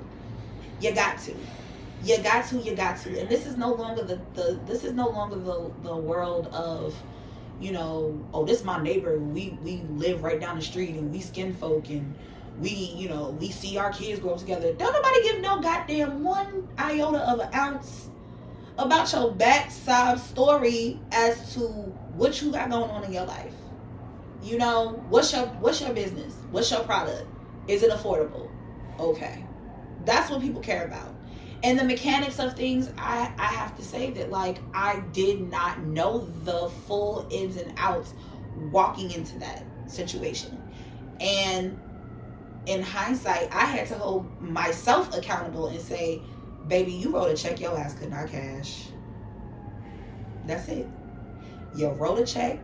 You 0.80 0.92
got 0.94 1.18
to. 1.20 1.34
You 2.02 2.18
got 2.22 2.48
to, 2.48 2.58
you 2.58 2.74
got 2.74 2.98
to. 3.02 3.20
And 3.20 3.28
this 3.28 3.46
is 3.46 3.56
no 3.56 3.74
longer 3.74 4.02
the, 4.02 4.18
the 4.34 4.58
this 4.66 4.84
is 4.84 4.94
no 4.94 5.08
longer 5.08 5.36
the 5.36 5.70
the 5.82 5.94
world 5.94 6.46
of 6.48 6.94
you 7.60 7.72
know, 7.72 8.18
oh, 8.32 8.44
this 8.44 8.64
my 8.64 8.82
neighbor. 8.82 9.18
We 9.18 9.58
we 9.62 9.82
live 9.90 10.22
right 10.22 10.40
down 10.40 10.56
the 10.56 10.62
street 10.62 10.90
and 10.90 11.12
we 11.12 11.20
skin 11.20 11.54
folk 11.54 11.90
and 11.90 12.14
we, 12.58 12.70
you 12.70 13.08
know, 13.08 13.36
we 13.38 13.50
see 13.50 13.76
our 13.78 13.92
kids 13.92 14.20
grow 14.20 14.32
up 14.32 14.38
together. 14.38 14.72
Don't 14.74 14.92
nobody 14.92 15.22
give 15.22 15.40
no 15.40 15.60
goddamn 15.60 16.22
one 16.24 16.68
iota 16.78 17.18
of 17.18 17.40
an 17.40 17.54
ounce 17.54 18.08
about 18.78 19.12
your 19.12 19.32
backside 19.32 20.18
story 20.18 20.98
as 21.12 21.54
to 21.54 21.60
what 22.16 22.40
you 22.40 22.50
got 22.50 22.70
going 22.70 22.90
on 22.90 23.04
in 23.04 23.12
your 23.12 23.26
life. 23.26 23.54
You 24.42 24.56
know, 24.58 25.02
what's 25.10 25.32
your 25.32 25.46
what's 25.60 25.80
your 25.80 25.92
business? 25.92 26.34
What's 26.50 26.70
your 26.70 26.80
product? 26.80 27.26
Is 27.68 27.82
it 27.82 27.90
affordable? 27.90 28.50
Okay. 28.98 29.44
That's 30.06 30.30
what 30.30 30.40
people 30.40 30.62
care 30.62 30.86
about. 30.86 31.14
And 31.62 31.78
the 31.78 31.84
mechanics 31.84 32.38
of 32.38 32.56
things, 32.56 32.90
I, 32.96 33.32
I 33.38 33.46
have 33.46 33.76
to 33.76 33.84
say 33.84 34.10
that 34.12 34.30
like 34.30 34.58
I 34.72 35.00
did 35.12 35.50
not 35.50 35.80
know 35.82 36.26
the 36.44 36.70
full 36.86 37.26
ins 37.30 37.56
and 37.56 37.72
outs 37.76 38.14
walking 38.70 39.10
into 39.10 39.38
that 39.40 39.64
situation. 39.86 40.60
And 41.20 41.78
in 42.66 42.82
hindsight, 42.82 43.54
I 43.54 43.64
had 43.64 43.88
to 43.88 43.94
hold 43.94 44.40
myself 44.40 45.14
accountable 45.16 45.68
and 45.68 45.80
say, 45.80 46.22
baby, 46.68 46.92
you 46.92 47.12
wrote 47.12 47.30
a 47.30 47.36
check 47.36 47.60
your 47.60 47.76
ass 47.76 47.94
could 47.94 48.10
not 48.10 48.28
cash. 48.28 48.86
That's 50.46 50.68
it. 50.68 50.86
You 51.76 51.88
wrote 51.88 52.18
a 52.18 52.26
check, 52.26 52.58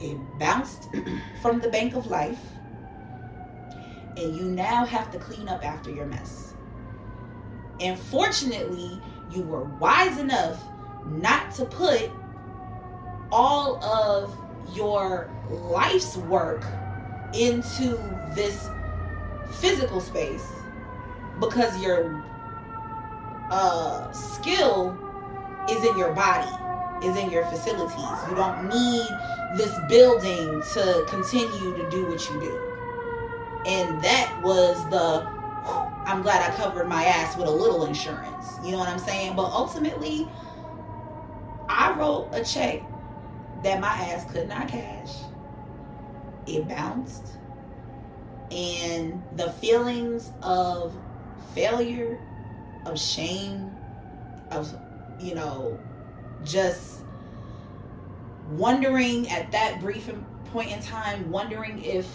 it 0.00 0.16
bounced 0.38 0.88
from 1.42 1.60
the 1.60 1.68
bank 1.68 1.94
of 1.94 2.06
life, 2.06 2.40
and 4.16 4.34
you 4.34 4.44
now 4.44 4.84
have 4.84 5.10
to 5.12 5.18
clean 5.18 5.48
up 5.48 5.64
after 5.64 5.90
your 5.90 6.06
mess. 6.06 6.47
And 7.80 7.98
fortunately, 7.98 9.00
you 9.30 9.42
were 9.42 9.64
wise 9.64 10.18
enough 10.18 10.62
not 11.06 11.52
to 11.54 11.64
put 11.64 12.10
all 13.30 13.82
of 13.84 14.36
your 14.74 15.30
life's 15.50 16.16
work 16.16 16.64
into 17.34 17.96
this 18.34 18.68
physical 19.60 20.00
space 20.00 20.46
because 21.40 21.80
your 21.82 22.24
uh, 23.50 24.10
skill 24.12 24.96
is 25.70 25.84
in 25.84 25.96
your 25.96 26.12
body, 26.12 26.50
is 27.06 27.16
in 27.16 27.30
your 27.30 27.44
facilities. 27.46 28.28
You 28.28 28.34
don't 28.34 28.68
need 28.68 29.08
this 29.56 29.74
building 29.88 30.62
to 30.74 31.04
continue 31.08 31.76
to 31.76 31.90
do 31.90 32.06
what 32.06 32.28
you 32.30 32.40
do. 32.40 32.68
And 33.66 34.02
that 34.02 34.40
was 34.42 34.76
the 34.90 35.37
I'm 35.68 36.22
glad 36.22 36.50
I 36.50 36.54
covered 36.56 36.88
my 36.88 37.04
ass 37.04 37.36
with 37.36 37.48
a 37.48 37.50
little 37.50 37.84
insurance. 37.84 38.46
You 38.64 38.72
know 38.72 38.78
what 38.78 38.88
I'm 38.88 38.98
saying? 38.98 39.36
But 39.36 39.44
ultimately, 39.44 40.26
I 41.68 41.94
wrote 41.98 42.30
a 42.32 42.42
check 42.42 42.82
that 43.62 43.80
my 43.80 43.88
ass 43.88 44.30
could 44.32 44.48
not 44.48 44.68
cash. 44.68 45.12
It 46.46 46.66
bounced. 46.68 47.34
And 48.50 49.22
the 49.36 49.50
feelings 49.52 50.30
of 50.42 50.96
failure, 51.54 52.18
of 52.86 52.98
shame, 52.98 53.70
of, 54.50 54.74
you 55.20 55.34
know, 55.34 55.78
just 56.44 57.00
wondering 58.52 59.28
at 59.28 59.52
that 59.52 59.80
brief 59.80 60.10
point 60.52 60.72
in 60.72 60.80
time, 60.80 61.30
wondering 61.30 61.82
if 61.84 62.08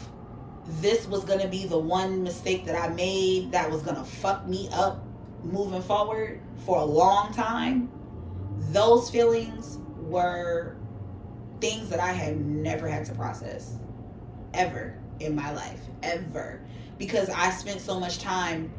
this 0.65 1.07
was 1.07 1.23
going 1.25 1.39
to 1.39 1.47
be 1.47 1.65
the 1.65 1.77
one 1.77 2.23
mistake 2.23 2.65
that 2.65 2.81
I 2.81 2.93
made 2.93 3.51
that 3.51 3.69
was 3.69 3.81
going 3.81 3.97
to 3.97 4.03
fuck 4.03 4.47
me 4.47 4.69
up 4.71 5.03
moving 5.43 5.81
forward 5.81 6.39
for 6.65 6.79
a 6.79 6.85
long 6.85 7.33
time. 7.33 7.89
Those 8.71 9.09
feelings 9.09 9.79
were 9.97 10.77
things 11.59 11.89
that 11.89 11.99
I 11.99 12.11
had 12.11 12.39
never 12.39 12.87
had 12.87 13.05
to 13.05 13.13
process 13.13 13.77
ever 14.53 14.97
in 15.19 15.35
my 15.35 15.51
life, 15.51 15.81
ever. 16.01 16.61
Because 16.97 17.29
I 17.29 17.49
spent 17.51 17.81
so 17.81 17.99
much 17.99 18.19
time 18.19 18.71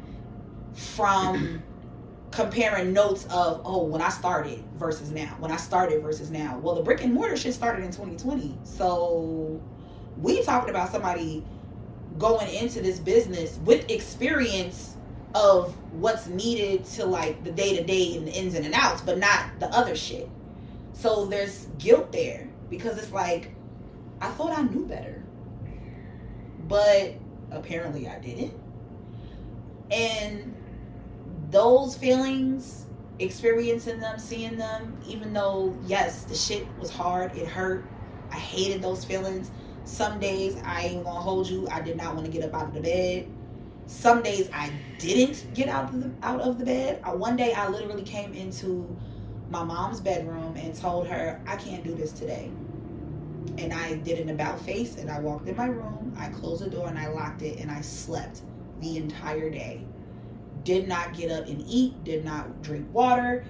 from 0.73 1.61
comparing 2.31 2.93
notes 2.93 3.25
of, 3.25 3.61
oh, 3.63 3.83
when 3.83 4.01
I 4.01 4.09
started 4.09 4.63
versus 4.75 5.11
now, 5.11 5.35
when 5.39 5.51
I 5.51 5.57
started 5.57 6.01
versus 6.01 6.31
now. 6.31 6.57
Well, 6.59 6.75
the 6.75 6.81
brick 6.81 7.03
and 7.03 7.13
mortar 7.13 7.37
shit 7.37 7.53
started 7.53 7.83
in 7.83 7.91
2020. 7.91 8.57
So 8.63 9.61
we 10.17 10.43
talking 10.43 10.69
about 10.69 10.91
somebody 10.91 11.43
going 12.17 12.53
into 12.53 12.81
this 12.81 12.99
business 12.99 13.59
with 13.65 13.89
experience 13.89 14.95
of 15.33 15.75
what's 15.93 16.27
needed 16.27 16.85
to 16.85 17.05
like 17.05 17.43
the 17.43 17.51
day 17.51 17.75
to 17.75 17.83
day 17.83 18.15
and 18.15 18.27
the 18.27 18.31
ins 18.31 18.55
and 18.55 18.73
outs, 18.73 19.01
but 19.01 19.17
not 19.17 19.59
the 19.59 19.67
other 19.67 19.95
shit. 19.95 20.29
So 20.93 21.25
there's 21.25 21.67
guilt 21.77 22.11
there 22.11 22.47
because 22.69 22.97
it's 22.97 23.11
like, 23.11 23.53
I 24.21 24.29
thought 24.29 24.57
I 24.57 24.61
knew 24.61 24.85
better, 24.85 25.21
but 26.67 27.15
apparently 27.51 28.07
I 28.07 28.17
didn't. 28.19 28.53
And 29.91 30.55
those 31.51 31.97
feelings 31.97 32.85
experiencing 33.19 33.99
them, 33.99 34.19
seeing 34.19 34.57
them, 34.57 34.97
even 35.05 35.33
though 35.33 35.77
yes, 35.85 36.23
the 36.23 36.35
shit 36.35 36.65
was 36.79 36.89
hard, 36.89 37.35
it 37.35 37.47
hurt. 37.47 37.85
I 38.31 38.37
hated 38.37 38.81
those 38.81 39.05
feelings. 39.05 39.51
Some 39.85 40.19
days 40.19 40.57
I 40.65 40.81
ain't 40.81 41.03
gonna 41.03 41.19
hold 41.19 41.47
you. 41.47 41.67
I 41.69 41.79
did 41.79 41.95
not 41.95 42.15
want 42.15 42.25
to 42.25 42.31
get 42.31 42.43
up 42.43 42.53
out 42.55 42.67
of 42.67 42.73
the 42.73 42.81
bed. 42.81 43.27
Some 43.85 44.23
days 44.23 44.49
I 44.51 44.71
didn't 44.97 45.53
get 45.53 45.69
out 45.69 45.93
of 45.93 46.01
the 46.01 46.11
out 46.23 46.41
of 46.41 46.57
the 46.57 46.65
bed. 46.65 46.99
I, 47.03 47.13
one 47.13 47.35
day 47.37 47.53
I 47.53 47.69
literally 47.69 48.01
came 48.01 48.33
into 48.33 48.97
my 49.51 49.63
mom's 49.63 50.01
bedroom 50.01 50.55
and 50.57 50.73
told 50.75 51.07
her 51.07 51.39
I 51.45 51.55
can't 51.57 51.83
do 51.83 51.93
this 51.93 52.11
today. 52.11 52.49
And 53.59 53.71
I 53.71 53.97
did 53.97 54.19
an 54.19 54.29
about 54.29 54.59
face 54.59 54.97
and 54.97 55.09
I 55.09 55.19
walked 55.19 55.47
in 55.47 55.55
my 55.55 55.67
room. 55.67 56.15
I 56.17 56.29
closed 56.29 56.63
the 56.65 56.69
door 56.69 56.87
and 56.87 56.97
I 56.97 57.07
locked 57.07 57.43
it 57.43 57.59
and 57.59 57.69
I 57.69 57.81
slept 57.81 58.41
the 58.81 58.97
entire 58.97 59.51
day. 59.51 59.85
Did 60.63 60.87
not 60.87 61.13
get 61.13 61.31
up 61.31 61.45
and 61.47 61.63
eat. 61.67 62.03
Did 62.03 62.25
not 62.25 62.63
drink 62.63 62.87
water. 62.91 63.45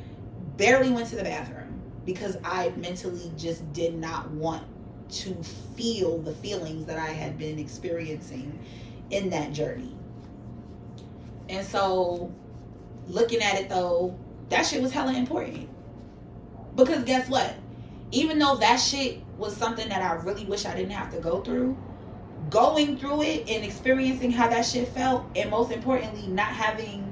Barely 0.58 0.92
went 0.92 1.08
to 1.10 1.16
the 1.16 1.24
bathroom 1.24 1.82
because 2.06 2.38
I 2.44 2.74
mentally 2.76 3.32
just 3.38 3.72
did 3.72 3.96
not 3.96 4.30
want 4.32 4.64
to 5.10 5.34
feel 5.76 6.20
the 6.20 6.34
feelings 6.34 6.86
that 6.86 6.98
I 6.98 7.08
had 7.08 7.38
been 7.38 7.60
experiencing 7.60 8.58
in 9.10 9.30
that 9.30 9.54
journey. 9.54 9.96
And 11.50 11.66
so, 11.66 12.34
looking 13.08 13.42
at 13.42 13.60
it 13.60 13.70
though, 13.70 14.18
that 14.50 14.66
shit 14.66 14.82
was 14.82 14.92
hella 14.92 15.14
important. 15.14 15.70
Because 16.76 17.04
guess 17.04 17.30
what? 17.30 17.54
Even 18.12 18.40
though 18.40 18.56
that 18.58 18.78
shit 18.78 19.22
was 19.38 19.56
something 19.56 19.88
that 19.90 20.02
I 20.02 20.14
really 20.24 20.46
wish 20.46 20.66
I 20.66 20.76
didn't 20.76 20.92
have 20.92 21.14
to 21.14 21.20
go 21.20 21.42
through, 21.42 21.78
going 22.50 22.98
through 22.98 23.24
it 23.24 23.50
and 23.50 23.64
experiencing 23.64 24.32
how 24.32 24.48
that 24.50 24.66
shit 24.66 24.88
felt, 24.90 25.26
and 25.36 25.50
most 25.50 25.72
importantly, 25.72 26.28
not 26.28 26.48
having 26.48 27.12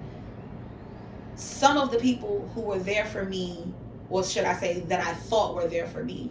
some 1.35 1.77
of 1.77 1.91
the 1.91 1.97
people 1.97 2.49
who 2.53 2.61
were 2.61 2.79
there 2.79 3.05
for 3.05 3.25
me, 3.25 3.73
or 4.09 4.23
should 4.23 4.45
I 4.45 4.55
say, 4.55 4.81
that 4.81 5.05
I 5.05 5.13
thought 5.13 5.55
were 5.55 5.67
there 5.67 5.87
for 5.87 6.03
me 6.03 6.29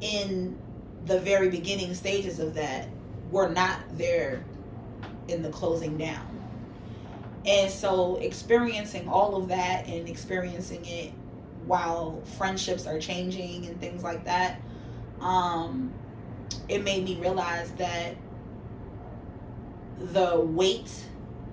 in 0.00 0.58
the 1.06 1.18
very 1.20 1.48
beginning 1.48 1.94
stages 1.94 2.38
of 2.38 2.54
that, 2.54 2.88
were 3.30 3.48
not 3.48 3.80
there 3.96 4.44
in 5.28 5.42
the 5.42 5.50
closing 5.50 5.96
down. 5.96 6.26
And 7.46 7.70
so 7.70 8.16
experiencing 8.16 9.08
all 9.08 9.36
of 9.36 9.48
that 9.48 9.86
and 9.86 10.08
experiencing 10.08 10.84
it 10.84 11.12
while 11.66 12.20
friendships 12.36 12.86
are 12.86 12.98
changing 12.98 13.66
and 13.66 13.80
things 13.80 14.02
like 14.02 14.24
that, 14.24 14.60
um, 15.20 15.92
it 16.68 16.82
made 16.82 17.04
me 17.04 17.16
realize 17.20 17.70
that 17.72 18.16
the 19.98 20.40
weight 20.40 20.90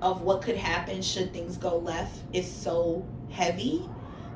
of 0.01 0.21
what 0.21 0.41
could 0.41 0.57
happen 0.57 1.01
should 1.01 1.33
things 1.33 1.57
go 1.57 1.77
left 1.77 2.19
is 2.33 2.51
so 2.51 3.05
heavy 3.29 3.87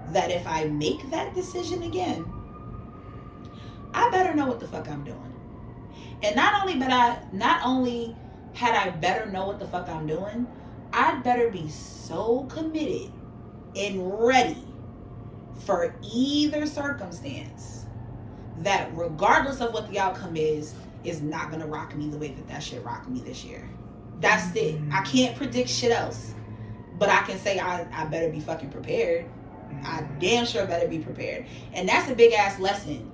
that 0.09 0.31
if 0.31 0.45
I 0.47 0.65
make 0.65 1.09
that 1.11 1.33
decision 1.33 1.83
again, 1.83 2.25
I 3.93 4.09
better 4.09 4.34
know 4.34 4.47
what 4.47 4.59
the 4.59 4.68
fuck 4.68 4.89
I'm 4.89 5.03
doing. 5.03 5.34
And 6.23 6.35
not 6.35 6.61
only 6.61 6.77
but 6.77 6.91
I 6.91 7.19
not 7.31 7.61
only 7.65 8.15
had 8.53 8.76
I 8.76 8.91
better 8.91 9.30
know 9.31 9.47
what 9.47 9.59
the 9.59 9.68
fuck 9.68 9.89
I'm 9.89 10.07
doing, 10.07 10.47
I'd 10.93 11.23
better 11.23 11.49
be 11.49 11.69
so 11.69 12.45
committed 12.49 13.11
and 13.76 14.19
ready 14.19 14.63
for 15.65 15.95
either 16.13 16.65
circumstance 16.65 17.85
that 18.59 18.95
regardless 18.95 19.61
of 19.61 19.73
what 19.73 19.89
the 19.89 19.99
outcome 19.99 20.35
is, 20.35 20.73
is 21.03 21.22
not 21.22 21.49
gonna 21.49 21.68
rock 21.68 21.95
me 21.95 22.09
the 22.09 22.18
way 22.18 22.30
that 22.30 22.47
that 22.47 22.61
shit 22.61 22.84
rocked 22.84 23.09
me 23.09 23.22
this 23.22 23.43
year. 23.43 23.68
That's 24.19 24.55
it. 24.55 24.76
I 24.76 24.77
mm-hmm. 24.77 25.03
can't 25.03 25.35
predict 25.35 25.69
shit 25.69 25.91
else. 25.91 26.34
But 26.99 27.09
I 27.09 27.23
can 27.23 27.39
say 27.39 27.57
I, 27.57 27.88
I 27.91 28.05
better 28.05 28.30
be 28.30 28.39
fucking 28.39 28.69
prepared. 28.69 29.26
I 29.84 30.01
mm-hmm. 30.01 30.19
damn 30.19 30.45
sure 30.45 30.65
better 30.68 30.88
be 30.88 30.99
prepared. 30.99 31.47
And 31.73 31.89
that's 31.89 32.09
a 32.09 32.15
big 32.15 32.34
ass 32.34 32.59
lesson 32.59 33.11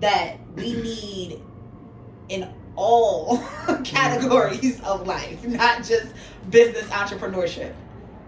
that 0.00 0.36
we 0.56 0.74
need 0.74 1.42
in 2.28 2.52
all 2.76 3.38
categories 3.84 4.80
of 4.82 5.06
life, 5.06 5.44
not 5.46 5.84
just 5.84 6.12
business 6.50 6.86
entrepreneurship. 6.86 7.74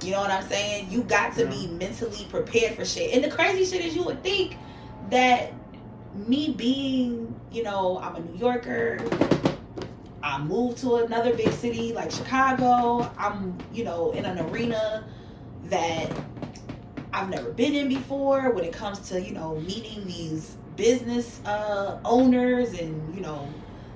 You 0.03 0.13
know 0.13 0.21
what 0.21 0.31
I'm 0.31 0.49
saying? 0.49 0.91
You 0.91 1.03
got 1.03 1.35
to 1.37 1.47
be 1.47 1.67
mentally 1.67 2.27
prepared 2.31 2.75
for 2.75 2.85
shit. 2.85 3.15
And 3.15 3.23
the 3.23 3.31
crazy 3.31 3.65
shit 3.65 3.85
is 3.85 3.95
you 3.95 4.03
would 4.05 4.23
think 4.23 4.57
that 5.11 5.53
me 6.15 6.55
being, 6.57 7.39
you 7.53 7.63
know, 7.63 7.99
I'm 7.99 8.17
a 8.17 8.21
New 8.21 8.39
Yorker, 8.39 8.99
I 10.23 10.43
moved 10.43 10.79
to 10.79 10.97
another 10.97 11.35
big 11.35 11.51
city 11.53 11.93
like 11.93 12.11
Chicago. 12.11 13.11
I'm, 13.19 13.57
you 13.73 13.85
know, 13.85 14.13
in 14.13 14.25
an 14.25 14.39
arena 14.51 15.05
that 15.65 16.11
I've 17.13 17.29
never 17.29 17.51
been 17.53 17.75
in 17.75 17.89
before 17.89 18.51
when 18.51 18.65
it 18.65 18.73
comes 18.73 19.01
to, 19.11 19.21
you 19.21 19.33
know, 19.33 19.57
meeting 19.57 20.07
these 20.07 20.57
business 20.81 21.41
uh, 21.45 22.01
owners 22.07 22.73
and, 22.73 23.15
you 23.15 23.21
know, 23.21 23.47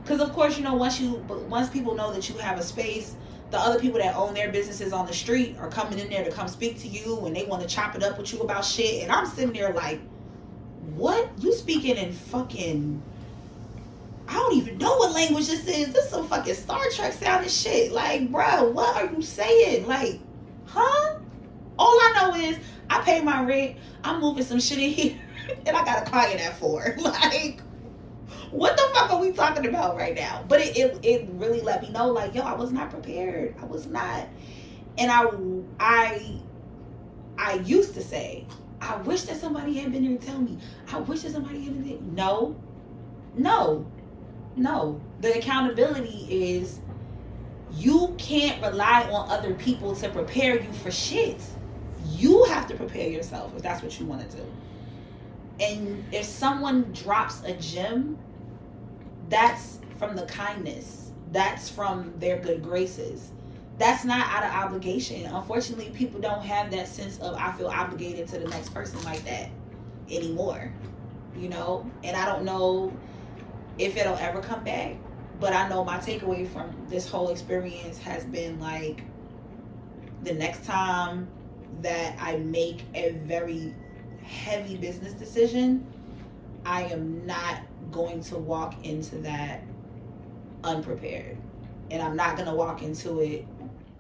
because 0.03 0.21
of 0.21 0.35
course, 0.35 0.59
you 0.59 0.65
know, 0.65 0.75
once 0.75 1.01
you, 1.01 1.15
once 1.49 1.71
people 1.71 1.95
know 1.95 2.13
that 2.13 2.29
you 2.29 2.37
have 2.37 2.59
a 2.59 2.63
space, 2.63 3.17
the 3.51 3.59
other 3.59 3.81
people 3.81 3.99
that 4.01 4.15
own 4.15 4.35
their 4.35 4.53
businesses 4.53 4.93
on 4.93 5.07
the 5.07 5.15
street 5.15 5.57
are 5.59 5.71
coming 5.71 5.99
in 5.99 6.11
there 6.11 6.23
to 6.23 6.31
come 6.31 6.47
speak 6.47 6.79
to 6.81 6.89
you 6.89 7.25
and 7.25 7.35
they 7.35 7.47
want 7.47 7.63
to 7.63 7.69
chop 7.69 7.95
it 7.95 8.03
up 8.03 8.19
with 8.19 8.31
you 8.35 8.41
about 8.41 8.67
shit. 8.67 9.03
And 9.03 9.11
I'm 9.11 9.25
sitting 9.27 9.55
there 9.55 9.73
like, 9.73 9.99
what? 10.95 11.31
You 11.39 11.55
speaking 11.55 11.97
in 11.97 12.13
fucking 12.13 13.03
I 14.29 14.35
don't 14.35 14.55
even 14.55 14.79
know 14.79 14.97
what 14.97 15.13
language 15.13 15.47
this 15.47 15.67
is. 15.67 15.93
This 15.93 16.05
is 16.05 16.11
some 16.11 16.27
fucking 16.29 16.55
Star 16.55 16.83
Trek 16.91 17.13
sounding 17.13 17.49
shit. 17.49 17.93
Like, 17.93 18.31
bro, 18.31 18.71
what 18.71 18.97
are 18.97 19.11
you 19.15 19.23
saying? 19.23 19.87
Like, 19.87 20.19
huh? 20.67 21.19
All 21.79 21.99
I 22.01 22.13
know 22.21 22.35
is 22.35 22.59
I 22.89 23.01
pay 23.03 23.21
my 23.21 23.45
rent. 23.45 23.77
I'm 24.03 24.21
moving 24.21 24.45
some 24.45 24.61
shit 24.61 24.79
in 24.79 24.91
here, 24.91 25.19
and 25.67 25.77
I 25.77 25.85
got 25.85 26.07
a 26.07 26.11
client 26.11 26.41
at 26.41 26.59
four. 26.59 26.97
Like, 27.05 27.61
what 28.51 28.77
the 28.77 28.83
fuck 28.95 29.13
are 29.13 29.21
we 29.21 29.33
talking 29.33 29.67
about 29.67 29.97
right 29.97 30.15
now? 30.15 30.45
But 30.49 30.61
it, 30.61 30.77
it 30.77 30.99
it 31.05 31.29
really 31.33 31.61
let 31.61 31.83
me 31.83 31.91
know, 31.91 32.09
like, 32.11 32.35
yo, 32.35 32.43
I 32.43 32.55
was 32.55 32.73
not 32.73 32.91
prepared. 32.91 33.55
I 33.61 33.65
was 33.65 33.87
not, 33.87 34.29
and 34.97 35.11
I 35.11 35.27
I 35.81 36.41
I 37.37 37.55
used 37.65 37.95
to 37.95 38.03
say, 38.03 38.47
I 38.81 38.97
wish 38.99 39.23
that 39.23 39.37
somebody 39.37 39.75
had 39.75 39.93
been 39.93 40.05
there 40.05 40.19
to 40.19 40.27
tell 40.27 40.41
me. 40.41 40.59
I 40.93 40.99
wish 40.99 41.23
that 41.23 41.33
somebody 41.33 41.65
had 41.65 41.75
been 41.75 41.89
there. 41.89 41.99
No, 42.13 42.57
no, 43.35 43.87
no. 44.57 45.01
The 45.21 45.39
accountability 45.39 46.27
is 46.31 46.81
you 47.73 48.15
can't 48.19 48.63
rely 48.63 49.03
on 49.11 49.31
other 49.31 49.55
people 49.55 49.95
to 49.97 50.09
prepare 50.11 50.61
you 50.61 50.73
for 50.73 50.91
shit. 50.91 51.43
You 52.13 52.45
have 52.45 52.67
to 52.69 52.75
prepare 52.75 53.09
yourself 53.09 53.53
if 53.57 53.63
that's 53.63 53.83
what 53.83 53.99
you 53.99 54.07
want 54.07 54.31
to 54.31 54.37
do. 54.37 54.45
And 55.61 56.05
if 56.13 56.25
someone 56.25 56.93
drops 56.93 57.43
a 57.45 57.55
gem, 57.55 58.19
that's 59.29 59.79
from 59.99 60.17
the 60.17 60.27
kindness. 60.27 61.13
That's 61.33 61.69
from 61.69 62.13
their 62.19 62.39
good 62.39 62.63
graces. 62.63 63.31
That's 63.79 64.05
not 64.05 64.27
out 64.29 64.45
of 64.45 64.51
obligation. 64.51 65.27
Unfortunately, 65.27 65.91
people 65.91 66.21
don't 66.21 66.43
have 66.43 66.71
that 66.71 66.89
sense 66.89 67.19
of 67.19 67.35
I 67.35 67.53
feel 67.53 67.69
obligated 67.69 68.29
to 68.29 68.39
the 68.39 68.49
next 68.49 68.73
person 68.73 69.03
like 69.05 69.25
that 69.25 69.51
anymore. 70.11 70.73
You 71.37 71.49
know? 71.49 71.91
And 72.03 72.17
I 72.17 72.27
don't 72.27 72.45
know 72.45 72.93
if 73.79 73.97
it'll 73.97 74.17
ever 74.17 74.41
come 74.41 74.63
back. 74.65 74.97
But 75.41 75.53
I 75.53 75.69
know 75.69 75.85
my 75.85 75.99
takeaway 75.99 76.49
from 76.49 76.71
this 76.89 77.09
whole 77.09 77.31
experience 77.31 77.99
has 77.99 78.25
been 78.25 78.61
like 78.61 79.03
the 80.23 80.33
next 80.33 80.65
time 80.65 81.29
that 81.83 82.17
I 82.21 82.37
make 82.37 82.83
a 82.95 83.11
very 83.25 83.75
heavy 84.25 84.77
business 84.77 85.13
decision, 85.13 85.87
I 86.65 86.85
am 86.85 87.27
not 87.27 87.61
going 87.91 88.23
to 88.25 88.39
walk 88.39 88.85
into 88.85 89.17
that 89.19 89.63
unprepared. 90.63 91.37
And 91.91 92.03
I'm 92.03 92.17
not 92.17 92.37
going 92.37 92.49
to 92.49 92.55
walk 92.55 92.83
into 92.83 93.21
it 93.21 93.47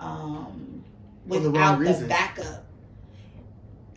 um, 0.00 0.82
without 1.26 1.78
the, 1.78 1.92
the 1.92 2.06
backup. 2.06 2.64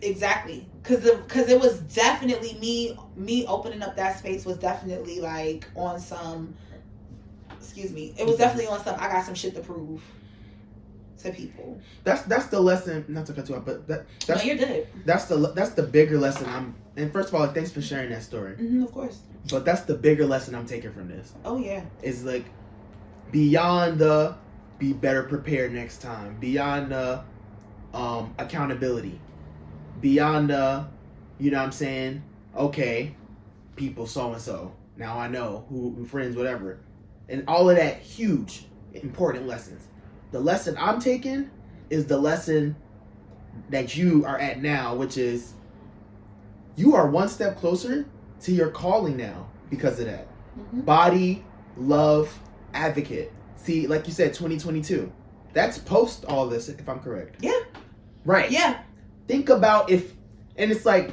Exactly, 0.01 0.67
because 0.83 1.03
because 1.03 1.49
it 1.49 1.59
was 1.59 1.79
definitely 1.79 2.53
me 2.59 2.95
me 3.15 3.47
opening 3.47 3.81
up 3.81 3.95
that 3.95 4.19
space 4.19 4.45
was 4.45 4.57
definitely 4.57 5.19
like 5.19 5.65
on 5.75 5.99
some. 5.99 6.53
Excuse 7.59 7.91
me, 7.91 8.13
it 8.17 8.27
was 8.27 8.37
definitely 8.37 8.67
on 8.67 8.83
some. 8.83 8.95
I 8.99 9.07
got 9.07 9.25
some 9.25 9.33
shit 9.33 9.55
to 9.55 9.61
prove 9.61 10.03
to 11.19 11.31
people. 11.31 11.79
That's 12.03 12.21
that's 12.23 12.47
the 12.47 12.59
lesson. 12.59 13.05
Not 13.07 13.25
to 13.27 13.33
cut 13.33 13.49
you 13.49 13.55
off, 13.55 13.65
but 13.65 13.87
that 13.87 14.05
that's 14.25 14.43
no, 14.43 14.47
you're 14.47 14.57
good. 14.57 14.87
That's 15.05 15.25
the 15.25 15.35
that's 15.53 15.71
the 15.71 15.83
bigger 15.83 16.17
lesson. 16.17 16.47
I'm 16.49 16.75
and 16.95 17.11
first 17.11 17.29
of 17.29 17.35
all, 17.35 17.47
thanks 17.47 17.71
for 17.71 17.81
sharing 17.81 18.09
that 18.11 18.23
story. 18.23 18.53
Mm-hmm, 18.53 18.83
of 18.83 18.91
course. 18.91 19.19
But 19.49 19.65
that's 19.65 19.81
the 19.81 19.95
bigger 19.95 20.25
lesson 20.25 20.55
I'm 20.55 20.65
taking 20.65 20.91
from 20.91 21.07
this. 21.07 21.33
Oh 21.45 21.57
yeah. 21.57 21.83
Is 22.01 22.23
like 22.23 22.45
beyond 23.31 23.99
the 23.99 24.35
be 24.79 24.93
better 24.93 25.23
prepared 25.23 25.73
next 25.73 26.01
time. 26.01 26.37
Beyond 26.39 26.91
the 26.91 27.23
um, 27.93 28.33
accountability 28.37 29.19
beyond 30.01 30.49
the, 30.49 30.87
you 31.39 31.51
know 31.51 31.57
what 31.57 31.65
I'm 31.65 31.71
saying? 31.71 32.23
Okay, 32.55 33.15
people 33.75 34.07
so 34.07 34.33
and 34.33 34.41
so. 34.41 34.73
Now 34.95 35.19
I 35.19 35.27
know 35.27 35.65
who, 35.69 35.93
who 35.93 36.05
friends, 36.05 36.35
whatever. 36.35 36.79
And 37.29 37.43
all 37.47 37.69
of 37.69 37.75
that 37.75 37.99
huge, 37.99 38.65
important 38.93 39.47
lessons. 39.47 39.86
The 40.31 40.39
lesson 40.39 40.75
I'm 40.79 40.99
taking 40.99 41.49
is 41.89 42.05
the 42.05 42.17
lesson 42.17 42.75
that 43.69 43.95
you 43.95 44.25
are 44.25 44.37
at 44.37 44.61
now, 44.61 44.95
which 44.95 45.17
is 45.17 45.53
you 46.75 46.95
are 46.95 47.09
one 47.09 47.27
step 47.29 47.57
closer 47.57 48.05
to 48.41 48.51
your 48.51 48.69
calling 48.69 49.17
now 49.17 49.47
because 49.69 49.99
of 49.99 50.05
that. 50.05 50.27
Mhm. 50.59 50.85
Body 50.85 51.43
love 51.77 52.37
advocate. 52.73 53.31
See, 53.55 53.87
like 53.87 54.05
you 54.07 54.13
said, 54.13 54.33
2022. 54.33 55.11
That's 55.53 55.77
post 55.79 56.25
all 56.25 56.47
this, 56.47 56.69
if 56.69 56.87
I'm 56.87 56.99
correct. 56.99 57.37
Yeah. 57.41 57.59
Right. 58.25 58.51
Yeah. 58.51 58.79
Think 59.27 59.49
about 59.49 59.89
if, 59.89 60.13
and 60.57 60.71
it's 60.71 60.85
like, 60.85 61.11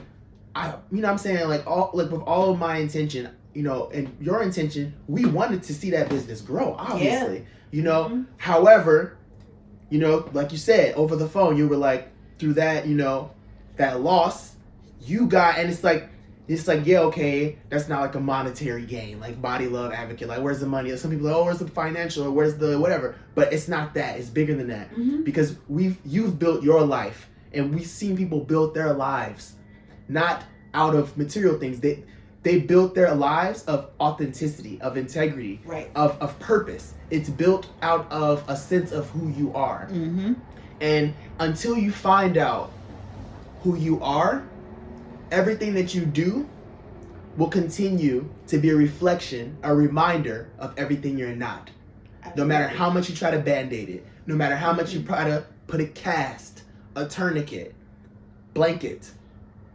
I, 0.55 0.75
you 0.91 1.01
know, 1.01 1.09
what 1.09 1.13
I'm 1.13 1.19
saying 1.19 1.49
like 1.49 1.67
all 1.67 1.91
like 1.95 2.11
with 2.11 2.23
all 2.23 2.51
of 2.51 2.59
my 2.59 2.77
intention, 2.77 3.31
you 3.55 3.63
know, 3.63 3.91
and 3.93 4.15
your 4.21 4.43
intention, 4.43 4.95
we 5.09 5.25
wanted 5.25 5.63
to 5.65 5.75
see 5.75 5.91
that 5.91 6.09
business 6.09 6.41
grow, 6.41 6.75
obviously. 6.79 7.47
You 7.75 7.83
know, 7.83 8.05
Mhm. 8.05 8.27
however, 8.37 9.17
you 9.91 9.99
know, 9.99 10.29
like 10.33 10.53
you 10.53 10.59
said 10.59 10.95
over 10.95 11.17
the 11.17 11.27
phone, 11.29 11.57
you 11.57 11.67
were 11.67 11.77
like 11.77 12.09
through 12.39 12.55
that, 12.55 12.87
you 12.87 12.95
know, 12.95 13.31
that 13.77 14.01
loss, 14.01 14.55
you 15.01 15.27
got, 15.27 15.59
and 15.59 15.69
it's 15.71 15.83
like. 15.85 16.09
It's 16.47 16.69
like 16.69 16.85
yeah 16.85 16.99
okay 17.09 17.57
that's 17.71 17.89
not 17.89 18.03
like 18.03 18.15
a 18.17 18.21
monetary 18.21 18.85
gain 18.85 19.19
like 19.19 19.41
body 19.41 19.67
love 19.67 19.95
advocate 19.95 20.29
like 20.29 20.43
where's 20.43 20.61
the 20.61 20.67
money 20.67 20.95
some 20.95 21.11
people 21.11 21.27
are 21.27 21.31
like 21.31 21.41
oh 21.41 21.45
where's 21.47 21.59
the 21.59 21.69
financial 21.69 22.23
or 22.27 22.31
where's 22.31 22.59
the 22.59 22.79
whatever 22.79 23.15
but 23.35 23.51
it's 23.51 23.67
not 23.67 23.95
that 23.95 24.19
it's 24.19 24.29
bigger 24.29 24.55
than 24.55 24.69
that 24.69 24.95
Mhm. 24.95 25.25
because 25.25 25.57
we've 25.71 25.97
you've 26.05 26.39
built 26.39 26.63
your 26.63 26.83
life 26.83 27.31
and 27.55 27.75
we've 27.75 27.87
seen 27.87 28.15
people 28.15 28.41
build 28.41 28.75
their 28.75 28.93
lives 28.93 29.55
not 30.07 30.43
out 30.75 30.95
of 30.95 31.17
material 31.17 31.59
things 31.59 31.81
they 31.81 32.05
they 32.45 32.61
built 32.61 32.95
their 32.95 33.13
lives 33.15 33.65
of 33.65 33.91
authenticity 34.01 34.81
of 34.83 34.97
integrity 34.97 35.61
Right. 35.65 35.91
of, 35.97 36.17
of 36.21 36.39
purpose. 36.39 36.95
It's 37.11 37.29
built 37.29 37.69
out 37.83 38.07
of 38.13 38.45
a 38.49 38.57
sense 38.57 38.93
of 38.93 39.09
who 39.11 39.31
you 39.31 39.53
are. 39.55 39.89
Mm-hmm. 39.91 40.35
and 40.81 41.15
until 41.41 41.77
you 41.77 41.91
find 41.91 42.37
out 42.37 42.71
who 43.63 43.77
you 43.77 44.01
are 44.03 44.43
everything 45.33 45.73
that 45.75 45.95
you 45.95 46.05
do 46.05 46.49
will 47.37 47.49
continue 47.49 48.29
to 48.47 48.59
be 48.59 48.71
a 48.71 48.77
reflection 48.77 49.57
a 49.65 49.75
reminder 49.75 50.49
of 50.59 50.73
everything 50.79 51.19
you're 51.19 51.35
not. 51.35 51.71
No 52.37 52.45
matter 52.45 52.69
how 52.69 52.89
much 52.91 53.09
you 53.11 53.17
try 53.17 53.31
to 53.31 53.39
band-aid 53.39 53.89
it 53.89 54.07
no 54.27 54.35
matter 54.35 54.57
how 54.57 54.73
much 54.73 54.93
you 54.93 55.03
try 55.03 55.25
to 55.25 55.45
put 55.67 55.81
a 55.81 55.87
cast 55.87 56.63
a 56.97 57.07
tourniquet 57.07 57.75
blanket 58.55 59.11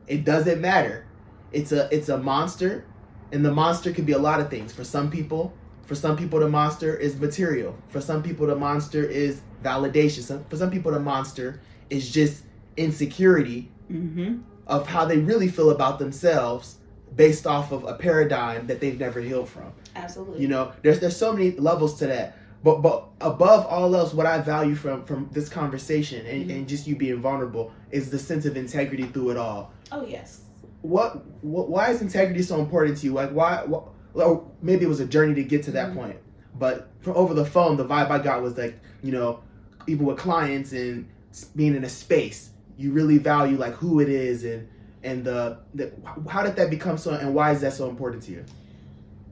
it 0.07 0.23
doesn't 0.23 0.59
matter 0.61 1.05
it's 1.51 1.71
a 1.71 1.87
it's 1.95 2.09
a 2.09 2.17
monster 2.17 2.85
and 3.31 3.43
the 3.45 3.51
monster 3.51 3.91
could 3.93 4.05
be 4.05 4.13
a 4.13 4.17
lot 4.19 4.39
of 4.39 4.49
things 4.49 4.73
for 4.73 4.83
some 4.83 5.09
people 5.09 5.53
for 5.83 5.95
some 5.95 6.15
people 6.15 6.39
the 6.39 6.47
monster 6.49 6.95
is 6.95 7.19
material 7.19 7.75
for 7.87 7.99
some 8.01 8.21
people 8.23 8.45
the 8.47 8.55
monster 8.55 9.03
is 9.03 9.41
validation 9.63 10.21
some, 10.21 10.43
for 10.45 10.57
some 10.57 10.69
people 10.71 10.91
the 10.91 10.99
monster 10.99 11.59
is 11.89 12.11
just 12.11 12.43
insecurity 12.77 13.71
Mm-hmm. 13.91 14.41
of 14.67 14.85
how 14.85 15.03
they 15.03 15.17
really 15.17 15.47
feel 15.47 15.71
about 15.71 15.97
themselves 15.97 16.77
based 17.15 17.47
off 17.47 17.71
of 17.71 17.85
a 17.85 17.95
paradigm 17.95 18.67
that 18.67 18.79
they've 18.79 18.99
never 18.99 19.19
healed 19.19 19.49
from 19.49 19.71
Absolutely. 19.95 20.39
you 20.43 20.47
know, 20.47 20.71
there's 20.83 20.99
there's 20.99 21.17
so 21.17 21.33
many 21.33 21.51
levels 21.53 21.97
to 21.97 22.05
that. 22.05 22.37
But 22.63 22.81
but 22.83 23.07
above 23.19 23.65
all 23.65 23.95
else, 23.95 24.13
what 24.13 24.27
I 24.27 24.37
value 24.41 24.75
from 24.75 25.03
from 25.05 25.27
this 25.31 25.49
conversation 25.49 26.23
and, 26.27 26.45
Mhm. 26.47 26.55
and 26.55 26.67
just 26.69 26.85
you 26.85 26.95
being 26.95 27.19
vulnerable 27.19 27.71
is 27.89 28.11
the 28.11 28.19
sense 28.19 28.45
of 28.45 28.55
integrity 28.57 29.05
through 29.07 29.31
it 29.31 29.37
all. 29.37 29.73
Oh 29.91 30.05
yes. 30.05 30.41
What, 30.81 31.25
what 31.43 31.69
why 31.69 31.89
is 31.91 32.01
integrity 32.01 32.41
so 32.41 32.59
important 32.59 32.97
to 32.99 33.05
you? 33.05 33.13
Like 33.13 33.31
why? 33.31 33.65
Or 34.13 34.47
maybe 34.61 34.85
it 34.85 34.89
was 34.89 34.99
a 34.99 35.05
journey 35.05 35.35
to 35.35 35.43
get 35.43 35.63
to 35.63 35.71
that 35.71 35.91
Mhm. 35.91 35.95
point. 35.95 36.17
But 36.57 36.87
from 37.01 37.15
over 37.15 37.33
the 37.33 37.45
phone, 37.45 37.77
the 37.77 37.85
vibe 37.85 38.09
I 38.09 38.19
got 38.19 38.41
was 38.41 38.57
like 38.57 38.79
you 39.01 39.11
know, 39.11 39.39
even 39.87 40.05
with 40.05 40.17
clients 40.17 40.71
and 40.71 41.07
being 41.55 41.75
in 41.75 41.83
a 41.83 41.89
space, 41.89 42.49
you 42.77 42.91
really 42.91 43.17
value 43.17 43.57
like 43.57 43.73
who 43.73 43.99
it 43.99 44.09
is 44.09 44.43
and 44.43 44.67
and 45.03 45.23
the, 45.23 45.57
the 45.73 45.91
how 46.27 46.43
did 46.43 46.55
that 46.57 46.69
become 46.69 46.97
so 46.97 47.11
and 47.13 47.33
why 47.33 47.51
is 47.51 47.61
that 47.61 47.73
so 47.73 47.89
important 47.89 48.23
to 48.23 48.31
you? 48.31 48.45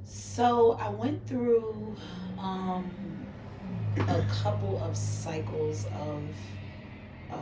So 0.05 0.77
I 0.79 0.89
went 0.89 1.25
through 1.27 1.95
um, 2.39 2.89
a 3.97 4.21
couple 4.43 4.81
of 4.83 4.95
cycles 4.95 5.85
of 5.87 6.23
uh, 7.31 7.35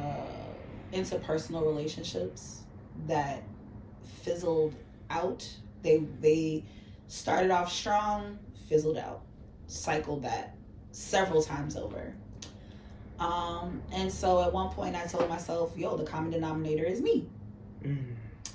interpersonal 0.93 1.63
relationships 1.63 2.61
that 3.07 3.43
fizzled 4.23 4.75
out. 5.09 5.47
They 5.81 5.97
they 6.21 6.63
started 7.07 7.51
off 7.51 7.71
strong, 7.71 8.39
fizzled 8.67 8.97
out, 8.97 9.21
cycled 9.67 10.23
that 10.23 10.55
several 10.91 11.43
times 11.43 11.75
over. 11.75 12.13
Um, 13.19 13.81
and 13.93 14.11
so 14.11 14.41
at 14.43 14.51
one 14.51 14.69
point 14.69 14.95
I 14.95 15.05
told 15.05 15.29
myself, 15.29 15.73
yo, 15.77 15.95
the 15.95 16.03
common 16.03 16.31
denominator 16.31 16.83
is 16.83 17.01
me. 17.01 17.27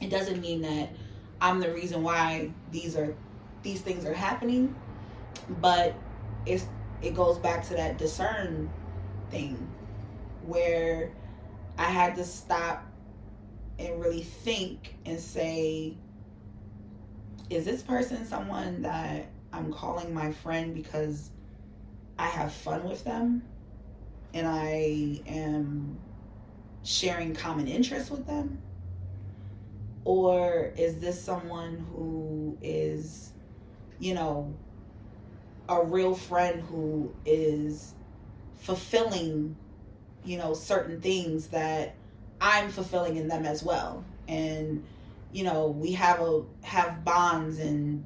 It 0.00 0.10
doesn't 0.10 0.40
mean 0.40 0.62
that 0.62 0.90
I'm 1.40 1.60
the 1.60 1.72
reason 1.72 2.02
why 2.02 2.50
these 2.70 2.96
are 2.96 3.14
these 3.62 3.80
things 3.80 4.04
are 4.04 4.14
happening, 4.14 4.74
but 5.60 5.94
it's 6.46 6.66
it 7.02 7.14
goes 7.14 7.38
back 7.38 7.66
to 7.68 7.74
that 7.74 7.98
discern 7.98 8.70
thing 9.30 9.56
where 10.46 11.12
I 11.78 11.84
had 11.84 12.16
to 12.16 12.24
stop 12.24 12.84
and 13.80 14.00
really 14.00 14.22
think 14.22 14.96
and 15.06 15.18
say, 15.18 15.96
is 17.48 17.64
this 17.64 17.82
person 17.82 18.24
someone 18.26 18.82
that 18.82 19.26
I'm 19.52 19.72
calling 19.72 20.12
my 20.14 20.32
friend 20.32 20.74
because 20.74 21.30
I 22.18 22.26
have 22.26 22.52
fun 22.52 22.88
with 22.88 23.02
them 23.04 23.42
and 24.34 24.46
I 24.46 25.20
am 25.26 25.98
sharing 26.84 27.34
common 27.34 27.66
interests 27.66 28.10
with 28.10 28.26
them? 28.26 28.60
Or 30.04 30.72
is 30.76 30.98
this 30.98 31.20
someone 31.20 31.86
who 31.92 32.56
is, 32.62 33.32
you 33.98 34.14
know, 34.14 34.54
a 35.68 35.84
real 35.84 36.14
friend 36.14 36.62
who 36.62 37.12
is 37.24 37.94
fulfilling, 38.56 39.56
you 40.24 40.38
know, 40.38 40.54
certain 40.54 41.00
things 41.00 41.48
that 41.48 41.94
I'm 42.40 42.70
fulfilling 42.70 43.16
in 43.16 43.28
them 43.28 43.44
as 43.44 43.62
well? 43.62 44.04
And, 44.28 44.84
you 45.32 45.44
know, 45.44 45.68
we 45.68 45.92
have 45.92 46.20
a 46.20 46.42
have 46.62 47.04
bonds 47.04 47.58
and 47.58 48.04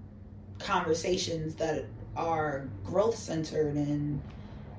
conversations 0.59 1.55
that 1.56 1.85
are 2.16 2.69
growth 2.85 3.16
centered 3.16 3.74
and 3.74 4.20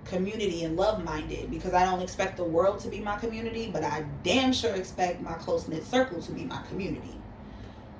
community 0.06 0.64
and 0.64 0.78
love 0.78 1.04
minded 1.04 1.50
because 1.50 1.74
I 1.74 1.84
don't 1.84 2.02
expect 2.02 2.38
the 2.38 2.44
world 2.44 2.80
to 2.82 2.90
be 2.90 3.00
my 3.00 3.18
community, 3.18 3.70
but 3.72 3.84
I 3.84 4.06
damn 4.24 4.54
sure 4.54 4.74
expect 4.76 5.22
my 5.22 5.34
close 5.34 5.68
knit 5.68 5.84
circle 5.84 6.22
to 6.22 6.32
be 6.32 6.46
my 6.46 6.62
community. 6.64 7.16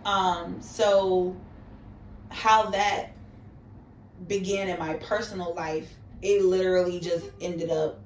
Um, 0.06 0.62
so 0.62 1.36
how 2.30 2.70
that 2.70 3.12
began 4.28 4.70
in 4.70 4.80
my 4.80 4.94
personal 4.96 5.54
life, 5.56 5.90
it 6.22 6.44
literally 6.44 7.00
just 7.00 7.26
ended 7.42 7.72
up 7.72 8.00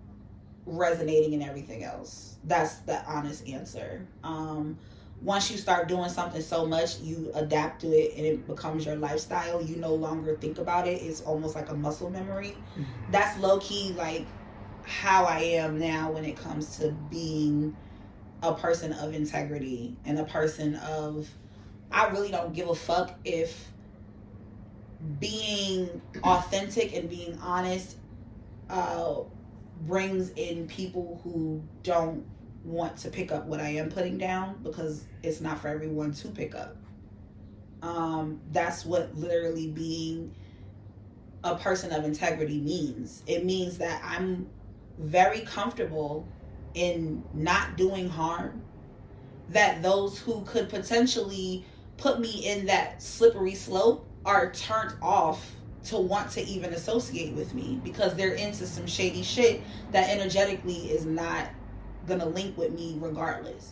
resonating 0.66 1.34
in 1.34 1.42
everything 1.42 1.84
else. 1.84 2.29
That's 2.46 2.76
the 2.80 3.04
honest 3.06 3.48
answer. 3.48 4.06
Um, 4.24 4.78
once 5.22 5.52
you 5.52 5.58
start 5.58 5.88
doing 5.88 6.10
something 6.10 6.42
so 6.42 6.66
much, 6.66 7.00
you 7.00 7.32
adapt 7.34 7.82
to 7.82 7.88
it 7.88 8.16
and 8.16 8.26
it 8.26 8.48
becomes 8.48 8.86
your 8.86 8.96
lifestyle. 8.96 9.62
You 9.62 9.76
no 9.76 9.94
longer 9.94 10.38
think 10.38 10.58
about 10.58 10.88
it. 10.88 11.02
It's 11.02 11.22
almost 11.22 11.56
like 11.56 11.70
a 11.70 11.76
muscle 11.76 12.10
memory 12.10 12.56
that's 13.12 13.38
low 13.40 13.60
key 13.60 13.94
like 13.98 14.26
how 14.84 15.26
I 15.26 15.40
am 15.40 15.80
now 15.80 16.12
when 16.12 16.26
it 16.26 16.36
comes 16.36 16.78
to 16.78 16.92
being 17.10 17.76
a 18.42 18.54
person 18.54 18.94
of 18.94 19.14
integrity 19.14 19.96
and 20.06 20.20
a 20.20 20.24
person 20.24 20.76
of 20.76 21.30
I 21.92 22.08
really 22.10 22.32
don't 22.32 22.54
give 22.54 22.70
a 22.70 22.76
fuck 22.76 23.18
if 23.26 23.72
being 25.20 26.02
authentic 26.24 26.96
and 26.96 27.10
being 27.10 27.38
honest 27.42 27.98
uh, 28.70 29.22
brings 29.82 30.30
in 30.32 30.68
people 30.68 31.20
who 31.24 31.62
don't 31.84 32.26
want 32.64 32.98
to 32.98 33.10
pick 33.10 33.32
up 33.32 33.46
what 33.46 33.60
I 33.60 33.70
am 33.70 33.90
putting 33.90 34.18
down 34.18 34.60
because 34.64 35.06
it's 35.24 35.42
not 35.42 35.60
for 35.60 35.68
everyone 35.70 36.14
to 36.14 36.28
pick 36.30 36.56
up. 36.56 36.76
Um, 37.82 38.40
that's 38.52 38.86
what 38.86 39.16
literally 39.16 39.68
being 39.68 40.36
a 41.44 41.56
person 41.56 41.92
of 41.94 42.04
integrity 42.04 42.60
means. 42.60 43.24
It 43.28 43.46
means 43.46 43.78
that 43.78 44.02
I'm 44.04 44.48
very 44.98 45.42
comfortable 45.42 46.28
in 46.74 47.24
not 47.34 47.78
doing 47.78 48.10
harm, 48.10 48.62
that 49.50 49.82
those 49.82 50.20
who 50.20 50.42
could 50.44 50.70
potentially 50.70 51.66
put 51.98 52.20
me 52.20 52.46
in 52.46 52.66
that 52.66 53.02
slippery 53.02 53.56
slope 53.56 54.08
are 54.26 54.52
turned 54.52 54.94
off 55.02 55.56
to 55.86 55.98
want 55.98 56.30
to 56.32 56.42
even 56.46 56.74
associate 56.74 57.34
with 57.34 57.54
me 57.54 57.80
because 57.84 58.14
they're 58.16 58.34
into 58.34 58.68
some 58.68 58.86
shady 58.86 59.24
shit 59.24 59.62
that 59.92 60.10
energetically 60.10 60.92
is 60.92 61.06
not 61.06 61.50
gonna 62.10 62.26
link 62.28 62.58
with 62.58 62.74
me 62.74 62.98
regardless. 63.00 63.72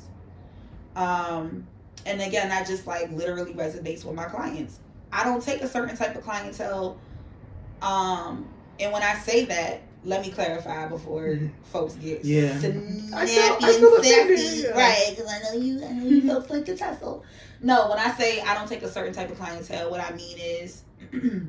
Um, 0.96 1.68
and 2.06 2.22
again, 2.22 2.50
that 2.50 2.66
just 2.68 2.88
like 2.88 3.12
literally 3.12 3.54
resonates 3.54 4.06
with 4.06 4.16
my 4.16 4.26
clients. 4.26 4.80
I 5.12 5.24
don't 5.24 5.44
take 5.44 5.62
a 5.62 5.68
certain 5.68 5.96
type 5.98 6.16
of 6.16 6.24
clientele 6.24 6.98
um, 7.82 8.48
and 8.80 8.92
when 8.92 9.04
I 9.04 9.16
say 9.16 9.46
that, 9.46 9.82
let 10.04 10.22
me 10.22 10.32
clarify 10.32 10.88
before 10.88 11.40
folks 11.66 11.94
get 11.96 12.24
Yeah. 12.26 12.58
snappy 12.60 12.78
I 13.14 13.26
feel- 13.26 13.44
I 13.44 13.70
and 13.72 13.76
feel 13.80 13.96
offended, 13.98 14.40
sassy. 14.40 14.62
yeah. 14.64 14.70
Right, 14.72 15.06
because 15.16 15.32
I 15.32 15.40
know 15.44 15.60
you, 15.60 15.84
I 15.86 15.92
know 15.92 16.06
you 16.06 16.22
folks 16.28 16.50
like 16.50 16.66
to 16.66 16.78
tussle. 16.78 17.24
No, 17.62 17.90
when 17.90 18.00
I 18.00 18.12
say 18.18 18.40
I 18.42 18.54
don't 18.56 18.68
take 18.68 18.84
a 18.84 18.90
certain 18.92 19.14
type 19.14 19.30
of 19.32 19.38
clientele, 19.38 19.90
what 19.92 20.00
I 20.00 20.12
mean 20.16 20.38
is, 20.40 20.84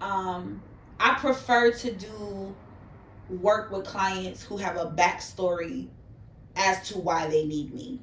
um, 0.00 0.62
I 0.98 1.14
prefer 1.14 1.72
to 1.72 1.92
do 1.92 2.54
work 3.28 3.70
with 3.70 3.84
clients 3.84 4.42
who 4.42 4.56
have 4.56 4.76
a 4.76 4.86
backstory 4.86 5.88
as 6.54 6.88
to 6.88 6.98
why 6.98 7.26
they 7.26 7.44
need 7.44 7.74
me. 7.74 8.00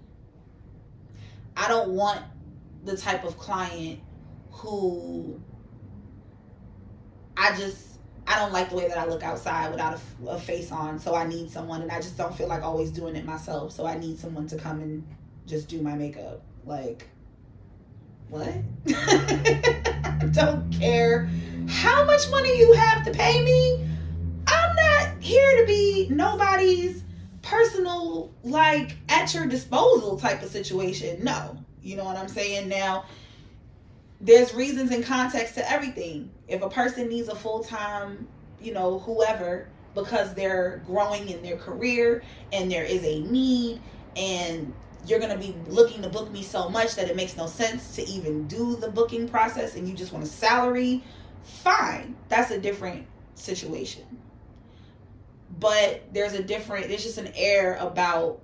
I 1.55 1.67
don't 1.67 1.91
want 1.91 2.21
the 2.83 2.97
type 2.97 3.23
of 3.23 3.37
client 3.37 3.99
who 4.51 5.39
I 7.37 7.55
just 7.57 7.93
I 8.25 8.39
don't 8.39 8.53
like 8.53 8.69
the 8.69 8.77
way 8.77 8.87
that 8.87 8.97
I 8.97 9.05
look 9.05 9.23
outside 9.23 9.71
without 9.71 9.99
a, 10.25 10.29
a 10.29 10.39
face 10.39 10.71
on, 10.71 10.97
so 10.97 11.13
I 11.13 11.27
need 11.27 11.51
someone, 11.51 11.81
and 11.81 11.91
I 11.91 11.97
just 11.97 12.17
don't 12.17 12.35
feel 12.35 12.47
like 12.47 12.63
always 12.63 12.89
doing 12.89 13.15
it 13.15 13.25
myself. 13.25 13.73
So 13.73 13.85
I 13.85 13.97
need 13.97 14.17
someone 14.17 14.47
to 14.47 14.57
come 14.57 14.79
and 14.79 15.05
just 15.45 15.67
do 15.67 15.81
my 15.81 15.93
makeup. 15.93 16.41
Like, 16.65 17.09
what? 18.29 18.47
don't 20.31 20.71
care 20.71 21.29
how 21.67 22.05
much 22.05 22.29
money 22.29 22.57
you 22.57 22.71
have 22.73 23.03
to 23.05 23.11
pay 23.11 23.43
me. 23.43 23.92
Here 25.23 25.61
to 25.61 25.65
be 25.65 26.09
nobody's 26.09 27.01
personal, 27.41 28.29
like 28.43 28.97
at 29.07 29.33
your 29.33 29.45
disposal 29.45 30.19
type 30.19 30.43
of 30.43 30.49
situation. 30.49 31.23
No, 31.23 31.57
you 31.81 31.95
know 31.95 32.03
what 32.03 32.17
I'm 32.17 32.27
saying. 32.27 32.67
Now, 32.67 33.05
there's 34.19 34.53
reasons 34.53 34.91
and 34.91 35.01
context 35.01 35.55
to 35.55 35.71
everything. 35.71 36.29
If 36.49 36.61
a 36.61 36.69
person 36.69 37.07
needs 37.07 37.29
a 37.29 37.35
full 37.35 37.63
time, 37.63 38.27
you 38.61 38.73
know, 38.73 38.99
whoever, 38.99 39.69
because 39.95 40.33
they're 40.33 40.83
growing 40.85 41.29
in 41.29 41.41
their 41.41 41.55
career 41.55 42.21
and 42.51 42.69
there 42.69 42.83
is 42.83 43.05
a 43.05 43.21
need, 43.21 43.81
and 44.17 44.73
you're 45.07 45.19
going 45.19 45.31
to 45.31 45.37
be 45.37 45.55
looking 45.71 46.01
to 46.01 46.09
book 46.09 46.33
me 46.33 46.43
so 46.43 46.67
much 46.67 46.95
that 46.95 47.09
it 47.09 47.15
makes 47.15 47.37
no 47.37 47.47
sense 47.47 47.95
to 47.95 48.03
even 48.09 48.45
do 48.49 48.75
the 48.75 48.91
booking 48.91 49.29
process 49.29 49.77
and 49.77 49.87
you 49.87 49.95
just 49.95 50.11
want 50.11 50.25
a 50.25 50.27
salary, 50.27 51.01
fine. 51.43 52.13
That's 52.27 52.51
a 52.51 52.59
different 52.59 53.07
situation. 53.35 54.03
But 55.63 56.13
there's 56.13 56.33
a 56.33 56.43
different, 56.43 56.89
there's 56.89 57.03
just 57.03 57.17
an 57.17 57.31
air 57.35 57.77
about 57.79 58.41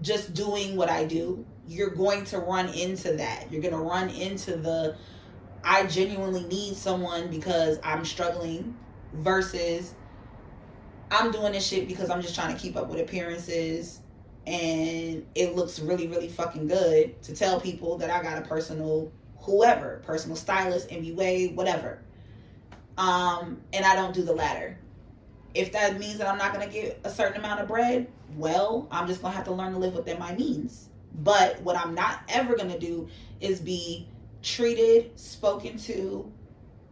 just 0.00 0.32
doing 0.32 0.76
what 0.76 0.88
I 0.88 1.04
do 1.04 1.44
you're 1.68 1.90
going 1.90 2.24
to 2.24 2.38
run 2.38 2.68
into 2.70 3.12
that. 3.12 3.52
You're 3.52 3.60
going 3.60 3.74
to 3.74 3.80
run 3.80 4.08
into 4.08 4.56
the 4.56 4.96
I 5.62 5.86
genuinely 5.86 6.44
need 6.44 6.76
someone 6.76 7.28
because 7.28 7.78
I'm 7.84 8.04
struggling 8.04 8.74
versus 9.12 9.94
I'm 11.10 11.30
doing 11.30 11.52
this 11.52 11.66
shit 11.66 11.86
because 11.86 12.10
I'm 12.10 12.22
just 12.22 12.34
trying 12.34 12.54
to 12.54 12.60
keep 12.60 12.76
up 12.76 12.88
with 12.88 13.00
appearances 13.00 14.00
and 14.46 15.26
it 15.34 15.54
looks 15.56 15.78
really 15.78 16.06
really 16.06 16.28
fucking 16.28 16.68
good 16.68 17.20
to 17.24 17.34
tell 17.34 17.60
people 17.60 17.98
that 17.98 18.08
I 18.08 18.22
got 18.22 18.38
a 18.38 18.42
personal 18.42 19.12
whoever, 19.40 20.02
personal 20.06 20.36
stylist, 20.36 20.88
MUA, 20.88 21.54
whatever. 21.54 22.02
Um 22.96 23.60
and 23.72 23.84
I 23.84 23.94
don't 23.94 24.14
do 24.14 24.22
the 24.22 24.32
latter. 24.32 24.78
If 25.54 25.72
that 25.72 25.98
means 25.98 26.18
that 26.18 26.28
I'm 26.28 26.38
not 26.38 26.52
going 26.52 26.66
to 26.66 26.72
get 26.72 27.00
a 27.04 27.10
certain 27.10 27.38
amount 27.38 27.60
of 27.60 27.68
bread, 27.68 28.06
well, 28.36 28.86
I'm 28.90 29.06
just 29.06 29.22
going 29.22 29.32
to 29.32 29.36
have 29.36 29.46
to 29.46 29.52
learn 29.52 29.72
to 29.72 29.78
live 29.78 29.94
within 29.94 30.18
my 30.18 30.34
means. 30.34 30.88
But 31.14 31.60
what 31.62 31.76
I'm 31.76 31.94
not 31.94 32.20
ever 32.28 32.54
going 32.56 32.70
to 32.70 32.78
do 32.78 33.08
is 33.40 33.60
be 33.60 34.08
treated, 34.42 35.18
spoken 35.18 35.78
to, 35.78 36.30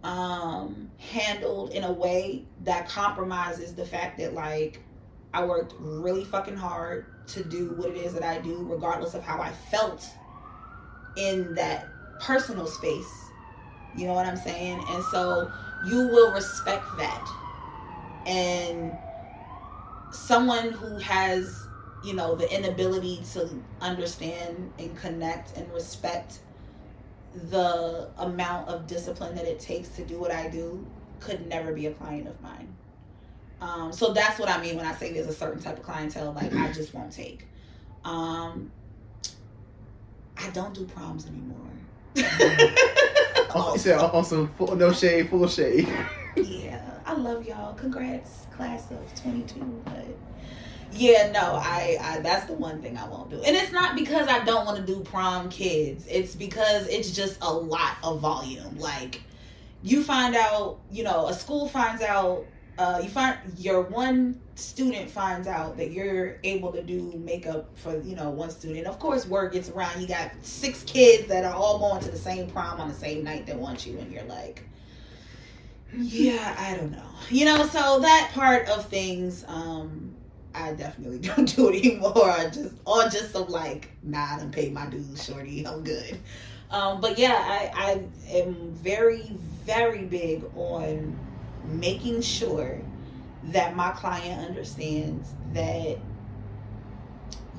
um, 0.03 0.91
handled 0.99 1.71
in 1.71 1.85
a 1.85 1.93
way 1.93 2.45
that 2.65 2.89
compromises 2.89 3.75
the 3.75 3.85
fact 3.85 4.19
that, 4.19 4.35
like, 4.35 4.83
I 5.33 5.45
worked 5.45 5.75
really 5.79 6.25
fucking 6.25 6.57
hard 6.57 7.07
to 7.29 7.45
do 7.45 7.75
what 7.77 7.91
it 7.91 7.97
is 7.97 8.15
that 8.15 8.23
I 8.23 8.39
do, 8.39 8.67
regardless 8.69 9.15
of 9.15 9.23
how 9.23 9.41
I 9.41 9.53
felt 9.71 10.09
in 11.17 11.55
that 11.55 11.89
personal 12.21 12.67
space. 12.67 13.31
You 13.97 14.07
know 14.07 14.15
what 14.15 14.27
I'm 14.27 14.37
saying? 14.37 14.83
And 14.89 15.05
so 15.05 15.51
you 15.87 16.09
will 16.09 16.33
respect 16.33 16.85
that. 16.99 17.29
And 18.27 18.93
someone 20.13 20.73
who 20.73 20.99
has 20.99 21.67
you 22.05 22.15
know 22.15 22.35
the 22.35 22.53
inability 22.55 23.23
to 23.33 23.49
understand 23.81 24.73
and 24.79 24.97
connect 24.97 25.57
and 25.57 25.73
respect 25.73 26.39
the 27.51 28.09
amount 28.19 28.69
of 28.69 28.87
discipline 28.87 29.35
that 29.35 29.45
it 29.45 29.61
takes 29.61 29.89
to 29.91 30.05
do 30.05 30.19
what 30.19 30.31
I 30.31 30.49
do 30.49 30.85
could 31.21 31.47
never 31.47 31.73
be 31.73 31.87
a 31.87 31.93
client 31.93 32.29
of 32.29 32.41
mine. 32.41 32.69
Um, 33.61 33.93
so 33.93 34.13
that's 34.13 34.39
what 34.39 34.49
I 34.49 34.61
mean 34.61 34.77
when 34.77 34.87
I 34.87 34.95
say 34.95 35.13
there's 35.13 35.27
a 35.27 35.35
certain 35.35 35.61
type 35.63 35.79
of 35.79 35.83
clientele 35.83 36.33
like 36.33 36.55
I 36.55 36.73
just 36.73 36.95
won't 36.95 37.13
take. 37.13 37.47
Um, 38.05 38.71
I 40.37 40.51
don't 40.51 40.75
do 40.75 40.85
proms 40.85 41.27
anymore. 41.27 41.57
Oh, 43.59 43.73
you 43.73 43.79
said 43.79 43.99
full, 44.59 44.77
no 44.77 44.93
shade, 44.93 45.31
full 45.31 45.49
shade. 45.49 45.89
yeah, 46.37 46.66
I 47.07 47.15
love 47.15 47.47
y'all. 47.47 47.73
Congrats, 47.75 48.47
class 48.55 48.91
of 48.91 49.23
22. 49.23 49.83
But 49.85 50.07
yeah, 50.93 51.31
no, 51.33 51.55
I, 51.55 51.97
I 52.01 52.21
that's 52.21 52.47
the 52.47 52.55
one 52.55 52.83
thing 52.83 52.99
I 52.99 53.09
won't 53.09 53.31
do. 53.31 53.41
And 53.43 53.57
it's 53.57 53.73
not 53.73 53.95
because 53.95 54.27
I 54.29 54.45
don't 54.45 54.67
want 54.67 54.77
to 54.79 54.85
do 54.85 55.01
prom 55.01 55.49
kids. 55.49 56.05
It's 56.11 56.35
because 56.35 56.89
it's 56.89 57.13
just 57.13 57.39
a 57.43 57.53
lot 57.53 57.97
of 58.03 58.21
volume. 58.21 58.77
Like 58.79 59.23
you 59.83 60.03
find 60.03 60.35
out, 60.35 60.81
you 60.91 61.05
know, 61.05 61.29
a 61.29 61.35
school 61.35 61.69
finds 61.69 62.03
out 62.03 62.45
uh, 62.79 63.01
you 63.03 63.09
find 63.09 63.39
your 63.57 63.83
one 63.83 64.39
student 64.55 65.11
finds 65.11 65.49
out 65.49 65.77
that 65.77 65.93
you're 65.93 66.39
able 66.45 66.73
to 66.73 66.83
do 66.83 67.13
makeup 67.25 67.71
for 67.75 67.99
you 68.03 68.15
know 68.15 68.29
one 68.29 68.51
student. 68.51 68.87
Of 68.87 68.99
course, 68.99 69.27
word 69.27 69.53
gets 69.53 69.71
around. 69.71 70.01
You 70.01 70.07
got 70.07 70.31
six 70.43 70.83
kids 70.83 71.27
that 71.29 71.45
are 71.45 71.55
all 71.55 71.79
going 71.79 72.03
to 72.03 72.11
the 72.11 72.19
same 72.19 72.51
prom 72.51 72.81
on 72.81 72.89
the 72.89 72.95
same 72.95 73.25
night 73.25 73.47
that 73.47 73.57
want 73.57 73.87
you, 73.87 73.99
and 73.99 74.13
you're 74.13 74.25
like, 74.25 74.63
yeah, 75.95 76.55
I 76.59 76.77
don't 76.77 76.93
know, 76.93 77.11
you 77.31 77.45
know. 77.45 77.67
So 77.67 78.01
that 78.01 78.31
part 78.33 78.69
of 78.69 78.87
things, 78.87 79.45
um, 79.49 80.15
I 80.55 80.73
definitely 80.73 81.19
don't 81.21 81.55
do 81.55 81.69
it 81.69 81.85
anymore. 81.85 82.31
I 82.31 82.49
just 82.49 82.75
or 82.85 83.09
just 83.09 83.33
some 83.33 83.49
like, 83.49 83.91
nah, 84.03 84.35
I 84.35 84.39
done 84.39 84.51
paid 84.51 84.73
my 84.73 84.87
dues, 84.87 85.25
shorty. 85.25 85.67
I'm 85.67 85.85
good. 85.85 86.19
Um, 86.71 87.01
but 87.01 87.19
yeah, 87.19 87.37
I, 87.37 87.71
I 87.75 88.37
am 88.37 88.73
very, 88.73 89.31
very 89.65 90.05
big 90.05 90.45
on 90.57 91.17
making 91.65 92.23
sure 92.23 92.81
that 93.45 93.77
my 93.77 93.91
client 93.91 94.45
understands 94.49 95.31
that 95.53 95.99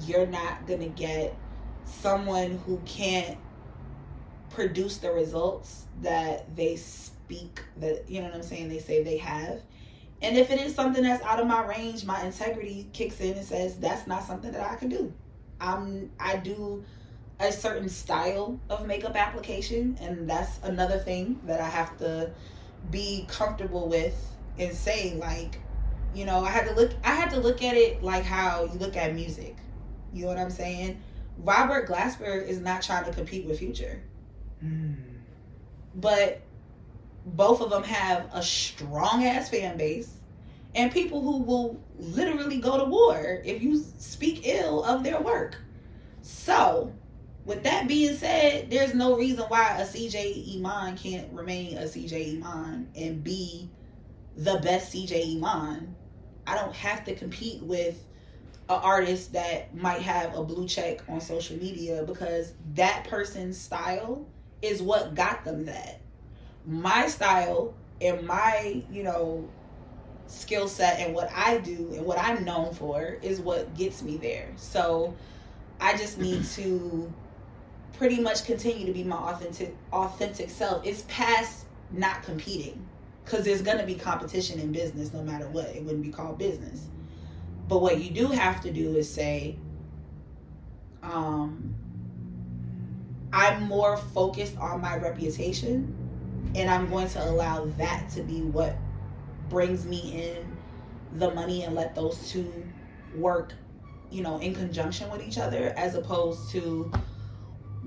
you're 0.06 0.28
not 0.28 0.68
to 0.82 0.90
get 0.90 1.36
someone 1.86 2.60
who 2.66 2.82
can't 2.86 3.38
produce 4.50 4.98
the 4.98 5.12
results 5.12 5.86
that 6.02 6.54
they 6.56 6.76
speak 7.28 7.62
that 7.78 8.10
you 8.10 8.22
know 8.22 8.28
what 8.28 8.36
I'm 8.36 8.44
saying 8.44 8.70
they 8.70 8.80
say 8.80 9.04
they 9.04 9.18
have. 9.18 9.62
And 10.22 10.38
if 10.38 10.50
it 10.50 10.60
is 10.62 10.74
something 10.74 11.04
that's 11.04 11.24
out 11.24 11.40
of 11.40 11.48
my 11.48 11.66
range 11.66 12.06
my 12.06 12.24
integrity 12.24 12.90
kicks 12.94 13.20
in 13.20 13.38
and 13.38 13.46
says 13.46 13.78
that's 13.78 14.08
not 14.08 14.24
something 14.24 14.52
that 14.52 14.62
I 14.62 14.76
can 14.76 14.90
do. 14.90 15.14
I'm 15.60 16.10
I 16.20 16.38
do 16.38 16.84
a 17.40 17.52
certain 17.52 17.90
style 17.90 18.60
of 18.70 18.88
makeup 18.88 19.16
application 19.16 19.98
and 20.02 20.28
that's 20.28 20.60
another 20.64 20.98
thing 20.98 21.40
that 21.46 21.60
I 21.60 21.70
have 21.70 21.98
to 21.98 22.32
be 22.90 23.26
comfortable 23.28 23.90
with 23.90 24.16
and 24.58 24.74
say 24.74 25.16
like 25.16 25.60
you 26.16 26.26
know 26.26 26.40
i 26.40 26.50
had 26.50 26.66
to 26.66 26.74
look 26.74 26.92
i 27.04 27.12
had 27.12 27.30
to 27.30 27.40
look 27.40 27.62
at 27.62 27.76
it 27.76 28.02
like 28.02 28.24
how 28.24 28.64
you 28.64 28.80
look 28.80 28.96
at 28.96 29.14
music. 29.14 29.58
You 30.14 30.22
know 30.22 30.30
what 30.30 30.38
i'm 30.38 30.50
saying? 30.50 31.02
Robert 31.40 31.88
Glasper 31.88 32.48
is 32.48 32.60
not 32.60 32.82
trying 32.82 33.04
to 33.06 33.12
compete 33.12 33.46
with 33.46 33.60
future. 33.60 34.02
Mm. 34.64 34.96
but 35.94 36.42
both 37.36 37.62
of 37.62 37.70
them 37.70 37.84
have 37.84 38.30
a 38.34 38.42
strong 38.42 39.26
ass 39.26 39.50
fan 39.50 39.78
base 39.78 40.14
and 40.76 40.92
people 40.92 41.22
who 41.22 41.38
will 41.38 41.80
literally 41.98 42.60
go 42.60 42.78
to 42.78 42.86
war 42.86 43.42
if 43.46 43.62
you 43.62 43.84
speak 43.98 44.42
ill 44.46 44.84
of 44.84 45.04
their 45.04 45.20
work 45.20 45.58
so 46.22 46.94
with 47.48 47.64
that 47.64 47.88
being 47.88 48.14
said, 48.18 48.70
there's 48.70 48.94
no 48.94 49.16
reason 49.16 49.46
why 49.46 49.78
a 49.80 49.86
Ceejaye 49.86 50.58
Iman 50.58 50.98
can't 50.98 51.32
remain 51.32 51.78
a 51.78 51.84
Ceejaye 51.84 52.36
Iman 52.36 52.90
and 52.94 53.24
be 53.24 53.70
the 54.36 54.60
best 54.60 54.94
Ceejaye 54.94 55.38
Iman. 55.38 55.96
I 56.46 56.56
don't 56.56 56.76
have 56.76 57.06
to 57.06 57.16
compete 57.16 57.64
with 57.64 58.04
an 58.68 58.82
artist 58.84 59.32
that 59.32 59.74
might 59.74 60.02
have 60.02 60.36
a 60.36 60.44
blue 60.44 60.68
check 60.68 61.00
on 61.08 61.22
social 61.22 61.56
media 61.56 62.04
because 62.06 62.52
that 62.74 63.06
person's 63.10 63.58
style 63.58 64.28
is 64.62 64.82
what 64.82 65.16
got 65.16 65.46
them 65.46 65.64
that. 65.66 66.02
My 66.68 67.08
style 67.08 67.74
and 68.02 68.28
my, 68.28 68.84
you 68.92 69.04
know, 69.04 69.50
skill 70.28 70.68
set 70.68 71.00
and 71.00 71.16
what 71.16 71.32
I 71.34 71.58
do 71.60 71.94
and 71.96 72.06
what 72.06 72.20
I'm 72.20 72.44
known 72.44 72.74
for 72.74 73.18
is 73.22 73.40
what 73.40 73.76
gets 73.76 74.04
me 74.04 74.18
there. 74.18 74.50
So 74.58 75.16
I 75.80 75.96
just 75.96 76.18
need 76.18 76.44
to 76.46 77.12
pretty 77.94 78.20
much 78.20 78.46
continue 78.46 78.86
to 78.86 78.92
be 78.92 79.04
my 79.04 79.16
authentic 79.16 79.76
authentic 79.92 80.50
self. 80.50 80.86
It's 80.86 81.04
past 81.08 81.66
not 81.92 82.24
competing 82.24 82.86
because 83.24 83.46
there's 83.46 83.62
gonna 83.62 83.86
be 83.86 83.96
competition 83.96 84.60
in 84.60 84.72
business 84.72 85.14
no 85.14 85.24
matter 85.24 85.48
what. 85.50 85.68
It 85.68 85.84
wouldn't 85.84 86.04
be 86.04 86.12
called 86.12 86.38
business. 86.38 86.88
But 87.68 87.82
what 87.82 88.02
you 88.02 88.12
do 88.12 88.28
have 88.28 88.62
to 88.62 88.72
do 88.72 88.96
is 88.96 89.12
say, 89.12 89.58
um, 91.04 91.76
I'm 93.34 93.64
more 93.64 93.98
focused 93.98 94.58
on 94.58 94.82
my 94.82 94.96
reputation, 94.98 95.94
and 96.56 96.70
I'm 96.70 96.90
going 96.90 97.08
to 97.10 97.24
allow 97.24 97.66
that 97.78 98.10
to 98.12 98.22
be 98.22 98.42
what 98.42 98.76
brings 99.50 99.86
me 99.86 100.32
in 100.32 100.58
the 101.20 101.34
money 101.34 101.64
and 101.64 101.76
let 101.76 101.96
those 101.96 102.30
two 102.30 102.52
work, 103.16 103.54
you 104.12 104.22
know, 104.22 104.40
in 104.40 104.54
conjunction 104.54 105.10
with 105.10 105.22
each 105.22 105.38
other, 105.38 105.74
as 105.78 105.96
opposed 105.96 106.50
to 106.52 106.92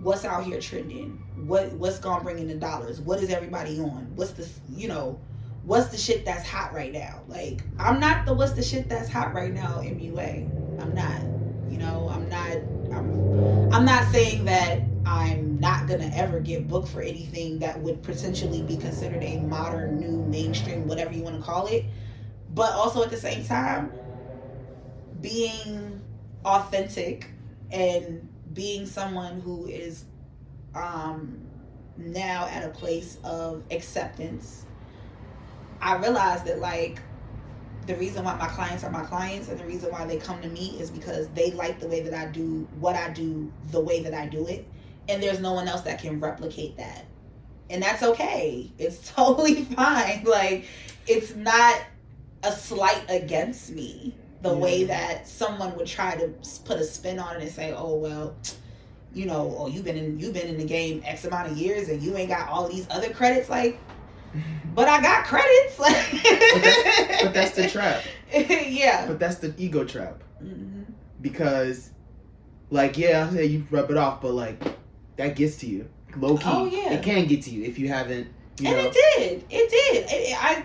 what's 0.02 0.24
out 0.24 0.44
here 0.44 0.60
trending, 0.60 1.10
what 1.46 1.72
what's 1.72 1.98
gonna 1.98 2.22
bring 2.24 2.38
in 2.38 2.48
the 2.48 2.54
dollars, 2.54 3.00
what 3.00 3.22
is 3.22 3.30
everybody 3.30 3.78
on, 3.80 4.10
what's 4.14 4.32
the 4.32 4.48
you 4.70 4.88
know, 4.88 5.18
what's 5.64 5.88
the 5.88 5.96
shit 5.96 6.24
that's 6.24 6.48
hot 6.48 6.72
right 6.72 6.92
now. 6.92 7.22
Like 7.28 7.62
I'm 7.78 8.00
not 8.00 8.26
the 8.26 8.34
what's 8.34 8.52
the 8.52 8.62
shit 8.62 8.88
that's 8.88 9.08
hot 9.08 9.34
right 9.34 9.52
now 9.52 9.80
MUA. 9.82 10.80
I'm 10.80 10.94
not. 10.94 11.20
You 11.70 11.78
know, 11.78 12.08
I'm 12.10 12.28
not. 12.28 12.56
I'm. 12.96 13.72
I'm 13.72 13.84
not 13.84 14.10
saying 14.10 14.44
that 14.46 14.80
I'm 15.10 15.58
not 15.58 15.88
gonna 15.88 16.08
ever 16.14 16.38
get 16.38 16.68
booked 16.68 16.86
for 16.86 17.02
anything 17.02 17.58
that 17.58 17.80
would 17.80 18.00
potentially 18.00 18.62
be 18.62 18.76
considered 18.76 19.24
a 19.24 19.40
modern, 19.40 19.98
new, 19.98 20.24
mainstream, 20.26 20.86
whatever 20.86 21.12
you 21.12 21.24
want 21.24 21.36
to 21.36 21.42
call 21.42 21.66
it. 21.66 21.84
But 22.54 22.74
also 22.74 23.02
at 23.02 23.10
the 23.10 23.16
same 23.16 23.44
time, 23.44 23.90
being 25.20 26.00
authentic 26.44 27.26
and 27.72 28.28
being 28.54 28.86
someone 28.86 29.40
who 29.40 29.66
is 29.66 30.04
um, 30.76 31.40
now 31.96 32.46
at 32.46 32.64
a 32.64 32.68
place 32.68 33.18
of 33.24 33.64
acceptance, 33.72 34.64
I 35.80 35.96
realized 35.96 36.44
that 36.44 36.60
like 36.60 37.00
the 37.88 37.96
reason 37.96 38.22
why 38.22 38.36
my 38.36 38.46
clients 38.46 38.84
are 38.84 38.90
my 38.92 39.02
clients 39.02 39.48
and 39.48 39.58
the 39.58 39.64
reason 39.64 39.90
why 39.90 40.06
they 40.06 40.18
come 40.18 40.40
to 40.42 40.48
me 40.48 40.76
is 40.78 40.88
because 40.88 41.26
they 41.30 41.50
like 41.50 41.80
the 41.80 41.88
way 41.88 42.00
that 42.00 42.14
I 42.14 42.26
do 42.26 42.68
what 42.78 42.94
I 42.94 43.10
do 43.10 43.52
the 43.72 43.80
way 43.80 44.04
that 44.04 44.14
I 44.14 44.26
do 44.26 44.46
it. 44.46 44.68
And 45.10 45.22
there's 45.22 45.40
no 45.40 45.52
one 45.52 45.68
else 45.68 45.82
that 45.82 46.00
can 46.00 46.20
replicate 46.20 46.76
that. 46.78 47.04
And 47.68 47.82
that's 47.82 48.02
okay. 48.02 48.70
It's 48.78 49.12
totally 49.14 49.64
fine. 49.64 50.24
Like, 50.24 50.64
it's 51.06 51.34
not 51.34 51.80
a 52.44 52.52
slight 52.52 53.04
against 53.08 53.70
me 53.70 54.14
the 54.42 54.50
Yeah. 54.52 54.56
way 54.56 54.84
that 54.84 55.28
someone 55.28 55.76
would 55.76 55.86
try 55.86 56.14
to 56.16 56.28
put 56.64 56.78
a 56.78 56.84
spin 56.84 57.18
on 57.18 57.36
it 57.36 57.42
and 57.42 57.50
say, 57.52 57.74
"Oh 57.76 57.96
well, 57.96 58.34
you 59.12 59.26
know, 59.26 59.54
oh 59.58 59.66
you've 59.66 59.84
been 59.84 59.98
in 59.98 60.18
you've 60.18 60.32
been 60.32 60.46
in 60.48 60.56
the 60.56 60.64
game 60.64 61.02
X 61.04 61.24
amount 61.26 61.50
of 61.50 61.58
years 61.58 61.88
and 61.90 62.00
you 62.02 62.16
ain't 62.16 62.30
got 62.30 62.48
all 62.48 62.66
these 62.68 62.86
other 62.90 63.10
credits." 63.10 63.50
Like, 63.50 63.78
but 64.74 64.88
I 64.88 65.02
got 65.02 65.24
credits. 65.26 65.76
But 65.78 66.62
that's, 66.62 67.22
but 67.24 67.34
that's 67.34 67.50
the 67.56 67.68
trap. 67.68 68.02
yeah. 68.32 69.06
But 69.06 69.18
that's 69.18 69.36
the 69.36 69.52
ego 69.58 69.84
trap 69.84 70.22
Mhm. 70.42 70.84
because, 71.20 71.90
like, 72.70 72.96
yeah, 72.96 73.28
I 73.30 73.34
say 73.34 73.44
you 73.46 73.66
rub 73.70 73.90
it 73.90 73.96
off, 73.98 74.22
but 74.22 74.32
like 74.32 74.62
that 75.20 75.36
gets 75.36 75.56
to 75.58 75.66
you 75.66 75.88
low 76.16 76.36
key. 76.36 76.44
Oh, 76.46 76.64
yeah. 76.66 76.92
it 76.94 77.02
can 77.02 77.26
get 77.26 77.42
to 77.42 77.50
you 77.50 77.64
if 77.64 77.78
you 77.78 77.88
haven't. 77.88 78.28
You 78.58 78.68
and 78.68 78.76
know, 78.76 78.90
it 78.90 78.92
did. 78.92 79.44
It 79.50 79.70
did. 79.70 79.96
It, 80.04 80.30
it- 80.30 80.36
I 80.42 80.64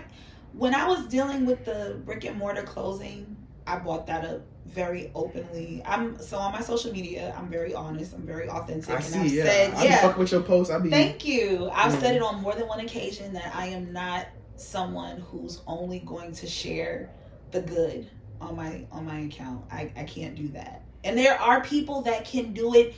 when 0.52 0.74
I 0.74 0.86
was 0.88 1.06
dealing 1.06 1.44
with 1.44 1.64
the 1.66 2.00
brick 2.04 2.24
and 2.24 2.38
mortar 2.38 2.62
closing, 2.62 3.36
I 3.66 3.76
brought 3.78 4.06
that 4.06 4.24
up 4.24 4.40
very 4.64 5.10
openly. 5.14 5.82
I'm 5.84 6.18
so 6.20 6.38
on 6.38 6.52
my 6.52 6.60
social 6.62 6.90
media. 6.92 7.34
I'm 7.38 7.48
very 7.48 7.74
honest. 7.74 8.14
I'm 8.14 8.26
very 8.26 8.48
authentic, 8.48 8.88
I 8.90 8.94
and 8.96 9.04
see. 9.04 9.18
I've 9.18 9.32
yeah, 9.32 9.44
said, 9.44 9.74
I 9.74 9.82
be 9.82 9.88
yeah. 9.88 10.00
fucking 10.02 10.18
with 10.18 10.32
your 10.32 10.40
posts. 10.42 10.72
I 10.72 10.78
be. 10.78 10.88
Thank 10.90 11.26
you. 11.26 11.68
I've 11.72 11.92
Mhm. 11.92 12.00
said 12.00 12.16
it 12.16 12.22
on 12.22 12.40
more 12.40 12.54
than 12.54 12.66
one 12.66 12.80
occasion 12.80 13.34
that 13.34 13.54
I 13.54 13.66
am 13.66 13.92
not 13.92 14.26
someone 14.56 15.18
who's 15.18 15.60
only 15.66 15.98
going 16.00 16.32
to 16.32 16.46
share 16.46 17.10
the 17.50 17.60
good 17.60 18.08
on 18.40 18.56
my 18.56 18.86
on 18.90 19.04
my 19.04 19.20
account. 19.20 19.64
I, 19.70 19.92
I 19.96 20.04
can't 20.04 20.34
do 20.34 20.48
that. 20.48 20.82
And 21.04 21.16
there 21.16 21.38
are 21.40 21.62
people 21.62 22.02
that 22.02 22.24
can 22.24 22.52
do 22.52 22.74
it 22.74 22.94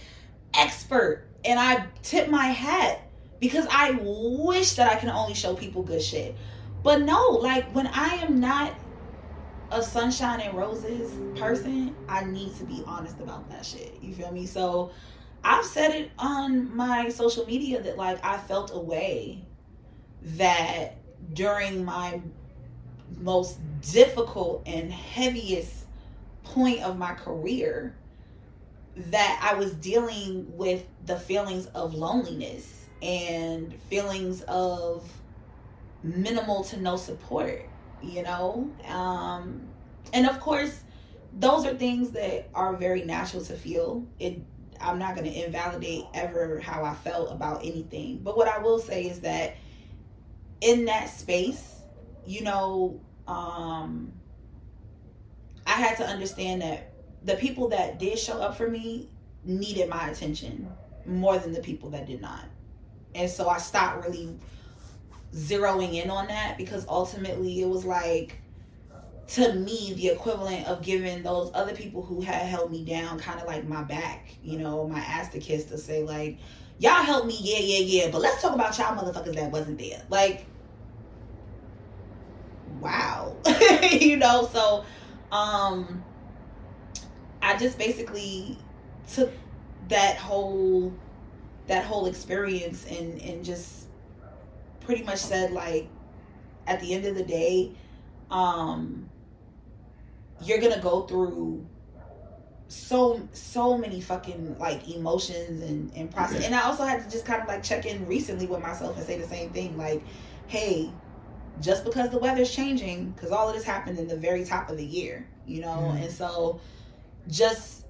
expert. 0.55 1.25
And 1.45 1.59
I 1.59 1.87
tip 2.03 2.29
my 2.29 2.47
hat 2.47 3.01
because 3.41 3.66
I 3.70 3.99
wish 4.01 4.75
that 4.75 4.91
I 4.91 4.97
can 4.97 5.11
only 5.11 5.35
show 5.35 5.55
people 5.55 5.83
good 5.83 6.03
shit. 6.03 6.35
But 6.83 7.03
no, 7.03 7.31
like 7.31 7.73
when 7.75 7.87
I 7.89 8.15
am 8.16 8.41
not 8.41 8.75
a 9.70 9.83
sunshine 9.83 10.41
and 10.41 10.57
roses 10.57 11.12
person, 11.39 11.95
I 12.09 12.25
need 12.25 12.57
to 12.57 12.65
be 12.65 12.83
honest 12.87 13.19
about 13.20 13.49
that 13.51 13.65
shit. 13.65 13.99
You 14.01 14.15
feel 14.15 14.33
me? 14.33 14.47
So 14.47 14.91
I've 15.45 15.65
said 15.65 15.95
it 15.95 16.11
on 16.19 16.75
my 16.75 17.09
social 17.09 17.47
media 17.47 17.83
that 17.83 17.97
like 17.97 18.25
I 18.25 18.39
felt 18.39 18.73
a 18.75 18.79
way 18.79 19.45
that 20.23 20.97
during 21.33 21.85
my 21.85 22.20
most 23.19 23.59
difficult 23.81 24.62
and 24.66 24.93
heaviest 24.93 25.87
point 26.43 26.83
of 26.83 26.97
my 26.97 27.12
career 27.12 27.95
that 29.11 29.41
I 29.43 29.55
was 29.55 29.73
dealing 29.75 30.47
with 30.57 30.85
the 31.07 31.16
feelings 31.16 31.66
of 31.69 31.95
loneliness 31.95 32.87
and 33.01 33.75
feelings 33.89 34.43
of 34.43 35.09
minimal 36.03 36.65
to 36.65 36.81
no 36.81 36.97
support, 36.97 37.69
you 38.03 38.23
know? 38.23 38.70
Um 38.87 39.69
and 40.12 40.27
of 40.27 40.41
course 40.41 40.81
those 41.33 41.65
are 41.65 41.75
things 41.75 42.11
that 42.11 42.49
are 42.55 42.75
very 42.75 43.05
natural 43.05 43.45
to 43.45 43.55
feel. 43.55 44.07
It 44.19 44.41
I'm 44.81 44.99
not 44.99 45.16
going 45.16 45.31
to 45.31 45.45
invalidate 45.45 46.05
ever 46.15 46.61
how 46.61 46.85
I 46.85 46.95
felt 46.95 47.33
about 47.33 47.65
anything. 47.65 48.19
But 48.19 48.37
what 48.37 48.49
I 48.49 48.59
will 48.59 48.79
say 48.79 49.07
is 49.07 49.20
that 49.20 49.57
in 50.61 50.85
that 50.85 51.11
space, 51.11 51.83
you 52.27 52.43
know, 52.43 53.01
um, 53.27 54.12
I 55.66 55.73
had 55.73 55.97
to 55.99 56.05
understand 56.05 56.62
that 56.62 56.88
the 57.24 57.35
people 57.35 57.69
that 57.69 57.99
did 57.99 58.19
show 58.19 58.40
up 58.40 58.57
for 58.57 58.69
me 58.69 59.09
needed 59.45 59.89
my 59.89 60.11
attention 60.11 60.69
more 61.07 61.39
than 61.39 61.53
the 61.53 61.61
people 61.61 61.90
that 61.90 62.07
did 62.07 62.20
not. 62.20 62.45
And 63.15 63.31
so 63.31 63.49
I 63.49 63.59
stopped 63.59 64.05
really 64.05 64.39
zeroing 65.35 65.95
in 66.03 66.11
on 66.11 66.27
that 66.28 66.57
because 66.57 66.86
ultimately 66.89 67.61
it 67.61 67.69
was 67.69 67.85
like, 67.85 68.39
to 69.28 69.53
me 69.53 69.93
the 69.95 70.09
equivalent 70.09 70.66
of 70.66 70.82
giving 70.82 71.23
those 71.23 71.51
other 71.53 71.74
people 71.74 72.03
who 72.03 72.20
had 72.20 72.47
held 72.47 72.70
me 72.70 72.85
down 72.85 73.19
kind 73.19 73.40
of 73.40 73.47
like 73.47 73.66
my 73.66 73.82
back, 73.82 74.28
you 74.43 74.59
know, 74.59 74.89
my 74.89 75.01
ass 75.01 75.28
to 75.31 75.39
kiss 75.39 75.65
to 75.66 75.77
say 75.77 76.03
like, 76.03 76.39
y'all 76.78 77.03
helped 77.03 77.27
me, 77.27 77.36
yeah, 77.40 77.59
yeah, 77.59 78.05
yeah, 78.05 78.11
but 78.11 78.20
let's 78.20 78.40
talk 78.40 78.55
about 78.55 78.77
y'all 78.78 78.97
motherfuckers 78.97 79.35
that 79.35 79.51
wasn't 79.51 79.78
there. 79.78 80.03
Like, 80.09 80.47
wow, 82.81 83.36
you 83.90 84.16
know. 84.16 84.49
So, 84.53 84.85
um, 85.31 86.05
I 87.43 87.56
just 87.56 87.78
basically 87.78 88.59
took 89.12 89.32
that 89.89 90.16
whole 90.16 90.93
that 91.66 91.85
whole 91.85 92.06
experience 92.06 92.86
and 92.86 93.20
and 93.20 93.44
just 93.44 93.86
pretty 94.81 95.02
much 95.02 95.19
said 95.19 95.52
like, 95.52 95.89
at 96.66 96.81
the 96.81 96.94
end 96.94 97.05
of 97.06 97.15
the 97.15 97.24
day, 97.24 97.73
um 98.31 99.09
you're 100.44 100.59
gonna 100.60 100.81
go 100.81 101.02
through 101.02 101.66
so 102.69 103.27
so 103.32 103.77
many 103.78 104.01
fucking 104.01 104.56
like 104.59 104.89
emotions 104.89 105.62
and 105.62 105.90
and 105.97 106.10
process 106.12 106.44
and 106.44 106.55
i 106.55 106.60
also 106.62 106.85
had 106.85 107.02
to 107.02 107.10
just 107.10 107.24
kind 107.24 107.40
of 107.40 107.48
like 107.48 107.62
check 107.62 107.86
in 107.86 108.06
recently 108.06 108.47
with 108.47 108.60
myself 108.60 108.97
and 108.98 109.06
say 109.06 109.19
the 109.19 109.27
same 109.27 109.48
thing 109.51 109.77
like 109.78 110.02
hey 110.48 110.90
just 111.62 111.82
because 111.85 112.10
the 112.10 112.19
weather's 112.19 112.55
changing 112.55 113.10
because 113.12 113.31
all 113.32 113.48
of 113.48 113.55
this 113.55 113.65
happened 113.65 113.98
in 113.98 114.06
the 114.06 114.16
very 114.16 114.44
top 114.44 114.69
of 114.69 114.77
the 114.77 114.85
year 114.85 115.27
you 115.47 115.62
know 115.62 115.90
Mhm. 115.94 116.02
and 116.02 116.12
so 116.12 116.60
just 117.28 117.84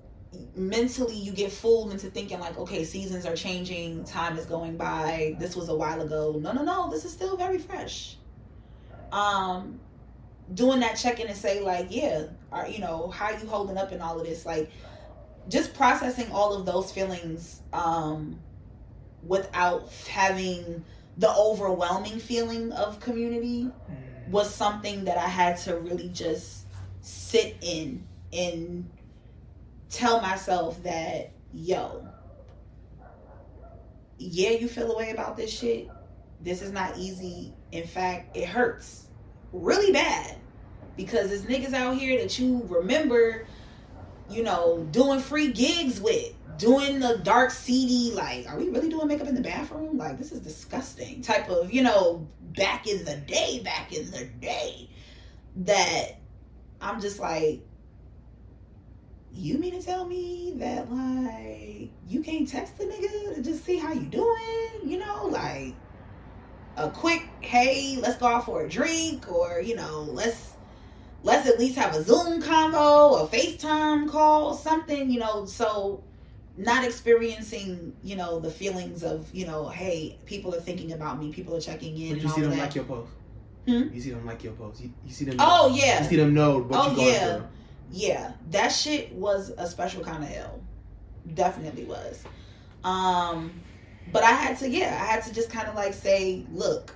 mentally 0.54 1.16
you 1.16 1.32
get 1.32 1.50
fooled 1.50 1.90
into 1.90 2.10
thinking 2.10 2.38
like 2.38 2.58
okay 2.58 2.84
seasons 2.84 3.24
are 3.24 3.34
changing 3.34 4.04
time 4.04 4.36
is 4.36 4.44
going 4.44 4.76
by 4.76 5.34
this 5.38 5.56
was 5.56 5.68
a 5.68 5.74
while 5.74 6.00
ago. 6.00 6.38
No 6.40 6.52
no 6.52 6.62
no 6.62 6.90
this 6.90 7.04
is 7.04 7.12
still 7.12 7.36
very 7.36 7.58
fresh. 7.58 8.16
Um 9.12 9.80
doing 10.54 10.80
that 10.80 10.94
check-in 10.94 11.28
and 11.28 11.36
say 11.36 11.60
like 11.60 11.86
yeah 11.90 12.24
are 12.52 12.68
you 12.68 12.78
know 12.78 13.08
how 13.08 13.26
are 13.26 13.38
you 13.38 13.46
holding 13.46 13.78
up 13.78 13.92
in 13.92 14.00
all 14.00 14.18
of 14.18 14.26
this? 14.26 14.44
Like 14.44 14.70
just 15.48 15.72
processing 15.74 16.30
all 16.30 16.54
of 16.54 16.66
those 16.66 16.92
feelings 16.92 17.62
um 17.72 18.38
without 19.22 19.90
having 20.08 20.84
the 21.16 21.30
overwhelming 21.34 22.18
feeling 22.18 22.70
of 22.72 23.00
community 23.00 23.70
was 24.30 24.54
something 24.54 25.04
that 25.04 25.18
i 25.18 25.26
had 25.26 25.56
to 25.56 25.76
really 25.78 26.08
just 26.10 26.66
sit 27.00 27.56
in 27.60 28.06
and 28.32 28.88
tell 29.90 30.20
myself 30.20 30.82
that 30.82 31.32
yo 31.52 32.06
yeah 34.18 34.50
you 34.50 34.68
feel 34.68 34.92
a 34.92 34.96
way 34.96 35.10
about 35.10 35.36
this 35.36 35.50
shit. 35.50 35.88
This 36.40 36.62
is 36.62 36.72
not 36.72 36.96
easy. 36.96 37.54
In 37.72 37.86
fact 37.86 38.36
it 38.36 38.46
hurts 38.46 39.06
really 39.52 39.92
bad 39.92 40.36
because 40.96 41.28
there's 41.28 41.44
niggas 41.44 41.72
out 41.72 41.96
here 41.96 42.20
that 42.20 42.38
you 42.38 42.64
remember, 42.68 43.46
you 44.28 44.42
know, 44.42 44.86
doing 44.90 45.20
free 45.20 45.52
gigs 45.52 46.00
with 46.00 46.34
doing 46.58 46.98
the 46.98 47.18
dark 47.22 47.52
seedy 47.52 48.12
like 48.14 48.44
are 48.48 48.58
we 48.58 48.68
really 48.68 48.88
doing 48.88 49.06
makeup 49.06 49.28
in 49.28 49.34
the 49.34 49.40
bathroom? 49.40 49.96
Like 49.96 50.18
this 50.18 50.32
is 50.32 50.40
disgusting 50.40 51.22
type 51.22 51.48
of 51.48 51.72
you 51.72 51.82
know 51.82 52.26
back 52.56 52.88
in 52.88 53.04
the 53.04 53.16
day 53.16 53.60
back 53.64 53.92
in 53.92 54.10
the 54.10 54.24
day 54.40 54.88
that 55.56 56.18
i'm 56.80 57.00
just 57.00 57.18
like 57.18 57.60
you 59.38 59.56
mean 59.58 59.72
to 59.72 59.82
tell 59.82 60.04
me 60.04 60.52
that 60.56 60.90
like 60.92 61.90
you 62.08 62.22
can't 62.22 62.48
text 62.48 62.76
the 62.76 62.84
nigga 62.84 63.36
to 63.36 63.42
just 63.42 63.64
see 63.64 63.76
how 63.76 63.92
you 63.92 64.02
doing 64.06 64.68
you 64.84 64.98
know 64.98 65.26
like 65.26 65.74
a 66.76 66.90
quick 66.90 67.22
hey 67.40 67.98
let's 68.02 68.16
go 68.18 68.26
out 68.26 68.44
for 68.44 68.64
a 68.64 68.68
drink 68.68 69.30
or 69.30 69.60
you 69.60 69.76
know 69.76 70.00
let's 70.10 70.54
let's 71.22 71.48
at 71.48 71.58
least 71.58 71.76
have 71.76 71.94
a 71.94 72.02
zoom 72.02 72.42
convo 72.42 73.22
a 73.22 73.28
facetime 73.28 74.10
call 74.10 74.54
something 74.54 75.10
you 75.10 75.20
know 75.20 75.44
so 75.46 76.02
not 76.58 76.84
experiencing, 76.84 77.94
you 78.02 78.16
know, 78.16 78.40
the 78.40 78.50
feelings 78.50 79.04
of, 79.04 79.32
you 79.32 79.46
know, 79.46 79.68
hey, 79.68 80.18
people 80.26 80.52
are 80.52 80.60
thinking 80.60 80.92
about 80.92 81.20
me, 81.20 81.30
people 81.32 81.54
are 81.54 81.60
checking 81.60 81.96
in. 81.96 82.14
But 82.14 82.22
you 82.22 82.28
see 82.30 82.40
them 82.40 82.50
that. 82.50 82.58
like 82.58 82.74
your 82.74 82.82
post. 82.82 83.12
Hmm? 83.64 83.82
You 83.92 84.00
see 84.00 84.10
them 84.10 84.26
like 84.26 84.42
your 84.42 84.54
post. 84.54 84.80
You, 84.82 84.92
you 85.06 85.12
see 85.12 85.24
them. 85.24 85.36
Oh, 85.38 85.72
yeah. 85.72 86.02
You 86.02 86.08
see 86.08 86.16
them 86.16 86.34
know 86.34 86.58
what 86.58 86.80
Oh, 86.80 86.90
you 86.90 86.96
going 86.96 87.08
yeah. 87.14 87.36
through. 87.36 87.46
Yeah, 87.90 88.32
that 88.50 88.68
shit 88.68 89.12
was 89.12 89.50
a 89.56 89.66
special 89.66 90.02
kind 90.02 90.22
of 90.22 90.28
hell. 90.28 90.60
Definitely 91.34 91.84
was. 91.84 92.24
Um, 92.84 93.60
but 94.12 94.22
I 94.22 94.32
had 94.32 94.58
to, 94.58 94.68
yeah, 94.68 94.98
I 95.00 95.06
had 95.06 95.22
to 95.24 95.32
just 95.32 95.50
kind 95.50 95.68
of 95.68 95.74
like 95.74 95.94
say, 95.94 96.44
look, 96.52 96.94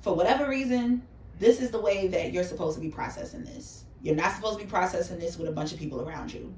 for 0.00 0.14
whatever 0.14 0.48
reason, 0.48 1.02
this 1.38 1.60
is 1.60 1.70
the 1.70 1.80
way 1.80 2.08
that 2.08 2.32
you're 2.32 2.44
supposed 2.44 2.76
to 2.76 2.80
be 2.80 2.88
processing 2.88 3.44
this. 3.44 3.84
You're 4.02 4.14
not 4.14 4.34
supposed 4.34 4.58
to 4.58 4.64
be 4.64 4.70
processing 4.70 5.18
this 5.18 5.36
with 5.38 5.48
a 5.48 5.52
bunch 5.52 5.72
of 5.72 5.78
people 5.78 6.06
around 6.06 6.32
you. 6.32 6.54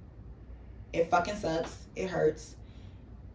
It 0.93 1.10
fucking 1.10 1.36
sucks. 1.36 1.86
It 1.97 2.09
hurts. 2.09 2.56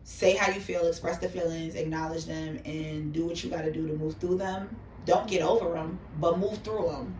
Say 0.04 0.36
how 0.36 0.52
you 0.52 0.60
feel, 0.60 0.86
express 0.86 1.18
the 1.18 1.30
feelings, 1.30 1.76
acknowledge 1.76 2.26
them, 2.26 2.60
and 2.66 3.14
do 3.14 3.26
what 3.26 3.42
you 3.44 3.50
got 3.50 3.62
to 3.62 3.72
do 3.72 3.88
to 3.88 3.94
move 3.94 4.18
through 4.18 4.38
them. 4.38 4.76
Don't 5.06 5.28
get 5.28 5.42
over 5.42 5.74
them, 5.74 6.00
but 6.20 6.40
move 6.40 6.58
through 6.60 6.90
them. 6.90 7.16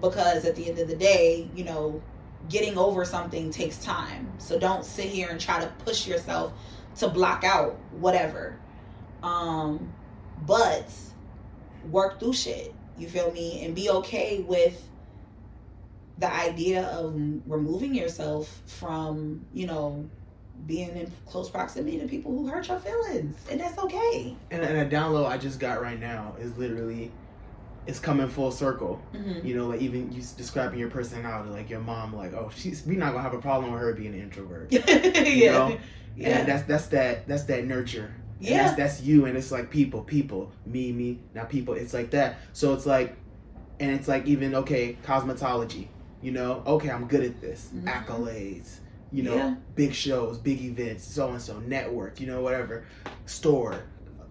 Because 0.00 0.44
at 0.44 0.56
the 0.56 0.68
end 0.68 0.78
of 0.78 0.88
the 0.88 0.96
day, 0.96 1.48
you 1.54 1.64
know, 1.64 2.02
getting 2.48 2.76
over 2.78 3.04
something 3.04 3.50
takes 3.50 3.78
time. 3.82 4.30
So 4.38 4.58
don't 4.58 4.84
sit 4.84 5.06
here 5.06 5.28
and 5.28 5.40
try 5.40 5.60
to 5.60 5.66
push 5.84 6.06
yourself 6.06 6.52
to 6.96 7.08
block 7.08 7.44
out 7.44 7.78
whatever. 7.92 8.58
Um, 9.22 9.92
but 10.46 10.90
work 11.90 12.20
through 12.20 12.34
shit. 12.34 12.74
You 12.98 13.08
feel 13.08 13.32
me? 13.32 13.64
And 13.64 13.74
be 13.74 13.90
okay 13.90 14.40
with 14.40 14.82
the 16.18 16.32
idea 16.32 16.84
of 16.86 17.14
removing 17.46 17.94
yourself 17.94 18.62
from, 18.66 19.44
you 19.52 19.66
know, 19.66 20.08
being 20.66 20.96
in 20.96 21.12
close 21.26 21.50
proximity 21.50 21.98
to 21.98 22.06
people 22.06 22.32
who 22.32 22.46
hurt 22.46 22.68
your 22.68 22.78
feelings. 22.78 23.36
And 23.50 23.60
that's 23.60 23.78
okay. 23.78 24.34
And, 24.50 24.62
and 24.62 24.78
a 24.78 24.96
download 24.96 25.26
I 25.26 25.36
just 25.36 25.60
got 25.60 25.82
right 25.82 26.00
now 26.00 26.34
is 26.38 26.56
literally, 26.56 27.12
it's 27.86 27.98
coming 27.98 28.28
full 28.28 28.50
circle. 28.50 29.00
Mm-hmm. 29.14 29.46
You 29.46 29.56
know, 29.56 29.66
like 29.68 29.80
even 29.80 30.12
you 30.12 30.22
describing 30.36 30.78
your 30.78 30.90
personality, 30.90 31.50
like 31.50 31.70
your 31.70 31.80
mom, 31.80 32.14
like 32.14 32.32
oh 32.34 32.50
she's 32.54 32.84
we're 32.86 32.98
not 32.98 33.12
gonna 33.12 33.22
have 33.22 33.34
a 33.34 33.40
problem 33.40 33.72
with 33.72 33.80
her 33.80 33.92
being 33.94 34.14
an 34.14 34.20
introvert. 34.20 34.72
yeah. 34.72 35.24
You 35.24 35.50
know? 35.52 35.78
Yeah. 36.16 36.28
And 36.38 36.48
that's 36.48 36.62
that's 36.64 36.86
that 36.88 37.26
that's 37.28 37.44
that 37.44 37.64
nurture. 37.66 38.14
Yeah. 38.40 38.64
that's 38.64 38.76
that's 38.76 39.02
you 39.02 39.26
and 39.26 39.36
it's 39.36 39.50
like 39.50 39.70
people, 39.70 40.02
people, 40.02 40.52
me, 40.66 40.92
me, 40.92 41.20
not 41.34 41.48
people. 41.48 41.74
It's 41.74 41.94
like 41.94 42.10
that. 42.10 42.38
So 42.52 42.72
it's 42.74 42.86
like 42.86 43.16
and 43.80 43.90
it's 43.90 44.08
like 44.08 44.26
even 44.26 44.54
okay, 44.54 44.96
cosmetology, 45.04 45.88
you 46.22 46.32
know, 46.32 46.62
okay, 46.66 46.90
I'm 46.90 47.06
good 47.06 47.24
at 47.24 47.40
this. 47.40 47.70
Mhm. 47.74 47.84
Accolades, 47.84 48.78
you 49.12 49.22
know, 49.22 49.34
Yeah. 49.36 49.54
big 49.74 49.92
shows, 49.92 50.38
big 50.38 50.60
events, 50.62 51.04
so 51.04 51.30
and 51.30 51.40
so, 51.40 51.60
network, 51.60 52.20
you 52.20 52.26
know, 52.26 52.40
whatever. 52.42 52.86
Store, 53.26 53.82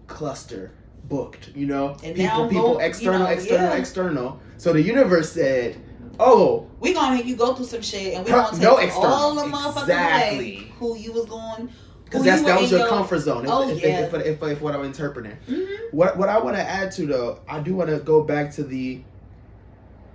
cluster, 0.08 0.72
booked, 1.08 1.50
you 1.54 1.66
know. 1.66 1.90
And 2.02 2.14
people, 2.14 2.22
now 2.24 2.48
people, 2.48 2.74
go- 2.74 2.80
you 2.80 2.86
external, 2.86 3.20
know, 3.20 3.26
external, 3.26 3.70
yeah. 3.70 3.76
external. 3.76 4.40
So 4.58 4.72
the 4.72 4.82
universe 4.82 5.32
said, 5.32 5.76
Oh, 6.18 6.66
we 6.80 6.94
gonna 6.94 7.14
make 7.16 7.26
you 7.26 7.36
go 7.36 7.54
through 7.54 7.66
some 7.66 7.82
shit 7.82 8.14
and 8.14 8.24
we 8.24 8.30
gonna 8.30 8.50
take 8.50 8.60
no 8.62 8.78
external. 8.78 9.06
all 9.12 9.34
the 9.34 9.42
motherfuckers 9.42 9.82
Exactly. 9.82 10.36
away 10.56 10.72
who 10.78 10.96
you 10.96 11.12
was 11.12 11.26
going 11.26 11.70
because 12.04 12.20
who 12.22 12.30
that's 12.30 12.40
you 12.40 12.46
that 12.46 12.60
was 12.60 12.72
in 12.72 12.78
your, 12.78 12.88
comfort 12.88 13.18
zone. 13.18 13.44
If, 13.44 13.50
Oh, 13.50 13.68
if, 13.68 13.82
yeah. 13.82 14.00
if, 14.06 14.14
if, 14.14 14.42
if, 14.42 14.60
what 14.62 14.74
I'm 14.74 14.84
interpreting. 14.84 15.36
Mhm. 15.46 15.66
What 15.92 16.16
what 16.16 16.28
I 16.30 16.38
want 16.38 16.56
to 16.56 16.62
add 16.62 16.90
to 16.92 17.06
though, 17.06 17.40
I 17.48 17.60
do 17.60 17.74
want 17.74 17.90
to 17.90 17.98
go 17.98 18.22
back 18.22 18.50
to 18.52 18.62
the 18.64 19.02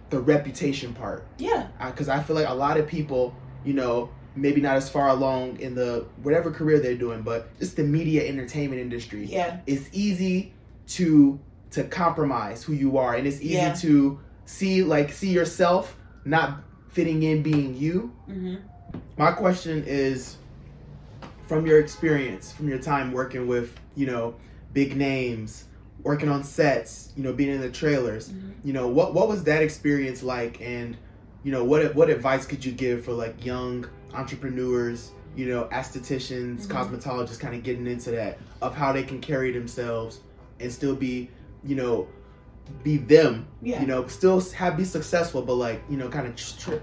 the 0.10 0.20
reputation 0.20 0.94
part 0.94 1.26
Yeah. 1.38 1.68
because 1.86 2.10
I 2.10 2.22
feel 2.22 2.36
like 2.36 2.50
a 2.50 2.54
lot 2.54 2.78
of 2.78 2.88
people, 2.88 3.34
you 3.64 3.74
know, 3.74 4.10
maybe 4.36 4.60
not 4.60 4.76
as 4.78 4.90
far 4.90 5.08
along 5.10 5.60
in 5.60 5.76
the 5.76 6.06
whatever 6.24 6.52
career 6.52 6.80
they're 6.80 6.96
doing, 6.96 7.22
but 7.22 7.58
just 7.60 7.76
the 7.78 7.84
media 7.84 8.28
entertainment 8.28 8.82
industry. 8.82 9.26
Yeah. 9.26 9.60
It's 9.68 9.88
easy 9.94 10.54
to 10.96 11.40
to 11.72 11.84
compromise 11.86 12.64
who 12.64 12.74
you 12.74 12.98
are, 12.98 13.16
and 13.16 13.26
it's 13.28 13.42
easy 13.42 13.54
Yeah. 13.56 13.74
to 13.76 14.20
see 14.46 14.84
like 14.84 15.12
see 15.12 15.30
yourself 15.32 15.98
not 16.26 16.64
fitting 16.90 17.24
in 17.24 17.42
being 17.42 17.76
you. 17.76 18.12
hmm 18.28 18.56
My 19.18 19.32
question 19.32 19.84
is 19.86 20.38
from 21.48 21.66
your 21.66 21.80
experience, 21.80 22.52
from 22.52 22.68
your 22.68 22.80
time 22.80 23.12
working 23.12 23.48
with, 23.48 23.78
you 23.96 24.06
know, 24.06 24.36
big 24.74 24.96
names, 24.96 25.66
working 26.04 26.30
on 26.30 26.44
sets, 26.44 27.12
you 27.16 27.24
know, 27.24 27.34
being 27.34 27.54
in 27.54 27.62
the 27.62 27.70
trailers, 27.70 28.30
Mhm. 28.30 28.54
you 28.64 28.74
know, 28.74 28.88
what 28.88 29.14
what 29.14 29.28
was 29.28 29.44
that 29.46 29.62
experience 29.62 30.24
like 30.24 30.62
and 30.62 30.98
you 31.44 31.52
know, 31.52 31.64
what 31.64 31.96
what 31.96 32.10
advice 32.10 32.46
could 32.46 32.64
you 32.64 32.72
give 32.72 33.04
for 33.06 33.14
like 33.14 33.46
young 33.46 33.86
entrepreneurs, 34.14 35.12
you 35.36 35.48
know, 35.48 35.68
estheticians, 35.72 36.68
Mhm. 36.68 36.72
cosmetologists 36.74 37.40
kind 37.40 37.56
of 37.56 37.64
getting 37.64 37.88
into 37.88 38.12
that 38.12 38.38
of 38.62 38.76
how 38.76 38.92
they 38.92 39.04
can 39.04 39.20
carry 39.20 39.52
themselves 39.52 40.20
and 40.62 40.72
still 40.72 40.96
be, 40.96 41.30
you 41.64 41.76
know, 41.76 42.08
be 42.84 42.98
them, 42.98 43.48
Yeah. 43.62 43.82
you 43.82 43.88
know, 43.88 44.08
still 44.08 44.40
have 44.52 44.78
be 44.78 44.86
successful 44.86 45.42
but 45.42 45.56
like, 45.56 45.82
you 45.90 45.98
know, 45.98 46.10
kind 46.10 46.28
of 46.28 46.36
trim 46.36 46.82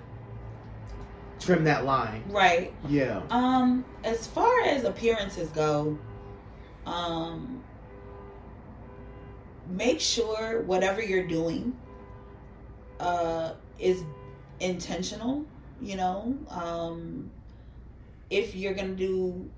trim 1.41 1.65
that 1.65 1.85
line. 1.85 2.25
Right. 2.29 2.73
Yeah. 2.89 3.23
Um, 3.31 3.85
as 4.05 4.27
far 4.27 4.63
as 4.63 4.85
appearances 4.85 5.49
go, 5.51 5.97
um, 6.87 7.63
make 9.69 10.01
sure 10.01 10.63
whatever 10.63 11.03
you're 11.03 11.27
doing 11.27 11.77
uh, 13.01 13.53
is 13.79 14.03
intentional. 14.61 15.45
You 15.81 15.97
know, 15.97 16.37
um, 16.51 17.31
if 18.31 18.55
you're 18.57 18.75
gonna 18.75 18.95
do 18.95 19.49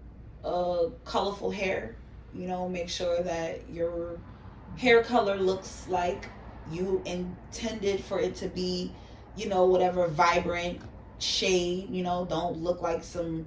uh, 0.45 0.87
colorful 1.05 1.51
hair, 1.51 1.97
you 2.35 2.47
know, 2.47 2.69
make 2.69 2.89
sure 2.89 3.23
that 3.23 3.69
your 3.71 4.19
hair 4.77 5.03
color 5.03 5.37
looks 5.37 5.87
like 5.89 6.29
you 6.71 7.03
intended 7.05 8.03
for 8.05 8.21
it 8.21 8.35
to 8.37 8.49
be. 8.49 8.93
You 9.37 9.49
know, 9.49 9.65
whatever 9.65 10.07
vibrant 10.09 10.81
shade. 11.19 11.89
You 11.91 12.03
know, 12.03 12.27
don't 12.29 12.59
look 12.59 12.83
like 12.83 13.05
some 13.05 13.47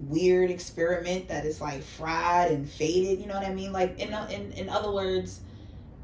weird 0.00 0.50
experiment 0.50 1.28
that 1.28 1.46
is 1.46 1.60
like 1.60 1.82
fried 1.82 2.50
and 2.50 2.68
faded. 2.68 3.20
You 3.20 3.26
know 3.26 3.34
what 3.34 3.46
I 3.46 3.54
mean? 3.54 3.72
Like 3.72 3.98
in 3.98 4.12
in 4.30 4.52
in 4.52 4.68
other 4.68 4.92
words, 4.92 5.40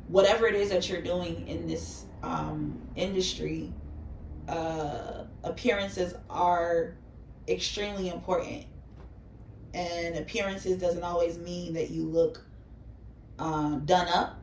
whatever 0.08 0.46
it 0.46 0.54
is 0.54 0.70
that 0.70 0.88
you're 0.88 1.02
doing 1.02 1.46
in 1.48 1.66
this 1.66 2.04
um, 2.22 2.80
industry, 2.96 3.72
uh, 4.48 5.24
appearances 5.44 6.14
are 6.28 6.96
extremely 7.48 8.08
important. 8.08 8.64
And 9.72 10.16
appearances 10.16 10.78
doesn't 10.78 11.02
always 11.02 11.38
mean 11.38 11.74
that 11.74 11.90
you 11.90 12.04
look 12.04 12.44
um, 13.38 13.84
done 13.84 14.08
up, 14.08 14.40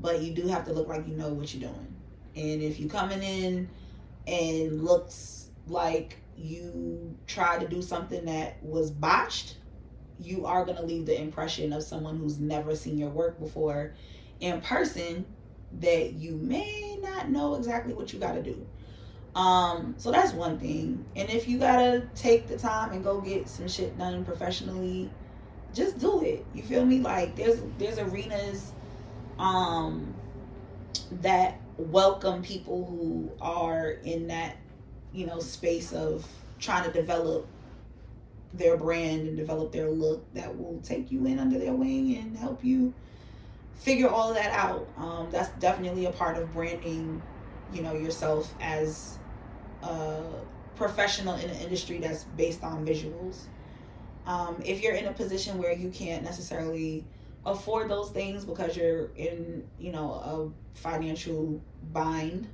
but 0.00 0.22
you 0.22 0.32
do 0.32 0.46
have 0.48 0.64
to 0.66 0.72
look 0.72 0.88
like 0.88 1.06
you 1.06 1.16
know 1.16 1.28
what 1.28 1.52
you're 1.52 1.68
doing. 1.68 1.94
And 2.36 2.62
if 2.62 2.78
you 2.78 2.88
coming 2.88 3.22
in 3.22 3.68
and 4.26 4.84
looks 4.84 5.50
like 5.66 6.16
you 6.36 7.16
tried 7.26 7.60
to 7.60 7.68
do 7.68 7.82
something 7.82 8.24
that 8.26 8.62
was 8.62 8.90
botched, 8.90 9.56
you 10.20 10.46
are 10.46 10.64
going 10.64 10.76
to 10.76 10.84
leave 10.84 11.06
the 11.06 11.20
impression 11.20 11.72
of 11.72 11.82
someone 11.82 12.16
who's 12.16 12.38
never 12.38 12.74
seen 12.74 12.98
your 12.98 13.10
work 13.10 13.38
before 13.38 13.94
in 14.40 14.60
person 14.60 15.24
that 15.80 16.14
you 16.14 16.32
may 16.36 16.98
not 17.02 17.30
know 17.30 17.54
exactly 17.54 17.92
what 17.92 18.12
you 18.12 18.18
got 18.18 18.32
to 18.32 18.42
do. 18.42 18.66
Um, 19.38 19.94
so 19.98 20.10
that's 20.10 20.32
one 20.32 20.58
thing. 20.58 21.04
And 21.14 21.30
if 21.30 21.46
you 21.46 21.58
got 21.58 21.76
to 21.76 22.02
take 22.16 22.48
the 22.48 22.58
time 22.58 22.92
and 22.92 23.04
go 23.04 23.20
get 23.20 23.48
some 23.48 23.68
shit 23.68 23.96
done 23.96 24.24
professionally, 24.24 25.08
just 25.72 26.00
do 26.00 26.20
it. 26.22 26.44
You 26.54 26.64
feel 26.64 26.84
me? 26.84 26.98
Like 26.98 27.36
there's 27.36 27.60
there's 27.78 27.98
arenas 27.98 28.72
um 29.38 30.12
that 31.22 31.60
welcome 31.76 32.42
people 32.42 32.84
who 32.86 33.30
are 33.40 33.90
in 34.02 34.26
that 34.26 34.56
you 35.12 35.24
know 35.24 35.38
space 35.38 35.92
of 35.92 36.26
trying 36.58 36.82
to 36.82 36.90
develop 36.90 37.46
their 38.52 38.76
brand 38.76 39.28
and 39.28 39.36
develop 39.36 39.70
their 39.70 39.88
look 39.88 40.24
that 40.34 40.58
will 40.58 40.80
take 40.82 41.12
you 41.12 41.24
in 41.26 41.38
under 41.38 41.60
their 41.60 41.72
wing 41.72 42.16
and 42.16 42.36
help 42.36 42.64
you 42.64 42.92
figure 43.74 44.08
all 44.08 44.34
that 44.34 44.50
out 44.50 44.88
um, 44.96 45.28
that's 45.30 45.50
definitely 45.60 46.06
a 46.06 46.10
part 46.10 46.36
of 46.36 46.52
branding 46.52 47.22
you 47.72 47.82
know 47.82 47.94
yourself 47.94 48.52
as 48.60 49.17
a 49.82 50.22
professional 50.76 51.34
in 51.36 51.50
an 51.50 51.56
industry 51.60 51.98
that's 51.98 52.24
based 52.36 52.62
on 52.64 52.86
visuals 52.86 53.46
Um, 54.26 54.60
if 54.64 54.82
you're 54.82 54.94
in 54.94 55.06
a 55.06 55.12
position 55.12 55.58
where 55.58 55.72
you 55.72 55.88
can't 55.90 56.22
necessarily 56.22 57.04
afford 57.46 57.88
those 57.90 58.10
things 58.10 58.44
because 58.44 58.76
you're 58.76 59.10
in, 59.16 59.64
you 59.78 59.90
know, 59.90 60.12
a 60.12 60.78
financial 60.78 61.60
bind, 61.92 62.46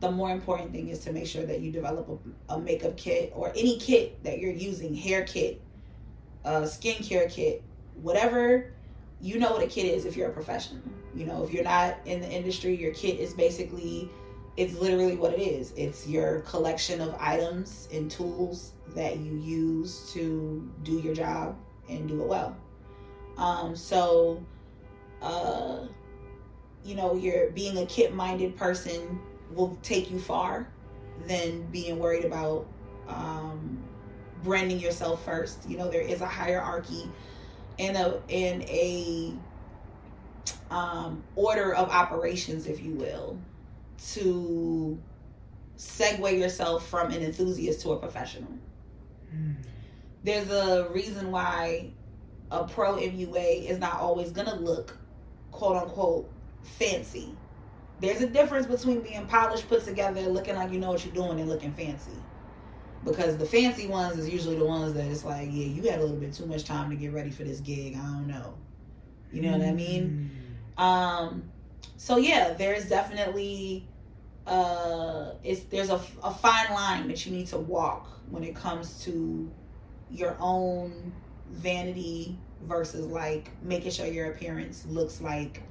the 0.00 0.10
more 0.10 0.30
important 0.30 0.72
thing 0.72 0.88
is 0.88 0.98
to 1.00 1.12
make 1.12 1.26
sure 1.26 1.46
that 1.46 1.60
you 1.60 1.70
develop 1.70 2.08
a, 2.50 2.54
a 2.54 2.58
makeup 2.60 2.96
kit 2.96 3.32
or 3.34 3.50
any 3.50 3.78
kit 3.78 4.22
that 4.24 4.40
you're 4.40 4.52
using, 4.52 4.92
hair 4.94 5.24
kit, 5.24 5.60
a 6.44 6.62
skincare 6.62 7.30
kit, 7.30 7.62
whatever 8.02 8.72
you 9.20 9.38
know 9.38 9.52
what 9.52 9.62
a 9.62 9.66
kit 9.66 9.86
is 9.86 10.04
if 10.04 10.16
you're 10.16 10.28
a 10.28 10.32
professional. 10.32 10.82
You 11.14 11.26
know, 11.26 11.44
if 11.44 11.52
you're 11.52 11.64
not 11.64 11.96
in 12.04 12.20
the 12.20 12.28
industry, 12.28 12.76
your 12.76 12.92
kit 12.92 13.20
is 13.20 13.32
basically 13.34 14.10
it's 14.56 14.74
literally 14.74 15.16
what 15.16 15.32
it 15.32 15.40
is. 15.40 15.72
It's 15.76 16.06
your 16.06 16.40
collection 16.40 17.00
of 17.00 17.14
items 17.18 17.88
and 17.92 18.10
tools 18.10 18.72
that 18.94 19.18
you 19.18 19.36
use 19.36 20.12
to 20.12 20.70
do 20.82 21.00
your 21.00 21.14
job 21.14 21.56
and 21.88 22.06
do 22.08 22.22
it 22.22 22.28
well. 22.28 22.56
Um, 23.36 23.74
so, 23.74 24.44
uh, 25.20 25.86
you 26.84 26.94
know, 26.94 27.14
you're 27.14 27.50
being 27.50 27.78
a 27.78 27.86
kit 27.86 28.14
minded 28.14 28.56
person 28.56 29.20
will 29.50 29.76
take 29.82 30.10
you 30.10 30.18
far 30.18 30.68
than 31.26 31.62
being 31.72 31.98
worried 31.98 32.24
about 32.24 32.66
um, 33.08 33.82
branding 34.42 34.78
yourself 34.78 35.24
first. 35.24 35.68
You 35.68 35.78
know, 35.78 35.90
there 35.90 36.00
is 36.00 36.20
a 36.20 36.26
hierarchy 36.26 37.10
and 37.78 37.96
a 37.96 38.22
in 38.28 38.62
a 38.62 39.34
um, 40.70 41.22
order 41.34 41.74
of 41.74 41.88
operations, 41.88 42.66
if 42.66 42.82
you 42.82 42.92
will, 42.92 43.38
to 44.12 44.98
segue 45.76 46.38
yourself 46.38 46.86
from 46.88 47.10
an 47.10 47.22
enthusiast 47.22 47.80
to 47.82 47.92
a 47.92 47.96
professional. 47.96 48.52
Mm. 49.34 49.56
There's 50.22 50.50
a 50.50 50.88
reason 50.90 51.30
why 51.30 51.90
a 52.50 52.64
pro 52.64 52.96
MUA 52.96 53.68
is 53.68 53.78
not 53.78 54.00
always 54.00 54.30
gonna 54.30 54.54
look 54.54 54.96
quote 55.50 55.76
unquote 55.76 56.30
fancy. 56.62 57.34
There's 58.00 58.20
a 58.20 58.26
difference 58.26 58.66
between 58.66 59.00
being 59.00 59.26
polished, 59.26 59.68
put 59.68 59.84
together, 59.84 60.22
looking 60.22 60.56
like 60.56 60.72
you 60.72 60.78
know 60.78 60.90
what 60.90 61.04
you're 61.04 61.14
doing, 61.14 61.40
and 61.40 61.48
looking 61.48 61.72
fancy. 61.72 62.12
Because 63.04 63.36
the 63.36 63.46
fancy 63.46 63.86
ones 63.86 64.18
is 64.18 64.28
usually 64.28 64.56
the 64.56 64.64
ones 64.64 64.94
that 64.94 65.06
it's 65.06 65.24
like, 65.24 65.48
yeah, 65.52 65.66
you 65.66 65.82
had 65.82 65.98
a 65.98 66.02
little 66.02 66.16
bit 66.16 66.32
too 66.32 66.46
much 66.46 66.64
time 66.64 66.90
to 66.90 66.96
get 66.96 67.12
ready 67.12 67.30
for 67.30 67.44
this 67.44 67.60
gig. 67.60 67.94
I 67.96 67.98
don't 67.98 68.26
know. 68.26 68.54
You 69.30 69.42
know 69.42 69.50
mm. 69.50 69.58
what 69.58 69.68
I 69.68 69.72
mean? 69.72 70.30
Mm. 70.78 70.82
Um, 70.82 71.50
so 71.96 72.16
yeah, 72.16 72.52
there's 72.52 72.88
definitely 72.88 73.86
uh, 74.46 75.32
it's 75.42 75.62
there's 75.64 75.90
a, 75.90 76.00
a 76.22 76.32
fine 76.32 76.72
line 76.72 77.08
that 77.08 77.24
you 77.24 77.32
need 77.32 77.46
to 77.48 77.58
walk 77.58 78.08
when 78.30 78.44
it 78.44 78.54
comes 78.54 79.02
to 79.04 79.50
your 80.10 80.36
own 80.38 81.12
vanity 81.50 82.38
versus 82.62 83.06
like 83.06 83.50
making 83.62 83.90
sure 83.90 84.06
your 84.06 84.30
appearance 84.30 84.84
looks 84.86 85.20
like 85.20 85.62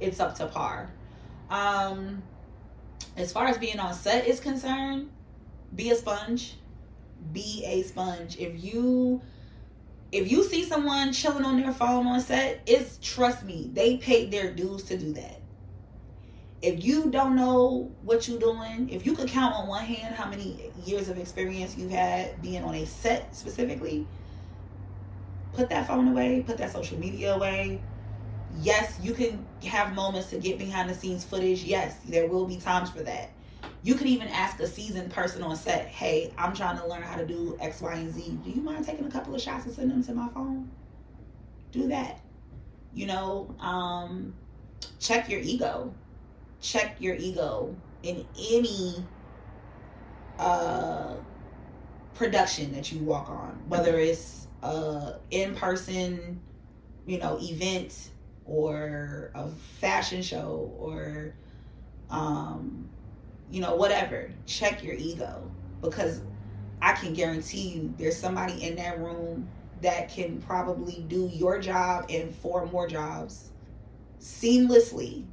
it's 0.00 0.20
up 0.20 0.34
to 0.36 0.46
par. 0.46 0.90
Um, 1.50 2.22
as 3.16 3.32
far 3.32 3.46
as 3.46 3.58
being 3.58 3.78
on 3.78 3.92
set 3.94 4.26
is 4.26 4.40
concerned, 4.40 5.10
be 5.74 5.90
a 5.90 5.94
sponge. 5.94 6.54
Be 7.32 7.62
a 7.66 7.82
sponge. 7.82 8.36
If 8.38 8.62
you 8.64 9.20
if 10.10 10.30
you 10.30 10.44
see 10.44 10.64
someone 10.64 11.12
chilling 11.12 11.44
on 11.44 11.60
their 11.60 11.72
phone 11.72 12.06
on 12.06 12.20
set, 12.20 12.60
it's 12.66 12.98
trust 13.02 13.44
me, 13.44 13.70
they 13.72 13.96
paid 13.96 14.30
their 14.30 14.52
dues 14.52 14.84
to 14.84 14.96
do 14.96 15.12
that. 15.14 15.41
If 16.62 16.84
you 16.84 17.10
don't 17.10 17.34
know 17.34 17.90
what 18.02 18.28
you're 18.28 18.38
doing, 18.38 18.88
if 18.88 19.04
you 19.04 19.16
could 19.16 19.28
count 19.28 19.52
on 19.54 19.66
one 19.66 19.84
hand 19.84 20.14
how 20.14 20.30
many 20.30 20.70
years 20.84 21.08
of 21.08 21.18
experience 21.18 21.76
you've 21.76 21.90
had 21.90 22.40
being 22.40 22.62
on 22.62 22.76
a 22.76 22.86
set 22.86 23.34
specifically, 23.34 24.06
put 25.52 25.68
that 25.70 25.88
phone 25.88 26.08
away, 26.08 26.44
put 26.46 26.58
that 26.58 26.70
social 26.72 26.98
media 26.98 27.34
away. 27.34 27.80
Yes, 28.60 28.98
you 29.02 29.12
can 29.12 29.44
have 29.64 29.94
moments 29.94 30.30
to 30.30 30.38
get 30.38 30.56
behind 30.56 30.88
the 30.88 30.94
scenes 30.94 31.24
footage. 31.24 31.64
Yes, 31.64 31.96
there 32.06 32.28
will 32.28 32.46
be 32.46 32.58
times 32.58 32.90
for 32.90 33.02
that. 33.02 33.30
You 33.82 33.96
could 33.96 34.06
even 34.06 34.28
ask 34.28 34.60
a 34.60 34.66
seasoned 34.66 35.10
person 35.10 35.42
on 35.42 35.56
set, 35.56 35.86
hey, 35.86 36.32
I'm 36.38 36.54
trying 36.54 36.78
to 36.78 36.86
learn 36.86 37.02
how 37.02 37.16
to 37.16 37.26
do 37.26 37.56
X, 37.60 37.80
Y, 37.80 37.92
and 37.92 38.12
Z. 38.12 38.38
Do 38.44 38.50
you 38.50 38.60
mind 38.60 38.86
taking 38.86 39.04
a 39.06 39.10
couple 39.10 39.34
of 39.34 39.40
shots 39.40 39.66
and 39.66 39.74
sending 39.74 39.96
them 39.96 40.04
to 40.04 40.14
my 40.14 40.28
phone? 40.28 40.70
Do 41.72 41.88
that. 41.88 42.20
You 42.94 43.06
know, 43.06 43.54
um, 43.58 44.34
check 45.00 45.28
your 45.28 45.40
ego. 45.40 45.92
Check 46.62 46.96
your 47.00 47.16
ego 47.16 47.76
in 48.02 48.26
any 48.50 49.04
uh, 50.38 51.14
production 52.14 52.72
that 52.72 52.90
you 52.90 53.00
walk 53.00 53.28
on, 53.28 53.60
whether 53.68 53.98
it's 53.98 54.46
uh, 54.62 55.14
in 55.30 55.54
person, 55.54 56.40
you 57.06 57.18
know, 57.18 57.38
event 57.40 58.10
or 58.46 59.30
a 59.34 59.48
fashion 59.80 60.22
show 60.22 60.72
or 60.78 61.34
um, 62.10 62.88
you 63.50 63.60
know, 63.60 63.74
whatever. 63.74 64.30
Check 64.46 64.82
your 64.82 64.94
ego 64.94 65.50
because 65.80 66.22
I 66.80 66.92
can 66.92 67.12
guarantee 67.12 67.68
you 67.68 67.94
there's 67.98 68.16
somebody 68.16 68.62
in 68.64 68.76
that 68.76 68.98
room 68.98 69.48
that 69.82 70.08
can 70.08 70.40
probably 70.42 71.04
do 71.08 71.28
your 71.32 71.58
job 71.58 72.06
and 72.08 72.34
four 72.34 72.66
more 72.66 72.88
jobs 72.88 73.50
seamlessly 74.20 75.24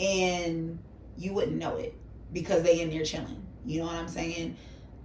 and 0.00 0.78
you 1.16 1.32
wouldn't 1.34 1.58
know 1.58 1.76
it 1.76 1.94
because 2.32 2.62
they 2.62 2.80
in 2.80 2.90
there 2.90 3.04
chilling. 3.04 3.46
You 3.64 3.80
know 3.80 3.86
what 3.86 3.96
I'm 3.96 4.08
saying? 4.08 4.56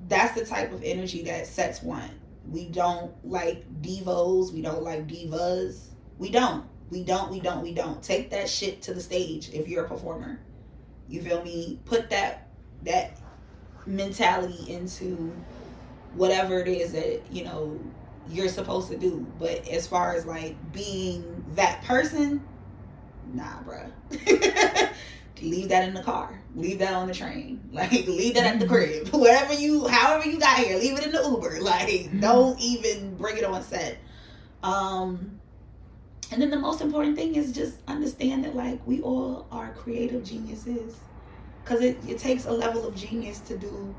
That's 0.07 0.39
the 0.39 0.45
type 0.45 0.71
of 0.71 0.83
energy 0.83 1.23
that 1.23 1.45
sets 1.45 1.83
one. 1.83 2.09
We 2.49 2.69
don't 2.69 3.11
like 3.25 3.65
divos, 3.81 4.53
we 4.53 4.61
don't 4.61 4.83
like 4.83 5.07
divas. 5.07 5.87
We 6.17 6.29
don't. 6.29 6.65
We 6.89 7.03
don't, 7.03 7.31
we 7.31 7.39
don't, 7.39 7.61
we 7.61 7.73
don't. 7.73 8.01
Take 8.01 8.29
that 8.29 8.47
shit 8.47 8.81
to 8.83 8.93
the 8.93 9.01
stage 9.01 9.49
if 9.49 9.67
you're 9.67 9.85
a 9.85 9.87
performer. 9.87 10.39
You 11.09 11.21
feel 11.21 11.43
me? 11.43 11.79
Put 11.85 12.09
that 12.11 12.47
that 12.83 13.19
mentality 13.85 14.71
into 14.71 15.33
whatever 16.13 16.59
it 16.59 16.67
is 16.67 16.93
that, 16.93 17.21
you 17.31 17.43
know, 17.43 17.79
you're 18.29 18.49
supposed 18.49 18.89
to 18.89 18.97
do. 18.97 19.25
But 19.39 19.67
as 19.67 19.87
far 19.87 20.15
as 20.15 20.25
like 20.25 20.55
being 20.71 21.43
that 21.55 21.83
person, 21.83 22.43
nah, 23.33 23.61
bruh. 23.63 23.91
leave 25.41 25.69
that 25.69 25.87
in 25.87 25.93
the 25.93 26.03
car. 26.03 26.39
Leave 26.55 26.79
that 26.79 26.93
on 26.93 27.07
the 27.07 27.13
train. 27.13 27.61
Like 27.71 27.91
leave 27.91 28.35
that 28.35 28.45
at 28.45 28.59
the 28.59 28.67
crib. 28.67 29.09
Whatever 29.09 29.53
you 29.53 29.87
however 29.87 30.29
you 30.29 30.39
got 30.39 30.59
here, 30.59 30.77
leave 30.77 30.97
it 30.97 31.05
in 31.05 31.11
the 31.11 31.21
Uber. 31.21 31.59
Like 31.61 32.19
don't 32.19 32.59
even 32.59 33.15
bring 33.17 33.37
it 33.37 33.43
on 33.43 33.61
set. 33.63 33.97
Um 34.63 35.39
and 36.31 36.41
then 36.41 36.49
the 36.49 36.59
most 36.59 36.81
important 36.81 37.15
thing 37.15 37.35
is 37.35 37.51
just 37.51 37.77
understand 37.87 38.45
that 38.45 38.55
like 38.55 38.85
we 38.87 39.01
all 39.01 39.45
are 39.51 39.73
creative 39.73 40.23
geniuses 40.23 40.95
because 41.63 41.81
it, 41.81 41.97
it 42.07 42.17
takes 42.17 42.45
a 42.45 42.51
level 42.51 42.85
of 42.87 42.95
genius 42.95 43.39
to 43.39 43.57
do 43.57 43.95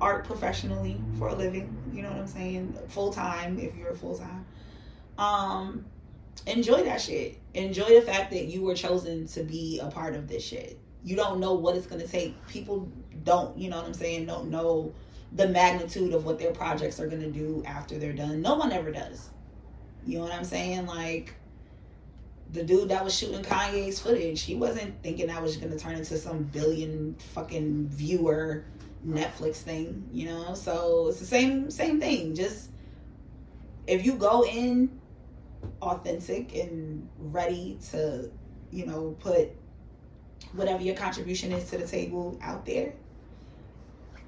art 0.00 0.24
professionally 0.24 1.00
for 1.18 1.28
a 1.28 1.34
living 1.34 1.76
you 1.92 2.02
know 2.02 2.08
what 2.08 2.18
i'm 2.18 2.26
saying 2.26 2.76
full 2.88 3.12
time 3.12 3.58
if 3.58 3.76
you're 3.76 3.94
full 3.94 4.16
time 4.16 4.44
um 5.18 5.84
enjoy 6.46 6.82
that 6.82 7.00
shit 7.00 7.38
enjoy 7.54 8.00
the 8.00 8.02
fact 8.02 8.30
that 8.30 8.46
you 8.46 8.62
were 8.62 8.74
chosen 8.74 9.26
to 9.28 9.42
be 9.42 9.80
a 9.80 9.88
part 9.88 10.14
of 10.14 10.28
this 10.28 10.44
shit. 10.44 10.78
You 11.02 11.16
don't 11.16 11.40
know 11.40 11.54
what 11.54 11.76
it's 11.76 11.86
going 11.86 12.00
to 12.00 12.08
take. 12.08 12.34
People 12.48 12.90
don't 13.24 13.56
you 13.58 13.68
know 13.68 13.76
what 13.76 13.86
i'm 13.86 13.94
saying? 13.94 14.26
Don't 14.26 14.50
know 14.50 14.92
the 15.32 15.48
magnitude 15.48 16.12
of 16.14 16.24
what 16.24 16.38
their 16.38 16.52
projects 16.52 16.98
are 16.98 17.06
going 17.06 17.22
to 17.22 17.30
do 17.30 17.62
after 17.66 17.98
they're 17.98 18.12
done. 18.12 18.40
No 18.42 18.56
one 18.56 18.72
ever 18.72 18.90
does. 18.90 19.30
You 20.06 20.18
know 20.18 20.24
what 20.24 20.32
i'm 20.32 20.44
saying? 20.44 20.86
Like 20.86 21.34
the 22.52 22.64
dude 22.64 22.88
that 22.88 23.04
was 23.04 23.16
shooting 23.16 23.42
Kanye's 23.42 24.00
footage, 24.00 24.42
he 24.42 24.54
wasn't 24.54 25.00
thinking 25.02 25.28
that 25.28 25.40
was 25.42 25.56
gonna 25.56 25.78
turn 25.78 25.94
into 25.94 26.18
some 26.18 26.44
billion 26.44 27.14
fucking 27.32 27.88
viewer 27.88 28.64
Netflix 29.06 29.56
thing, 29.56 30.08
you 30.12 30.26
know? 30.26 30.54
So 30.54 31.08
it's 31.08 31.20
the 31.20 31.26
same 31.26 31.70
same 31.70 32.00
thing. 32.00 32.34
Just 32.34 32.70
if 33.86 34.04
you 34.04 34.14
go 34.14 34.44
in 34.44 34.99
authentic 35.82 36.54
and 36.54 37.08
ready 37.18 37.78
to, 37.90 38.30
you 38.70 38.86
know, 38.86 39.16
put 39.20 39.50
whatever 40.54 40.82
your 40.82 40.94
contribution 40.94 41.52
is 41.52 41.68
to 41.70 41.78
the 41.78 41.86
table 41.86 42.38
out 42.42 42.64
there 42.66 42.92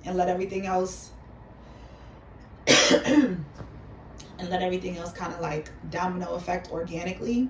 and 0.05 0.17
let 0.17 0.29
everything 0.29 0.67
else 0.67 1.11
and 2.67 3.45
let 4.49 4.63
everything 4.63 4.97
else 4.99 5.13
kind 5.13 5.33
of 5.33 5.41
like 5.41 5.71
domino 5.91 6.35
effect 6.35 6.71
organically 6.71 7.49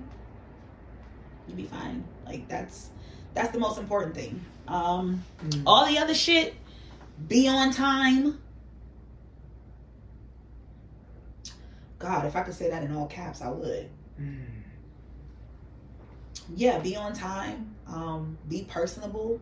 you 1.47 1.55
be 1.55 1.63
fine. 1.63 2.03
Like 2.25 2.47
that's 2.47 2.89
that's 3.33 3.51
the 3.51 3.59
most 3.59 3.77
important 3.77 4.15
thing. 4.15 4.43
Um, 4.67 5.23
mm. 5.45 5.63
All 5.65 5.85
the 5.85 5.97
other 5.97 6.13
shit, 6.13 6.55
be 7.27 7.47
on 7.47 7.71
time. 7.71 8.39
God, 12.03 12.25
if 12.25 12.35
I 12.35 12.41
could 12.41 12.53
say 12.53 12.69
that 12.69 12.83
in 12.83 12.93
all 12.93 13.07
caps, 13.07 13.41
I 13.41 13.47
would. 13.47 13.89
Mm. 14.19 14.43
Yeah, 16.53 16.77
be 16.79 16.97
on 16.97 17.13
time. 17.13 17.73
Um, 17.87 18.37
be 18.49 18.65
personable. 18.69 19.39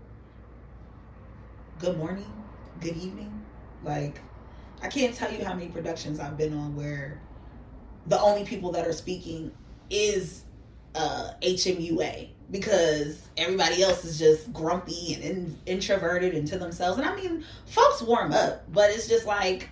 Good 1.80 1.98
morning. 1.98 2.32
Good 2.80 2.98
evening. 2.98 3.44
Like, 3.84 4.20
I 4.84 4.90
can't 4.90 5.16
tell 5.16 5.34
you 5.34 5.44
how 5.44 5.56
many 5.56 5.70
productions 5.70 6.20
I've 6.20 6.38
been 6.38 6.54
on 6.54 6.76
where 6.76 7.20
the 8.06 8.22
only 8.22 8.46
people 8.46 8.72
that 8.74 8.86
are 8.86 8.94
speaking 8.94 9.52
is 9.90 10.44
uh, 10.94 11.32
HMUA 11.42 12.30
because 12.52 13.28
everybody 13.38 13.82
else 13.82 14.06
is 14.06 14.20
just 14.20 14.54
grumpy 14.54 15.16
and 15.16 15.24
in, 15.24 15.58
introverted 15.66 16.36
into 16.36 16.60
themselves. 16.60 17.00
And 17.00 17.10
I 17.10 17.16
mean, 17.16 17.44
folks 17.66 18.04
warm 18.04 18.34
up, 18.34 18.72
but 18.72 18.92
it's 18.92 19.08
just 19.08 19.26
like, 19.26 19.70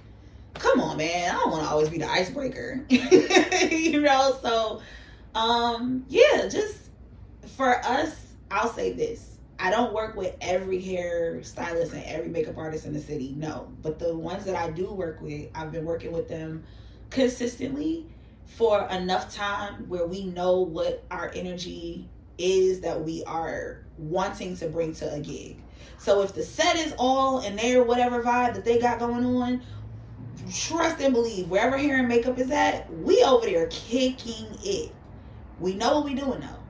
come 0.54 0.80
on, 0.80 0.98
man. 0.98 1.30
I 1.30 1.34
don't 1.34 1.52
want 1.52 1.64
to 1.64 1.70
always 1.70 1.90
be 1.90 1.98
the 1.98 2.10
icebreaker, 2.10 2.84
you 2.90 4.02
know. 4.02 4.38
So, 4.42 4.82
um, 5.36 6.06
yeah, 6.10 6.48
just 6.48 6.78
for 7.56 7.78
us, 7.86 8.16
I'll 8.52 8.72
say 8.74 8.94
this. 8.94 9.38
I 9.62 9.72
don't 9.72 9.94
work 9.94 10.16
with 10.16 10.36
every 10.40 10.80
hair 10.80 11.44
stylist 11.44 11.94
and 11.94 12.04
every 12.06 12.30
makeup 12.30 12.58
artist 12.58 12.86
in 12.86 12.94
the 12.94 13.02
city, 13.02 13.34
no. 13.38 13.70
But 13.82 14.00
the 14.00 14.16
ones 14.16 14.46
that 14.46 14.56
I 14.56 14.72
do 14.72 14.92
work 14.92 15.22
with, 15.22 15.50
I've 15.54 15.72
been 15.72 15.84
working 15.84 16.14
with 16.14 16.30
them 16.30 16.64
consistently 17.10 18.06
for 18.46 18.88
enough 18.88 19.34
time 19.34 19.88
where 19.90 20.06
we 20.08 20.26
know 20.26 20.62
what 20.62 21.04
our 21.12 21.32
energy 21.36 22.08
is 22.38 22.80
that 22.82 23.04
we 23.04 23.24
are 23.26 23.84
wanting 23.98 24.56
to 24.58 24.70
bring 24.70 24.94
to 24.96 25.14
a 25.14 25.20
gig. 25.20 25.62
So 25.98 26.22
if 26.22 26.34
the 26.34 26.44
set 26.44 26.78
is 26.78 26.94
all 26.98 27.40
and 27.40 27.60
their 27.60 27.84
whatever 27.84 28.24
vibe 28.24 28.56
that 28.56 28.64
they 28.64 28.80
got 28.80 29.00
going 29.00 29.26
on, 29.26 29.62
trust 30.52 31.02
and 31.02 31.14
believe 31.14 31.50
wherever 31.50 31.78
hair 31.78 31.98
and 31.98 32.08
makeup 32.08 32.38
is 32.38 32.52
at, 32.52 32.92
we 32.94 33.24
over 33.24 33.46
there 33.46 33.68
kicking 33.68 34.48
it. 34.64 34.92
We 35.60 35.76
know 35.76 35.96
what 35.96 36.06
we're 36.06 36.16
doing 36.16 36.42
though. 36.42 36.64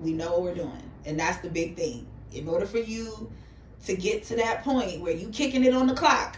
We 0.00 0.12
know 0.12 0.32
what 0.32 0.42
we're 0.42 0.54
doing. 0.54 0.90
And 1.04 1.18
that's 1.18 1.38
the 1.38 1.48
big 1.48 1.76
thing. 1.76 2.06
In 2.32 2.48
order 2.48 2.66
for 2.66 2.78
you 2.78 3.30
to 3.86 3.96
get 3.96 4.24
to 4.24 4.36
that 4.36 4.62
point 4.62 5.00
where 5.00 5.12
you 5.12 5.28
kicking 5.28 5.64
it 5.64 5.74
on 5.74 5.86
the 5.86 5.94
clock, 5.94 6.36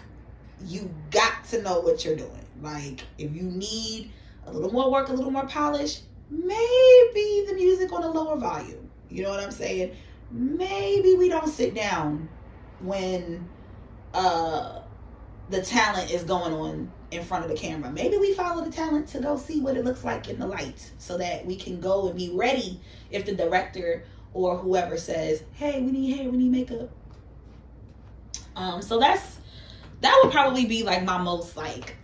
you 0.65 0.93
got 1.11 1.45
to 1.45 1.63
know 1.63 1.81
what 1.81 2.05
you're 2.05 2.17
doing. 2.17 2.47
Like 2.63 3.03
if 3.19 3.35
you 3.35 3.43
need 3.43 4.11
a 4.47 4.53
little 4.53 4.73
more 4.73 4.91
work, 4.91 5.09
a 5.09 5.13
little 5.13 5.31
more 5.31 5.47
polish, 5.47 6.01
maybe 6.31 7.45
the 7.47 7.55
music 7.55 7.93
on 7.93 8.03
a 8.03 8.11
lower 8.11 8.37
volume. 8.37 8.91
You 9.11 9.25
know 9.25 9.31
what 9.31 9.41
I'm 9.41 9.51
saying? 9.51 9.95
Maybe 10.31 11.15
we 11.15 11.29
don't 11.29 11.49
sit 11.49 11.75
down 11.75 12.29
when 12.81 13.49
uh 14.13 14.81
the 15.51 15.63
talent 15.63 16.11
is 16.11 16.25
going 16.25 16.53
on 16.53 16.91
in 17.11 17.23
front 17.23 17.45
of 17.45 17.51
the 17.51 17.57
camera. 17.57 17.91
Maybe 17.91 18.17
we 18.17 18.33
follow 18.35 18.65
the 18.65 18.71
talent 18.71 19.09
to 19.09 19.21
go 19.21 19.37
see 19.37 19.61
what 19.61 19.77
it 19.77 19.85
looks 19.85 20.05
like 20.05 20.29
in 20.29 20.39
the 20.39 20.47
light 20.47 20.91
so 20.99 21.19
that 21.19 21.45
we 21.45 21.57
can 21.57 21.81
go 21.81 22.09
and 22.09 22.17
be 22.17 22.31
ready 22.35 22.81
if 23.11 23.27
the 23.27 23.35
director 23.35 24.05
or 24.33 24.57
whoever 24.57 24.97
says, 24.97 25.45
"Hey, 25.53 25.81
we 25.81 25.93
need 25.93 26.17
hair, 26.17 26.31
we 26.31 26.39
need 26.39 26.51
makeup." 26.51 26.91
Um 28.57 28.83
so 28.83 28.99
that's 28.99 29.39
that 30.01 30.21
would 30.23 30.33
probably 30.33 30.67
be 30.67 30.83
like 30.83 31.05
my 31.05 31.19
most 31.19 31.57
like 31.57 31.97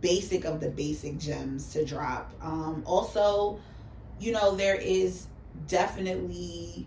basic 0.00 0.44
of 0.44 0.60
the 0.60 0.70
basic 0.70 1.18
gems 1.18 1.72
to 1.72 1.84
drop. 1.84 2.32
Um, 2.40 2.82
also, 2.86 3.60
you 4.20 4.32
know, 4.32 4.54
there 4.54 4.76
is 4.76 5.26
definitely 5.68 6.86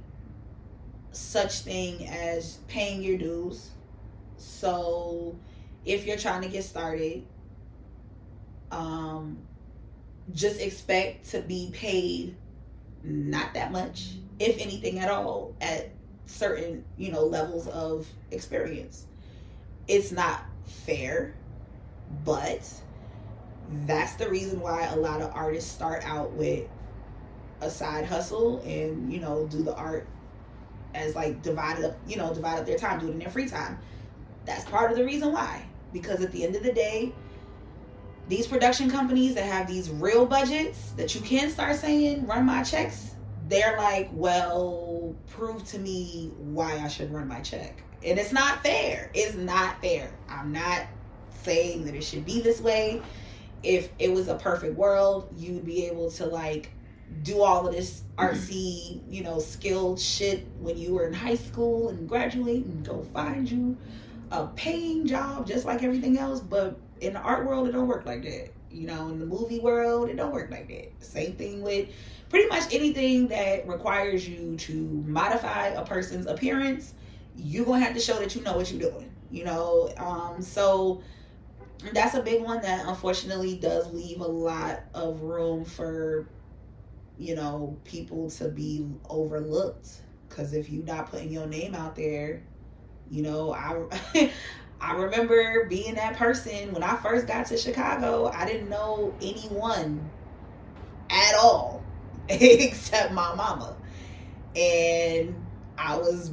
such 1.11 1.59
thing 1.59 2.07
as 2.07 2.59
paying 2.67 3.01
your 3.01 3.17
dues. 3.17 3.71
So, 4.37 5.35
if 5.85 6.05
you're 6.05 6.17
trying 6.17 6.41
to 6.41 6.47
get 6.47 6.63
started, 6.63 7.25
um, 8.71 9.37
just 10.33 10.59
expect 10.59 11.29
to 11.29 11.41
be 11.41 11.69
paid 11.73 12.35
not 13.03 13.53
that 13.53 13.71
much, 13.71 14.13
if 14.39 14.59
anything 14.59 14.99
at 14.99 15.09
all, 15.09 15.55
at 15.61 15.89
certain 16.25 16.83
you 16.97 17.11
know 17.11 17.23
levels 17.23 17.67
of 17.67 18.07
experience. 18.31 19.05
It's 19.87 20.11
not 20.11 20.45
fair, 20.65 21.35
but 22.23 22.67
that's 23.85 24.15
the 24.15 24.29
reason 24.29 24.59
why 24.59 24.85
a 24.87 24.95
lot 24.95 25.21
of 25.21 25.31
artists 25.33 25.71
start 25.71 26.03
out 26.05 26.31
with 26.33 26.67
a 27.61 27.69
side 27.69 28.05
hustle 28.05 28.61
and 28.65 29.11
you 29.11 29.19
know 29.19 29.47
do 29.47 29.63
the 29.63 29.75
art 29.75 30.07
as 30.93 31.15
like 31.15 31.41
divided 31.41 31.85
up 31.85 31.97
you 32.07 32.15
know 32.17 32.33
divide 32.33 32.59
up 32.59 32.65
their 32.65 32.77
time 32.77 32.99
do 32.99 33.07
it 33.07 33.11
in 33.11 33.19
their 33.19 33.29
free 33.29 33.47
time 33.47 33.77
that's 34.45 34.65
part 34.65 34.91
of 34.91 34.97
the 34.97 35.03
reason 35.03 35.31
why 35.31 35.65
because 35.93 36.21
at 36.21 36.31
the 36.31 36.43
end 36.43 36.55
of 36.55 36.63
the 36.63 36.73
day 36.73 37.13
these 38.27 38.47
production 38.47 38.89
companies 38.89 39.35
that 39.35 39.45
have 39.45 39.67
these 39.67 39.89
real 39.89 40.25
budgets 40.25 40.91
that 40.91 41.13
you 41.13 41.21
can 41.21 41.49
start 41.49 41.75
saying 41.75 42.25
run 42.25 42.45
my 42.45 42.63
checks 42.63 43.15
they're 43.47 43.77
like 43.77 44.09
well 44.13 45.15
prove 45.27 45.63
to 45.65 45.77
me 45.77 46.31
why 46.39 46.79
i 46.79 46.87
should 46.87 47.11
run 47.13 47.27
my 47.27 47.39
check. 47.41 47.83
And 48.05 48.19
it's 48.19 48.31
not 48.31 48.61
fair. 48.61 49.09
It's 49.15 49.35
not 49.35 49.81
fair. 49.81 50.13
I'm 50.29 50.51
not 50.51 50.85
saying 51.43 51.85
that 51.85 51.95
it 51.95 52.03
should 52.03 52.23
be 52.23 52.39
this 52.39 52.61
way. 52.61 53.01
If 53.63 53.89
it 53.97 54.11
was 54.11 54.27
a 54.27 54.35
perfect 54.35 54.75
world, 54.75 55.27
you'd 55.35 55.65
be 55.65 55.85
able 55.87 56.11
to 56.11 56.25
like 56.27 56.71
do 57.23 57.41
all 57.41 57.67
of 57.67 57.73
this 57.73 58.03
artsy, 58.17 59.01
you 59.09 59.23
know, 59.23 59.39
skilled 59.39 59.99
shit 59.99 60.45
when 60.59 60.77
you 60.77 60.93
were 60.93 61.07
in 61.07 61.13
high 61.13 61.35
school 61.35 61.89
and 61.89 62.07
graduate 62.07 62.65
and 62.65 62.85
go 62.85 63.03
find 63.13 63.49
you 63.49 63.75
a 64.31 64.47
paying 64.47 65.07
job 65.07 65.47
just 65.47 65.65
like 65.65 65.83
everything 65.83 66.17
else. 66.17 66.39
But 66.39 66.79
in 67.01 67.13
the 67.13 67.19
art 67.19 67.45
world, 67.45 67.67
it 67.67 67.71
don't 67.71 67.87
work 67.87 68.05
like 68.05 68.23
that. 68.23 68.49
You 68.71 68.87
know, 68.87 69.07
in 69.09 69.19
the 69.19 69.25
movie 69.25 69.59
world, 69.59 70.09
it 70.09 70.17
don't 70.17 70.33
work 70.33 70.51
like 70.51 70.67
that. 70.67 70.91
Same 71.03 71.33
thing 71.33 71.61
with 71.61 71.89
pretty 72.29 72.47
much 72.47 72.73
anything 72.73 73.27
that 73.29 73.67
requires 73.67 74.27
you 74.27 74.57
to 74.57 75.03
modify 75.05 75.67
a 75.67 75.85
person's 75.85 76.25
appearance. 76.25 76.93
You're 77.35 77.65
gonna 77.65 77.79
have 77.83 77.93
to 77.93 77.99
show 78.01 78.17
that 78.19 78.35
you 78.35 78.41
know 78.41 78.55
what 78.55 78.71
you're 78.71 78.91
doing. 78.91 79.11
You 79.31 79.45
know, 79.45 79.93
um, 79.97 80.41
so 80.41 81.01
that's 81.93 82.15
a 82.15 82.21
big 82.21 82.41
one 82.43 82.61
that 82.61 82.85
unfortunately 82.87 83.57
does 83.57 83.91
leave 83.93 84.19
a 84.21 84.27
lot 84.27 84.83
of 84.93 85.21
room 85.21 85.65
for 85.65 86.27
you 87.17 87.35
know 87.35 87.77
people 87.85 88.29
to 88.29 88.49
be 88.49 88.85
overlooked 89.09 90.01
because 90.27 90.53
if 90.53 90.69
you're 90.69 90.83
not 90.83 91.09
putting 91.09 91.31
your 91.31 91.47
name 91.47 91.73
out 91.75 91.95
there 91.95 92.43
you 93.09 93.21
know 93.21 93.53
i 93.53 94.31
i 94.81 94.93
remember 94.93 95.65
being 95.65 95.95
that 95.95 96.15
person 96.15 96.71
when 96.73 96.83
i 96.83 96.95
first 96.97 97.27
got 97.27 97.45
to 97.45 97.57
chicago 97.57 98.27
i 98.27 98.45
didn't 98.45 98.69
know 98.69 99.13
anyone 99.21 100.09
at 101.09 101.35
all 101.35 101.83
except 102.29 103.13
my 103.13 103.33
mama 103.35 103.75
and 104.55 105.35
i 105.77 105.95
was 105.95 106.31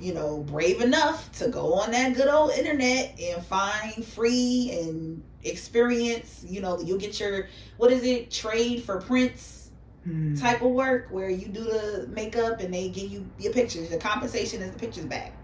you 0.00 0.14
know, 0.14 0.38
brave 0.38 0.80
enough 0.80 1.30
to 1.32 1.48
go 1.48 1.74
on 1.74 1.90
that 1.90 2.14
good 2.14 2.28
old 2.28 2.52
internet 2.52 3.18
and 3.20 3.44
find 3.44 4.04
free 4.04 4.70
and 4.80 5.22
experience, 5.42 6.44
you 6.48 6.60
know, 6.60 6.78
you'll 6.80 6.98
get 6.98 7.18
your, 7.18 7.48
what 7.76 7.90
is 7.90 8.04
it, 8.04 8.30
trade 8.30 8.82
for 8.82 9.00
prints 9.00 9.70
hmm. 10.04 10.34
type 10.34 10.62
of 10.62 10.70
work 10.70 11.08
where 11.10 11.30
you 11.30 11.48
do 11.48 11.64
the 11.64 12.06
makeup 12.10 12.60
and 12.60 12.72
they 12.72 12.88
give 12.88 13.10
you 13.10 13.28
your 13.38 13.52
pictures. 13.52 13.88
The 13.88 13.98
compensation 13.98 14.62
is 14.62 14.70
the 14.70 14.78
pictures 14.78 15.06
back. 15.06 15.34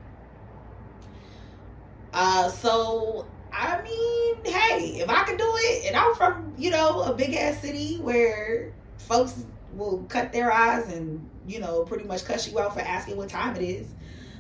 Uh, 2.15 2.49
so, 2.49 3.27
I 3.53 3.83
mean, 3.83 4.37
hey, 4.45 5.01
if 5.01 5.11
I 5.11 5.25
could 5.25 5.39
do 5.39 5.53
it, 5.57 5.87
and 5.87 5.97
I'm 5.97 6.15
from, 6.15 6.55
you 6.57 6.71
know, 6.71 7.03
a 7.03 7.13
big 7.13 7.35
ass 7.35 7.61
city 7.61 7.99
where 7.99 8.73
folks 8.99 9.45
will 9.75 10.05
cut 10.09 10.33
their 10.33 10.53
eyes 10.53 10.91
and, 10.93 11.29
you 11.47 11.61
know, 11.61 11.83
pretty 11.83 12.05
much 12.05 12.25
cuss 12.25 12.51
you 12.51 12.59
out 12.59 12.75
for 12.75 12.81
asking 12.81 13.17
what 13.17 13.29
time 13.29 13.57
it 13.57 13.63
is 13.63 13.89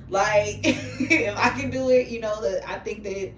like 0.08 0.60
if 0.64 1.36
I 1.36 1.50
can 1.50 1.70
do 1.70 1.90
it, 1.90 2.08
you 2.08 2.20
know, 2.20 2.40
that 2.42 2.68
I 2.68 2.78
think 2.78 3.02
that 3.04 3.32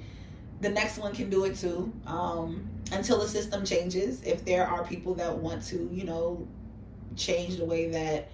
the 0.61 0.69
next 0.69 0.99
one 0.99 1.15
can 1.15 1.31
do 1.31 1.45
it 1.45 1.57
too. 1.57 1.93
Um, 2.07 2.69
until 2.93 3.19
the 3.21 3.29
system 3.29 3.65
changes, 3.65 4.23
if 4.23 4.45
there 4.45 4.67
are 4.67 4.85
people 4.85 5.15
that 5.15 5.37
want 5.37 5.63
to, 5.67 5.89
you 5.93 6.05
know, 6.05 6.47
change 7.17 7.57
the 7.57 7.65
way 7.65 7.91
that 7.91 8.31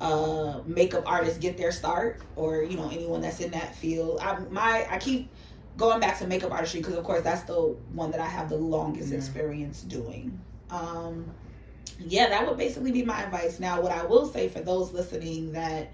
uh, 0.00 0.60
makeup 0.66 1.04
artists 1.06 1.38
get 1.38 1.56
their 1.56 1.72
start, 1.72 2.20
or 2.36 2.62
you 2.62 2.76
know, 2.76 2.90
anyone 2.90 3.20
that's 3.20 3.40
in 3.40 3.50
that 3.52 3.74
field. 3.74 4.18
I 4.20 4.38
my 4.50 4.86
I 4.90 4.98
keep 4.98 5.30
going 5.76 6.00
back 6.00 6.18
to 6.18 6.26
makeup 6.26 6.52
artistry 6.52 6.80
because 6.80 6.94
of 6.94 7.04
course 7.04 7.22
that's 7.22 7.42
the 7.42 7.54
one 7.92 8.10
that 8.12 8.20
I 8.20 8.26
have 8.26 8.48
the 8.48 8.56
longest 8.56 9.10
yeah. 9.10 9.16
experience 9.16 9.82
doing. 9.82 10.38
Um, 10.70 11.32
yeah, 11.98 12.28
that 12.28 12.46
would 12.46 12.56
basically 12.56 12.92
be 12.92 13.04
my 13.04 13.22
advice. 13.22 13.60
Now, 13.60 13.80
what 13.80 13.92
I 13.92 14.04
will 14.04 14.26
say 14.26 14.48
for 14.48 14.60
those 14.60 14.92
listening 14.92 15.52
that 15.52 15.92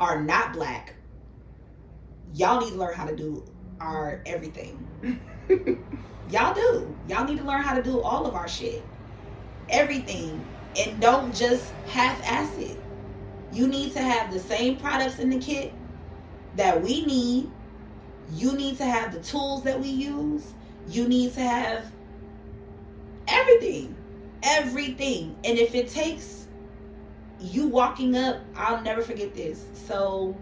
are 0.00 0.22
not 0.22 0.52
black 0.52 0.94
y'all 2.34 2.60
need 2.60 2.70
to 2.70 2.76
learn 2.76 2.94
how 2.94 3.06
to 3.06 3.16
do 3.16 3.44
our 3.80 4.22
everything. 4.26 4.86
y'all 6.30 6.54
do. 6.54 6.94
Y'all 7.08 7.24
need 7.24 7.38
to 7.38 7.44
learn 7.44 7.62
how 7.62 7.74
to 7.74 7.82
do 7.82 8.00
all 8.00 8.26
of 8.26 8.34
our 8.34 8.48
shit. 8.48 8.82
Everything. 9.68 10.44
And 10.78 11.00
don't 11.00 11.34
just 11.34 11.72
half 11.86 12.22
ass 12.24 12.56
it. 12.58 12.78
You 13.52 13.66
need 13.66 13.92
to 13.92 14.00
have 14.00 14.32
the 14.32 14.38
same 14.38 14.76
products 14.76 15.18
in 15.18 15.30
the 15.30 15.38
kit 15.38 15.72
that 16.56 16.80
we 16.80 17.04
need. 17.04 17.50
You 18.32 18.52
need 18.52 18.76
to 18.78 18.84
have 18.84 19.12
the 19.12 19.20
tools 19.20 19.62
that 19.64 19.78
we 19.80 19.88
use. 19.88 20.52
You 20.88 21.08
need 21.08 21.34
to 21.34 21.40
have 21.40 21.90
everything. 23.28 23.94
Everything. 24.42 25.36
And 25.44 25.58
if 25.58 25.74
it 25.74 25.88
takes 25.88 26.46
you 27.40 27.68
walking 27.68 28.16
up, 28.16 28.40
I'll 28.56 28.82
never 28.82 29.02
forget 29.02 29.34
this. 29.34 29.64
So 29.74 30.36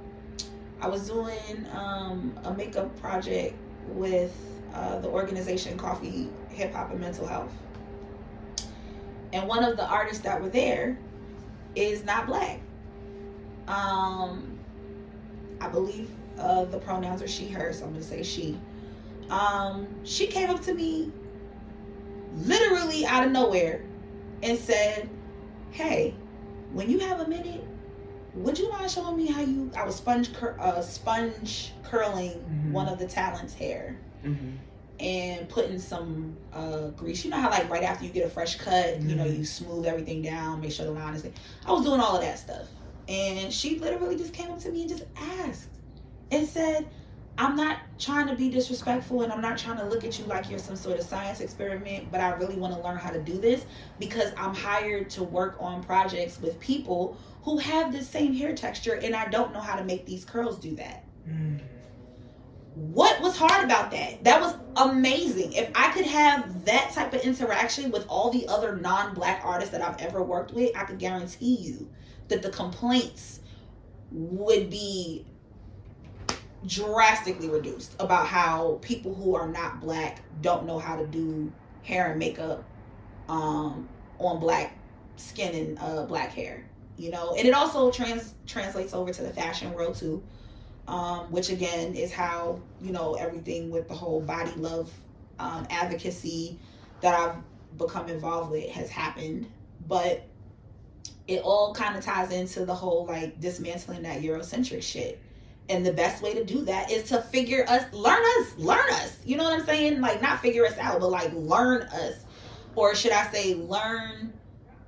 I 0.80 0.88
was 0.88 1.08
doing 1.08 1.66
um, 1.74 2.38
a 2.44 2.54
makeup 2.54 2.98
project 3.00 3.56
with 3.88 4.34
uh, 4.74 4.98
the 5.00 5.08
organization 5.08 5.78
Coffee, 5.78 6.28
Hip 6.50 6.74
Hop, 6.74 6.90
and 6.90 7.00
Mental 7.00 7.26
Health. 7.26 7.52
and 9.32 9.48
one 9.48 9.64
of 9.64 9.76
the 9.76 9.86
artists 9.86 10.22
that 10.24 10.40
were 10.40 10.48
there 10.48 10.98
is 11.74 12.04
not 12.04 12.26
black. 12.26 12.60
Um, 13.68 14.58
I 15.60 15.68
believe 15.68 16.10
uh, 16.38 16.64
the 16.66 16.78
pronouns 16.78 17.22
are 17.22 17.28
she, 17.28 17.48
her, 17.48 17.72
so 17.72 17.84
I'm 17.84 17.92
gonna 17.92 18.02
say 18.04 18.22
she. 18.22 18.58
Um, 19.30 19.86
she 20.04 20.26
came 20.26 20.50
up 20.50 20.60
to 20.62 20.74
me 20.74 21.10
literally 22.44 23.06
out 23.06 23.24
of 23.26 23.32
nowhere 23.32 23.82
and 24.42 24.58
said, 24.58 25.08
Hey, 25.70 26.14
when 26.72 26.90
you 26.90 26.98
have 27.00 27.20
a 27.20 27.26
minute, 27.28 27.64
would 28.34 28.58
you 28.58 28.70
mind 28.70 28.90
showing 28.90 29.16
me 29.16 29.26
how 29.26 29.40
you 29.40 29.70
I 29.76 29.84
was 29.84 29.96
sponge 29.96 30.32
cur- 30.34 30.56
uh, 30.60 30.80
sponge 30.82 31.72
curling 31.82 32.32
Mhm. 32.32 32.72
one 32.72 32.88
of 32.88 32.98
the 32.98 33.06
talent's 33.06 33.54
hair 33.54 33.96
Mm-hmm. 34.24 34.50
and 35.00 35.48
putting 35.48 35.78
some 35.78 36.36
uh, 36.52 36.88
grease. 36.88 37.24
You 37.24 37.30
know 37.30 37.38
how 37.38 37.50
like 37.50 37.70
right 37.70 37.82
after 37.84 38.04
you 38.04 38.10
get 38.10 38.26
a 38.26 38.30
fresh 38.30 38.56
cut, 38.56 39.00
you 39.02 39.14
know, 39.14 39.24
you 39.24 39.44
smooth 39.44 39.86
everything 39.86 40.20
down, 40.22 40.60
make 40.60 40.72
sure 40.72 40.84
the 40.84 40.90
line 40.92 41.14
is 41.14 41.22
there. 41.22 41.32
I 41.64 41.72
was 41.72 41.84
doing 41.84 42.00
all 42.00 42.16
of 42.16 42.22
that 42.22 42.38
stuff. 42.38 42.66
And 43.08 43.52
she 43.52 43.78
literally 43.78 44.16
just 44.16 44.32
came 44.34 44.50
up 44.50 44.58
to 44.60 44.70
me 44.70 44.80
and 44.82 44.90
just 44.90 45.04
asked 45.16 45.68
and 46.30 46.46
said, 46.48 46.88
I'm 47.38 47.54
not 47.54 47.78
trying 47.98 48.28
to 48.28 48.34
be 48.34 48.48
disrespectful 48.48 49.22
and 49.22 49.32
I'm 49.32 49.42
not 49.42 49.58
trying 49.58 49.76
to 49.78 49.84
look 49.84 50.04
at 50.04 50.18
you 50.18 50.24
like 50.24 50.48
you're 50.48 50.58
some 50.58 50.76
sort 50.76 50.98
of 50.98 51.04
science 51.04 51.40
experiment, 51.40 52.10
but 52.10 52.20
I 52.20 52.30
really 52.30 52.56
want 52.56 52.74
to 52.74 52.80
learn 52.80 52.96
how 52.96 53.10
to 53.10 53.20
do 53.20 53.38
this 53.38 53.66
because 53.98 54.32
I'm 54.38 54.54
hired 54.54 55.10
to 55.10 55.22
work 55.22 55.56
on 55.60 55.82
projects 55.82 56.40
with 56.40 56.58
people 56.60 57.18
who 57.42 57.58
have 57.58 57.92
the 57.92 58.02
same 58.02 58.32
hair 58.32 58.54
texture 58.54 58.94
and 58.94 59.14
I 59.14 59.28
don't 59.28 59.52
know 59.52 59.60
how 59.60 59.76
to 59.76 59.84
make 59.84 60.06
these 60.06 60.24
curls 60.24 60.58
do 60.58 60.74
that. 60.76 61.04
Mm. 61.28 61.60
What 62.74 63.20
was 63.20 63.36
hard 63.36 63.64
about 63.64 63.90
that? 63.90 64.24
That 64.24 64.40
was 64.40 64.54
amazing. 64.76 65.52
If 65.52 65.70
I 65.74 65.92
could 65.92 66.06
have 66.06 66.64
that 66.64 66.92
type 66.92 67.12
of 67.12 67.20
interaction 67.20 67.90
with 67.90 68.06
all 68.08 68.30
the 68.30 68.46
other 68.48 68.76
non 68.76 69.14
black 69.14 69.42
artists 69.44 69.72
that 69.72 69.82
I've 69.82 69.98
ever 70.00 70.22
worked 70.22 70.52
with, 70.52 70.76
I 70.76 70.84
could 70.84 70.98
guarantee 70.98 71.56
you 71.56 71.88
that 72.28 72.42
the 72.42 72.50
complaints 72.50 73.40
would 74.10 74.68
be 74.68 75.24
drastically 76.66 77.48
reduced 77.48 77.94
about 78.00 78.26
how 78.26 78.78
people 78.82 79.14
who 79.14 79.34
are 79.34 79.48
not 79.48 79.80
black 79.80 80.22
don't 80.42 80.66
know 80.66 80.78
how 80.78 80.96
to 80.96 81.06
do 81.06 81.50
hair 81.82 82.10
and 82.10 82.18
makeup 82.18 82.64
um, 83.28 83.88
on 84.18 84.40
black 84.40 84.76
skin 85.16 85.54
and 85.54 85.78
uh, 85.78 86.04
black 86.04 86.30
hair. 86.30 86.64
You 86.98 87.10
know, 87.10 87.34
and 87.36 87.46
it 87.46 87.52
also 87.52 87.90
trans 87.90 88.34
translates 88.46 88.94
over 88.94 89.12
to 89.12 89.22
the 89.22 89.30
fashion 89.30 89.72
world 89.74 89.96
too 89.96 90.22
um, 90.88 91.30
which 91.32 91.50
again 91.50 91.94
is 91.94 92.12
how 92.12 92.60
you 92.80 92.92
know 92.92 93.14
everything 93.14 93.70
with 93.70 93.88
the 93.88 93.94
whole 93.94 94.20
body 94.20 94.52
love 94.56 94.92
um, 95.38 95.66
advocacy 95.70 96.58
that 97.00 97.14
I've 97.14 97.78
become 97.78 98.08
involved 98.08 98.50
with 98.50 98.70
has 98.70 98.88
happened. 98.88 99.46
But 99.86 100.26
it 101.28 101.42
all 101.42 101.74
kind 101.74 101.96
of 101.96 102.04
ties 102.04 102.32
into 102.32 102.64
the 102.64 102.74
whole 102.74 103.06
like 103.06 103.40
dismantling 103.40 104.02
that 104.02 104.22
Eurocentric 104.22 104.82
shit. 104.82 105.20
And 105.68 105.84
the 105.84 105.92
best 105.92 106.22
way 106.22 106.32
to 106.34 106.44
do 106.44 106.64
that 106.64 106.90
is 106.90 107.08
to 107.08 107.20
figure 107.20 107.64
us, 107.68 107.92
learn 107.92 108.22
us, 108.38 108.56
learn 108.56 108.88
us. 108.90 109.16
You 109.24 109.36
know 109.36 109.44
what 109.44 109.52
I'm 109.52 109.66
saying? 109.66 110.00
Like 110.00 110.22
not 110.22 110.40
figure 110.40 110.64
us 110.64 110.78
out, 110.78 111.00
but 111.00 111.10
like 111.10 111.32
learn 111.32 111.82
us, 111.82 112.24
or 112.76 112.94
should 112.94 113.12
I 113.12 113.30
say, 113.32 113.54
learn 113.54 114.32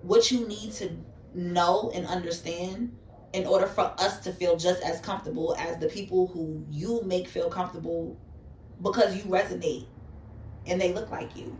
what 0.02 0.30
you 0.30 0.46
need 0.46 0.72
to 0.74 0.90
know 1.34 1.90
and 1.94 2.06
understand 2.06 2.96
in 3.32 3.46
order 3.46 3.66
for 3.66 3.92
us 3.98 4.20
to 4.20 4.32
feel 4.32 4.56
just 4.56 4.82
as 4.82 5.00
comfortable 5.00 5.54
as 5.58 5.78
the 5.78 5.88
people 5.88 6.28
who 6.28 6.64
you 6.70 7.02
make 7.02 7.28
feel 7.28 7.50
comfortable 7.50 8.16
because 8.82 9.16
you 9.16 9.22
resonate 9.24 9.86
and 10.66 10.80
they 10.80 10.92
look 10.92 11.10
like 11.10 11.36
you. 11.36 11.56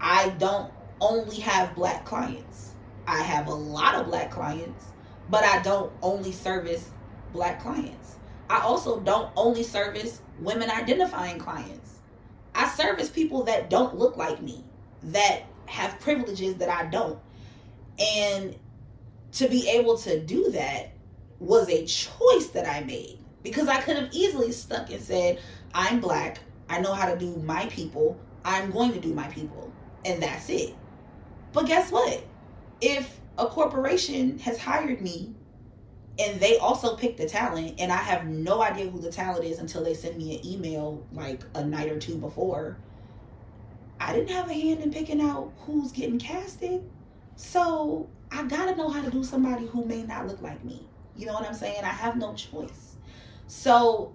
I 0.00 0.30
don't 0.38 0.72
only 1.00 1.36
have 1.40 1.74
black 1.74 2.04
clients. 2.04 2.74
I 3.06 3.22
have 3.22 3.46
a 3.46 3.54
lot 3.54 3.94
of 3.94 4.06
black 4.06 4.30
clients, 4.30 4.86
but 5.30 5.44
I 5.44 5.62
don't 5.62 5.92
only 6.02 6.32
service 6.32 6.90
black 7.32 7.60
clients. 7.62 8.16
I 8.50 8.60
also 8.60 9.00
don't 9.00 9.30
only 9.36 9.62
service 9.62 10.22
women 10.40 10.70
identifying 10.70 11.38
clients. 11.38 11.98
I 12.54 12.68
service 12.68 13.10
people 13.10 13.44
that 13.44 13.70
don't 13.70 13.96
look 13.96 14.16
like 14.16 14.42
me, 14.42 14.64
that 15.04 15.42
have 15.66 16.00
privileges 16.00 16.56
that 16.56 16.68
I 16.68 16.86
don't. 16.86 17.18
And 17.98 18.56
to 19.32 19.48
be 19.48 19.68
able 19.68 19.98
to 19.98 20.20
do 20.20 20.50
that 20.52 20.92
was 21.40 21.68
a 21.68 21.84
choice 21.84 22.48
that 22.48 22.66
I 22.66 22.84
made 22.84 23.18
because 23.42 23.68
I 23.68 23.80
could 23.80 23.96
have 23.96 24.08
easily 24.12 24.52
stuck 24.52 24.90
and 24.90 25.00
said, 25.00 25.40
I'm 25.74 26.00
black, 26.00 26.40
I 26.68 26.80
know 26.80 26.92
how 26.92 27.12
to 27.12 27.18
do 27.18 27.36
my 27.36 27.66
people, 27.66 28.18
I'm 28.44 28.70
going 28.70 28.92
to 28.92 29.00
do 29.00 29.14
my 29.14 29.28
people, 29.28 29.72
and 30.04 30.22
that's 30.22 30.48
it. 30.48 30.74
But 31.52 31.66
guess 31.66 31.92
what? 31.92 32.22
If 32.80 33.20
a 33.38 33.46
corporation 33.46 34.38
has 34.40 34.58
hired 34.58 35.00
me 35.00 35.34
and 36.18 36.40
they 36.40 36.58
also 36.58 36.96
pick 36.96 37.16
the 37.16 37.28
talent, 37.28 37.74
and 37.78 37.92
I 37.92 37.96
have 37.96 38.26
no 38.26 38.62
idea 38.62 38.90
who 38.90 39.00
the 39.00 39.10
talent 39.10 39.44
is 39.44 39.58
until 39.58 39.84
they 39.84 39.94
send 39.94 40.16
me 40.16 40.38
an 40.38 40.46
email 40.46 41.06
like 41.12 41.42
a 41.54 41.64
night 41.64 41.90
or 41.90 41.98
two 41.98 42.16
before, 42.16 42.76
I 44.00 44.12
didn't 44.12 44.30
have 44.30 44.50
a 44.50 44.54
hand 44.54 44.80
in 44.80 44.92
picking 44.92 45.20
out 45.20 45.52
who's 45.58 45.92
getting 45.92 46.18
casted. 46.18 46.82
So 47.36 48.08
I 48.30 48.42
gotta 48.44 48.74
know 48.74 48.88
how 48.88 49.02
to 49.02 49.10
do 49.10 49.22
somebody 49.22 49.66
who 49.66 49.84
may 49.84 50.02
not 50.02 50.26
look 50.26 50.42
like 50.42 50.64
me. 50.64 50.86
You 51.16 51.26
know 51.26 51.34
what 51.34 51.46
I'm 51.46 51.54
saying? 51.54 51.84
I 51.84 51.88
have 51.88 52.16
no 52.16 52.34
choice. 52.34 52.96
So 53.46 54.12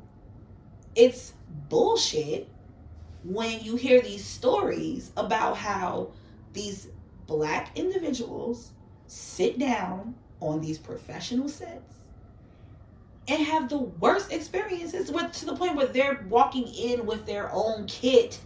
it's 0.95 1.33
bullshit 1.69 2.49
when 3.23 3.61
you 3.61 3.75
hear 3.75 4.01
these 4.01 4.25
stories 4.25 5.11
about 5.15 5.57
how 5.57 6.11
these 6.51 6.89
black 7.27 7.77
individuals 7.77 8.71
sit 9.07 9.57
down 9.57 10.15
on 10.43 10.61
these 10.61 10.77
professional 10.77 11.47
sets 11.49 11.95
and 13.27 13.41
have 13.41 13.69
the 13.69 13.77
worst 13.77 14.31
experiences 14.31 15.11
with 15.11 15.31
to 15.31 15.45
the 15.45 15.55
point 15.55 15.75
where 15.75 15.87
they're 15.87 16.25
walking 16.29 16.67
in 16.75 17.05
with 17.05 17.25
their 17.25 17.49
own 17.53 17.85
kit 17.87 18.39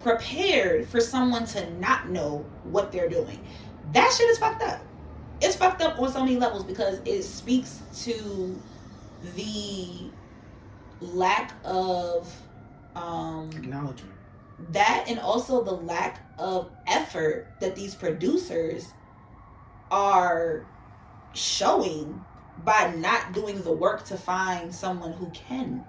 prepared 0.00 0.86
for 0.88 1.00
someone 1.00 1.44
to 1.46 1.68
not 1.78 2.08
know 2.08 2.44
what 2.64 2.92
they're 2.92 3.08
doing. 3.08 3.44
That 3.92 4.12
shit 4.16 4.28
is 4.28 4.38
fucked 4.38 4.62
up. 4.62 4.80
It's 5.40 5.56
fucked 5.56 5.82
up 5.82 5.98
on 5.98 6.12
so 6.12 6.20
many 6.20 6.36
levels 6.36 6.64
because 6.64 7.00
it 7.04 7.22
speaks 7.24 7.82
to 8.04 8.62
the 9.34 10.10
lack 11.00 11.52
of 11.64 12.32
um 12.94 13.50
Acknowledgement. 13.54 14.14
that 14.70 15.04
and 15.08 15.18
also 15.18 15.62
the 15.62 15.72
lack 15.72 16.22
of 16.38 16.70
effort 16.86 17.48
that 17.60 17.74
these 17.76 17.94
producers 17.94 18.94
are 19.90 20.66
showing 21.36 22.24
by 22.64 22.92
not 22.96 23.32
doing 23.32 23.60
the 23.62 23.72
work 23.72 24.04
to 24.06 24.16
find 24.16 24.74
someone 24.74 25.12
who 25.12 25.30
can. 25.30 25.84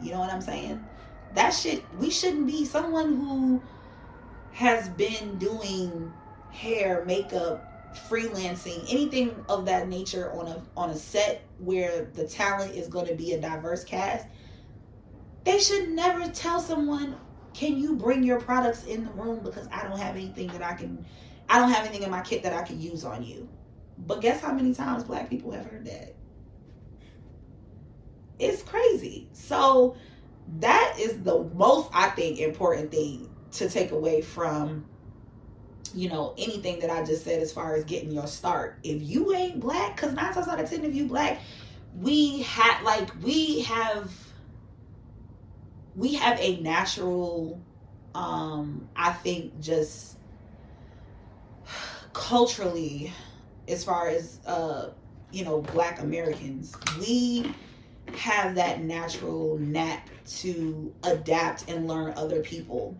You 0.00 0.12
know 0.12 0.20
what 0.20 0.32
I'm 0.32 0.40
saying? 0.40 0.84
That 1.34 1.50
shit, 1.50 1.84
we 1.98 2.10
shouldn't 2.10 2.46
be 2.46 2.64
someone 2.64 3.16
who 3.16 3.62
has 4.52 4.88
been 4.90 5.38
doing 5.38 6.12
hair, 6.50 7.04
makeup, 7.04 7.94
freelancing, 8.08 8.80
anything 8.90 9.44
of 9.48 9.66
that 9.66 9.88
nature 9.88 10.32
on 10.32 10.48
a 10.48 10.62
on 10.76 10.90
a 10.90 10.96
set 10.96 11.42
where 11.58 12.06
the 12.14 12.26
talent 12.26 12.74
is 12.74 12.88
going 12.88 13.06
to 13.06 13.14
be 13.14 13.32
a 13.32 13.40
diverse 13.40 13.84
cast. 13.84 14.26
They 15.44 15.58
should 15.58 15.90
never 15.90 16.28
tell 16.30 16.60
someone, 16.60 17.16
"Can 17.54 17.76
you 17.76 17.96
bring 17.96 18.22
your 18.22 18.40
products 18.40 18.84
in 18.84 19.04
the 19.04 19.10
room 19.12 19.40
because 19.42 19.68
I 19.70 19.82
don't 19.82 19.98
have 19.98 20.16
anything 20.16 20.48
that 20.48 20.62
I 20.62 20.74
can 20.74 21.04
I 21.48 21.58
don't 21.58 21.70
have 21.70 21.84
anything 21.86 22.02
in 22.02 22.10
my 22.10 22.22
kit 22.22 22.42
that 22.42 22.52
I 22.52 22.62
can 22.62 22.80
use 22.80 23.04
on 23.04 23.22
you." 23.22 23.48
But 23.98 24.20
guess 24.20 24.40
how 24.40 24.52
many 24.52 24.74
times 24.74 25.04
black 25.04 25.30
people 25.30 25.52
have 25.52 25.66
heard 25.66 25.86
that? 25.86 26.14
It's 28.38 28.62
crazy. 28.62 29.28
So 29.32 29.96
that 30.58 30.96
is 30.98 31.22
the 31.22 31.44
most 31.54 31.90
I 31.92 32.10
think 32.10 32.38
important 32.38 32.90
thing 32.90 33.30
to 33.52 33.68
take 33.68 33.90
away 33.92 34.20
from 34.20 34.84
you 35.94 36.08
know 36.08 36.34
anything 36.36 36.80
that 36.80 36.90
I 36.90 37.04
just 37.04 37.24
said 37.24 37.40
as 37.40 37.52
far 37.52 37.74
as 37.74 37.84
getting 37.84 38.10
your 38.10 38.26
start. 38.26 38.78
If 38.82 39.02
you 39.02 39.34
ain't 39.34 39.60
black, 39.60 39.96
because 39.96 40.12
nine 40.12 40.34
times 40.34 40.48
out 40.48 40.60
of 40.60 40.68
ten, 40.68 40.84
if 40.84 40.94
you 40.94 41.06
black, 41.06 41.40
we 41.98 42.42
had 42.42 42.82
like 42.82 43.10
we 43.22 43.62
have 43.62 44.12
we 45.94 46.14
have 46.14 46.38
a 46.38 46.60
natural 46.60 47.60
um 48.14 48.88
I 48.94 49.12
think 49.12 49.58
just 49.60 50.18
culturally 52.12 53.12
as 53.68 53.84
far 53.84 54.08
as 54.08 54.40
uh 54.46 54.90
you 55.32 55.44
know 55.44 55.60
black 55.60 56.00
Americans, 56.00 56.74
we 56.98 57.52
have 58.14 58.54
that 58.54 58.82
natural 58.82 59.58
knack 59.58 60.08
to 60.24 60.92
adapt 61.04 61.68
and 61.68 61.88
learn 61.88 62.12
other 62.16 62.40
people 62.40 62.96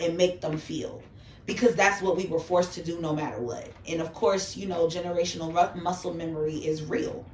and 0.00 0.16
make 0.16 0.40
them 0.40 0.58
feel 0.58 1.02
because 1.46 1.74
that's 1.74 2.00
what 2.02 2.16
we 2.16 2.26
were 2.26 2.38
forced 2.38 2.74
to 2.74 2.82
do 2.82 3.00
no 3.00 3.14
matter 3.14 3.40
what. 3.40 3.70
And 3.86 4.00
of 4.00 4.12
course, 4.14 4.56
you 4.56 4.66
know, 4.66 4.86
generational 4.86 5.52
muscle 5.82 6.14
memory 6.14 6.56
is 6.56 6.82
real. 6.82 7.24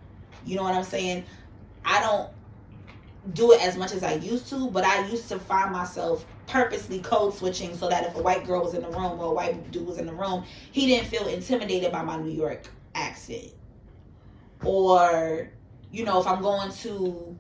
You 0.45 0.57
know 0.57 0.63
what 0.63 0.75
I'm 0.75 0.85
saying? 0.85 1.25
I 1.85 2.01
don't 2.01 2.31
do 3.35 3.53
it 3.53 3.63
as 3.63 3.77
much 3.77 3.93
as 3.93 4.03
I 4.03 4.15
used 4.15 4.49
to, 4.49 4.71
but 4.71 4.85
I 4.85 5.07
used 5.09 5.29
to 5.29 5.39
find 5.39 5.73
myself 5.73 6.27
purposely 6.47 7.01
code 7.01 7.35
switching 7.35 7.77
so 7.77 7.89
that 7.89 8.07
if 8.07 8.17
a 8.17 8.23
white 8.23 8.47
girl 8.47 8.63
was 8.63 8.75
in 8.75 8.83
the 8.83 8.89
room 8.89 9.21
or 9.21 9.27
a 9.27 9.33
white 9.33 9.71
dude 9.71 9.87
was 9.87 9.99
in 9.99 10.07
the 10.07 10.13
room, 10.13 10.45
he 10.73 10.87
didn't 10.87 11.09
feel 11.09 11.27
intimidated 11.29 11.93
by 11.93 12.03
my 12.03 12.17
New 12.17 12.33
York 12.33 12.67
accent. 12.95 13.53
Or, 14.65 15.51
you 15.91 16.05
know, 16.05 16.21
if 16.21 16.27
I'm 16.27 16.43
going 16.43 16.73
to 16.73 17.39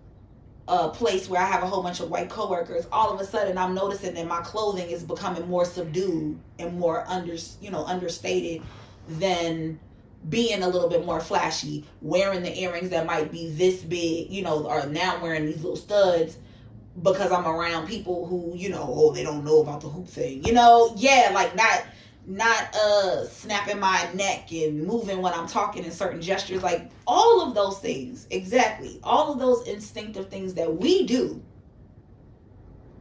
a 0.68 0.88
place 0.88 1.28
where 1.28 1.40
I 1.40 1.46
have 1.46 1.62
a 1.62 1.66
whole 1.66 1.82
bunch 1.82 2.00
of 2.00 2.10
white 2.10 2.28
coworkers, 2.28 2.86
all 2.92 3.12
of 3.12 3.20
a 3.20 3.24
sudden 3.24 3.58
I'm 3.58 3.74
noticing 3.74 4.14
that 4.14 4.26
my 4.26 4.40
clothing 4.40 4.90
is 4.90 5.02
becoming 5.02 5.48
more 5.48 5.64
subdued 5.64 6.38
and 6.58 6.78
more 6.78 7.04
under, 7.08 7.36
you 7.60 7.70
know, 7.70 7.84
understated 7.84 8.62
than 9.08 9.80
being 10.28 10.62
a 10.62 10.68
little 10.68 10.88
bit 10.88 11.06
more 11.06 11.20
flashy, 11.20 11.84
wearing 12.02 12.42
the 12.42 12.60
earrings 12.60 12.90
that 12.90 13.06
might 13.06 13.32
be 13.32 13.50
this 13.50 13.82
big, 13.82 14.30
you 14.30 14.42
know, 14.42 14.66
or 14.66 14.86
now 14.86 15.20
wearing 15.22 15.46
these 15.46 15.62
little 15.62 15.76
studs 15.76 16.38
because 17.02 17.32
I'm 17.32 17.46
around 17.46 17.86
people 17.86 18.26
who, 18.26 18.52
you 18.54 18.68
know, 18.68 18.84
oh, 18.86 19.12
they 19.12 19.22
don't 19.22 19.44
know 19.44 19.60
about 19.60 19.80
the 19.80 19.88
hoop 19.88 20.06
thing. 20.06 20.44
You 20.44 20.52
know, 20.52 20.92
yeah, 20.96 21.30
like 21.34 21.56
not 21.56 21.84
not 22.26 22.74
uh 22.76 23.24
snapping 23.26 23.80
my 23.80 24.08
neck 24.12 24.52
and 24.52 24.86
moving 24.86 25.22
when 25.22 25.32
I'm 25.32 25.46
talking 25.48 25.84
in 25.84 25.90
certain 25.90 26.20
gestures, 26.20 26.62
like 26.62 26.90
all 27.06 27.48
of 27.48 27.54
those 27.54 27.78
things, 27.78 28.26
exactly. 28.30 29.00
All 29.02 29.32
of 29.32 29.38
those 29.38 29.66
instinctive 29.66 30.28
things 30.28 30.52
that 30.54 30.76
we 30.76 31.06
do 31.06 31.42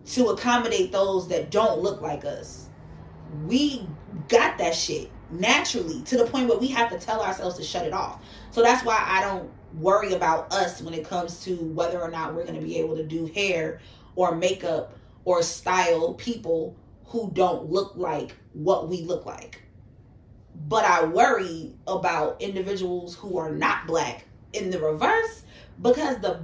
to 0.06 0.28
accommodate 0.28 0.92
those 0.92 1.28
that 1.28 1.52
don't 1.52 1.82
look 1.82 2.02
like 2.02 2.24
us. 2.24 2.70
We 3.46 3.88
got 4.30 4.58
that 4.58 4.74
shit 4.74 5.12
naturally 5.32 6.02
to 6.04 6.18
the 6.18 6.26
point 6.26 6.48
where 6.48 6.58
we 6.58 6.68
have 6.68 6.90
to 6.92 7.00
tell 7.00 7.22
ourselves 7.22 7.58
to 7.58 7.64
shut 7.64 7.86
it 7.86 7.94
off. 7.94 8.24
So 8.52 8.62
that's 8.62 8.84
why 8.84 9.02
I 9.06 9.22
don't 9.22 9.50
worry 9.76 10.14
about 10.14 10.52
us 10.52 10.82
when 10.82 10.94
it 10.94 11.06
comes 11.06 11.44
to 11.44 11.56
whether 11.56 12.02
or 12.02 12.10
not 12.10 12.34
we're 12.34 12.46
going 12.46 12.60
to 12.60 12.66
be 12.66 12.78
able 12.78 12.96
to 12.96 13.04
do 13.04 13.28
hair 13.28 13.80
or 14.16 14.36
makeup 14.36 14.98
or 15.26 15.44
style 15.44 16.14
people 16.16 16.76
who 17.06 17.32
don't 17.34 17.70
look 17.70 17.94
like 17.96 18.36
what 18.54 18.90
we 18.90 19.02
look 19.02 19.26
like. 19.26 19.62
But 20.68 20.86
I 20.86 21.06
worry 21.06 21.74
about 21.88 22.42
individuals 22.42 23.16
who 23.16 23.38
are 23.38 23.52
not 23.52 23.88
black 23.88 24.26
in 24.54 24.70
the 24.70 24.80
reverse 24.80 25.44
because 25.82 26.20
the 26.20 26.44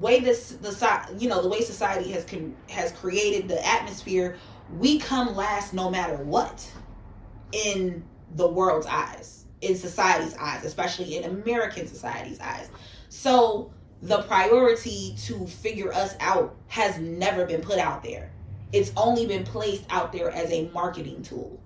way 0.00 0.20
this 0.20 0.50
the 0.50 1.16
you 1.18 1.28
know 1.28 1.40
the 1.40 1.48
way 1.48 1.62
society 1.62 2.10
has 2.12 2.24
con, 2.24 2.54
has 2.68 2.92
created 2.92 3.48
the 3.48 3.66
atmosphere 3.66 4.36
we 4.78 4.98
come 4.98 5.34
last 5.34 5.72
no 5.72 5.88
matter 5.88 6.16
what 6.24 6.70
in 7.52 8.02
the 8.36 8.46
world's 8.46 8.86
eyes 8.86 9.46
in 9.60 9.74
society's 9.74 10.36
eyes 10.36 10.64
especially 10.64 11.16
in 11.16 11.24
american 11.24 11.86
society's 11.86 12.40
eyes 12.40 12.68
so 13.08 13.72
the 14.02 14.22
priority 14.22 15.14
to 15.18 15.46
figure 15.46 15.92
us 15.92 16.14
out 16.20 16.54
has 16.68 16.98
never 16.98 17.44
been 17.46 17.60
put 17.60 17.78
out 17.78 18.02
there 18.02 18.30
it's 18.72 18.92
only 18.96 19.26
been 19.26 19.44
placed 19.44 19.84
out 19.90 20.12
there 20.12 20.30
as 20.30 20.50
a 20.52 20.68
marketing 20.68 21.22
tool. 21.22 21.58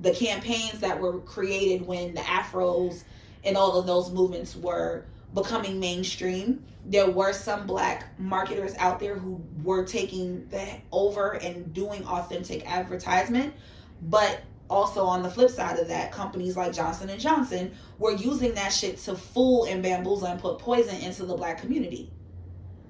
The 0.00 0.12
campaigns 0.12 0.80
that 0.80 0.98
were 0.98 1.20
created 1.20 1.86
when 1.86 2.14
the 2.14 2.22
Afros 2.22 3.04
and 3.44 3.56
all 3.56 3.78
of 3.78 3.86
those 3.86 4.10
movements 4.10 4.56
were 4.56 5.04
becoming 5.34 5.78
mainstream, 5.78 6.64
there 6.86 7.10
were 7.10 7.34
some 7.34 7.66
black 7.66 8.18
marketers 8.18 8.74
out 8.78 8.98
there 8.98 9.16
who 9.16 9.40
were 9.62 9.84
taking 9.84 10.48
that 10.48 10.80
over 10.92 11.32
and 11.32 11.72
doing 11.74 12.04
authentic 12.06 12.68
advertisement, 12.70 13.52
but 14.02 14.42
also 14.68 15.04
on 15.04 15.22
the 15.22 15.30
flip 15.30 15.50
side 15.50 15.78
of 15.78 15.88
that 15.88 16.12
companies 16.12 16.56
like 16.56 16.72
johnson 16.72 17.10
and 17.10 17.20
johnson 17.20 17.72
were 17.98 18.12
using 18.12 18.54
that 18.54 18.72
shit 18.72 18.96
to 18.98 19.14
fool 19.14 19.64
and 19.64 19.82
bamboozle 19.82 20.26
and 20.26 20.40
put 20.40 20.58
poison 20.58 20.96
into 21.00 21.24
the 21.24 21.34
black 21.34 21.60
community 21.60 22.10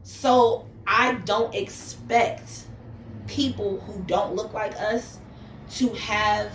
so 0.02 0.66
I 0.86 1.14
don't 1.24 1.54
expect 1.54 2.64
people 3.26 3.80
who 3.80 4.02
don't 4.08 4.34
look 4.34 4.52
like 4.52 4.74
us 4.76 5.18
to 5.76 5.88
have 5.90 6.52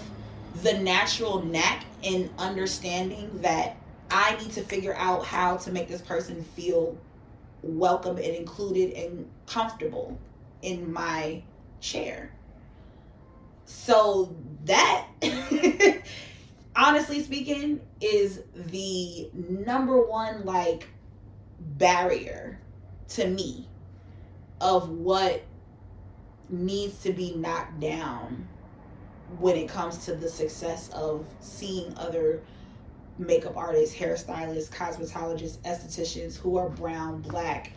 the 0.61 0.73
natural 0.73 1.41
knack 1.41 1.85
in 2.01 2.29
understanding 2.37 3.29
that 3.41 3.77
I 4.11 4.35
need 4.37 4.51
to 4.51 4.61
figure 4.61 4.93
out 4.95 5.23
how 5.25 5.57
to 5.57 5.71
make 5.71 5.87
this 5.87 6.01
person 6.01 6.43
feel 6.43 6.97
welcome 7.63 8.17
and 8.17 8.27
included 8.27 8.91
and 8.91 9.29
comfortable 9.47 10.19
in 10.61 10.91
my 10.91 11.41
chair. 11.79 12.34
So 13.65 14.35
that 14.65 15.07
honestly 16.75 17.23
speaking 17.23 17.81
is 18.01 18.41
the 18.53 19.29
number 19.33 20.01
one 20.01 20.45
like 20.45 20.87
barrier 21.59 22.59
to 23.09 23.27
me 23.27 23.67
of 24.61 24.89
what 24.89 25.43
needs 26.49 27.01
to 27.03 27.11
be 27.11 27.33
knocked 27.35 27.79
down 27.79 28.47
when 29.39 29.55
it 29.55 29.67
comes 29.67 30.05
to 30.05 30.15
the 30.15 30.29
success 30.29 30.89
of 30.89 31.25
seeing 31.39 31.95
other 31.97 32.41
makeup 33.17 33.55
artists, 33.55 33.95
hairstylists, 33.95 34.69
cosmetologists, 34.69 35.57
estheticians 35.59 36.37
who 36.37 36.57
are 36.57 36.69
brown, 36.69 37.21
black, 37.21 37.71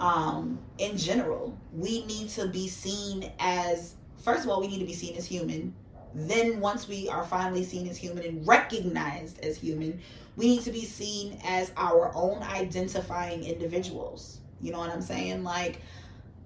um, 0.00 0.58
in 0.78 0.96
general. 0.96 1.56
We 1.72 2.04
need 2.06 2.28
to 2.30 2.48
be 2.48 2.68
seen 2.68 3.30
as, 3.38 3.94
first 4.24 4.44
of 4.44 4.50
all, 4.50 4.60
we 4.60 4.66
need 4.66 4.78
to 4.78 4.86
be 4.86 4.94
seen 4.94 5.16
as 5.16 5.26
human. 5.26 5.74
Then, 6.14 6.60
once 6.60 6.88
we 6.88 7.08
are 7.08 7.24
finally 7.24 7.64
seen 7.64 7.88
as 7.88 7.96
human 7.96 8.24
and 8.24 8.46
recognized 8.46 9.44
as 9.44 9.56
human, 9.56 10.00
we 10.36 10.46
need 10.46 10.62
to 10.62 10.70
be 10.70 10.84
seen 10.84 11.38
as 11.44 11.72
our 11.76 12.12
own 12.14 12.42
identifying 12.42 13.44
individuals. 13.44 14.38
You 14.60 14.72
know 14.72 14.78
what 14.78 14.90
I'm 14.90 15.02
saying? 15.02 15.44
Like, 15.44 15.80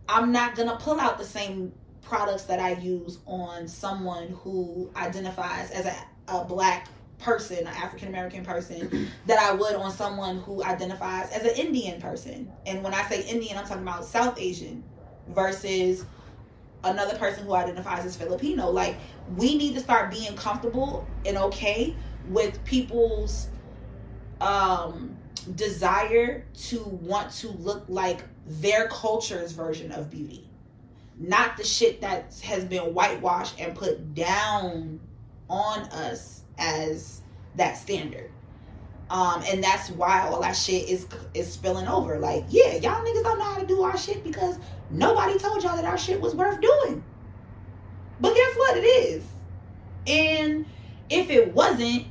I'm 0.08 0.32
not 0.32 0.56
gonna 0.56 0.76
pull 0.76 0.98
out 0.98 1.18
the 1.18 1.24
same 1.24 1.72
products 2.02 2.44
that 2.44 2.58
I 2.58 2.72
use 2.72 3.18
on 3.26 3.68
someone 3.68 4.28
who 4.42 4.90
identifies 4.96 5.70
as 5.70 5.86
a, 5.86 5.94
a 6.28 6.44
black 6.44 6.88
person, 7.18 7.58
an 7.58 7.66
African 7.68 8.08
American 8.08 8.44
person, 8.44 9.10
that 9.26 9.38
I 9.38 9.52
would 9.52 9.74
on 9.74 9.92
someone 9.92 10.38
who 10.38 10.64
identifies 10.64 11.30
as 11.30 11.42
an 11.42 11.56
Indian 11.56 12.00
person. 12.00 12.50
And 12.66 12.82
when 12.82 12.94
I 12.94 13.02
say 13.08 13.22
Indian, 13.28 13.58
I'm 13.58 13.66
talking 13.66 13.82
about 13.82 14.04
South 14.04 14.38
Asian 14.38 14.82
versus 15.28 16.04
another 16.84 17.16
person 17.16 17.44
who 17.44 17.54
identifies 17.54 18.04
as 18.04 18.16
Filipino. 18.16 18.70
Like, 18.70 18.96
we 19.36 19.56
need 19.56 19.74
to 19.74 19.80
start 19.80 20.10
being 20.10 20.34
comfortable 20.36 21.06
and 21.26 21.36
okay 21.36 21.94
with 22.28 22.62
people's 22.64 23.48
um 24.40 25.16
desire 25.54 26.44
to 26.54 26.82
want 26.84 27.32
to 27.32 27.48
look 27.48 27.84
like 27.88 28.22
their 28.46 28.88
culture's 28.88 29.52
version 29.52 29.92
of 29.92 30.10
beauty, 30.10 30.48
not 31.18 31.56
the 31.56 31.64
shit 31.64 32.00
that 32.00 32.34
has 32.42 32.64
been 32.64 32.94
whitewashed 32.94 33.58
and 33.60 33.74
put 33.74 34.14
down 34.14 35.00
on 35.48 35.80
us 35.90 36.42
as 36.58 37.22
that 37.56 37.76
standard. 37.76 38.30
Um, 39.10 39.42
and 39.46 39.64
that's 39.64 39.90
why 39.90 40.20
all 40.28 40.40
that 40.42 40.52
shit 40.52 40.88
is 40.88 41.06
is 41.32 41.50
spilling 41.50 41.88
over. 41.88 42.18
Like, 42.18 42.44
yeah, 42.48 42.74
y'all 42.74 43.04
niggas 43.04 43.22
don't 43.22 43.38
know 43.38 43.44
how 43.44 43.58
to 43.58 43.66
do 43.66 43.82
our 43.82 43.96
shit 43.96 44.22
because 44.22 44.58
nobody 44.90 45.38
told 45.38 45.62
y'all 45.62 45.76
that 45.76 45.84
our 45.84 45.96
shit 45.96 46.20
was 46.20 46.34
worth 46.34 46.60
doing. 46.60 47.02
But 48.20 48.34
guess 48.34 48.54
what? 48.56 48.76
It 48.76 48.84
is. 48.84 49.24
And 50.06 50.66
if 51.08 51.30
it 51.30 51.54
wasn't, 51.54 52.06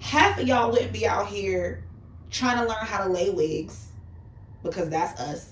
half 0.00 0.38
of 0.38 0.46
y'all 0.46 0.70
wouldn't 0.70 0.92
be 0.92 1.06
out 1.06 1.26
here 1.26 1.84
trying 2.30 2.58
to 2.58 2.64
learn 2.64 2.84
how 2.84 3.04
to 3.04 3.10
lay 3.10 3.30
wigs 3.30 3.88
because 4.62 4.88
that's 4.90 5.18
us. 5.20 5.50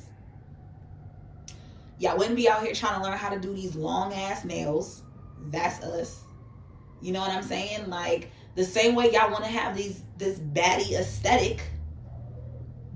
Y'all 1.98 2.16
wouldn't 2.16 2.36
be 2.36 2.48
out 2.48 2.62
here 2.62 2.72
trying 2.74 2.98
to 2.98 3.06
learn 3.06 3.16
how 3.16 3.28
to 3.28 3.38
do 3.38 3.54
these 3.54 3.76
long 3.76 4.12
ass 4.12 4.44
nails. 4.44 5.02
That's 5.50 5.82
us. 5.84 6.24
You 7.00 7.12
know 7.12 7.20
what 7.20 7.30
I'm 7.30 7.42
saying? 7.42 7.88
Like 7.88 8.30
the 8.60 8.66
same 8.66 8.94
way 8.94 9.10
y'all 9.10 9.30
want 9.30 9.42
to 9.44 9.50
have 9.50 9.74
these 9.74 10.02
this 10.18 10.38
baddie 10.38 10.92
aesthetic, 10.92 11.62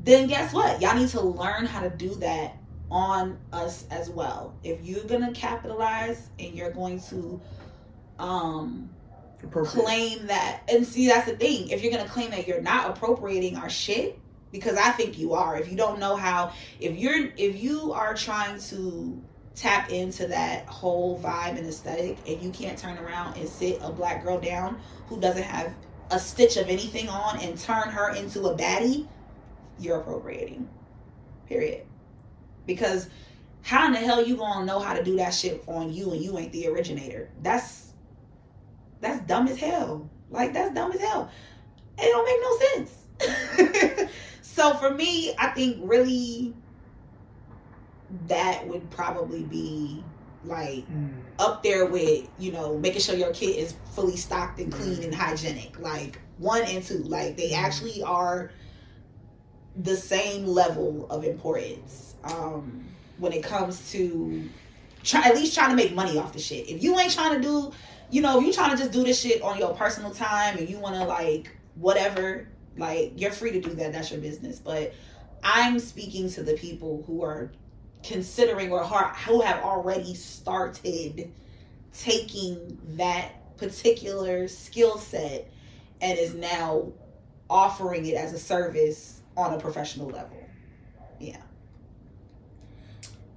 then 0.02 0.28
guess 0.28 0.52
what? 0.52 0.82
Y'all 0.82 0.94
need 0.94 1.08
to 1.08 1.22
learn 1.22 1.64
how 1.64 1.80
to 1.80 1.88
do 1.88 2.14
that 2.16 2.58
on 2.90 3.38
us 3.50 3.86
as 3.90 4.10
well. 4.10 4.54
If 4.62 4.84
you're 4.84 5.04
gonna 5.04 5.32
capitalize 5.32 6.28
and 6.38 6.54
you're 6.54 6.70
going 6.70 7.00
to 7.08 7.40
um 8.18 8.90
claim 9.64 10.26
that 10.26 10.62
and 10.68 10.86
see 10.86 11.06
that's 11.06 11.30
the 11.30 11.36
thing 11.36 11.68
if 11.68 11.82
you're 11.82 11.92
gonna 11.92 12.08
claim 12.08 12.30
that 12.30 12.48
you're 12.48 12.62
not 12.62 12.88
appropriating 12.88 13.56
our 13.58 13.68
shit 13.68 14.18
because 14.52 14.78
i 14.78 14.90
think 14.92 15.18
you 15.18 15.34
are 15.34 15.58
if 15.58 15.70
you 15.70 15.76
don't 15.76 15.98
know 15.98 16.16
how 16.16 16.50
if 16.80 16.96
you're 16.96 17.26
if 17.36 17.60
you 17.62 17.92
are 17.92 18.14
trying 18.14 18.58
to 18.58 19.22
tap 19.55 19.90
into 19.90 20.26
that 20.26 20.66
whole 20.66 21.18
vibe 21.20 21.56
and 21.56 21.66
aesthetic 21.66 22.18
and 22.26 22.43
you 22.43 22.51
can't 22.51 22.78
turn 22.78 22.98
around 22.98 23.36
and 23.36 23.48
sit 23.48 23.78
a 23.82 23.93
black 23.93 24.24
girl 24.24 24.40
down 24.40 24.81
who 25.06 25.20
doesn't 25.20 25.44
have 25.44 25.72
a 26.10 26.18
stitch 26.18 26.56
of 26.56 26.68
anything 26.68 27.09
on 27.09 27.39
and 27.40 27.59
turn 27.59 27.89
her 27.89 28.14
into 28.14 28.48
a 28.48 28.56
baddie 28.56 29.06
you're 29.78 30.01
appropriating 30.01 30.68
period 31.47 31.86
because 32.66 33.09
how 33.62 33.86
in 33.86 33.93
the 33.93 33.98
hell 33.98 34.24
you 34.24 34.36
gonna 34.36 34.66
know 34.66 34.81
how 34.81 34.93
to 34.93 35.05
do 35.05 35.16
that 35.16 35.31
shit 35.32 35.62
on 35.68 35.93
you 35.93 36.10
and 36.12 36.20
you 36.22 36.36
ain't 36.36 36.52
the 36.52 36.66
originator 36.66 37.31
that's 37.43 37.85
that's 39.05 39.24
dumb 39.26 39.47
as 39.48 39.59
hell. 39.59 40.09
Like 40.31 40.55
that's 40.55 40.74
dumb 40.74 40.90
as 40.93 41.01
hell. 41.01 41.31
It 41.98 42.10
don't 42.10 42.24
make 42.24 42.40
no 42.43 42.86
sense. 43.68 44.10
so 44.43 44.74
for 44.74 44.90
me, 44.90 45.35
I 45.39 45.48
think 45.48 45.76
really 45.82 46.55
that 48.26 48.66
would 48.66 48.88
probably 48.90 49.42
be 49.44 50.02
like 50.44 50.86
mm. 50.90 51.10
up 51.38 51.62
there 51.62 51.86
with 51.86 52.28
you 52.38 52.52
know 52.52 52.78
making 52.78 53.00
sure 53.00 53.14
your 53.14 53.32
kit 53.32 53.56
is 53.56 53.74
fully 53.94 54.16
stocked 54.16 54.60
and 54.60 54.72
clean 54.72 55.02
and 55.02 55.12
mm. 55.12 55.16
hygienic 55.16 55.78
like 55.80 56.20
one 56.38 56.62
and 56.62 56.82
two. 56.84 56.98
Like 56.98 57.36
they 57.36 57.50
mm. 57.50 57.58
actually 57.58 58.02
are 58.02 58.50
the 59.76 59.96
same 59.96 60.46
level 60.46 61.06
of 61.10 61.24
importance 61.24 62.14
um 62.24 62.84
when 63.18 63.32
it 63.32 63.42
comes 63.42 63.90
to 63.90 64.48
try 65.02 65.22
at 65.22 65.34
least 65.34 65.54
trying 65.54 65.70
to 65.70 65.76
make 65.76 65.94
money 65.94 66.18
off 66.18 66.32
the 66.32 66.38
shit. 66.38 66.68
If 66.68 66.82
you 66.82 66.98
ain't 66.98 67.12
trying 67.12 67.34
to 67.34 67.40
do 67.40 67.72
you 68.10 68.20
know 68.20 68.38
if 68.38 68.46
you 68.46 68.52
trying 68.52 68.70
to 68.70 68.76
just 68.76 68.92
do 68.92 69.02
this 69.02 69.20
shit 69.20 69.42
on 69.42 69.58
your 69.58 69.74
personal 69.74 70.10
time 70.10 70.58
and 70.58 70.68
you 70.68 70.78
want 70.78 70.94
to 70.94 71.04
like 71.04 71.56
whatever 71.76 72.48
like 72.76 73.12
you're 73.16 73.32
free 73.32 73.50
to 73.52 73.60
do 73.60 73.70
that. 73.70 73.92
That's 73.92 74.10
your 74.10 74.20
business. 74.20 74.58
But 74.58 74.94
i'm 75.46 75.78
speaking 75.78 76.30
to 76.30 76.42
the 76.42 76.54
people 76.54 77.04
who 77.06 77.22
are 77.22 77.52
considering 78.05 78.70
or 78.70 78.85
who 78.85 79.40
have 79.40 79.62
already 79.62 80.14
started 80.14 81.32
taking 81.93 82.78
that 82.97 83.56
particular 83.56 84.47
skill 84.47 84.98
set 84.98 85.51
and 86.01 86.18
is 86.18 86.35
now 86.35 86.93
offering 87.48 88.05
it 88.06 88.14
as 88.14 88.32
a 88.32 88.39
service 88.39 89.22
on 89.36 89.55
a 89.55 89.59
professional 89.59 90.09
level. 90.09 90.36
Yeah. 91.18 91.40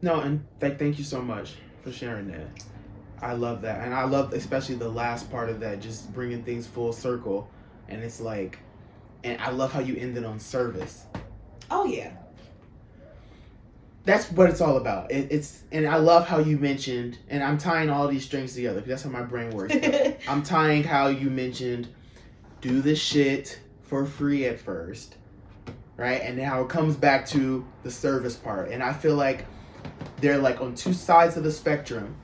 No, 0.01 0.19
and 0.19 0.45
th- 0.59 0.77
thank 0.77 0.97
you 0.97 1.03
so 1.03 1.21
much 1.21 1.55
for 1.81 1.91
sharing 1.91 2.27
that. 2.31 2.47
I 3.21 3.33
love 3.33 3.61
that, 3.61 3.83
and 3.83 3.95
I 3.95 4.03
love 4.03 4.33
especially 4.33 4.75
the 4.75 4.89
last 4.89 5.31
part 5.31 5.49
of 5.49 5.59
that, 5.61 5.81
just 5.81 6.13
bringing 6.13 6.43
things 6.43 6.67
full 6.67 6.93
circle. 6.93 7.49
And 7.87 8.03
it's 8.03 8.19
like, 8.19 8.59
and 9.23 9.41
I 9.41 9.49
love 9.49 9.71
how 9.71 9.79
you 9.79 9.95
ended 9.95 10.25
on 10.25 10.39
service. 10.39 11.05
Oh 11.71 11.85
yeah. 11.85 12.11
That's 14.07 14.31
what 14.31 14.49
it's 14.49 14.61
all 14.61 14.77
about. 14.77 15.11
It, 15.11 15.27
it's 15.31 15.63
and 15.73 15.85
I 15.85 15.97
love 15.97 16.25
how 16.25 16.39
you 16.39 16.57
mentioned, 16.57 17.17
and 17.27 17.43
I'm 17.43 17.57
tying 17.57 17.89
all 17.89 18.07
these 18.07 18.23
strings 18.23 18.55
together 18.55 18.75
because 18.75 18.89
that's 18.89 19.03
how 19.03 19.09
my 19.09 19.21
brain 19.21 19.51
works. 19.51 19.75
I'm 20.29 20.43
tying 20.43 20.83
how 20.83 21.07
you 21.07 21.29
mentioned 21.29 21.89
do 22.61 22.81
the 22.81 22.95
shit 22.95 23.59
for 23.83 24.05
free 24.05 24.45
at 24.45 24.61
first, 24.61 25.17
right? 25.97 26.21
And 26.21 26.39
how 26.39 26.61
it 26.61 26.69
comes 26.69 26.95
back 26.95 27.27
to 27.27 27.67
the 27.83 27.91
service 27.91 28.37
part. 28.37 28.71
And 28.71 28.81
I 28.81 28.93
feel 28.93 29.15
like 29.15 29.45
they're 30.21 30.37
like 30.37 30.61
on 30.61 30.73
two 30.73 30.93
sides 30.93 31.35
of 31.35 31.43
the 31.43 31.51
spectrum, 31.51 32.15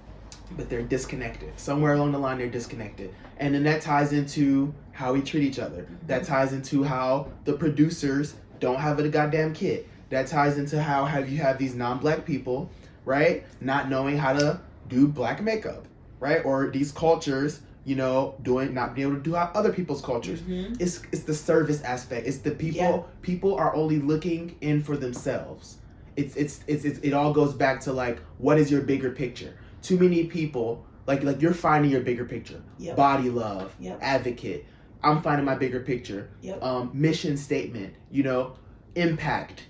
but 0.52 0.70
they're 0.70 0.84
disconnected. 0.84 1.52
Somewhere 1.60 1.96
along 1.96 2.14
the 2.14 2.18
line, 2.18 2.38
they're 2.38 2.48
disconnected. 2.48 3.14
And 3.38 3.54
then 3.54 3.64
that 3.64 3.82
ties 3.82 4.14
into 4.14 4.74
how 4.94 5.12
we 5.12 5.22
treat 5.22 5.44
each 5.44 5.60
other. 5.60 5.86
That 6.08 6.22
mm-hmm. 6.22 6.32
ties 6.32 6.54
into 6.54 6.82
how 6.84 7.28
the 7.44 7.54
producers 7.54 8.36
don't 8.62 8.80
have 8.80 9.00
a 9.00 9.10
goddamn 9.10 9.54
kid. 9.54 9.90
That 10.10 10.28
ties 10.28 10.58
into 10.58 10.82
how 10.82 11.06
have 11.06 11.30
you 11.30 11.38
have 11.40 11.58
these 11.58 11.74
non-black 11.76 12.26
people, 12.26 12.70
right, 13.06 13.44
not 13.62 13.90
knowing 13.90 14.18
how 14.18 14.34
to 14.34 14.60
do 14.90 15.08
black 15.08 15.42
makeup, 15.42 15.86
right, 16.20 16.44
or 16.46 16.70
these 16.70 16.92
cultures, 16.92 17.62
you 17.86 17.96
know, 17.96 18.36
doing 18.44 18.74
not 18.74 18.96
being 18.96 19.08
able 19.08 19.18
to 19.18 19.24
do 19.24 19.34
how 19.36 19.50
other 19.56 19.74
people's 19.74 20.02
cultures. 20.02 20.42
Mhm. 20.42 20.80
It's 20.80 21.02
it's 21.12 21.24
the 21.24 21.34
service 21.34 21.82
aspect. 21.84 22.28
It's 22.28 22.38
the 22.38 22.52
people. 22.52 22.78
Yeah. 22.82 23.02
People 23.22 23.56
are 23.56 23.76
only 23.76 24.00
looking 24.00 24.56
in 24.62 24.84
for 24.84 24.96
themselves. 24.98 25.78
It's, 26.16 26.36
it's 26.36 26.60
it's 26.68 26.86
it's 26.86 27.00
it 27.00 27.14
all 27.14 27.34
goes 27.34 27.54
back 27.54 27.82
to 27.82 27.94
like 27.94 28.20
what 28.38 28.60
is 28.60 28.70
your 28.72 28.82
bigger 28.82 29.10
picture? 29.12 29.56
Too 29.82 29.98
many 29.98 30.26
people 30.26 30.86
like 31.08 31.24
like 31.24 31.42
you're 31.42 31.54
finding 31.54 31.92
your 31.92 32.02
bigger 32.02 32.24
picture. 32.26 32.62
Yep. 32.78 32.96
Body 32.96 33.30
love, 33.30 33.76
Yep. 33.80 33.98
advocate. 34.02 34.66
I'm 35.04 35.22
finding 35.22 35.44
my 35.46 35.56
bigger 35.56 35.80
picture. 35.82 36.30
Yep. 36.42 36.64
Um, 36.64 36.92
mission 36.94 37.36
statement. 37.36 37.94
You 38.12 38.24
know, 38.24 38.54
impact. 38.96 39.64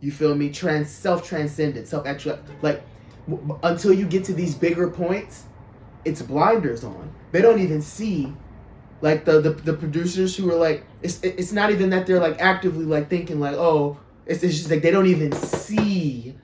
You 0.00 0.10
feel 0.10 0.34
me? 0.34 0.50
Trans 0.50 0.90
self 0.90 1.26
transcendent, 1.26 1.86
self 1.86 2.06
actual. 2.06 2.38
Like 2.62 2.82
w- 3.28 3.58
until 3.62 3.92
you 3.92 4.06
get 4.06 4.24
to 4.24 4.32
these 4.32 4.54
bigger 4.54 4.88
points, 4.88 5.44
it's 6.04 6.22
blinders 6.22 6.84
on. 6.84 7.12
They 7.32 7.42
don't 7.42 7.60
even 7.60 7.82
see 7.82 8.32
like 9.02 9.24
the, 9.24 9.40
the 9.40 9.50
the 9.50 9.72
producers 9.72 10.36
who 10.36 10.50
are 10.50 10.56
like 10.56 10.84
it's 11.02 11.20
it's 11.22 11.52
not 11.52 11.70
even 11.70 11.90
that 11.90 12.06
they're 12.06 12.20
like 12.20 12.40
actively 12.40 12.84
like 12.84 13.08
thinking 13.08 13.40
like 13.40 13.56
oh 13.56 13.98
it's, 14.26 14.42
it's 14.42 14.56
just 14.58 14.70
like 14.70 14.82
they 14.82 14.90
don't 14.90 15.06
even 15.06 15.32
see 15.32 16.34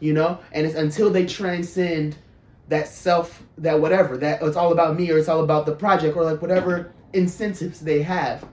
you 0.00 0.12
know 0.12 0.38
and 0.52 0.66
it's 0.66 0.76
until 0.76 1.10
they 1.10 1.26
transcend 1.26 2.16
that 2.68 2.88
self 2.88 3.42
that 3.58 3.78
whatever 3.78 4.16
that 4.16 4.42
it's 4.42 4.56
all 4.56 4.72
about 4.72 4.96
me 4.96 5.10
or 5.10 5.18
it's 5.18 5.28
all 5.28 5.44
about 5.44 5.66
the 5.66 5.74
project 5.74 6.16
or 6.16 6.24
like 6.24 6.40
whatever 6.40 6.92
incentives 7.12 7.80
they 7.80 8.02
have 8.02 8.46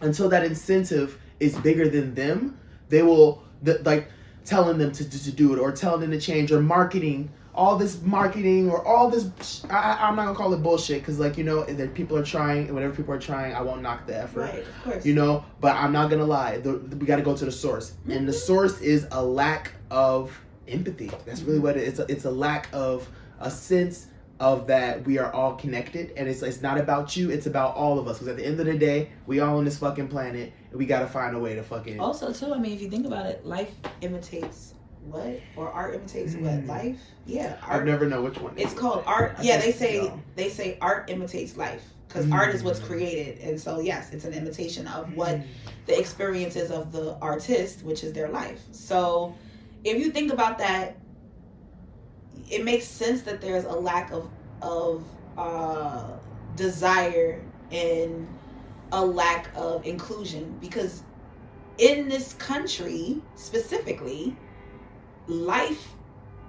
until 0.00 0.28
that 0.28 0.44
incentive 0.44 1.18
is 1.40 1.56
bigger 1.58 1.88
than 1.88 2.14
them 2.14 2.58
they 2.88 3.02
will 3.02 3.42
the, 3.62 3.80
like 3.84 4.10
telling 4.44 4.78
them 4.78 4.92
to, 4.92 5.08
to, 5.08 5.24
to 5.24 5.32
do 5.32 5.52
it 5.52 5.58
or 5.58 5.72
telling 5.72 6.00
them 6.00 6.10
to 6.10 6.20
change 6.20 6.52
or 6.52 6.60
marketing 6.60 7.30
all 7.54 7.76
this 7.76 8.00
marketing 8.02 8.70
or 8.70 8.86
all 8.86 9.10
this 9.10 9.64
I, 9.68 9.98
i'm 10.00 10.14
not 10.14 10.26
gonna 10.26 10.38
call 10.38 10.54
it 10.54 10.62
bullshit 10.62 11.00
because 11.00 11.18
like 11.18 11.36
you 11.36 11.42
know 11.42 11.64
that 11.64 11.92
people 11.92 12.16
are 12.16 12.24
trying 12.24 12.66
and 12.66 12.74
whatever 12.74 12.94
people 12.94 13.12
are 13.12 13.18
trying 13.18 13.52
i 13.52 13.60
won't 13.60 13.82
knock 13.82 14.06
the 14.06 14.16
effort 14.16 14.42
Right, 14.42 14.58
of 14.60 14.84
course. 14.84 15.04
you 15.04 15.14
know? 15.14 15.44
But 15.60 15.74
i'm 15.74 15.90
not 15.90 16.08
gonna 16.08 16.24
lie 16.24 16.58
the, 16.58 16.78
we 16.96 17.04
got 17.04 17.16
to 17.16 17.22
go 17.22 17.36
to 17.36 17.44
the 17.44 17.52
source. 17.52 17.94
And 18.04 18.28
the 18.28 18.32
mm-hmm. 18.32 18.46
source 18.46 18.80
is 18.80 19.06
a 19.10 19.22
lack 19.22 19.72
of 19.90 20.38
empathy. 20.66 21.10
That's 21.26 21.42
really 21.42 21.58
what 21.58 21.76
it 21.76 21.82
is 21.82 21.88
it's 21.88 21.98
a, 21.98 22.12
it's 22.12 22.24
a 22.24 22.30
lack 22.30 22.68
of 22.72 23.08
a 23.40 23.50
sense 23.50 24.06
of 24.40 24.68
that 24.68 25.04
we 25.04 25.18
are 25.18 25.32
all 25.32 25.54
connected. 25.54 26.12
And 26.16 26.28
it's, 26.28 26.42
it's 26.42 26.62
not 26.62 26.78
about 26.78 27.16
you 27.16 27.30
it's 27.30 27.46
about 27.46 27.74
all 27.74 27.98
of 27.98 28.06
us. 28.06 28.18
Because 28.18 28.28
at 28.28 28.36
the 28.36 28.46
end 28.46 28.60
of 28.60 28.66
the 28.66 28.78
day 28.78 29.10
we 29.26 29.40
all 29.40 29.58
on 29.58 29.64
this 29.64 29.78
fucking 29.78 30.08
planet 30.08 30.52
we 30.72 30.86
got 30.86 31.00
to 31.00 31.06
find 31.06 31.34
a 31.34 31.38
way 31.38 31.54
to 31.54 31.62
fucking 31.62 31.98
Also, 32.00 32.32
too, 32.32 32.52
I 32.54 32.58
mean, 32.58 32.72
if 32.72 32.82
you 32.82 32.90
think 32.90 33.06
about 33.06 33.26
it, 33.26 33.44
life 33.46 33.72
imitates 34.00 34.74
what, 35.06 35.40
or 35.56 35.70
art 35.70 35.94
imitates 35.94 36.34
what? 36.34 36.50
Mm. 36.52 36.66
Life? 36.66 37.00
Yeah, 37.24 37.56
i 37.62 37.76
art. 37.76 37.86
never 37.86 38.06
know 38.06 38.22
which 38.22 38.38
one 38.40 38.52
It's 38.58 38.74
called 38.74 39.04
art. 39.06 39.36
I 39.38 39.42
Yeah, 39.42 39.58
they 39.58 39.72
say 39.72 40.00
so. 40.00 40.20
they 40.36 40.48
say 40.50 40.76
art 40.80 41.08
imitates 41.08 41.56
life 41.56 41.82
because 42.06 42.26
Mm. 42.26 42.34
art 42.34 42.54
is 42.54 42.62
what's 42.62 42.80
created, 42.80 43.38
and 43.40 43.58
so 43.60 43.80
yes, 43.80 44.12
it's 44.12 44.24
an 44.24 44.34
imitation 44.34 44.86
of 44.88 45.14
what 45.14 45.40
the 45.86 45.98
experiences 45.98 46.70
of 46.70 46.92
the 46.92 47.16
artist, 47.20 47.82
which 47.84 48.02
is 48.04 48.12
their 48.12 48.28
life. 48.28 48.60
So, 48.72 49.34
if 49.84 49.98
you 49.98 50.10
think 50.10 50.32
about 50.32 50.58
that, 50.58 50.96
it 52.50 52.64
makes 52.64 52.84
sense 52.86 53.22
that 53.22 53.40
there's 53.40 53.64
a 53.64 53.72
lack 53.72 54.10
of 54.12 54.28
of 54.62 55.04
uh, 55.38 56.08
desire 56.56 57.40
and 57.70 58.26
a 58.92 59.04
lack 59.04 59.50
of 59.54 59.86
inclusion 59.86 60.56
because 60.60 61.02
in 61.78 62.08
this 62.08 62.34
country 62.34 63.22
specifically, 63.34 64.36
life 65.26 65.94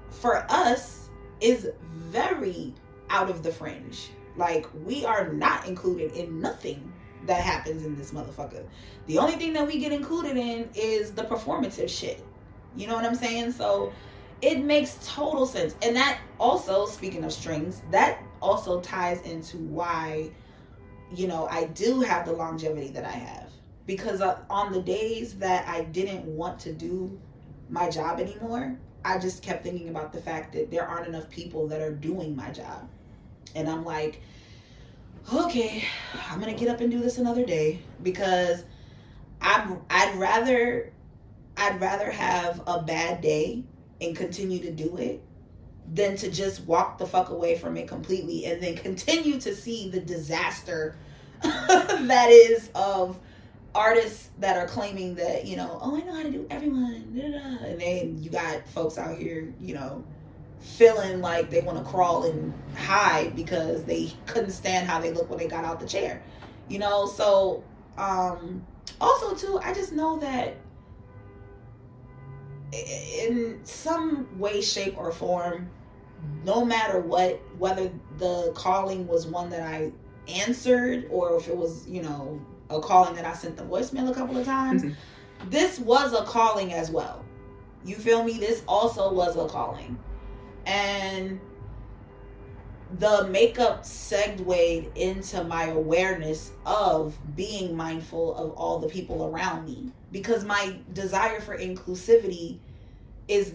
for 0.09 0.45
us 0.49 1.09
is 1.41 1.69
very 1.91 2.73
out 3.09 3.29
of 3.29 3.43
the 3.43 3.51
fringe. 3.51 4.09
Like 4.37 4.65
we 4.85 5.05
are 5.05 5.31
not 5.33 5.67
included 5.67 6.13
in 6.13 6.39
nothing 6.39 6.91
that 7.25 7.41
happens 7.41 7.85
in 7.85 7.95
this 7.95 8.11
motherfucker. 8.11 8.63
The 9.07 9.17
only 9.17 9.35
thing 9.35 9.53
that 9.53 9.67
we 9.67 9.77
get 9.77 9.91
included 9.91 10.37
in 10.37 10.69
is 10.73 11.11
the 11.11 11.23
performative 11.23 11.89
shit. 11.89 12.23
You 12.75 12.87
know 12.87 12.95
what 12.95 13.05
I'm 13.05 13.15
saying? 13.15 13.51
So 13.51 13.91
it 14.41 14.63
makes 14.63 14.97
total 15.03 15.45
sense. 15.45 15.75
And 15.81 15.95
that 15.95 16.19
also, 16.39 16.85
speaking 16.85 17.23
of 17.23 17.33
strings, 17.33 17.81
that 17.91 18.23
also 18.41 18.79
ties 18.79 19.21
into 19.23 19.57
why, 19.57 20.31
you 21.15 21.27
know, 21.27 21.48
I 21.48 21.65
do 21.65 22.02
have 22.02 22.26
the 22.26 22.34
longevity 22.34 22.90
that 22.90 23.06
I 23.06 23.11
have. 23.11 23.49
Because 23.86 24.22
uh, 24.22 24.40
on 24.49 24.72
the 24.72 24.81
days 24.81 25.36
that 25.40 25.68
I 25.68 25.84
didn't 25.86 26.26
want 26.26 26.60
to 26.60 26.73
do 26.73 27.19
my 27.69 27.90
job 27.90 28.19
anymore, 28.19 28.77
I 29.03 29.18
just 29.18 29.41
kept 29.41 29.64
thinking 29.64 29.90
about 29.90 30.14
the 30.14 30.22
fact 30.22 30.53
that 30.53 30.69
there 30.69 30.88
aren't 30.88 31.07
enough 31.07 31.30
people 31.30 31.68
that 31.68 31.81
are 31.81 31.94
doing 31.94 32.36
my 32.36 32.52
job. 32.52 32.88
And 33.56 33.68
I'm 33.68 33.84
like, 33.84 34.22
okay, 35.34 35.84
I'm 36.30 36.40
gonna 36.40 36.53
get 36.53 36.69
up 36.69 36.81
and 36.81 36.91
do 36.91 36.99
this 36.99 37.18
another 37.18 37.45
day 37.45 37.80
because 38.03 38.64
I'm 39.41 39.81
I'd 39.90 40.15
rather 40.15 40.91
I'd 41.57 41.80
rather 41.81 42.11
have 42.11 42.61
a 42.68 42.81
bad 42.81 43.22
day 43.22 43.64
and 44.02 44.15
continue 44.15 44.60
to 44.60 44.72
do 44.72 44.98
it 44.98 45.22
than 45.93 46.15
to 46.17 46.29
just 46.29 46.61
walk 46.65 46.97
the 46.97 47.05
fuck 47.05 47.29
away 47.29 47.57
from 47.57 47.77
it 47.77 47.87
completely 47.87 48.45
and 48.45 48.61
then 48.61 48.75
continue 48.75 49.39
to 49.39 49.55
see 49.55 49.89
the 49.89 49.99
disaster 49.99 50.95
that 51.41 52.29
is 52.29 52.69
of 52.75 53.17
artists 53.73 54.29
that 54.39 54.57
are 54.57 54.67
claiming 54.67 55.15
that 55.15 55.45
you 55.45 55.55
know 55.55 55.79
oh 55.81 55.95
i 55.95 56.01
know 56.01 56.13
how 56.13 56.23
to 56.23 56.31
do 56.31 56.45
everyone 56.49 56.93
and 57.65 57.79
then 57.79 58.21
you 58.21 58.29
got 58.29 58.67
folks 58.69 58.97
out 58.97 59.17
here 59.17 59.53
you 59.59 59.73
know 59.73 60.03
feeling 60.59 61.21
like 61.21 61.49
they 61.49 61.61
want 61.61 61.77
to 61.77 61.83
crawl 61.83 62.23
and 62.23 62.53
hide 62.75 63.33
because 63.35 63.83
they 63.85 64.11
couldn't 64.25 64.51
stand 64.51 64.87
how 64.87 64.99
they 64.99 65.11
look 65.11 65.29
when 65.29 65.39
they 65.39 65.47
got 65.47 65.63
out 65.63 65.79
the 65.79 65.87
chair 65.87 66.21
you 66.67 66.77
know? 66.77 67.07
So 67.07 67.63
um 67.97 68.65
also 69.01 69.35
too 69.35 69.59
i 69.61 69.73
just 69.73 69.91
know 69.91 70.17
that 70.19 70.55
in 72.71 73.59
some 73.63 74.27
way 74.39 74.61
shape 74.61 74.97
or 74.97 75.11
form 75.11 75.69
no 76.45 76.63
matter 76.65 76.99
what 77.01 77.39
whether 77.57 77.91
the 78.17 78.51
calling 78.55 79.07
was 79.07 79.27
one 79.27 79.49
that 79.49 79.61
i 79.61 79.91
answered 80.27 81.05
or 81.09 81.35
if 81.37 81.47
it 81.47 81.55
was 81.57 81.87
you 81.87 82.01
know 82.01 82.39
a 82.69 82.79
calling 82.79 83.15
that 83.15 83.25
i 83.25 83.33
sent 83.33 83.57
the 83.57 83.63
voicemail 83.63 84.09
a 84.09 84.13
couple 84.13 84.37
of 84.37 84.45
times 84.45 84.83
Mhm. 84.83 84.95
this 85.49 85.79
was 85.79 86.13
a 86.13 86.23
calling 86.23 86.73
as 86.73 86.89
well 86.91 87.23
You 87.85 87.95
feel 87.95 88.23
me? 88.25 88.33
This 88.37 88.61
also 88.67 89.13
was 89.13 89.37
a 89.37 89.47
calling. 89.47 89.97
And 90.65 91.39
the 92.99 93.27
makeup 93.29 93.85
segued 93.85 94.97
into 94.97 95.43
my 95.45 95.67
awareness 95.67 96.51
of 96.65 97.17
being 97.37 97.77
mindful 97.77 98.35
of 98.35 98.51
all 98.57 98.79
the 98.79 98.87
people 98.89 99.25
around 99.27 99.65
me 99.65 99.91
because 100.11 100.43
my 100.43 100.77
desire 100.91 101.39
for 101.39 101.57
inclusivity 101.57 102.57
is 103.29 103.53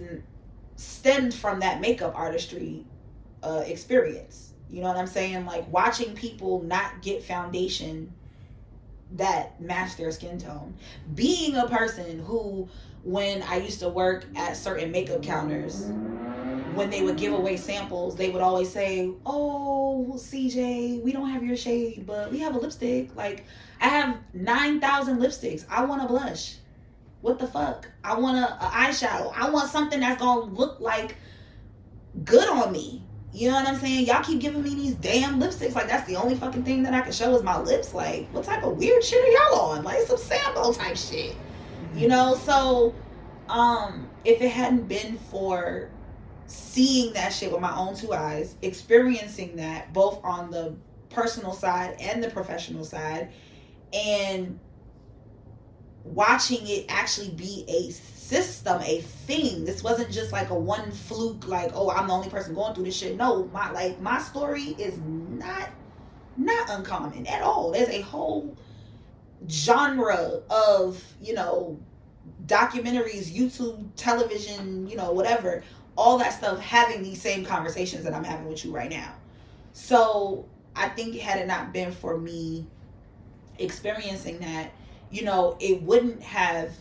stemmed 0.77 1.35
from 1.35 1.61
that 1.61 1.81
makeup 1.81 2.15
artistry 2.17 2.85
uh, 3.43 3.63
experience. 3.67 4.53
You 4.71 4.81
know 4.81 4.89
what 4.89 4.97
I'm 4.97 5.07
saying? 5.07 5.47
Like 5.47 5.71
watching 5.73 6.15
people 6.15 6.63
not 6.63 7.03
get 7.03 7.23
foundation 7.23 8.13
that 9.13 9.61
match 9.61 9.97
their 9.97 10.11
skin 10.11 10.39
tone. 10.39 10.75
Being 11.15 11.57
a 11.57 11.69
person 11.69 12.19
who, 12.19 12.69
when 13.05 13.43
I 13.43 13.59
used 13.59 13.81
to 13.81 13.89
work 13.89 14.25
at 14.35 14.57
certain 14.57 14.91
makeup 14.91 15.23
counters, 15.23 15.87
when 16.75 16.91
they 16.91 17.03
would 17.03 17.17
give 17.17 17.33
away 17.33 17.57
samples, 17.57 18.17
they 18.17 18.31
would 18.31 18.43
always 18.43 18.71
say, 18.71 19.11
"Oh, 19.25 20.15
Ceejaye, 20.17 21.01
we 21.03 21.13
don't 21.13 21.31
have 21.31 21.45
your 21.45 21.57
shade, 21.57 22.05
but 22.07 22.33
we 22.33 22.41
have 22.41 22.57
a 22.57 22.59
lipstick. 22.59 23.15
Like, 23.15 23.45
I 23.81 23.89
have 23.89 24.19
nine 24.33 24.81
thousand 24.81 25.19
lipsticks. 25.19 25.65
I 25.71 25.85
want 25.85 26.03
a 26.03 26.07
blush. 26.09 26.57
What 27.25 27.39
the 27.39 27.47
fuck? 27.47 27.89
I 28.05 28.19
want 28.19 28.37
a, 28.37 28.53
a 28.53 28.69
eyeshadow. 28.69 29.33
I 29.35 29.49
want 29.49 29.71
something 29.71 29.99
that's 29.99 30.21
gonna 30.21 30.43
look 30.43 30.79
like 30.79 31.17
good 32.23 32.47
on 32.51 32.71
me. 32.71 33.03
You 33.33 33.49
know 33.49 33.55
what 33.55 33.67
I'm 33.67 33.77
saying? 33.77 34.05
Y'all 34.05 34.23
keep 34.23 34.41
giving 34.41 34.63
me 34.63 34.75
these 34.75 34.93
damn 34.97 35.41
lipsticks. 35.41 35.75
Like 35.75 35.89
that's 35.89 36.07
the 36.07 36.17
only 36.17 36.35
fucking 36.35 36.65
thing 36.65 36.83
that 36.83 36.93
I 36.93 37.01
can 37.01 37.13
show 37.13 37.35
is 37.35 37.43
my 37.43 37.59
lips. 37.59 37.95
Like, 37.95 38.29
what 38.33 38.45
type 38.45 38.63
of 38.63 38.77
weird 38.77 39.03
shit 39.03 39.25
are 39.25 39.55
y'all 39.55 39.61
on? 39.71 39.85
Like 39.85 40.01
some 40.01 40.19
Sambo 40.19 40.75
type 40.75 40.99
shit. 40.99 41.35
You 41.95 42.09
know, 42.09 42.39
so 42.45 42.95
um 43.49 44.07
if 44.27 44.43
it 44.43 44.51
hadn't 44.51 44.87
been 44.87 45.17
for 45.17 45.89
seeing 46.47 47.15
that 47.15 47.33
shit 47.33 47.51
with 47.51 47.63
my 47.63 47.75
own 47.75 47.97
two 47.97 48.13
eyes, 48.13 48.57
experiencing 48.61 49.57
that 49.57 49.95
both 49.95 50.23
on 50.23 50.51
the 50.51 50.77
personal 51.09 51.55
side 51.55 51.97
and 51.99 52.23
the 52.23 52.29
professional 52.29 52.85
side, 52.85 53.33
and 53.95 54.61
watching 56.05 56.67
it 56.67 56.87
actually 56.89 57.31
be 57.31 57.65
a 57.69 57.91
system, 57.93 58.81
a 58.83 59.01
thing. 59.01 59.65
This 59.65 59.83
wasn't 59.83 60.11
just 60.11 60.33
like 60.33 60.51
a 60.51 60.55
one 60.55 60.91
fluke, 60.93 61.49
like, 61.49 61.73
oh, 61.75 61.91
I'm 61.91 62.07
the 62.07 62.15
only 62.15 62.29
person 62.29 62.55
going 62.55 62.75
through 62.75 62.85
this 62.85 62.97
shit. 62.97 63.17
No, 63.17 63.45
my 63.53 63.71
like 63.73 64.01
my 64.01 64.21
story 64.21 64.77
is 64.79 64.99
not 64.99 65.71
not 66.37 66.69
uncommon 66.71 67.27
at 67.27 67.43
all. 67.43 67.73
There's 67.73 67.89
a 67.89 68.01
whole 68.01 68.57
genre 69.49 70.41
of, 70.51 71.03
you 71.21 71.35
know, 71.35 71.79
documentaries, 72.47 73.33
YouTube, 73.33 73.87
television, 73.97 74.89
you 74.89 74.97
know, 74.97 75.13
whatever 75.13 75.63
all 75.97 76.19
that 76.19 76.33
stuff 76.33 76.59
having 76.61 77.03
these 77.03 77.21
same 77.21 77.45
conversations 77.45 78.05
that 78.05 78.15
I'm 78.15 78.25
having 78.25 78.49
with 78.49 78.65
you 78.65 78.73
right 78.75 78.91
now. 78.91 79.15
So 79.73 80.47
I 80.75 80.89
think 80.89 81.17
had 81.17 81.39
it 81.39 81.47
not 81.47 81.73
been 81.73 81.93
for 81.93 82.19
me 82.19 82.67
experiencing 83.59 84.39
that, 84.41 84.73
you 85.11 85.25
know, 85.25 85.57
it 85.61 85.83
wouldn't 85.83 86.23
have 86.23 86.73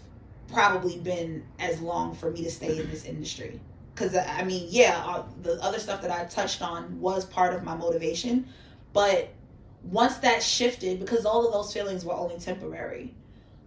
probably 0.52 1.00
been 1.00 1.44
as 1.60 1.80
long 1.80 2.16
for 2.16 2.32
me 2.32 2.44
to 2.44 2.52
stay 2.52 2.80
in 2.80 2.90
this 2.90 3.06
industry. 3.06 3.60
Because 3.94 4.16
I 4.16 4.44
mean, 4.44 4.68
yeah, 4.70 5.02
uh, 5.06 5.24
the 5.42 5.62
other 5.62 5.80
stuff 5.80 6.02
that 6.02 6.12
I 6.12 6.26
touched 6.26 6.62
on 6.62 7.00
was 7.00 7.26
part 7.26 7.54
of 7.54 7.64
my 7.64 7.76
motivation, 7.76 8.48
but 8.92 9.30
once 9.84 10.18
that 10.18 10.42
shifted, 10.42 11.00
because 11.00 11.26
all 11.26 11.46
of 11.46 11.54
those 11.54 11.74
feelings 11.74 12.06
were 12.06 12.14
only 12.14 12.40
temporary 12.40 13.14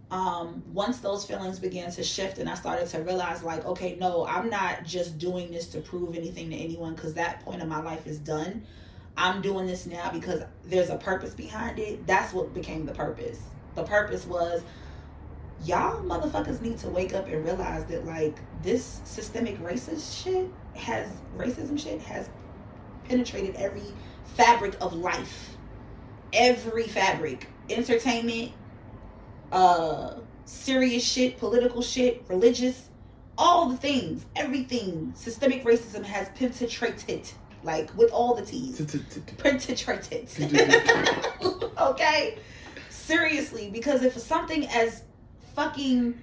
um, 0.09 0.63
once 0.73 0.99
those 0.99 1.25
feelings 1.25 1.59
began 1.59 1.91
to 1.91 2.03
shift 2.03 2.37
and 2.37 2.49
I 2.49 2.55
started 2.55 2.87
to 2.89 2.99
realize, 2.99 3.43
like, 3.43 3.65
okay, 3.65 3.97
no, 3.99 4.25
I'm 4.25 4.49
not 4.49 4.85
just 4.85 5.17
doing 5.17 5.51
this 5.51 5.67
to 5.69 5.81
prove 5.81 6.15
anything 6.15 6.49
to 6.51 6.55
anyone 6.55 6.95
because 6.95 7.13
that 7.15 7.41
point 7.41 7.61
of 7.61 7.67
my 7.67 7.81
life 7.81 8.07
is 8.07 8.17
done. 8.19 8.65
I'm 9.17 9.41
doing 9.41 9.65
this 9.67 9.85
now 9.85 10.11
because 10.11 10.43
there's 10.63 10.89
a 10.89 10.95
purpose 10.95 11.33
behind 11.33 11.79
it. 11.79 12.05
That's 12.07 12.33
what 12.33 12.53
became 12.53 12.85
the 12.85 12.93
purpose. 12.93 13.41
The 13.77 13.83
purpose 13.83 14.25
was 14.25 14.63
y'all 15.63 16.03
motherfuckers 16.03 16.61
need 16.61 16.79
to 16.79 16.89
wake 16.89 17.13
up 17.13 17.27
and 17.27 17.45
realize 17.45 17.85
that, 17.85 18.07
like, 18.07 18.35
this 18.63 19.01
systemic 19.05 19.59
racist 19.59 20.23
shit 20.23 20.49
has, 20.75 21.07
racism 21.37 21.79
shit 21.79 22.01
has 22.01 22.27
penetrated 23.07 23.55
every 23.55 23.83
fabric 24.35 24.75
of 24.81 24.93
life. 24.93 25.55
Every 26.33 26.87
fabric. 26.87 27.47
Entertainment, 27.69 28.51
uh 29.51 30.15
serious 30.45 31.03
shit, 31.03 31.37
political 31.37 31.83
shit, 31.83 32.23
religious, 32.27 32.89
all 33.37 33.69
the 33.69 33.77
things, 33.77 34.25
everything. 34.35 35.13
Systemic 35.15 35.63
racism 35.63 36.03
has 36.03 36.29
penetrated, 36.29 37.29
like 37.63 37.95
with 37.95 38.11
all 38.11 38.33
the 38.33 38.43
T's. 38.43 38.81
Penetrated. 39.37 40.29
okay? 41.79 42.39
Seriously, 43.07 43.69
because 43.69 44.03
if 44.03 44.17
something 44.17 44.67
as 44.67 45.03
fucking 45.55 46.19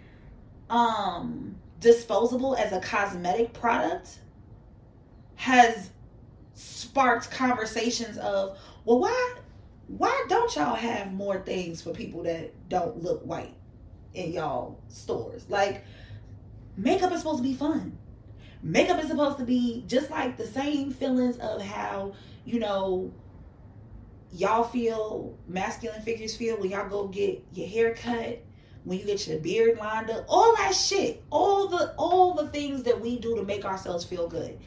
um 0.68 1.54
disposable 1.80 2.54
as 2.56 2.72
a 2.72 2.80
cosmetic 2.80 3.54
product 3.54 4.18
has 5.36 5.88
sparked 6.52 7.30
conversations 7.30 8.18
of, 8.18 8.58
well, 8.84 8.98
why 8.98 9.34
why 9.88 10.26
don't 10.28 10.54
y'all 10.56 10.74
have 10.74 11.10
more 11.10 11.40
things 11.40 11.80
for 11.80 11.90
people 11.92 12.22
that 12.24 12.52
don't 12.68 13.02
look 13.02 13.22
white 13.24 13.54
in 14.12 14.32
y'all 14.32 14.78
stores? 14.88 15.46
Like, 15.48 15.86
makeup 16.76 17.12
is 17.12 17.20
supposed 17.20 17.38
to 17.38 17.48
be 17.48 17.54
fun. 17.54 17.96
Makeup 18.62 19.02
is 19.02 19.08
supposed 19.08 19.38
to 19.38 19.44
be 19.46 19.84
just 19.86 20.10
like 20.10 20.36
the 20.36 20.46
same 20.46 20.90
feelings 20.90 21.38
of 21.38 21.62
how, 21.62 22.12
you 22.44 22.60
know, 22.60 23.10
y'all 24.34 24.64
feel 24.64 25.38
masculine 25.46 26.02
figures 26.02 26.36
feel 26.36 26.58
when 26.58 26.70
y'all 26.70 26.88
go 26.88 27.06
get 27.06 27.42
your 27.52 27.68
hair 27.68 27.94
cut, 27.94 28.42
when 28.82 28.98
you 28.98 29.04
get 29.04 29.26
your 29.26 29.38
beard 29.38 29.78
lined 29.78 30.10
up, 30.10 30.24
all 30.28 30.54
that 30.56 30.74
shit. 30.74 31.22
All 31.30 31.68
the 31.68 31.94
all 31.96 32.34
the 32.34 32.48
things 32.48 32.82
that 32.82 33.00
we 33.00 33.18
do 33.18 33.36
to 33.36 33.44
make 33.44 33.64
ourselves 33.64 34.04
feel 34.04 34.28
good. 34.28 34.58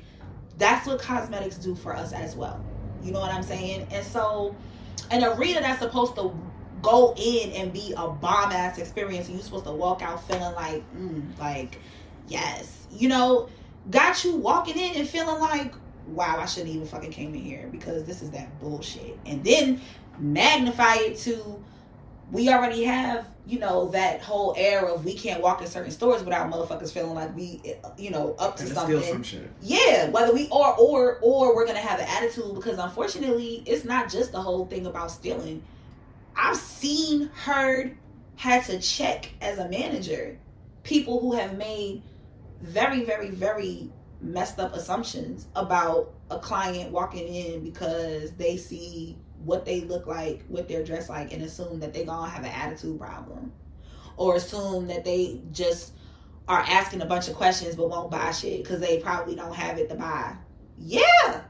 That's 0.58 0.88
what 0.88 1.00
cosmetics 1.00 1.58
do 1.58 1.76
for 1.76 1.96
us 1.96 2.14
as 2.14 2.36
well. 2.36 2.64
You 3.04 3.12
know 3.12 3.20
what 3.20 3.32
I'm 3.32 3.44
saying? 3.44 3.88
And 3.92 4.06
so 4.06 4.56
an 5.12 5.24
arena 5.24 5.62
that's 5.62 5.82
supposed 5.82 6.16
to 6.16 6.34
go 6.82 7.14
in 7.18 7.52
and 7.52 7.74
be 7.74 7.94
a 7.96 8.08
bomb 8.08 8.52
ass 8.52 8.78
experience, 8.78 9.28
and 9.28 9.36
you're 9.36 9.44
supposed 9.44 9.66
to 9.66 9.72
walk 9.72 10.02
out 10.02 10.26
feeling 10.28 10.54
like, 10.56 10.84
mm, 10.96 11.38
like, 11.40 11.80
yes, 12.28 12.88
you 12.92 13.10
know, 13.10 13.50
got 13.90 14.24
you 14.24 14.36
walking 14.36 14.78
in 14.78 14.96
and 14.96 15.08
feeling 15.08 15.40
like, 15.40 15.74
wow, 16.08 16.38
I 16.40 16.46
shouldn't 16.46 16.74
even 16.74 16.88
fucking 16.88 17.12
came 17.12 17.34
in 17.34 17.42
here 17.42 17.68
because 17.72 18.04
this 18.06 18.22
is 18.22 18.32
that 18.32 18.60
bullshit, 18.60 19.18
and 19.26 19.44
then 19.44 19.82
magnify 20.20 20.96
it 20.96 21.18
to 21.20 21.64
we 22.32 22.50
already 22.50 22.84
have, 22.84 23.26
you 23.46 23.58
know, 23.60 23.88
that 23.90 24.22
whole 24.22 24.54
air 24.58 24.86
of 24.86 25.06
we 25.06 25.14
can't 25.14 25.42
walk 25.42 25.62
in 25.62 25.68
certain 25.68 25.92
stores 25.92 26.24
without 26.24 26.52
motherfuckers 26.52 26.92
feeling 26.92 27.14
like 27.14 27.34
we, 27.36 27.62
you 27.98 28.10
know, 28.10 28.36
up 28.38 28.58
to 28.58 28.64
And 28.64 28.74
something. 28.74 29.00
steal 29.02 29.14
some 29.14 29.24
shit. 29.24 29.50
Yeah, 29.62 30.10
whether 30.10 30.34
we 30.34 30.50
are 30.52 30.76
or 30.78 31.20
or 31.22 31.56
we're 31.56 31.66
gonna 31.66 31.80
have 31.80 32.00
an 32.00 32.08
attitude 32.10 32.54
because 32.56 32.80
unfortunately, 32.80 33.64
it's 33.66 33.86
not 33.86 34.12
just 34.12 34.32
the 34.34 34.42
whole 34.42 34.66
thing 34.66 34.86
about 34.86 35.12
stealing. 35.12 35.64
I've 36.36 36.58
seen, 36.58 37.30
heard, 37.30 37.98
had 38.36 38.66
to 38.66 38.80
check 38.80 39.30
as 39.42 39.58
a 39.58 39.70
manager 39.70 40.38
people 40.84 41.20
who 41.20 41.34
have 41.34 41.58
made 41.58 42.02
very, 42.62 43.04
very, 43.04 43.30
very 43.30 43.90
messed 44.22 44.60
up 44.60 44.74
assumptions 44.74 45.48
about 45.56 46.14
a 46.32 46.40
client 46.40 46.92
walking 46.92 47.28
in 47.28 47.64
because 47.64 48.32
they 48.34 48.58
see 48.58 49.18
what 49.44 49.66
they 49.66 49.82
look 49.82 50.08
like, 50.08 50.44
what 50.48 50.68
they're 50.68 50.84
dressed 50.84 51.10
like, 51.10 51.32
and 51.32 51.44
assume 51.44 51.80
that 51.80 51.94
they're 51.94 52.06
gonna 52.06 52.30
have 52.30 52.44
an 52.44 52.52
attitude 52.52 53.00
problem, 53.00 53.52
or 54.18 54.36
assume 54.36 54.88
that 54.88 55.06
they 55.06 55.42
just 55.52 55.94
are 56.48 56.64
asking 56.68 57.02
a 57.02 57.06
bunch 57.06 57.28
of 57.28 57.36
questions 57.36 57.76
but 57.76 57.90
won't 57.90 58.10
buy 58.10 58.32
shit 58.32 58.64
because 58.64 58.80
they 58.80 59.00
probably 59.00 59.36
don't 59.36 59.54
have 59.54 59.78
it 59.78 59.90
to 59.90 59.96
buy. 59.96 60.36
Yeah, 60.78 61.42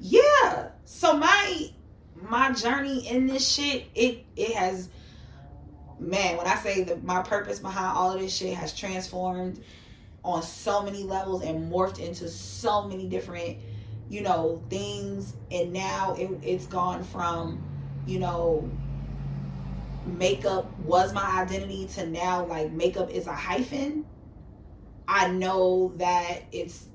yeah. 0.00 0.68
So 0.84 1.16
my 1.16 1.70
my 2.14 2.52
journey 2.52 3.08
in 3.08 3.26
this 3.26 3.48
shit, 3.48 3.86
it 3.94 4.24
it 4.36 4.54
has, 4.54 4.88
man. 5.98 6.36
When 6.36 6.46
I 6.46 6.56
say 6.56 6.82
that 6.84 7.04
my 7.04 7.22
purpose 7.22 7.58
behind 7.58 7.96
all 7.96 8.12
of 8.12 8.20
this 8.20 8.34
shit 8.34 8.54
has 8.54 8.76
transformed 8.76 9.62
on 10.24 10.42
so 10.42 10.82
many 10.82 11.04
levels 11.04 11.42
and 11.42 11.70
morphed 11.70 11.98
into 11.98 12.28
so 12.28 12.88
many 12.88 13.08
different 13.08 13.58
you 14.08 14.22
know 14.22 14.62
things. 14.70 15.34
And 15.50 15.72
now 15.72 16.14
it, 16.18 16.30
it's 16.42 16.66
gone 16.66 17.04
from 17.04 17.62
you 18.06 18.18
know 18.18 18.70
makeup 20.06 20.70
was 20.80 21.12
my 21.14 21.40
identity 21.42 21.86
to 21.94 22.06
now 22.06 22.44
like 22.46 22.72
makeup 22.72 23.10
is 23.10 23.26
a 23.26 23.32
hyphen. 23.34 24.04
I 25.06 25.28
know 25.28 25.92
that 25.96 26.44
it's 26.52 26.88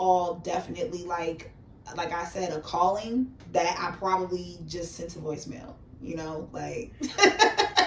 all 0.00 0.36
definitely 0.36 1.04
like 1.04 1.52
like 1.94 2.10
i 2.10 2.24
said 2.24 2.52
a 2.52 2.60
calling 2.60 3.30
that 3.52 3.76
i 3.78 3.94
probably 3.96 4.56
just 4.66 4.94
sent 4.94 5.14
a 5.16 5.18
voicemail 5.18 5.74
you 6.00 6.16
know 6.16 6.48
like 6.52 6.90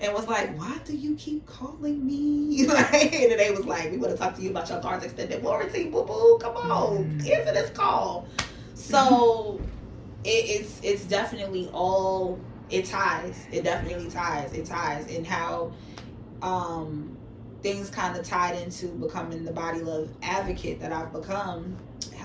and 0.00 0.12
was 0.14 0.26
like, 0.26 0.56
"Why 0.58 0.78
do 0.84 0.96
you 0.96 1.14
keep 1.16 1.46
calling 1.46 2.04
me?" 2.06 2.66
Like, 2.68 3.12
and 3.14 3.38
they 3.38 3.50
was 3.50 3.64
like, 3.66 3.90
"We 3.90 3.98
want 3.98 4.12
to 4.12 4.18
talk 4.18 4.34
to 4.36 4.42
you 4.42 4.50
about 4.50 4.68
your 4.68 4.80
car's 4.80 5.02
extended 5.04 5.42
warranty, 5.42 5.84
boo 5.90 6.04
boo. 6.04 6.38
Come 6.40 6.56
on, 6.56 7.04
Mm. 7.20 7.30
answer 7.30 7.52
this 7.52 7.70
call." 7.70 8.26
So 8.74 9.60
it, 10.24 10.28
it's 10.60 10.80
it's 10.82 11.04
definitely 11.04 11.68
all 11.72 12.38
it 12.70 12.84
ties. 12.86 13.46
It 13.52 13.64
definitely 13.64 14.10
ties. 14.10 14.52
It 14.54 14.66
ties 14.66 15.06
in 15.08 15.24
how 15.24 15.72
um 16.42 17.16
things 17.62 17.90
kind 17.90 18.16
of 18.16 18.24
tied 18.26 18.58
into 18.62 18.86
becoming 18.86 19.44
the 19.44 19.52
body 19.52 19.80
love 19.80 20.08
advocate 20.22 20.80
that 20.80 20.92
I've 20.92 21.12
become. 21.12 21.76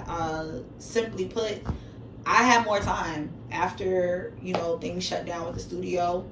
Uh, 0.07 0.60
simply 0.77 1.26
put, 1.26 1.60
I 2.26 2.43
had 2.43 2.64
more 2.65 2.80
time 2.80 3.30
after 3.52 4.34
you 4.41 4.53
know 4.53 4.77
things 4.77 5.03
shut 5.03 5.26
down 5.26 5.45
with 5.45 5.56
the 5.56 5.61
studio. 5.61 6.26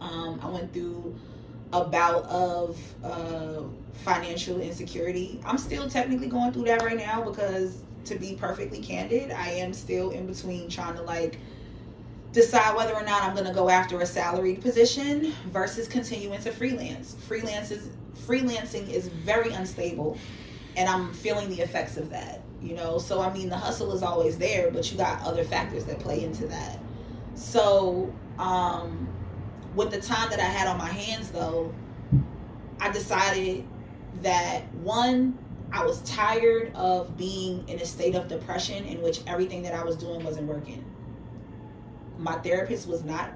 Um, 0.00 0.40
I 0.42 0.48
went 0.48 0.72
through 0.72 1.14
a 1.72 1.84
bout 1.84 2.24
of 2.26 2.78
uh, 3.02 3.62
financial 4.04 4.60
insecurity. 4.60 5.40
I'm 5.44 5.58
still 5.58 5.88
technically 5.88 6.28
going 6.28 6.52
through 6.52 6.64
that 6.64 6.82
right 6.82 6.96
now 6.96 7.22
because, 7.22 7.82
to 8.04 8.16
be 8.16 8.34
perfectly 8.34 8.80
candid, 8.80 9.30
I 9.30 9.48
am 9.48 9.72
still 9.72 10.10
in 10.10 10.26
between 10.26 10.68
trying 10.68 10.94
to 10.96 11.02
like 11.02 11.38
decide 12.32 12.76
whether 12.76 12.92
or 12.92 13.04
not 13.04 13.22
I'm 13.22 13.34
going 13.34 13.46
to 13.46 13.54
go 13.54 13.68
after 13.70 14.00
a 14.00 14.06
salaried 14.06 14.60
position 14.60 15.32
versus 15.50 15.88
continuing 15.88 16.40
to 16.42 16.50
freelance. 16.50 17.16
Freelance 17.26 17.70
is 17.70 17.90
freelancing 18.26 18.88
is 18.90 19.08
very 19.08 19.52
unstable, 19.52 20.18
and 20.76 20.88
I'm 20.88 21.12
feeling 21.12 21.48
the 21.48 21.60
effects 21.60 21.96
of 21.96 22.10
that. 22.10 22.42
You 22.62 22.74
know, 22.74 22.98
so 22.98 23.20
I 23.20 23.32
mean, 23.32 23.48
the 23.48 23.56
hustle 23.56 23.92
is 23.92 24.02
always 24.02 24.38
there, 24.38 24.70
but 24.70 24.90
you 24.90 24.96
got 24.96 25.22
other 25.22 25.44
factors 25.44 25.84
that 25.84 25.98
play 25.98 26.24
into 26.24 26.46
that. 26.46 26.78
So, 27.34 28.12
um, 28.38 29.08
with 29.74 29.90
the 29.90 30.00
time 30.00 30.30
that 30.30 30.40
I 30.40 30.44
had 30.44 30.68
on 30.68 30.78
my 30.78 30.88
hands, 30.88 31.30
though, 31.30 31.74
I 32.80 32.90
decided 32.90 33.64
that 34.22 34.72
one, 34.74 35.38
I 35.72 35.84
was 35.84 36.00
tired 36.02 36.72
of 36.74 37.16
being 37.16 37.68
in 37.68 37.80
a 37.80 37.84
state 37.84 38.14
of 38.14 38.28
depression 38.28 38.84
in 38.84 39.02
which 39.02 39.20
everything 39.26 39.62
that 39.62 39.74
I 39.74 39.82
was 39.82 39.96
doing 39.96 40.22
wasn't 40.22 40.46
working. 40.46 40.84
My 42.18 42.34
therapist 42.34 42.86
was 42.86 43.04
not, 43.04 43.30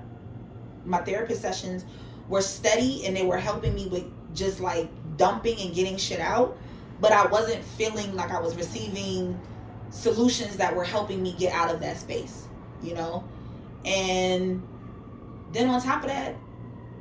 my 0.84 0.98
therapist 0.98 1.42
sessions 1.42 1.84
were 2.28 2.42
steady 2.42 3.06
and 3.06 3.16
they 3.16 3.24
were 3.24 3.38
helping 3.38 3.74
me 3.74 3.88
with 3.88 4.04
just 4.34 4.60
like 4.60 4.88
dumping 5.16 5.58
and 5.60 5.74
getting 5.74 5.96
shit 5.96 6.20
out, 6.20 6.56
but 7.00 7.10
I 7.10 7.26
wasn't 7.26 7.64
feeling 7.64 8.14
like 8.14 8.30
I 8.30 8.40
was 8.40 8.54
receiving 8.54 9.38
solutions 9.90 10.56
that 10.58 10.74
were 10.74 10.84
helping 10.84 11.22
me 11.22 11.34
get 11.38 11.52
out 11.52 11.74
of 11.74 11.80
that 11.80 11.96
space, 11.96 12.46
you 12.82 12.94
know? 12.94 13.24
And 13.84 14.62
then 15.52 15.68
on 15.68 15.80
top 15.82 16.02
of 16.02 16.08
that, 16.08 16.36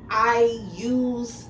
I 0.09 0.59
use 0.73 1.49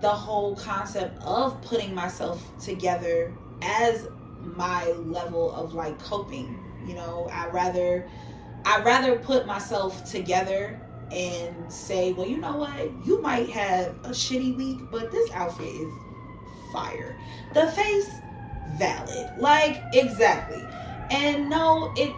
the 0.00 0.10
whole 0.10 0.56
concept 0.56 1.22
of 1.22 1.60
putting 1.62 1.94
myself 1.94 2.42
together 2.62 3.32
as 3.62 4.08
my 4.42 4.84
level 4.92 5.52
of 5.54 5.74
like 5.74 5.98
coping. 5.98 6.58
You 6.86 6.94
know, 6.94 7.28
I 7.32 7.48
rather 7.48 8.08
I 8.66 8.82
rather 8.82 9.18
put 9.18 9.46
myself 9.46 10.10
together 10.10 10.80
and 11.12 11.72
say, 11.72 12.12
well, 12.12 12.26
you 12.26 12.38
know 12.38 12.56
what? 12.56 13.06
You 13.06 13.20
might 13.20 13.48
have 13.50 13.96
a 14.04 14.10
shitty 14.10 14.56
week, 14.56 14.78
but 14.90 15.10
this 15.12 15.30
outfit 15.32 15.66
is 15.66 15.92
fire. 16.72 17.16
The 17.52 17.68
face 17.68 18.10
valid. 18.76 19.30
Like 19.38 19.82
exactly. 19.92 20.62
And 21.10 21.48
no, 21.48 21.92
it 21.96 22.14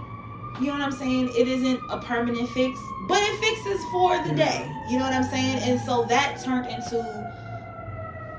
you 0.61 0.67
know 0.67 0.73
what 0.73 0.83
I'm 0.83 0.93
saying? 0.93 1.29
It 1.37 1.49
isn't 1.49 1.81
a 1.91 2.01
permanent 2.01 2.49
fix, 2.51 2.79
but 3.09 3.19
it 3.21 3.41
fixes 3.41 3.85
for 3.91 4.23
the 4.27 4.35
day. 4.35 4.71
You 4.89 4.99
know 4.99 5.05
what 5.05 5.13
I'm 5.13 5.25
saying? 5.25 5.59
And 5.63 5.81
so 5.81 6.05
that 6.05 6.41
turned 6.43 6.67
into 6.67 7.01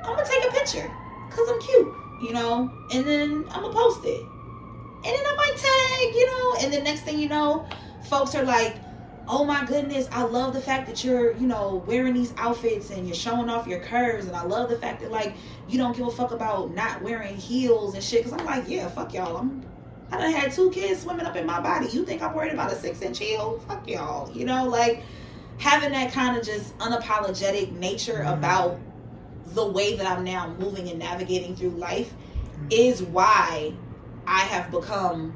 I'm 0.04 0.16
gonna 0.16 0.28
take 0.28 0.50
a 0.50 0.52
picture 0.52 0.92
because 1.30 1.50
I'm 1.50 1.60
cute, 1.60 1.94
you 2.22 2.34
know, 2.34 2.72
and 2.94 3.06
then 3.06 3.46
I'm 3.52 3.62
gonna 3.62 3.74
post 3.74 4.06
it. 4.06 4.22
And 4.22 5.06
then 5.06 5.26
I 5.26 5.36
might 5.36 5.58
tag, 5.58 6.16
you 6.16 6.26
know, 6.26 6.56
and 6.62 6.74
the 6.74 6.82
next 6.82 7.02
thing 7.02 7.20
you 7.20 7.30
know, 7.30 7.68
folks 8.10 8.34
are 8.34 8.44
like, 8.44 8.78
oh 9.28 9.44
my 9.44 9.66
goodness, 9.66 10.08
I 10.12 10.24
love 10.24 10.54
the 10.54 10.62
fact 10.62 10.88
that 10.88 11.04
you're, 11.04 11.34
you 11.34 11.46
know, 11.48 11.84
wearing 11.86 12.14
these 12.14 12.34
outfits 12.38 12.90
and 12.90 13.06
you're 13.06 13.16
showing 13.16 13.50
off 13.50 13.68
your 13.68 13.82
curves. 13.82 14.26
And 14.28 14.36
I 14.36 14.44
love 14.44 14.70
the 14.70 14.78
fact 14.78 15.02
that, 15.02 15.12
like, 15.12 15.34
you 15.68 15.78
don't 15.78 15.96
give 15.96 16.08
a 16.08 16.12
fuck 16.12 16.32
about 16.32 16.74
not 16.74 17.02
wearing 17.02 17.36
heels 17.36 17.94
and 17.94 18.04
shit. 18.04 18.24
Cause 18.24 18.34
I'm 18.34 18.46
like, 18.46 18.64
yeah, 18.68 18.88
fuck 18.88 19.14
y'all. 19.14 19.38
I'm, 19.38 19.66
I 20.12 20.18
done 20.18 20.32
had 20.32 20.52
two 20.52 20.72
kids 20.72 21.02
swimming 21.02 21.26
up 21.26 21.36
in 21.36 21.46
my 21.46 21.60
body. 21.60 21.88
You 21.88 22.06
think 22.06 22.22
I'm 22.22 22.34
worried 22.34 22.54
about 22.54 22.72
a 22.72 22.76
six 22.76 23.02
inch 23.02 23.20
heel? 23.20 23.60
Fuck 23.68 23.88
y'all. 23.90 24.32
You 24.32 24.46
know, 24.46 24.66
like 24.66 25.04
having 25.58 25.92
that 25.92 26.14
kind 26.14 26.38
of 26.38 26.46
just 26.46 26.78
unapologetic 26.78 27.72
nature 27.74 28.24
Mhm. 28.26 28.38
about 28.38 28.80
the 29.54 29.66
way 29.66 29.96
that 29.96 30.06
I'm 30.06 30.24
now 30.24 30.54
moving 30.60 30.90
and 30.90 31.00
navigating 31.00 31.56
through 31.56 31.72
life 31.72 32.14
is 32.70 33.02
why 33.02 33.74
I 34.26 34.40
have 34.42 34.72
become 34.72 35.34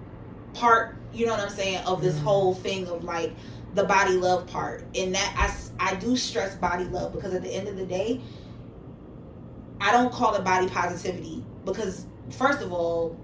part, 0.54 0.96
you 1.14 1.26
know 1.26 1.34
what 1.34 1.42
I'm 1.42 1.50
saying, 1.50 1.80
of 1.86 2.02
this 2.02 2.16
Mhm. 2.16 2.24
whole 2.24 2.54
thing 2.54 2.88
of 2.88 3.04
like 3.04 3.34
the 3.74 3.84
body 3.84 4.14
love 4.14 4.48
part. 4.48 4.84
And 4.96 5.16
that 5.16 5.34
I, 5.80 5.92
I 5.92 5.96
do 5.96 6.16
stress 6.16 6.56
body 6.56 6.86
love 6.86 7.14
because 7.14 7.34
at 7.34 7.42
the 7.42 7.50
end 7.54 7.68
of 7.68 7.78
the 7.78 7.86
day, 7.86 8.22
I 9.80 9.92
don't 9.92 10.12
call 10.12 10.36
it 10.36 10.44
body 10.44 10.68
positivity 10.68 11.44
because, 11.66 12.06
first 12.30 12.62
of 12.62 12.72
all, 12.72 13.16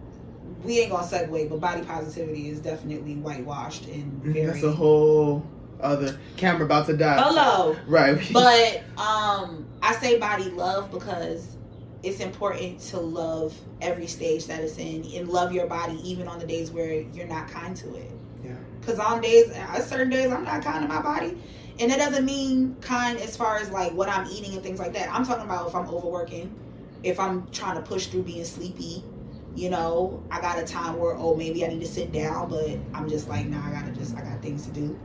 we 0.63 0.79
ain't 0.79 0.91
gonna 0.91 1.05
segue, 1.05 1.49
but 1.49 1.59
body 1.59 1.83
positivity 1.83 2.49
is 2.49 2.59
definitely 2.59 3.15
whitewashed 3.15 3.85
and 3.87 4.11
very. 4.23 4.45
That's 4.45 4.63
a 4.63 4.71
whole 4.71 5.45
other 5.81 6.17
camera 6.37 6.65
about 6.65 6.87
to 6.87 6.97
die. 6.97 7.21
Hello. 7.21 7.75
Right. 7.87 8.19
But 8.33 8.83
um 8.97 9.67
I 9.81 9.95
say 9.99 10.17
body 10.19 10.49
love 10.49 10.91
because 10.91 11.55
it's 12.03 12.19
important 12.19 12.79
to 12.79 12.99
love 12.99 13.57
every 13.81 14.07
stage 14.07 14.45
that 14.47 14.61
it's 14.61 14.77
in 14.77 15.05
and 15.15 15.29
love 15.29 15.51
your 15.51 15.67
body 15.67 15.99
even 16.03 16.27
on 16.27 16.39
the 16.39 16.45
days 16.45 16.71
where 16.71 17.01
you're 17.01 17.27
not 17.27 17.47
kind 17.47 17.75
to 17.77 17.95
it. 17.95 18.11
Yeah. 18.43 18.51
Cause 18.85 18.99
on 18.99 19.21
days 19.21 19.51
uh, 19.51 19.81
certain 19.81 20.09
days 20.09 20.31
I'm 20.31 20.43
not 20.43 20.63
kind 20.63 20.87
to 20.87 20.87
my 20.87 21.01
body. 21.01 21.37
And 21.79 21.91
that 21.91 21.99
doesn't 21.99 22.25
mean 22.25 22.75
kind 22.81 23.19
as 23.19 23.37
far 23.37 23.57
as 23.57 23.69
like 23.69 23.93
what 23.93 24.09
I'm 24.09 24.27
eating 24.31 24.53
and 24.53 24.63
things 24.63 24.79
like 24.79 24.93
that. 24.93 25.13
I'm 25.13 25.25
talking 25.25 25.45
about 25.45 25.67
if 25.67 25.75
I'm 25.75 25.87
overworking, 25.87 26.53
if 27.03 27.19
I'm 27.19 27.47
trying 27.51 27.75
to 27.75 27.81
push 27.83 28.07
through 28.07 28.23
being 28.23 28.45
sleepy, 28.45 29.03
you 29.57 29.69
know, 29.69 30.23
I 30.31 30.39
got 30.39 30.59
a 30.59 30.63
time 30.63 30.97
where 30.97 31.15
oh 31.15 31.35
maybe 31.35 31.65
I 31.65 31.69
need 31.69 31.81
to 31.81 31.87
sit 31.87 32.11
down, 32.11 32.49
but 32.49 32.77
I'm 32.93 33.09
just 33.09 33.27
like, 33.27 33.47
nah, 33.47 33.65
I 33.65 33.71
gotta 33.71 33.91
just 33.91 34.15
I 34.15 34.21
got 34.21 34.41
things 34.41 34.65
to 34.65 34.71
do 34.71 34.97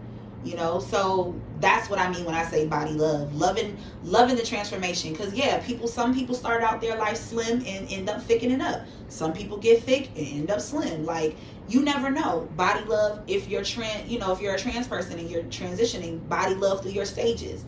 you 0.44 0.56
know? 0.56 0.80
So 0.80 1.34
that's 1.60 1.88
what 1.88 2.00
i 2.00 2.10
mean 2.10 2.24
when 2.24 2.34
i 2.34 2.44
say 2.44 2.66
body 2.66 2.90
love 2.92 3.32
loving 3.34 3.76
loving 4.02 4.36
the 4.36 4.42
transformation. 4.42 5.12
Because 5.12 5.32
yeah 5.34 5.58
people 5.60 5.86
some 5.88 6.14
people 6.14 6.34
start 6.34 6.62
out 6.62 6.80
their 6.80 6.96
life 6.96 7.16
slim 7.16 7.62
and 7.66 7.90
end 7.90 8.08
up 8.08 8.22
thickening 8.22 8.60
up. 8.60 8.86
Some 9.08 9.32
people 9.32 9.56
get 9.56 9.82
thick 9.82 10.08
and 10.16 10.26
end 10.26 10.50
up 10.50 10.60
slim. 10.60 11.04
Like 11.04 11.36
you 11.68 11.82
never 11.82 12.10
know. 12.10 12.48
Body 12.56 12.84
love 12.84 13.22
if 13.26 13.48
you're 13.48 13.64
trans 13.64 14.10
you 14.10 14.18
know 14.18 14.32
if 14.32 14.40
you're 14.40 14.54
a 14.54 14.58
trans 14.58 14.88
person 14.88 15.18
and 15.18 15.30
you're 15.30 15.44
transitioning 15.44 16.26
body 16.28 16.54
love 16.54 16.82
through 16.82 16.92
your 16.92 17.06
stages. 17.06 17.64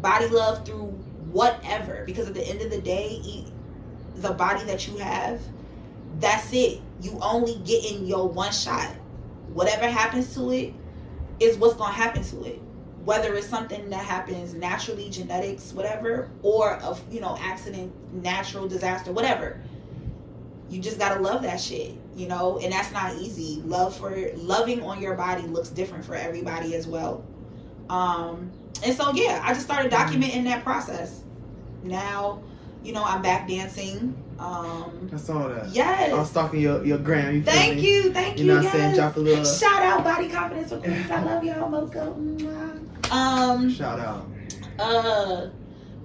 Body 0.00 0.28
love 0.28 0.64
through 0.64 0.86
whatever. 1.32 2.04
Because 2.06 2.28
at 2.28 2.34
the 2.34 2.46
end 2.46 2.60
of 2.62 2.70
the 2.70 2.80
day 2.80 3.46
the 4.16 4.32
body 4.32 4.62
that 4.64 4.86
you 4.86 4.96
have 4.98 5.40
that's 6.20 6.52
it. 6.52 6.80
You 7.00 7.18
only 7.20 7.56
get 7.64 7.84
in 7.84 8.06
your 8.06 8.28
one 8.28 8.52
shot. 8.52 8.94
Whatever 9.52 9.86
happens 9.88 10.34
to 10.34 10.50
it 10.50 10.74
is 11.40 11.56
what's 11.56 11.76
to 11.76 11.84
happen 11.84 12.22
to 12.24 12.44
it. 12.44 12.60
Whether 13.04 13.34
it's 13.34 13.48
something 13.48 13.90
that 13.90 14.04
happens 14.04 14.54
naturally 14.54 15.10
genetics 15.10 15.72
whatever 15.72 16.30
or 16.42 16.74
a 16.74 16.96
you 17.10 17.20
know 17.20 17.36
accident 17.40 17.92
natural 18.12 18.68
disaster 18.68 19.12
whatever. 19.12 19.60
You 20.70 20.80
just 20.80 20.98
got 20.98 21.14
to 21.14 21.20
love 21.20 21.42
that 21.42 21.60
shit 21.60 21.96
you 22.14 22.28
know? 22.28 22.58
And 22.58 22.72
that's 22.72 22.92
not 22.92 23.14
easy. 23.16 23.62
Love 23.64 23.96
for 23.96 24.30
loving 24.36 24.82
on 24.82 25.00
your 25.00 25.14
body 25.14 25.42
looks 25.42 25.68
different 25.70 26.04
for 26.04 26.14
everybody 26.14 26.74
as 26.74 26.86
well. 26.86 27.24
Um 27.88 28.50
and 28.84 28.96
so 28.96 29.12
yeah 29.12 29.40
i 29.44 29.52
just 29.52 29.66
started 29.66 29.92
documenting 29.92 30.44
that 30.44 30.62
process. 30.64 31.22
Now 31.82 32.42
you 32.82 32.92
know 32.92 33.04
i'm 33.04 33.22
back 33.22 33.48
dancing 33.48 34.16
um 34.38 35.10
I 35.12 35.16
saw 35.16 35.48
that. 35.48 35.68
Yes. 35.70 36.12
I 36.12 36.14
was 36.14 36.18
yes 36.20 36.30
stalking 36.30 36.60
your, 36.60 36.84
your 36.84 36.98
gram. 36.98 37.34
You 37.36 37.42
feel 37.42 37.52
thank 37.52 37.76
me? 37.76 37.80
you 37.90 38.12
thank 38.12 38.38
you 38.38 38.44
You 38.46 38.50
know 38.52 38.56
what 38.58 38.66
I'm 38.66 38.72
saying? 38.72 38.94
Drop 38.96 39.16
a 39.16 39.20
little 39.20 39.44
Shout 39.44 39.82
out 39.82 40.04
Body 40.04 40.28
Confidence 40.28 40.70
for 40.70 40.78
Queens. 40.78 41.10
I 41.10 41.22
love 41.22 41.44
y'all, 41.44 41.68
Moco. 41.68 42.14
Mwah. 42.14 43.12
Um, 43.12 43.70
shout 43.70 43.98
out. 44.00 44.26
uh, 44.78 45.48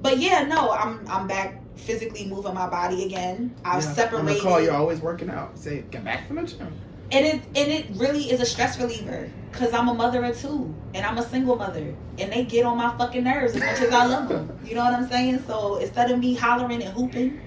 but 0.01 0.17
yeah, 0.19 0.43
no, 0.43 0.71
I'm 0.71 1.05
I'm 1.07 1.27
back 1.27 1.61
physically 1.75 2.25
moving 2.27 2.53
my 2.53 2.67
body 2.69 3.05
again. 3.05 3.55
I've 3.63 3.81
Yeah. 3.83 3.89
On 3.89 3.95
separated, 3.95 4.37
the 4.37 4.41
call, 4.41 4.61
you're 4.61 4.73
always 4.73 4.99
working 4.99 5.29
out. 5.29 5.57
Say, 5.57 5.83
get 5.91 6.03
back 6.03 6.27
from 6.27 6.37
the 6.37 6.43
gym. 6.43 6.73
and 7.11 7.25
it 7.25 7.35
and 7.55 7.71
it 7.71 7.85
really 7.95 8.29
is 8.31 8.41
a 8.41 8.45
stress 8.45 8.79
reliever 8.79 9.29
because 9.51 9.73
I'm 9.73 9.87
a 9.87 9.93
mother 9.93 10.23
of 10.25 10.37
two, 10.39 10.73
and 10.93 11.05
I'm 11.05 11.17
a 11.17 11.23
single 11.23 11.55
mother, 11.55 11.95
and 12.19 12.31
they 12.31 12.43
get 12.43 12.65
on 12.65 12.77
my 12.77 12.95
fucking 12.97 13.23
nerves 13.23 13.55
as 13.55 13.61
much 13.61 13.79
as 13.79 13.93
I 13.93 14.05
love 14.05 14.27
them. 14.29 14.59
You 14.65 14.75
know 14.75 14.83
what 14.83 14.93
I'm 14.93 15.07
saying? 15.09 15.43
So 15.47 15.77
instead 15.77 16.11
of 16.11 16.19
me 16.19 16.35
hollering 16.35 16.83
and 16.83 16.93
hooping, 16.93 17.39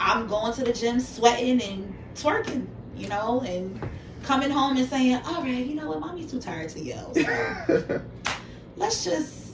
I'm 0.00 0.26
going 0.26 0.52
to 0.54 0.64
the 0.64 0.72
gym, 0.72 1.00
sweating 1.00 1.62
and 1.62 1.94
twerking. 2.14 2.66
You 2.96 3.08
know, 3.08 3.40
and 3.40 3.80
coming 4.22 4.50
home 4.50 4.76
and 4.76 4.88
saying, 4.88 5.20
"All 5.26 5.42
right, 5.42 5.66
you 5.66 5.74
know 5.74 5.88
what, 5.88 6.00
mommy's 6.00 6.30
too 6.30 6.40
tired 6.40 6.70
to 6.70 6.80
yell." 6.80 7.14
So 7.14 8.00
let's 8.76 9.04
just 9.04 9.44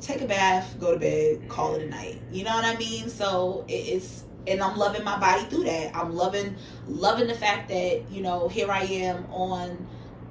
take 0.00 0.20
a 0.20 0.26
bath, 0.26 0.76
go 0.78 0.92
to 0.92 0.98
bed, 0.98 1.48
call 1.48 1.74
it 1.76 1.82
a 1.82 1.88
night. 1.88 2.20
You 2.30 2.44
know 2.44 2.54
what 2.54 2.64
I 2.64 2.76
mean? 2.76 3.08
So 3.08 3.64
it's 3.68 4.24
and 4.46 4.62
I'm 4.62 4.76
loving 4.76 5.04
my 5.04 5.18
body 5.18 5.44
through 5.44 5.64
that. 5.64 5.94
I'm 5.94 6.14
loving 6.14 6.56
loving 6.86 7.28
the 7.28 7.34
fact 7.34 7.68
that 7.68 8.10
you 8.10 8.22
know 8.22 8.48
here 8.48 8.70
I 8.70 8.82
am 8.82 9.26
on 9.30 9.86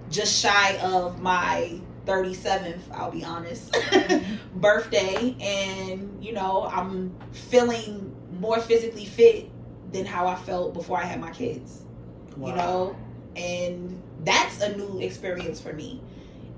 just 0.10 0.40
shy 0.42 0.78
of 0.78 1.22
my 1.22 1.80
37th, 2.06 2.80
I'll 2.92 3.12
be 3.12 3.24
honest, 3.24 3.78
birthday, 4.56 5.36
and 5.40 6.24
you 6.24 6.34
know 6.34 6.68
I'm 6.72 7.16
feeling 7.32 8.16
more 8.40 8.60
physically 8.60 9.06
fit 9.06 9.49
than 9.92 10.06
how 10.06 10.28
I 10.28 10.36
felt 10.36 10.74
before 10.74 10.98
I 10.98 11.04
had 11.06 11.20
my 11.20 11.32
kids. 11.32 11.84
You 12.38 12.54
know, 12.56 12.96
and 13.36 14.02
that's 14.24 14.62
a 14.62 14.76
new 14.78 15.00
experience 15.02 15.60
for 15.60 15.74
me. 15.74 16.02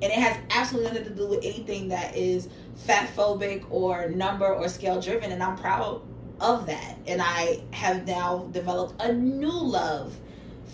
And 0.01 0.11
it 0.11 0.19
has 0.19 0.37
absolutely 0.51 0.91
nothing 0.91 1.05
to 1.05 1.15
do 1.15 1.27
with 1.27 1.39
anything 1.43 1.87
that 1.89 2.15
is 2.15 2.49
fat 2.75 3.09
phobic 3.15 3.65
or 3.71 4.09
number 4.09 4.45
or 4.45 4.67
scale 4.67 5.01
driven. 5.01 5.31
And 5.31 5.41
I'm 5.41 5.55
proud 5.55 6.01
of 6.39 6.65
that. 6.67 6.97
And 7.07 7.21
I 7.23 7.61
have 7.71 8.05
now 8.05 8.49
developed 8.51 9.01
a 9.01 9.11
new 9.13 9.51
love 9.51 10.15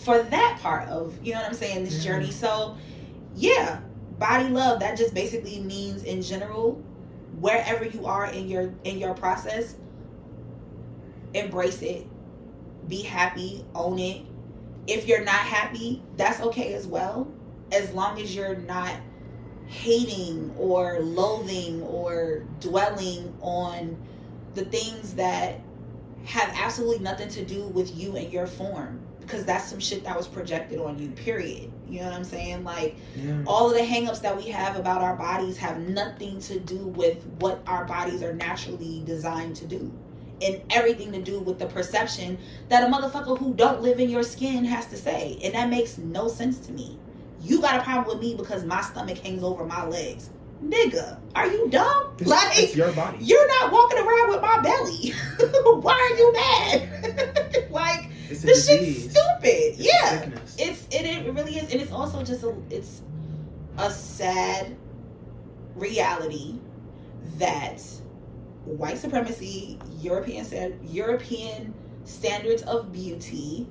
for 0.04 0.22
that 0.22 0.60
part 0.62 0.88
of, 0.90 1.18
you 1.24 1.34
know 1.34 1.40
what 1.40 1.50
I'm 1.50 1.54
saying, 1.56 1.84
this 1.86 2.04
Yeah. 2.04 2.12
journey. 2.12 2.28
Mm-hmm. 2.28 2.34
So, 2.46 2.78
yeah, 3.36 3.80
body 4.20 4.50
love, 4.50 4.80
that 4.80 4.98
just 4.98 5.14
basically 5.14 5.60
means 5.60 6.04
in 6.04 6.22
general, 6.22 6.82
wherever 7.40 7.86
you 7.86 8.06
are 8.06 8.26
in 8.28 8.48
your 8.48 8.74
in 8.84 8.98
your 8.98 9.14
process, 9.14 9.76
embrace 11.34 11.82
it. 11.82 12.08
Be 12.88 13.02
happy, 13.02 13.66
own 13.76 14.00
it. 14.00 14.22
If 14.88 15.08
you're 15.08 15.24
not 15.24 15.36
happy, 15.36 16.02
that's 16.16 16.40
okay 16.42 16.74
as 16.74 16.88
well, 16.88 17.28
as 17.72 17.92
long 17.92 18.22
as 18.22 18.34
you're 18.36 18.56
not 18.56 18.94
hating 19.68 20.54
or 20.58 21.00
loathing 21.02 21.82
or 21.84 22.46
dwelling 22.62 23.34
on 23.42 23.98
the 24.56 24.64
things 24.66 25.14
that 25.16 25.60
have 26.26 26.50
absolutely 26.56 27.00
nothing 27.00 27.30
to 27.30 27.44
do 27.46 27.64
with 27.68 27.96
you 27.96 28.16
and 28.16 28.32
your 28.32 28.48
form. 28.48 29.02
Because 29.20 29.44
that's 29.44 29.66
some 29.70 29.80
shit 29.80 30.06
that 30.06 30.16
was 30.16 30.26
projected 30.26 30.80
on 30.80 30.98
you 30.98 31.10
period. 31.10 31.70
You 31.90 32.00
know 32.00 32.06
what 32.06 32.14
i'm 32.16 32.24
saying? 32.24 32.64
Like 32.64 32.96
Yeah. 33.16 33.44
all 33.46 33.70
of 33.70 33.76
the 33.76 33.84
hangups 33.84 34.22
that 34.22 34.36
we 34.36 34.44
have 34.44 34.78
about 34.78 35.02
our 35.02 35.18
bodies 35.18 35.58
have 35.58 35.80
nothing 35.80 36.40
to 36.42 36.60
do 36.60 36.78
with 36.88 37.26
what 37.40 37.62
our 37.68 37.84
bodies 37.84 38.24
are 38.24 38.34
naturally 38.34 39.04
designed 39.06 39.58
to 39.58 39.66
do 39.66 39.92
and 40.42 40.62
everything 40.70 41.12
to 41.12 41.22
do 41.22 41.40
with 41.40 41.60
the 41.60 41.66
perception 41.66 42.38
that 42.70 42.84
a 42.84 42.92
motherfucker 42.92 43.38
who 43.38 43.54
don't 43.54 43.82
live 43.82 44.00
in 44.00 44.10
your 44.10 44.24
skin 44.24 44.64
has 44.66 44.86
to 44.88 44.98
say. 44.98 45.40
And 45.44 45.54
that 45.54 45.70
makes 45.70 45.98
no 45.98 46.28
sense 46.28 46.60
to 46.68 46.72
me. 46.72 47.00
You 47.42 47.62
got 47.62 47.80
a 47.80 47.84
problem 47.84 48.18
with 48.18 48.26
me 48.26 48.36
because 48.36 48.64
my 48.66 48.82
stomach 48.82 49.18
hangs 49.20 49.44
over 49.44 49.66
my 49.66 49.86
legs. 49.86 50.30
Nigga 50.64 51.20
are 51.36 51.48
you 51.48 51.70
dumb? 51.70 52.16
It's, 52.18 52.28
like 52.28 52.48
it's 52.54 52.76
your 52.76 52.92
body. 52.94 53.20
you're 53.22 53.48
not 53.48 53.72
walking 53.72 54.00
around 54.00 54.30
with 54.30 54.42
my 54.42 54.60
belly. 54.62 55.14
Why 55.82 55.94
are 55.94 56.18
you 56.18 56.34
mad? 56.34 57.68
Like 57.70 58.10
It's 58.30 58.42
this 58.42 58.68
shit's 58.68 59.12
stupid. 59.12 59.76
It's 59.76 59.80
yeah. 59.80 60.30
It's 60.58 60.88
it, 60.90 61.06
it 61.06 61.34
really 61.34 61.58
is 61.58 61.72
and 61.72 61.80
it's 61.80 61.92
also 61.92 62.24
just 62.24 62.44
a 62.44 62.56
it's 62.72 63.02
a 63.78 63.92
sad 63.92 64.76
reality 65.76 66.56
that 67.38 67.84
white 68.68 68.98
supremacy 68.98 69.80
european 70.00 70.80
european 70.84 71.74
standards 72.04 72.64
of 72.64 72.92
beauty 72.92 73.68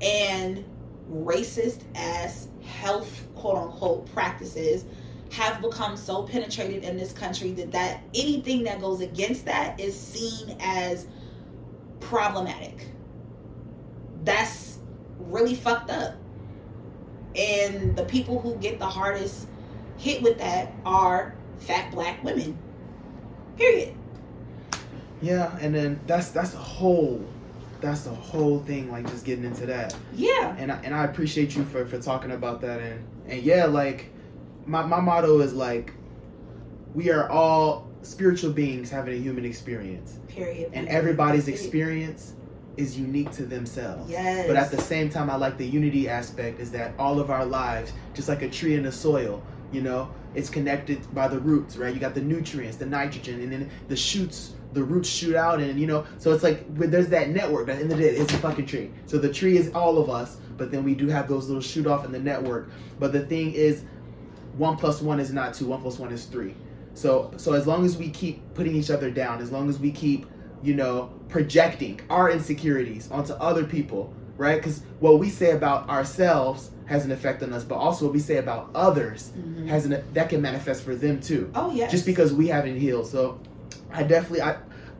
and 0.00 0.64
racist 1.10 1.82
ass 1.94 2.48
health 2.62 3.26
quote 3.34 3.56
unquote 3.56 4.12
practices 4.12 4.84
have 5.30 5.60
become 5.60 5.96
so 5.96 6.22
penetrated 6.22 6.84
in 6.84 6.96
this 6.96 7.12
country 7.12 7.52
that 7.52 7.72
that 7.72 8.00
anything 8.14 8.62
that 8.62 8.80
goes 8.80 9.00
against 9.00 9.44
that 9.44 9.78
is 9.80 9.98
seen 9.98 10.56
as 10.60 11.06
problematic 12.00 12.88
that's 14.24 14.78
really 15.18 15.54
fucked 15.54 15.90
up. 15.90 16.14
And 17.36 17.96
the 17.96 18.04
people 18.04 18.40
who 18.40 18.56
get 18.56 18.78
the 18.78 18.86
hardest 18.86 19.48
hit 19.96 20.22
with 20.22 20.38
that 20.38 20.72
are 20.84 21.34
fat 21.58 21.90
black 21.92 22.22
women. 22.24 22.58
Period. 23.56 23.94
Yeah, 25.24 25.56
and 25.60 25.74
then 25.74 26.00
that's 26.06 26.30
that's 26.30 26.54
a 26.54 26.58
whole 26.58 27.24
that's 27.80 28.02
the 28.02 28.10
whole 28.10 28.60
thing, 28.60 28.90
like 28.90 29.08
just 29.10 29.24
getting 29.24 29.44
into 29.44 29.66
that. 29.66 29.94
Yeah. 30.14 30.54
And 30.58 30.72
I, 30.72 30.76
and 30.76 30.94
I 30.94 31.04
appreciate 31.04 31.54
you 31.54 31.64
for, 31.64 31.84
for 31.86 32.00
talking 32.00 32.30
about 32.30 32.60
that 32.62 32.80
and 32.80 33.04
and 33.26 33.42
yeah, 33.42 33.66
like 33.66 34.10
my 34.66 34.84
my 34.84 35.00
motto 35.00 35.40
is 35.40 35.52
like 35.52 35.92
we 36.94 37.10
are 37.10 37.28
all 37.28 37.90
spiritual 38.02 38.52
beings 38.52 38.90
having 38.90 39.14
a 39.14 39.18
human 39.18 39.44
experience. 39.44 40.18
Period. 40.28 40.70
And 40.72 40.88
everybody's 40.88 41.48
experience 41.48 42.34
is 42.76 42.98
unique 42.98 43.30
to 43.32 43.44
themselves. 43.44 44.10
Yes. 44.10 44.46
But 44.46 44.56
at 44.56 44.70
the 44.70 44.80
same 44.80 45.08
time, 45.10 45.30
I 45.30 45.36
like 45.36 45.58
the 45.58 45.66
unity 45.66 46.08
aspect 46.08 46.60
is 46.60 46.70
that 46.72 46.94
all 46.98 47.20
of 47.20 47.30
our 47.30 47.44
lives, 47.44 47.92
just 48.14 48.28
like 48.28 48.42
a 48.42 48.50
tree 48.50 48.74
in 48.74 48.82
the 48.82 48.92
soil, 48.92 49.42
you 49.72 49.80
know, 49.80 50.10
it's 50.34 50.50
connected 50.50 51.12
by 51.14 51.28
the 51.28 51.38
roots, 51.38 51.76
right? 51.76 51.94
You 51.94 52.00
got 52.00 52.14
the 52.14 52.20
nutrients, 52.20 52.76
the 52.76 52.86
nitrogen, 52.86 53.40
and 53.40 53.52
then 53.52 53.70
the 53.88 53.96
shoots, 53.96 54.53
the 54.74 54.82
roots 54.84 55.08
shoot 55.08 55.34
out, 55.36 55.60
and 55.60 55.80
you 55.80 55.86
know, 55.86 56.04
so 56.18 56.32
it's 56.32 56.42
like 56.42 56.64
there's 56.76 57.08
that 57.08 57.30
network. 57.30 57.68
At 57.68 57.76
the 57.76 57.82
end 57.84 57.92
of 57.92 57.98
the 57.98 58.04
day, 58.04 58.10
it's 58.10 58.32
a 58.34 58.38
fucking 58.38 58.66
tree. 58.66 58.90
So 59.06 59.18
the 59.18 59.32
tree 59.32 59.56
is 59.56 59.70
all 59.72 59.96
of 59.98 60.10
us, 60.10 60.36
but 60.58 60.70
then 60.70 60.84
we 60.84 60.94
do 60.94 61.06
have 61.08 61.28
those 61.28 61.46
little 61.46 61.62
shoot 61.62 61.86
off 61.86 62.04
in 62.04 62.12
the 62.12 62.18
network. 62.20 62.70
But 62.98 63.12
the 63.12 63.20
thing 63.24 63.52
is, 63.54 63.84
one 64.58 64.76
plus 64.76 65.00
one 65.00 65.20
is 65.20 65.32
not 65.32 65.54
two. 65.54 65.66
One 65.66 65.80
plus 65.80 65.98
one 65.98 66.12
is 66.12 66.26
three. 66.26 66.54
So 66.94 67.32
so 67.36 67.54
as 67.54 67.66
long 67.66 67.84
as 67.84 67.96
we 67.96 68.10
keep 68.10 68.42
putting 68.54 68.74
each 68.76 68.90
other 68.90 69.10
down, 69.10 69.40
as 69.40 69.50
long 69.50 69.68
as 69.68 69.78
we 69.78 69.90
keep 69.90 70.26
you 70.62 70.72
know, 70.74 71.10
projecting 71.28 72.00
our 72.08 72.30
insecurities 72.30 73.10
onto 73.10 73.34
other 73.34 73.64
people, 73.64 74.14
right? 74.38 74.56
Because 74.56 74.80
what 75.00 75.18
we 75.18 75.28
say 75.28 75.50
about 75.50 75.86
ourselves 75.90 76.70
has 76.86 77.04
an 77.04 77.12
effect 77.12 77.42
on 77.42 77.52
us, 77.52 77.62
but 77.64 77.74
also 77.74 78.06
what 78.06 78.14
we 78.14 78.18
say 78.20 78.38
about 78.38 78.70
others 78.74 79.30
Mhm. 79.38 79.66
has 79.68 79.84
an 79.84 80.02
that 80.14 80.30
can 80.30 80.40
manifest 80.40 80.82
for 80.82 80.94
them 80.94 81.20
too. 81.20 81.50
Oh 81.54 81.70
yeah. 81.74 81.86
Just 81.88 82.06
because 82.06 82.32
we 82.32 82.46
haven't 82.46 82.76
healed. 82.78 83.06
So 83.06 83.38
I 83.94 84.02
definitely 84.02 84.42
I 84.42 84.56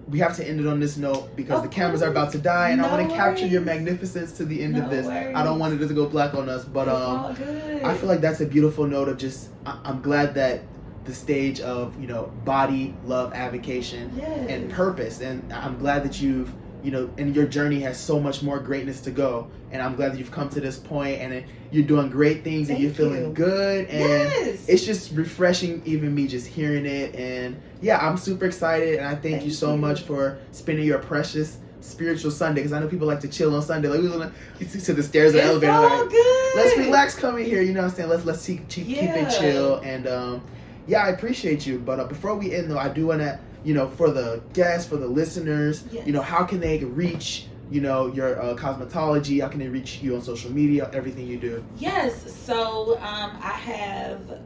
we 0.08 0.18
have 0.18 0.36
to 0.36 0.46
end 0.46 0.60
it 0.60 0.66
on 0.66 0.80
this 0.80 0.96
note 0.96 1.34
because 1.34 1.62
the 1.62 1.68
cameras 1.68 2.02
are 2.02 2.10
about 2.10 2.30
to 2.32 2.38
die 2.38 2.70
and 2.70 2.80
I 2.80 2.90
want 2.94 3.08
to 3.08 3.16
capture 3.16 3.46
your 3.46 3.62
magnificence 3.62 4.32
to 4.32 4.44
the 4.44 4.62
end 4.62 4.74
No 4.74 4.84
of 4.84 4.90
this. 4.90 5.06
worries. 5.06 5.34
I 5.34 5.42
don't 5.42 5.58
want 5.58 5.80
it 5.80 5.86
to 5.88 5.94
go 5.94 6.06
black 6.06 6.34
on 6.34 6.48
us, 6.48 6.64
but 6.64 6.88
um. 6.88 7.36
I 7.84 7.94
feel 7.94 8.08
like 8.08 8.20
that's 8.20 8.40
a 8.40 8.46
beautiful 8.46 8.86
note 8.86 9.08
of 9.08 9.16
just 9.16 9.50
I, 9.66 9.78
I'm 9.84 10.02
glad 10.02 10.34
that 10.34 10.62
the 11.04 11.14
stage 11.14 11.60
of, 11.60 11.98
you 12.00 12.06
know, 12.06 12.32
body 12.44 12.94
love 13.04 13.32
avocation 13.34 14.12
yes. 14.16 14.48
and 14.48 14.70
purpose 14.70 15.20
and 15.20 15.52
i'm 15.52 15.78
glad 15.78 16.02
that 16.04 16.20
you've 16.20 16.52
you 16.84 16.90
know 16.90 17.10
and 17.16 17.34
your 17.34 17.46
journey 17.46 17.80
has 17.80 17.98
so 17.98 18.20
much 18.20 18.42
more 18.42 18.60
greatness 18.60 19.00
to 19.00 19.10
go 19.10 19.50
and 19.72 19.80
i'm 19.80 19.96
glad 19.96 20.12
that 20.12 20.18
you've 20.18 20.30
come 20.30 20.50
to 20.50 20.60
this 20.60 20.78
point 20.78 21.18
and 21.18 21.44
you're 21.70 21.86
doing 21.86 22.10
great 22.10 22.44
things 22.44 22.68
and 22.68 22.78
you're 22.78 22.92
feeling 22.92 23.24
you. 23.24 23.32
good 23.32 23.86
and 23.88 24.00
yes. 24.00 24.68
it's 24.68 24.84
just 24.84 25.10
refreshing 25.12 25.82
even 25.86 26.14
me 26.14 26.26
just 26.26 26.46
hearing 26.46 26.84
it 26.84 27.14
and 27.16 27.60
yeah 27.80 27.98
i'm 28.06 28.18
super 28.18 28.44
excited 28.44 28.98
and 28.98 29.06
i 29.06 29.14
thank, 29.14 29.42
you 29.44 29.50
so 29.50 29.72
you. 29.72 29.80
much 29.80 30.02
for 30.02 30.38
spending 30.52 30.84
your 30.84 30.98
precious 30.98 31.56
spiritual 31.80 32.30
sunday 32.30 32.60
because 32.60 32.72
i 32.72 32.78
know 32.78 32.86
people 32.86 33.06
like 33.06 33.20
to 33.20 33.28
chill 33.28 33.54
on 33.54 33.62
sunday 33.62 33.88
like 33.88 34.00
we 34.00 34.04
was 34.08 34.20
on 34.20 34.32
the, 34.58 34.80
to 34.80 34.92
the 34.92 35.02
stairs 35.02 35.34
of 35.34 35.40
the 35.40 35.42
elevator 35.42 35.72
all 35.72 36.00
like, 36.00 36.10
good. 36.10 36.56
let's 36.56 36.76
relax 36.78 37.14
coming 37.14 37.46
here 37.46 37.62
you 37.62 37.72
know 37.72 37.80
what 37.80 37.90
i'm 37.90 37.96
saying 37.96 38.08
let's 38.08 38.24
let's 38.26 38.44
keep, 38.44 38.68
keep, 38.68 38.86
keep 38.86 38.96
Yeah. 38.96 39.26
it 39.26 39.38
chill 39.38 39.76
and 39.76 40.06
um 40.06 40.42
yeah 40.86 41.04
i 41.04 41.08
appreciate 41.08 41.66
you 41.66 41.78
but 41.78 41.98
uh, 41.98 42.04
before 42.04 42.34
we 42.34 42.54
end 42.54 42.70
though 42.70 42.78
i 42.78 42.88
do 42.88 43.06
want 43.06 43.20
to 43.20 43.38
you 43.64 43.74
know 43.74 43.88
for 43.88 44.10
the 44.10 44.42
guests 44.52 44.88
for 44.88 44.96
the 44.96 45.06
listeners 45.06 45.84
Yes. 45.90 46.06
you 46.06 46.12
know 46.12 46.22
how 46.22 46.44
can 46.44 46.60
they 46.60 46.78
reach 46.84 47.46
you 47.70 47.80
know 47.80 48.06
your 48.08 48.40
uh, 48.40 48.54
cosmetology 48.54 49.40
how 49.40 49.48
can 49.48 49.58
they 49.58 49.68
reach 49.68 50.00
you 50.02 50.14
on 50.14 50.22
social 50.22 50.52
media 50.52 50.90
everything 50.92 51.26
you 51.26 51.38
do 51.38 51.64
Yes, 51.78 52.32
so 52.34 52.96
um, 52.98 53.30
I 53.42 53.52
have 53.52 54.38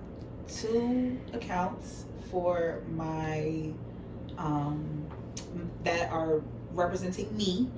two 0.48 1.18
accounts 1.32 2.04
for 2.30 2.82
my 2.94 3.70
um, 4.38 5.06
that 5.84 6.10
are 6.12 6.40
representing 6.72 7.34
me. 7.36 7.68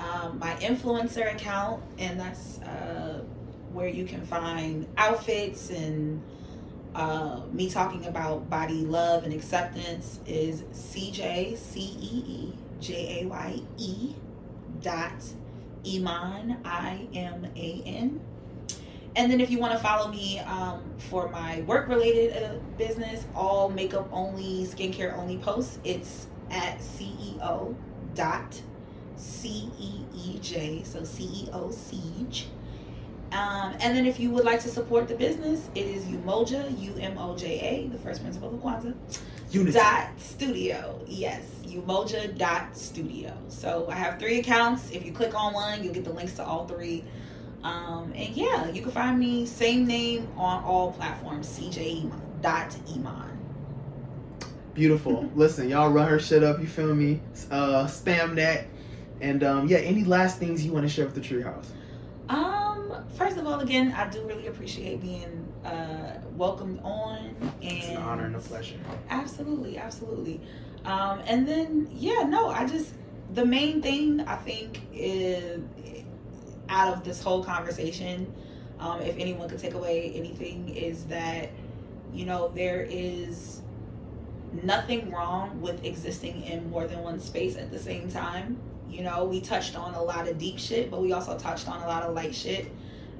Um, 0.00 0.38
my 0.38 0.54
influencer 0.56 1.30
account, 1.34 1.82
and 1.98 2.18
that's 2.18 2.58
uh, 2.62 3.22
where 3.72 3.88
you 3.88 4.04
can 4.06 4.24
find 4.26 4.86
outfits 4.96 5.70
and 5.70 6.22
uh, 6.94 7.40
me 7.52 7.70
talking 7.70 8.06
about 8.06 8.48
body 8.50 8.82
love 8.84 9.24
and 9.24 9.32
acceptance 9.32 10.20
is 10.26 10.62
Ceejaye 10.72 11.56
C 11.56 11.80
E 12.00 12.24
E 12.26 12.52
J 12.80 13.22
A 13.22 13.26
Y 13.26 13.60
E 13.78 14.14
dot 14.82 15.22
Iman 15.86 16.58
I 16.64 17.06
M 17.14 17.46
A 17.56 17.82
N. 17.86 18.20
And 19.16 19.30
then 19.30 19.40
if 19.40 19.50
you 19.50 19.58
want 19.58 19.72
to 19.72 19.78
follow 19.78 20.08
me 20.10 20.38
um, 20.40 20.82
for 20.98 21.28
my 21.28 21.62
work 21.62 21.88
related 21.88 22.42
uh, 22.42 22.54
business, 22.78 23.24
all 23.34 23.68
makeup 23.68 24.08
only, 24.12 24.66
skincare 24.66 25.16
only 25.18 25.38
posts, 25.38 25.78
it's 25.84 26.28
at 26.50 26.78
CEO 26.78 27.74
dot 28.14 28.60
C 29.16 29.70
E 29.78 30.04
E 30.14 30.38
J, 30.40 30.82
so 30.84 31.00
CEO 31.00 31.72
Ceej. 31.72 32.44
Um, 33.32 33.76
and 33.80 33.96
then 33.96 34.06
if 34.06 34.18
you 34.18 34.30
would 34.30 34.44
like 34.44 34.60
to 34.60 34.68
support 34.68 35.06
the 35.06 35.14
business, 35.14 35.68
it 35.74 35.86
is 35.86 36.04
Umoja, 36.04 36.76
U 36.80 36.94
M 36.98 37.16
O 37.16 37.36
J 37.36 37.60
A, 37.60 37.88
the 37.88 37.98
first 37.98 38.22
principle 38.22 38.48
of 38.52 38.60
Kwanzaa. 38.60 38.94
Unity. 39.52 39.72
dot 39.78 40.08
studio. 40.18 41.00
Yes, 41.06 41.44
Umoja 41.64 42.36
dot 42.36 42.76
studio. 42.76 43.36
So 43.48 43.88
I 43.90 43.94
have 43.94 44.18
three 44.18 44.38
accounts. 44.40 44.90
If 44.90 45.04
you 45.04 45.12
click 45.12 45.34
on 45.34 45.52
one, 45.54 45.82
you'll 45.82 45.94
get 45.94 46.04
the 46.04 46.12
links 46.12 46.34
to 46.34 46.44
all 46.44 46.66
three. 46.66 47.04
Um, 47.62 48.12
and 48.16 48.34
yeah, 48.36 48.68
you 48.70 48.82
can 48.82 48.90
find 48.90 49.18
me 49.18 49.46
same 49.46 49.86
name 49.86 50.28
on 50.36 50.64
all 50.64 50.92
platforms. 50.92 51.46
Ceejaye 51.48 52.10
dot 52.42 52.76
Iman. 52.94 53.38
Beautiful. 54.74 55.28
Listen, 55.34 55.68
y'all 55.68 55.90
run 55.90 56.08
her 56.08 56.18
shit 56.18 56.42
up. 56.42 56.60
You 56.60 56.66
feel 56.66 56.94
me? 56.94 57.20
Uh, 57.50 57.84
spam 57.86 58.34
that. 58.36 58.66
And 59.20 59.44
um, 59.44 59.68
yeah, 59.68 59.78
any 59.78 60.04
last 60.04 60.38
things 60.38 60.64
you 60.64 60.72
want 60.72 60.84
to 60.86 60.88
share 60.88 61.04
with 61.04 61.14
the 61.14 61.20
Treehouse? 61.20 61.66
Um, 62.28 62.59
first 63.14 63.36
of 63.36 63.46
all, 63.46 63.60
again, 63.60 63.92
I 63.96 64.08
do 64.08 64.22
really 64.24 64.46
appreciate 64.46 65.00
being 65.00 65.46
uh 65.64 66.18
welcomed 66.36 66.80
on 66.82 67.34
and 67.62 67.62
It's 67.62 67.88
an 67.88 67.98
honor 67.98 68.26
and 68.26 68.36
a 68.36 68.40
pleasure. 68.40 68.78
Absolutely, 69.10 69.76
absolutely. 69.78 70.40
Um, 70.84 71.20
and 71.26 71.46
then 71.46 71.88
yeah, 71.92 72.22
no, 72.22 72.48
I 72.48 72.66
just 72.66 72.94
the 73.34 73.44
main 73.44 73.82
thing 73.82 74.22
I 74.22 74.36
think 74.36 74.80
is 74.92 75.60
out 76.68 76.94
of 76.94 77.04
this 77.04 77.22
whole 77.22 77.44
conversation, 77.44 78.32
um, 78.78 79.02
if 79.02 79.16
anyone 79.18 79.48
could 79.48 79.58
take 79.58 79.74
away 79.74 80.12
anything, 80.14 80.68
is 80.70 81.04
that 81.06 81.50
you 82.12 82.24
know 82.24 82.48
there 82.54 82.86
is 82.88 83.60
nothing 84.62 85.10
wrong 85.10 85.60
with 85.60 85.84
existing 85.84 86.42
in 86.42 86.68
more 86.70 86.86
than 86.86 87.00
one 87.00 87.20
space 87.20 87.56
at 87.56 87.70
the 87.70 87.78
same 87.78 88.10
time. 88.10 88.58
You 88.88 89.02
know, 89.02 89.24
we 89.24 89.40
touched 89.40 89.76
on 89.76 89.94
a 89.94 90.02
lot 90.02 90.26
of 90.26 90.38
deep 90.38 90.58
shit, 90.58 90.90
but 90.90 91.00
we 91.00 91.12
also 91.12 91.38
touched 91.38 91.68
on 91.68 91.82
a 91.82 91.86
lot 91.86 92.02
of 92.02 92.14
light 92.14 92.34
shit. 92.34 92.72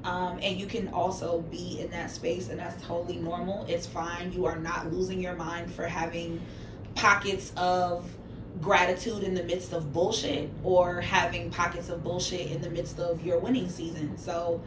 Um, 0.04 0.38
and 0.40 0.58
you 0.58 0.66
can 0.66 0.88
also 0.88 1.42
be 1.42 1.80
in 1.80 1.90
that 1.90 2.10
space, 2.10 2.48
and 2.48 2.58
that's 2.58 2.82
totally 2.84 3.18
normal. 3.18 3.66
It's 3.68 3.86
fine. 3.86 4.32
You 4.32 4.46
are 4.46 4.58
not 4.58 4.90
losing 4.92 5.20
your 5.20 5.34
mind 5.34 5.70
for 5.72 5.86
having 5.86 6.40
pockets 6.94 7.52
of 7.56 8.10
gratitude 8.60 9.22
in 9.22 9.34
the 9.34 9.42
midst 9.42 9.72
of 9.72 9.92
bullshit 9.92 10.50
or 10.64 11.00
having 11.00 11.50
pockets 11.50 11.88
of 11.88 12.02
bullshit 12.02 12.50
in 12.50 12.60
the 12.60 12.70
midst 12.70 12.98
of 12.98 13.24
your 13.24 13.38
winning 13.38 13.68
season. 13.68 14.16
So 14.16 14.62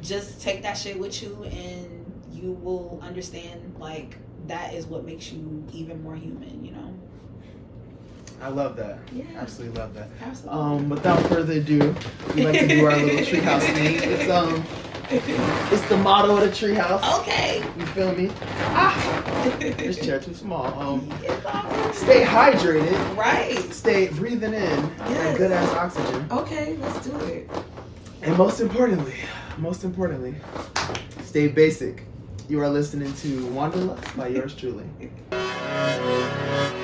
just 0.00 0.40
take 0.40 0.62
that 0.62 0.74
shit 0.76 0.98
with 0.98 1.22
you, 1.22 1.44
and 1.44 2.22
you 2.32 2.52
will 2.52 2.98
understand 3.02 3.76
like 3.78 4.18
that 4.48 4.74
is 4.74 4.86
what 4.86 5.04
makes 5.04 5.30
you 5.32 5.64
even 5.72 6.02
more 6.02 6.16
human, 6.16 6.64
you 6.64 6.72
know? 6.72 6.92
I 8.42 8.48
love 8.48 8.74
that. 8.76 8.98
Yeah. 9.12 9.24
Absolutely 9.38 9.78
love 9.78 9.94
that. 9.94 10.08
Absolutely. 10.20 10.60
Um, 10.60 10.88
without 10.88 11.20
further 11.28 11.52
ado, 11.54 11.94
we 12.34 12.44
like 12.44 12.58
to 12.58 12.66
do 12.66 12.84
our 12.84 12.96
little 12.96 13.20
treehouse 13.20 13.62
thing. 13.74 13.96
It's 14.02 14.28
um, 14.30 14.64
it's 15.10 15.88
the 15.88 15.96
motto 15.98 16.36
of 16.36 16.40
the 16.40 16.48
treehouse. 16.48 17.20
okay. 17.20 17.62
You 17.78 17.86
feel 17.86 18.12
me? 18.16 18.30
Ah, 18.74 19.54
this 19.60 20.04
chair 20.04 20.18
too 20.18 20.34
small. 20.34 20.66
Um, 20.80 21.08
stay 21.92 22.24
hydrated. 22.24 23.16
Right. 23.16 23.58
Stay 23.72 24.08
breathing 24.08 24.54
in 24.54 24.90
Yes. 25.08 25.38
good 25.38 25.52
ass 25.52 25.70
oxygen. 25.74 26.26
Okay, 26.32 26.76
let's 26.78 27.06
do 27.06 27.16
it. 27.20 27.48
And 28.22 28.36
most 28.36 28.60
importantly, 28.60 29.14
most 29.58 29.84
importantly, 29.84 30.34
stay 31.22 31.46
basic. 31.46 32.04
You 32.48 32.60
are 32.60 32.68
listening 32.68 33.12
to 33.14 33.46
Wanderlust 33.48 34.16
by 34.16 34.28
yours 34.28 34.54
truly. 34.54 34.84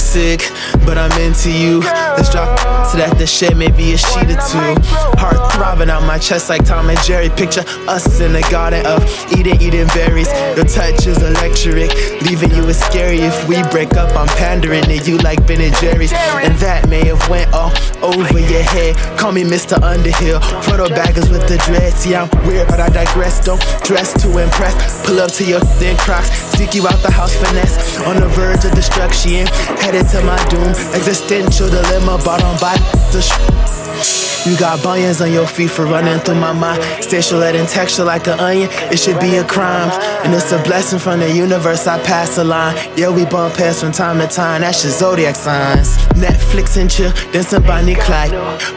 toxic, 0.00 0.40
but 0.86 0.98
I'm 0.98 1.12
into 1.20 1.50
you. 1.50 1.80
Let's 1.80 2.30
drop 2.30 2.58
so 2.90 2.98
that 2.98 3.16
the 3.18 3.26
shit 3.26 3.56
may 3.56 3.70
be 3.70 3.92
a 3.94 3.98
sheet 3.98 4.30
or 4.30 4.40
two. 4.50 4.74
Heart 5.18 5.52
throbbing 5.52 5.90
out 5.90 6.02
my 6.02 6.18
chest 6.18 6.48
like 6.48 6.64
Tom 6.64 6.90
and 6.90 6.98
Jerry. 7.02 7.28
Picture 7.30 7.64
us 7.86 8.20
in 8.20 8.32
the 8.32 8.42
garden 8.50 8.84
of 8.86 9.04
Eden, 9.32 9.60
eating 9.62 9.86
berries. 9.94 10.28
Your 10.56 10.66
touch 10.66 11.06
is 11.06 11.22
electric, 11.22 11.94
leaving 12.26 12.50
you 12.50 12.66
is 12.66 12.78
scary. 12.78 13.18
If 13.18 13.48
we 13.48 13.62
break 13.70 13.94
up, 13.94 14.14
I'm 14.16 14.28
pandering 14.36 14.82
to 14.84 14.98
you 15.06 15.18
like 15.18 15.46
Ben 15.46 15.60
and 15.60 15.74
Jerry's, 15.76 16.12
and 16.12 16.54
that 16.58 16.88
may 16.88 17.06
have 17.06 17.22
went 17.28 17.52
all 17.52 17.72
over 18.02 18.38
your 18.38 18.62
head. 18.62 18.96
Call 19.18 19.32
me 19.32 19.42
Mr. 19.42 19.80
Underhill, 19.82 20.40
Frodo 20.66 20.88
Baggins 20.88 21.30
with 21.30 21.46
the 21.46 21.58
dread. 21.66 21.94
Yeah, 22.04 22.26
I'm 22.26 22.46
weird, 22.46 22.68
but 22.68 22.80
I 22.80 22.88
digress. 22.88 23.44
Don't 23.44 23.60
dress 23.84 24.12
to 24.22 24.28
impress. 24.38 25.06
Pull 25.06 25.20
up 25.20 25.30
to 25.32 25.44
your 25.44 25.60
thin 25.78 25.96
crocs, 25.96 26.30
seek 26.56 26.74
you 26.74 26.86
out 26.88 27.00
the 27.02 27.10
house 27.10 27.34
finesse. 27.36 28.00
On 28.06 28.16
the 28.16 28.28
verge 28.28 28.64
of 28.64 28.72
destruction, 28.74 29.46
headed 29.78 30.08
to 30.08 30.22
my 30.24 30.38
doom. 30.48 30.59
Existential 30.94 31.68
dilemma, 31.68 32.18
bought 32.24 32.42
on 32.42 32.58
by 32.60 32.76
the 33.12 33.20
sh- 33.22 34.46
You 34.46 34.56
got 34.58 34.82
bunions 34.82 35.20
on 35.20 35.32
your 35.32 35.46
feet 35.46 35.70
for 35.70 35.84
running 35.84 36.18
through 36.20 36.36
my 36.40 36.52
mind. 36.52 36.82
Stacial 37.02 37.42
and 37.42 37.68
texture 37.68 38.04
like 38.04 38.26
an 38.26 38.40
onion, 38.40 38.68
it 38.90 38.98
should 38.98 39.20
be 39.20 39.36
a 39.36 39.44
crime. 39.44 39.90
And 40.24 40.34
it's 40.34 40.50
a 40.52 40.62
blessing 40.62 40.98
from 40.98 41.20
the 41.20 41.30
universe, 41.30 41.86
I 41.86 42.02
pass 42.02 42.36
the 42.36 42.44
line. 42.44 42.74
Yeah, 42.96 43.10
we 43.10 43.24
bump 43.26 43.56
heads 43.56 43.80
from 43.82 43.92
time 43.92 44.18
to 44.18 44.26
time, 44.26 44.62
that's 44.62 44.82
your 44.82 44.92
zodiac 44.92 45.36
signs. 45.36 45.96
Netflix 46.14 46.76
and 46.80 46.90
chill, 46.90 47.12
then 47.32 47.42
some 47.42 47.62
Bonnie 47.64 47.94
Clyde. 47.94 48.32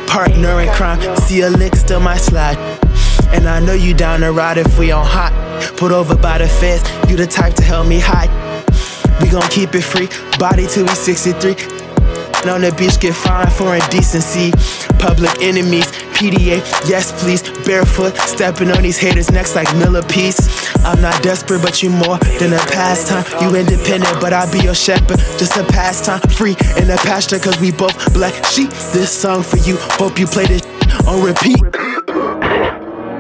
Partner 0.08 0.62
in 0.62 0.70
crime, 0.74 1.00
see 1.18 1.42
a 1.42 1.50
lick, 1.50 1.76
still 1.76 2.00
my 2.02 2.18
slide. 2.18 2.58
And 3.34 3.48
I 3.48 3.60
know 3.60 3.74
you 3.74 3.94
down 3.94 4.22
the 4.22 4.32
ride 4.32 4.58
if 4.58 4.78
we 4.78 4.92
on 4.92 5.06
hot. 5.06 5.32
Put 5.78 5.92
over 5.92 6.16
by 6.16 6.38
the 6.40 6.48
fence, 6.48 6.84
you 7.10 7.16
the 7.16 7.26
type 7.26 7.54
to 7.56 7.64
help 7.64 7.88
me 7.88 8.00
hide. 8.00 8.30
We 9.22 9.30
gon' 9.30 9.48
keep 9.50 9.76
it 9.76 9.84
free, 9.84 10.10
body 10.38 10.68
till 10.68 10.86
we 10.86 10.96
63. 10.96 11.56
And 12.44 12.50
on 12.52 12.62
the 12.62 12.76
beach, 12.78 13.00
get 13.00 13.16
fined 13.16 13.52
for 13.54 13.74
indecency. 13.76 14.52
Public 15.00 15.32
enemies, 15.42 15.88
PDA, 16.12 16.60
yes 16.90 17.12
please. 17.24 17.42
Barefoot, 17.66 18.16
stepping 18.18 18.70
on 18.70 18.82
these 18.84 18.98
haters' 18.98 19.32
necks 19.32 19.56
like 19.56 19.74
millipede. 19.78 20.36
I'm 20.84 21.02
not 21.02 21.24
desperate, 21.24 21.62
but 21.62 21.82
you 21.82 21.90
more 21.90 22.18
than 22.40 22.52
a 22.52 22.60
pastime. 22.68 23.24
You 23.42 23.56
independent, 23.56 24.20
but 24.20 24.34
I 24.34 24.52
be 24.52 24.60
your 24.60 24.76
shepherd. 24.76 25.20
Just 25.40 25.56
a 25.56 25.64
pastime, 25.64 26.20
free 26.36 26.56
in 26.76 26.88
the 26.88 27.00
pasture, 27.06 27.40
cause 27.40 27.58
we 27.60 27.72
both 27.72 28.14
black 28.14 28.34
sheep. 28.46 28.70
This 28.92 29.10
song 29.12 29.44
for 29.44 29.58
you, 29.58 29.78
hope 29.96 30.20
you 30.20 30.28
play 30.28 30.46
this 30.46 30.64
on 31.08 31.24
repeat. 31.24 32.43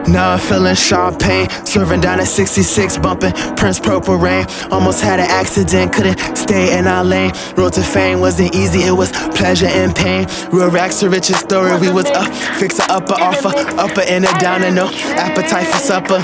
Now 0.07 0.33
I'm 0.33 0.39
feeling 0.39 0.75
champagne, 0.75 1.49
swerving 1.65 2.01
down 2.01 2.19
at 2.19 2.27
66, 2.27 2.97
bumping 2.97 3.31
Prince 3.55 3.79
Purple 3.79 4.17
Rain. 4.17 4.45
Almost 4.69 5.01
had 5.01 5.19
an 5.19 5.27
accident, 5.29 5.93
couldn't 5.93 6.19
stay 6.35 6.77
in 6.77 6.87
our 6.87 7.03
lane. 7.03 7.31
Road 7.55 7.73
to 7.73 7.81
fame 7.81 8.19
wasn't 8.19 8.53
easy, 8.55 8.83
it 8.83 8.91
was 8.91 9.11
pleasure 9.35 9.67
and 9.67 9.95
pain. 9.95 10.27
Real 10.51 10.69
racks 10.69 10.99
to 10.99 11.09
riches 11.09 11.37
story, 11.37 11.79
we 11.79 11.89
was 11.89 12.05
up, 12.07 12.27
fix 12.59 12.79
a 12.79 12.83
upper 12.91 13.13
offer, 13.13 13.53
upper 13.79 14.01
and 14.01 14.25
a 14.25 14.33
downer, 14.39 14.71
no 14.71 14.89
appetite 15.15 15.67
for 15.67 15.77
supper. 15.77 16.23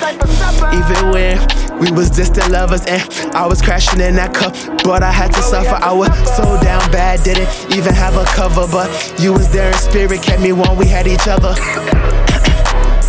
Even 0.73 1.11
when 1.11 1.79
we 1.79 1.89
was 1.91 2.09
distant 2.09 2.51
lovers 2.51 2.85
and 2.85 3.01
I 3.33 3.47
was 3.47 3.61
crashing 3.61 4.01
in 4.01 4.15
that 4.15 4.33
cup, 4.33 4.53
but 4.83 5.03
I 5.03 5.11
had 5.11 5.31
to 5.33 5.41
suffer. 5.41 5.79
I 5.81 5.93
was 5.93 6.09
so 6.35 6.43
down 6.61 6.91
bad, 6.91 7.23
didn't 7.23 7.49
even 7.75 7.93
have 7.93 8.17
a 8.17 8.25
cover, 8.25 8.67
but 8.67 8.89
you 9.19 9.31
was 9.31 9.49
there 9.51 9.71
in 9.71 9.77
spirit, 9.77 10.21
kept 10.21 10.41
me 10.41 10.51
warm. 10.51 10.77
We 10.77 10.87
had 10.87 11.07
each 11.07 11.27
other. 11.27 11.55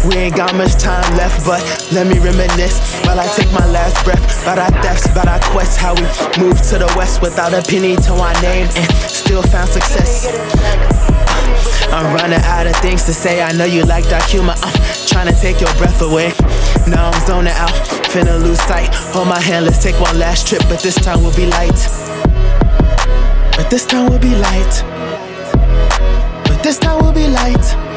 We 0.08 0.16
ain't 0.16 0.34
got 0.34 0.54
much 0.56 0.80
time 0.80 1.04
left, 1.16 1.44
but 1.44 1.60
let 1.92 2.06
me 2.06 2.18
reminisce 2.18 2.80
while 3.04 3.20
I 3.20 3.26
take 3.36 3.52
my 3.52 3.66
last 3.66 4.02
breath. 4.02 4.42
About 4.42 4.58
our 4.58 4.82
thefts, 4.82 5.04
about 5.12 5.28
our 5.28 5.40
quests, 5.52 5.76
how 5.76 5.92
we 5.94 6.02
moved 6.40 6.64
to 6.70 6.78
the 6.78 6.90
west 6.96 7.20
without 7.20 7.52
a 7.52 7.60
penny 7.60 7.96
to 7.96 8.12
our 8.14 8.32
name 8.40 8.66
and 8.76 8.88
still 9.04 9.42
found 9.42 9.68
success. 9.68 10.24
Uh, 10.26 11.92
I'm 11.92 12.14
running 12.14 12.40
out 12.44 12.66
of 12.66 12.76
things 12.76 13.04
to 13.04 13.12
say. 13.12 13.42
I 13.42 13.52
know 13.52 13.66
you 13.66 13.84
like 13.84 14.08
dark 14.08 14.24
humor. 14.24 14.54
I'm 14.56 14.72
trying 15.06 15.28
to 15.28 15.38
take 15.38 15.60
your 15.60 15.72
breath 15.74 16.00
away. 16.00 16.32
Now 16.88 17.10
I'm 17.10 17.20
zoning 17.26 17.52
out, 17.56 17.76
finna 18.08 18.40
lose 18.40 18.60
sight. 18.62 18.88
Hold 19.12 19.28
my 19.28 19.40
hand, 19.40 19.66
let's 19.66 19.82
take 19.82 20.00
one 20.00 20.18
last 20.18 20.48
trip, 20.48 20.62
but 20.70 20.80
this 20.80 20.94
time 20.94 21.20
we'll 21.20 21.36
be 21.36 21.44
light. 21.44 21.76
But 23.54 23.68
this 23.68 23.84
time 23.84 24.08
will 24.10 24.18
be 24.18 24.34
light. 24.34 24.82
But 26.48 26.62
this 26.62 26.78
time 26.78 27.04
will 27.04 27.12
be 27.12 27.28
light. 27.28 27.89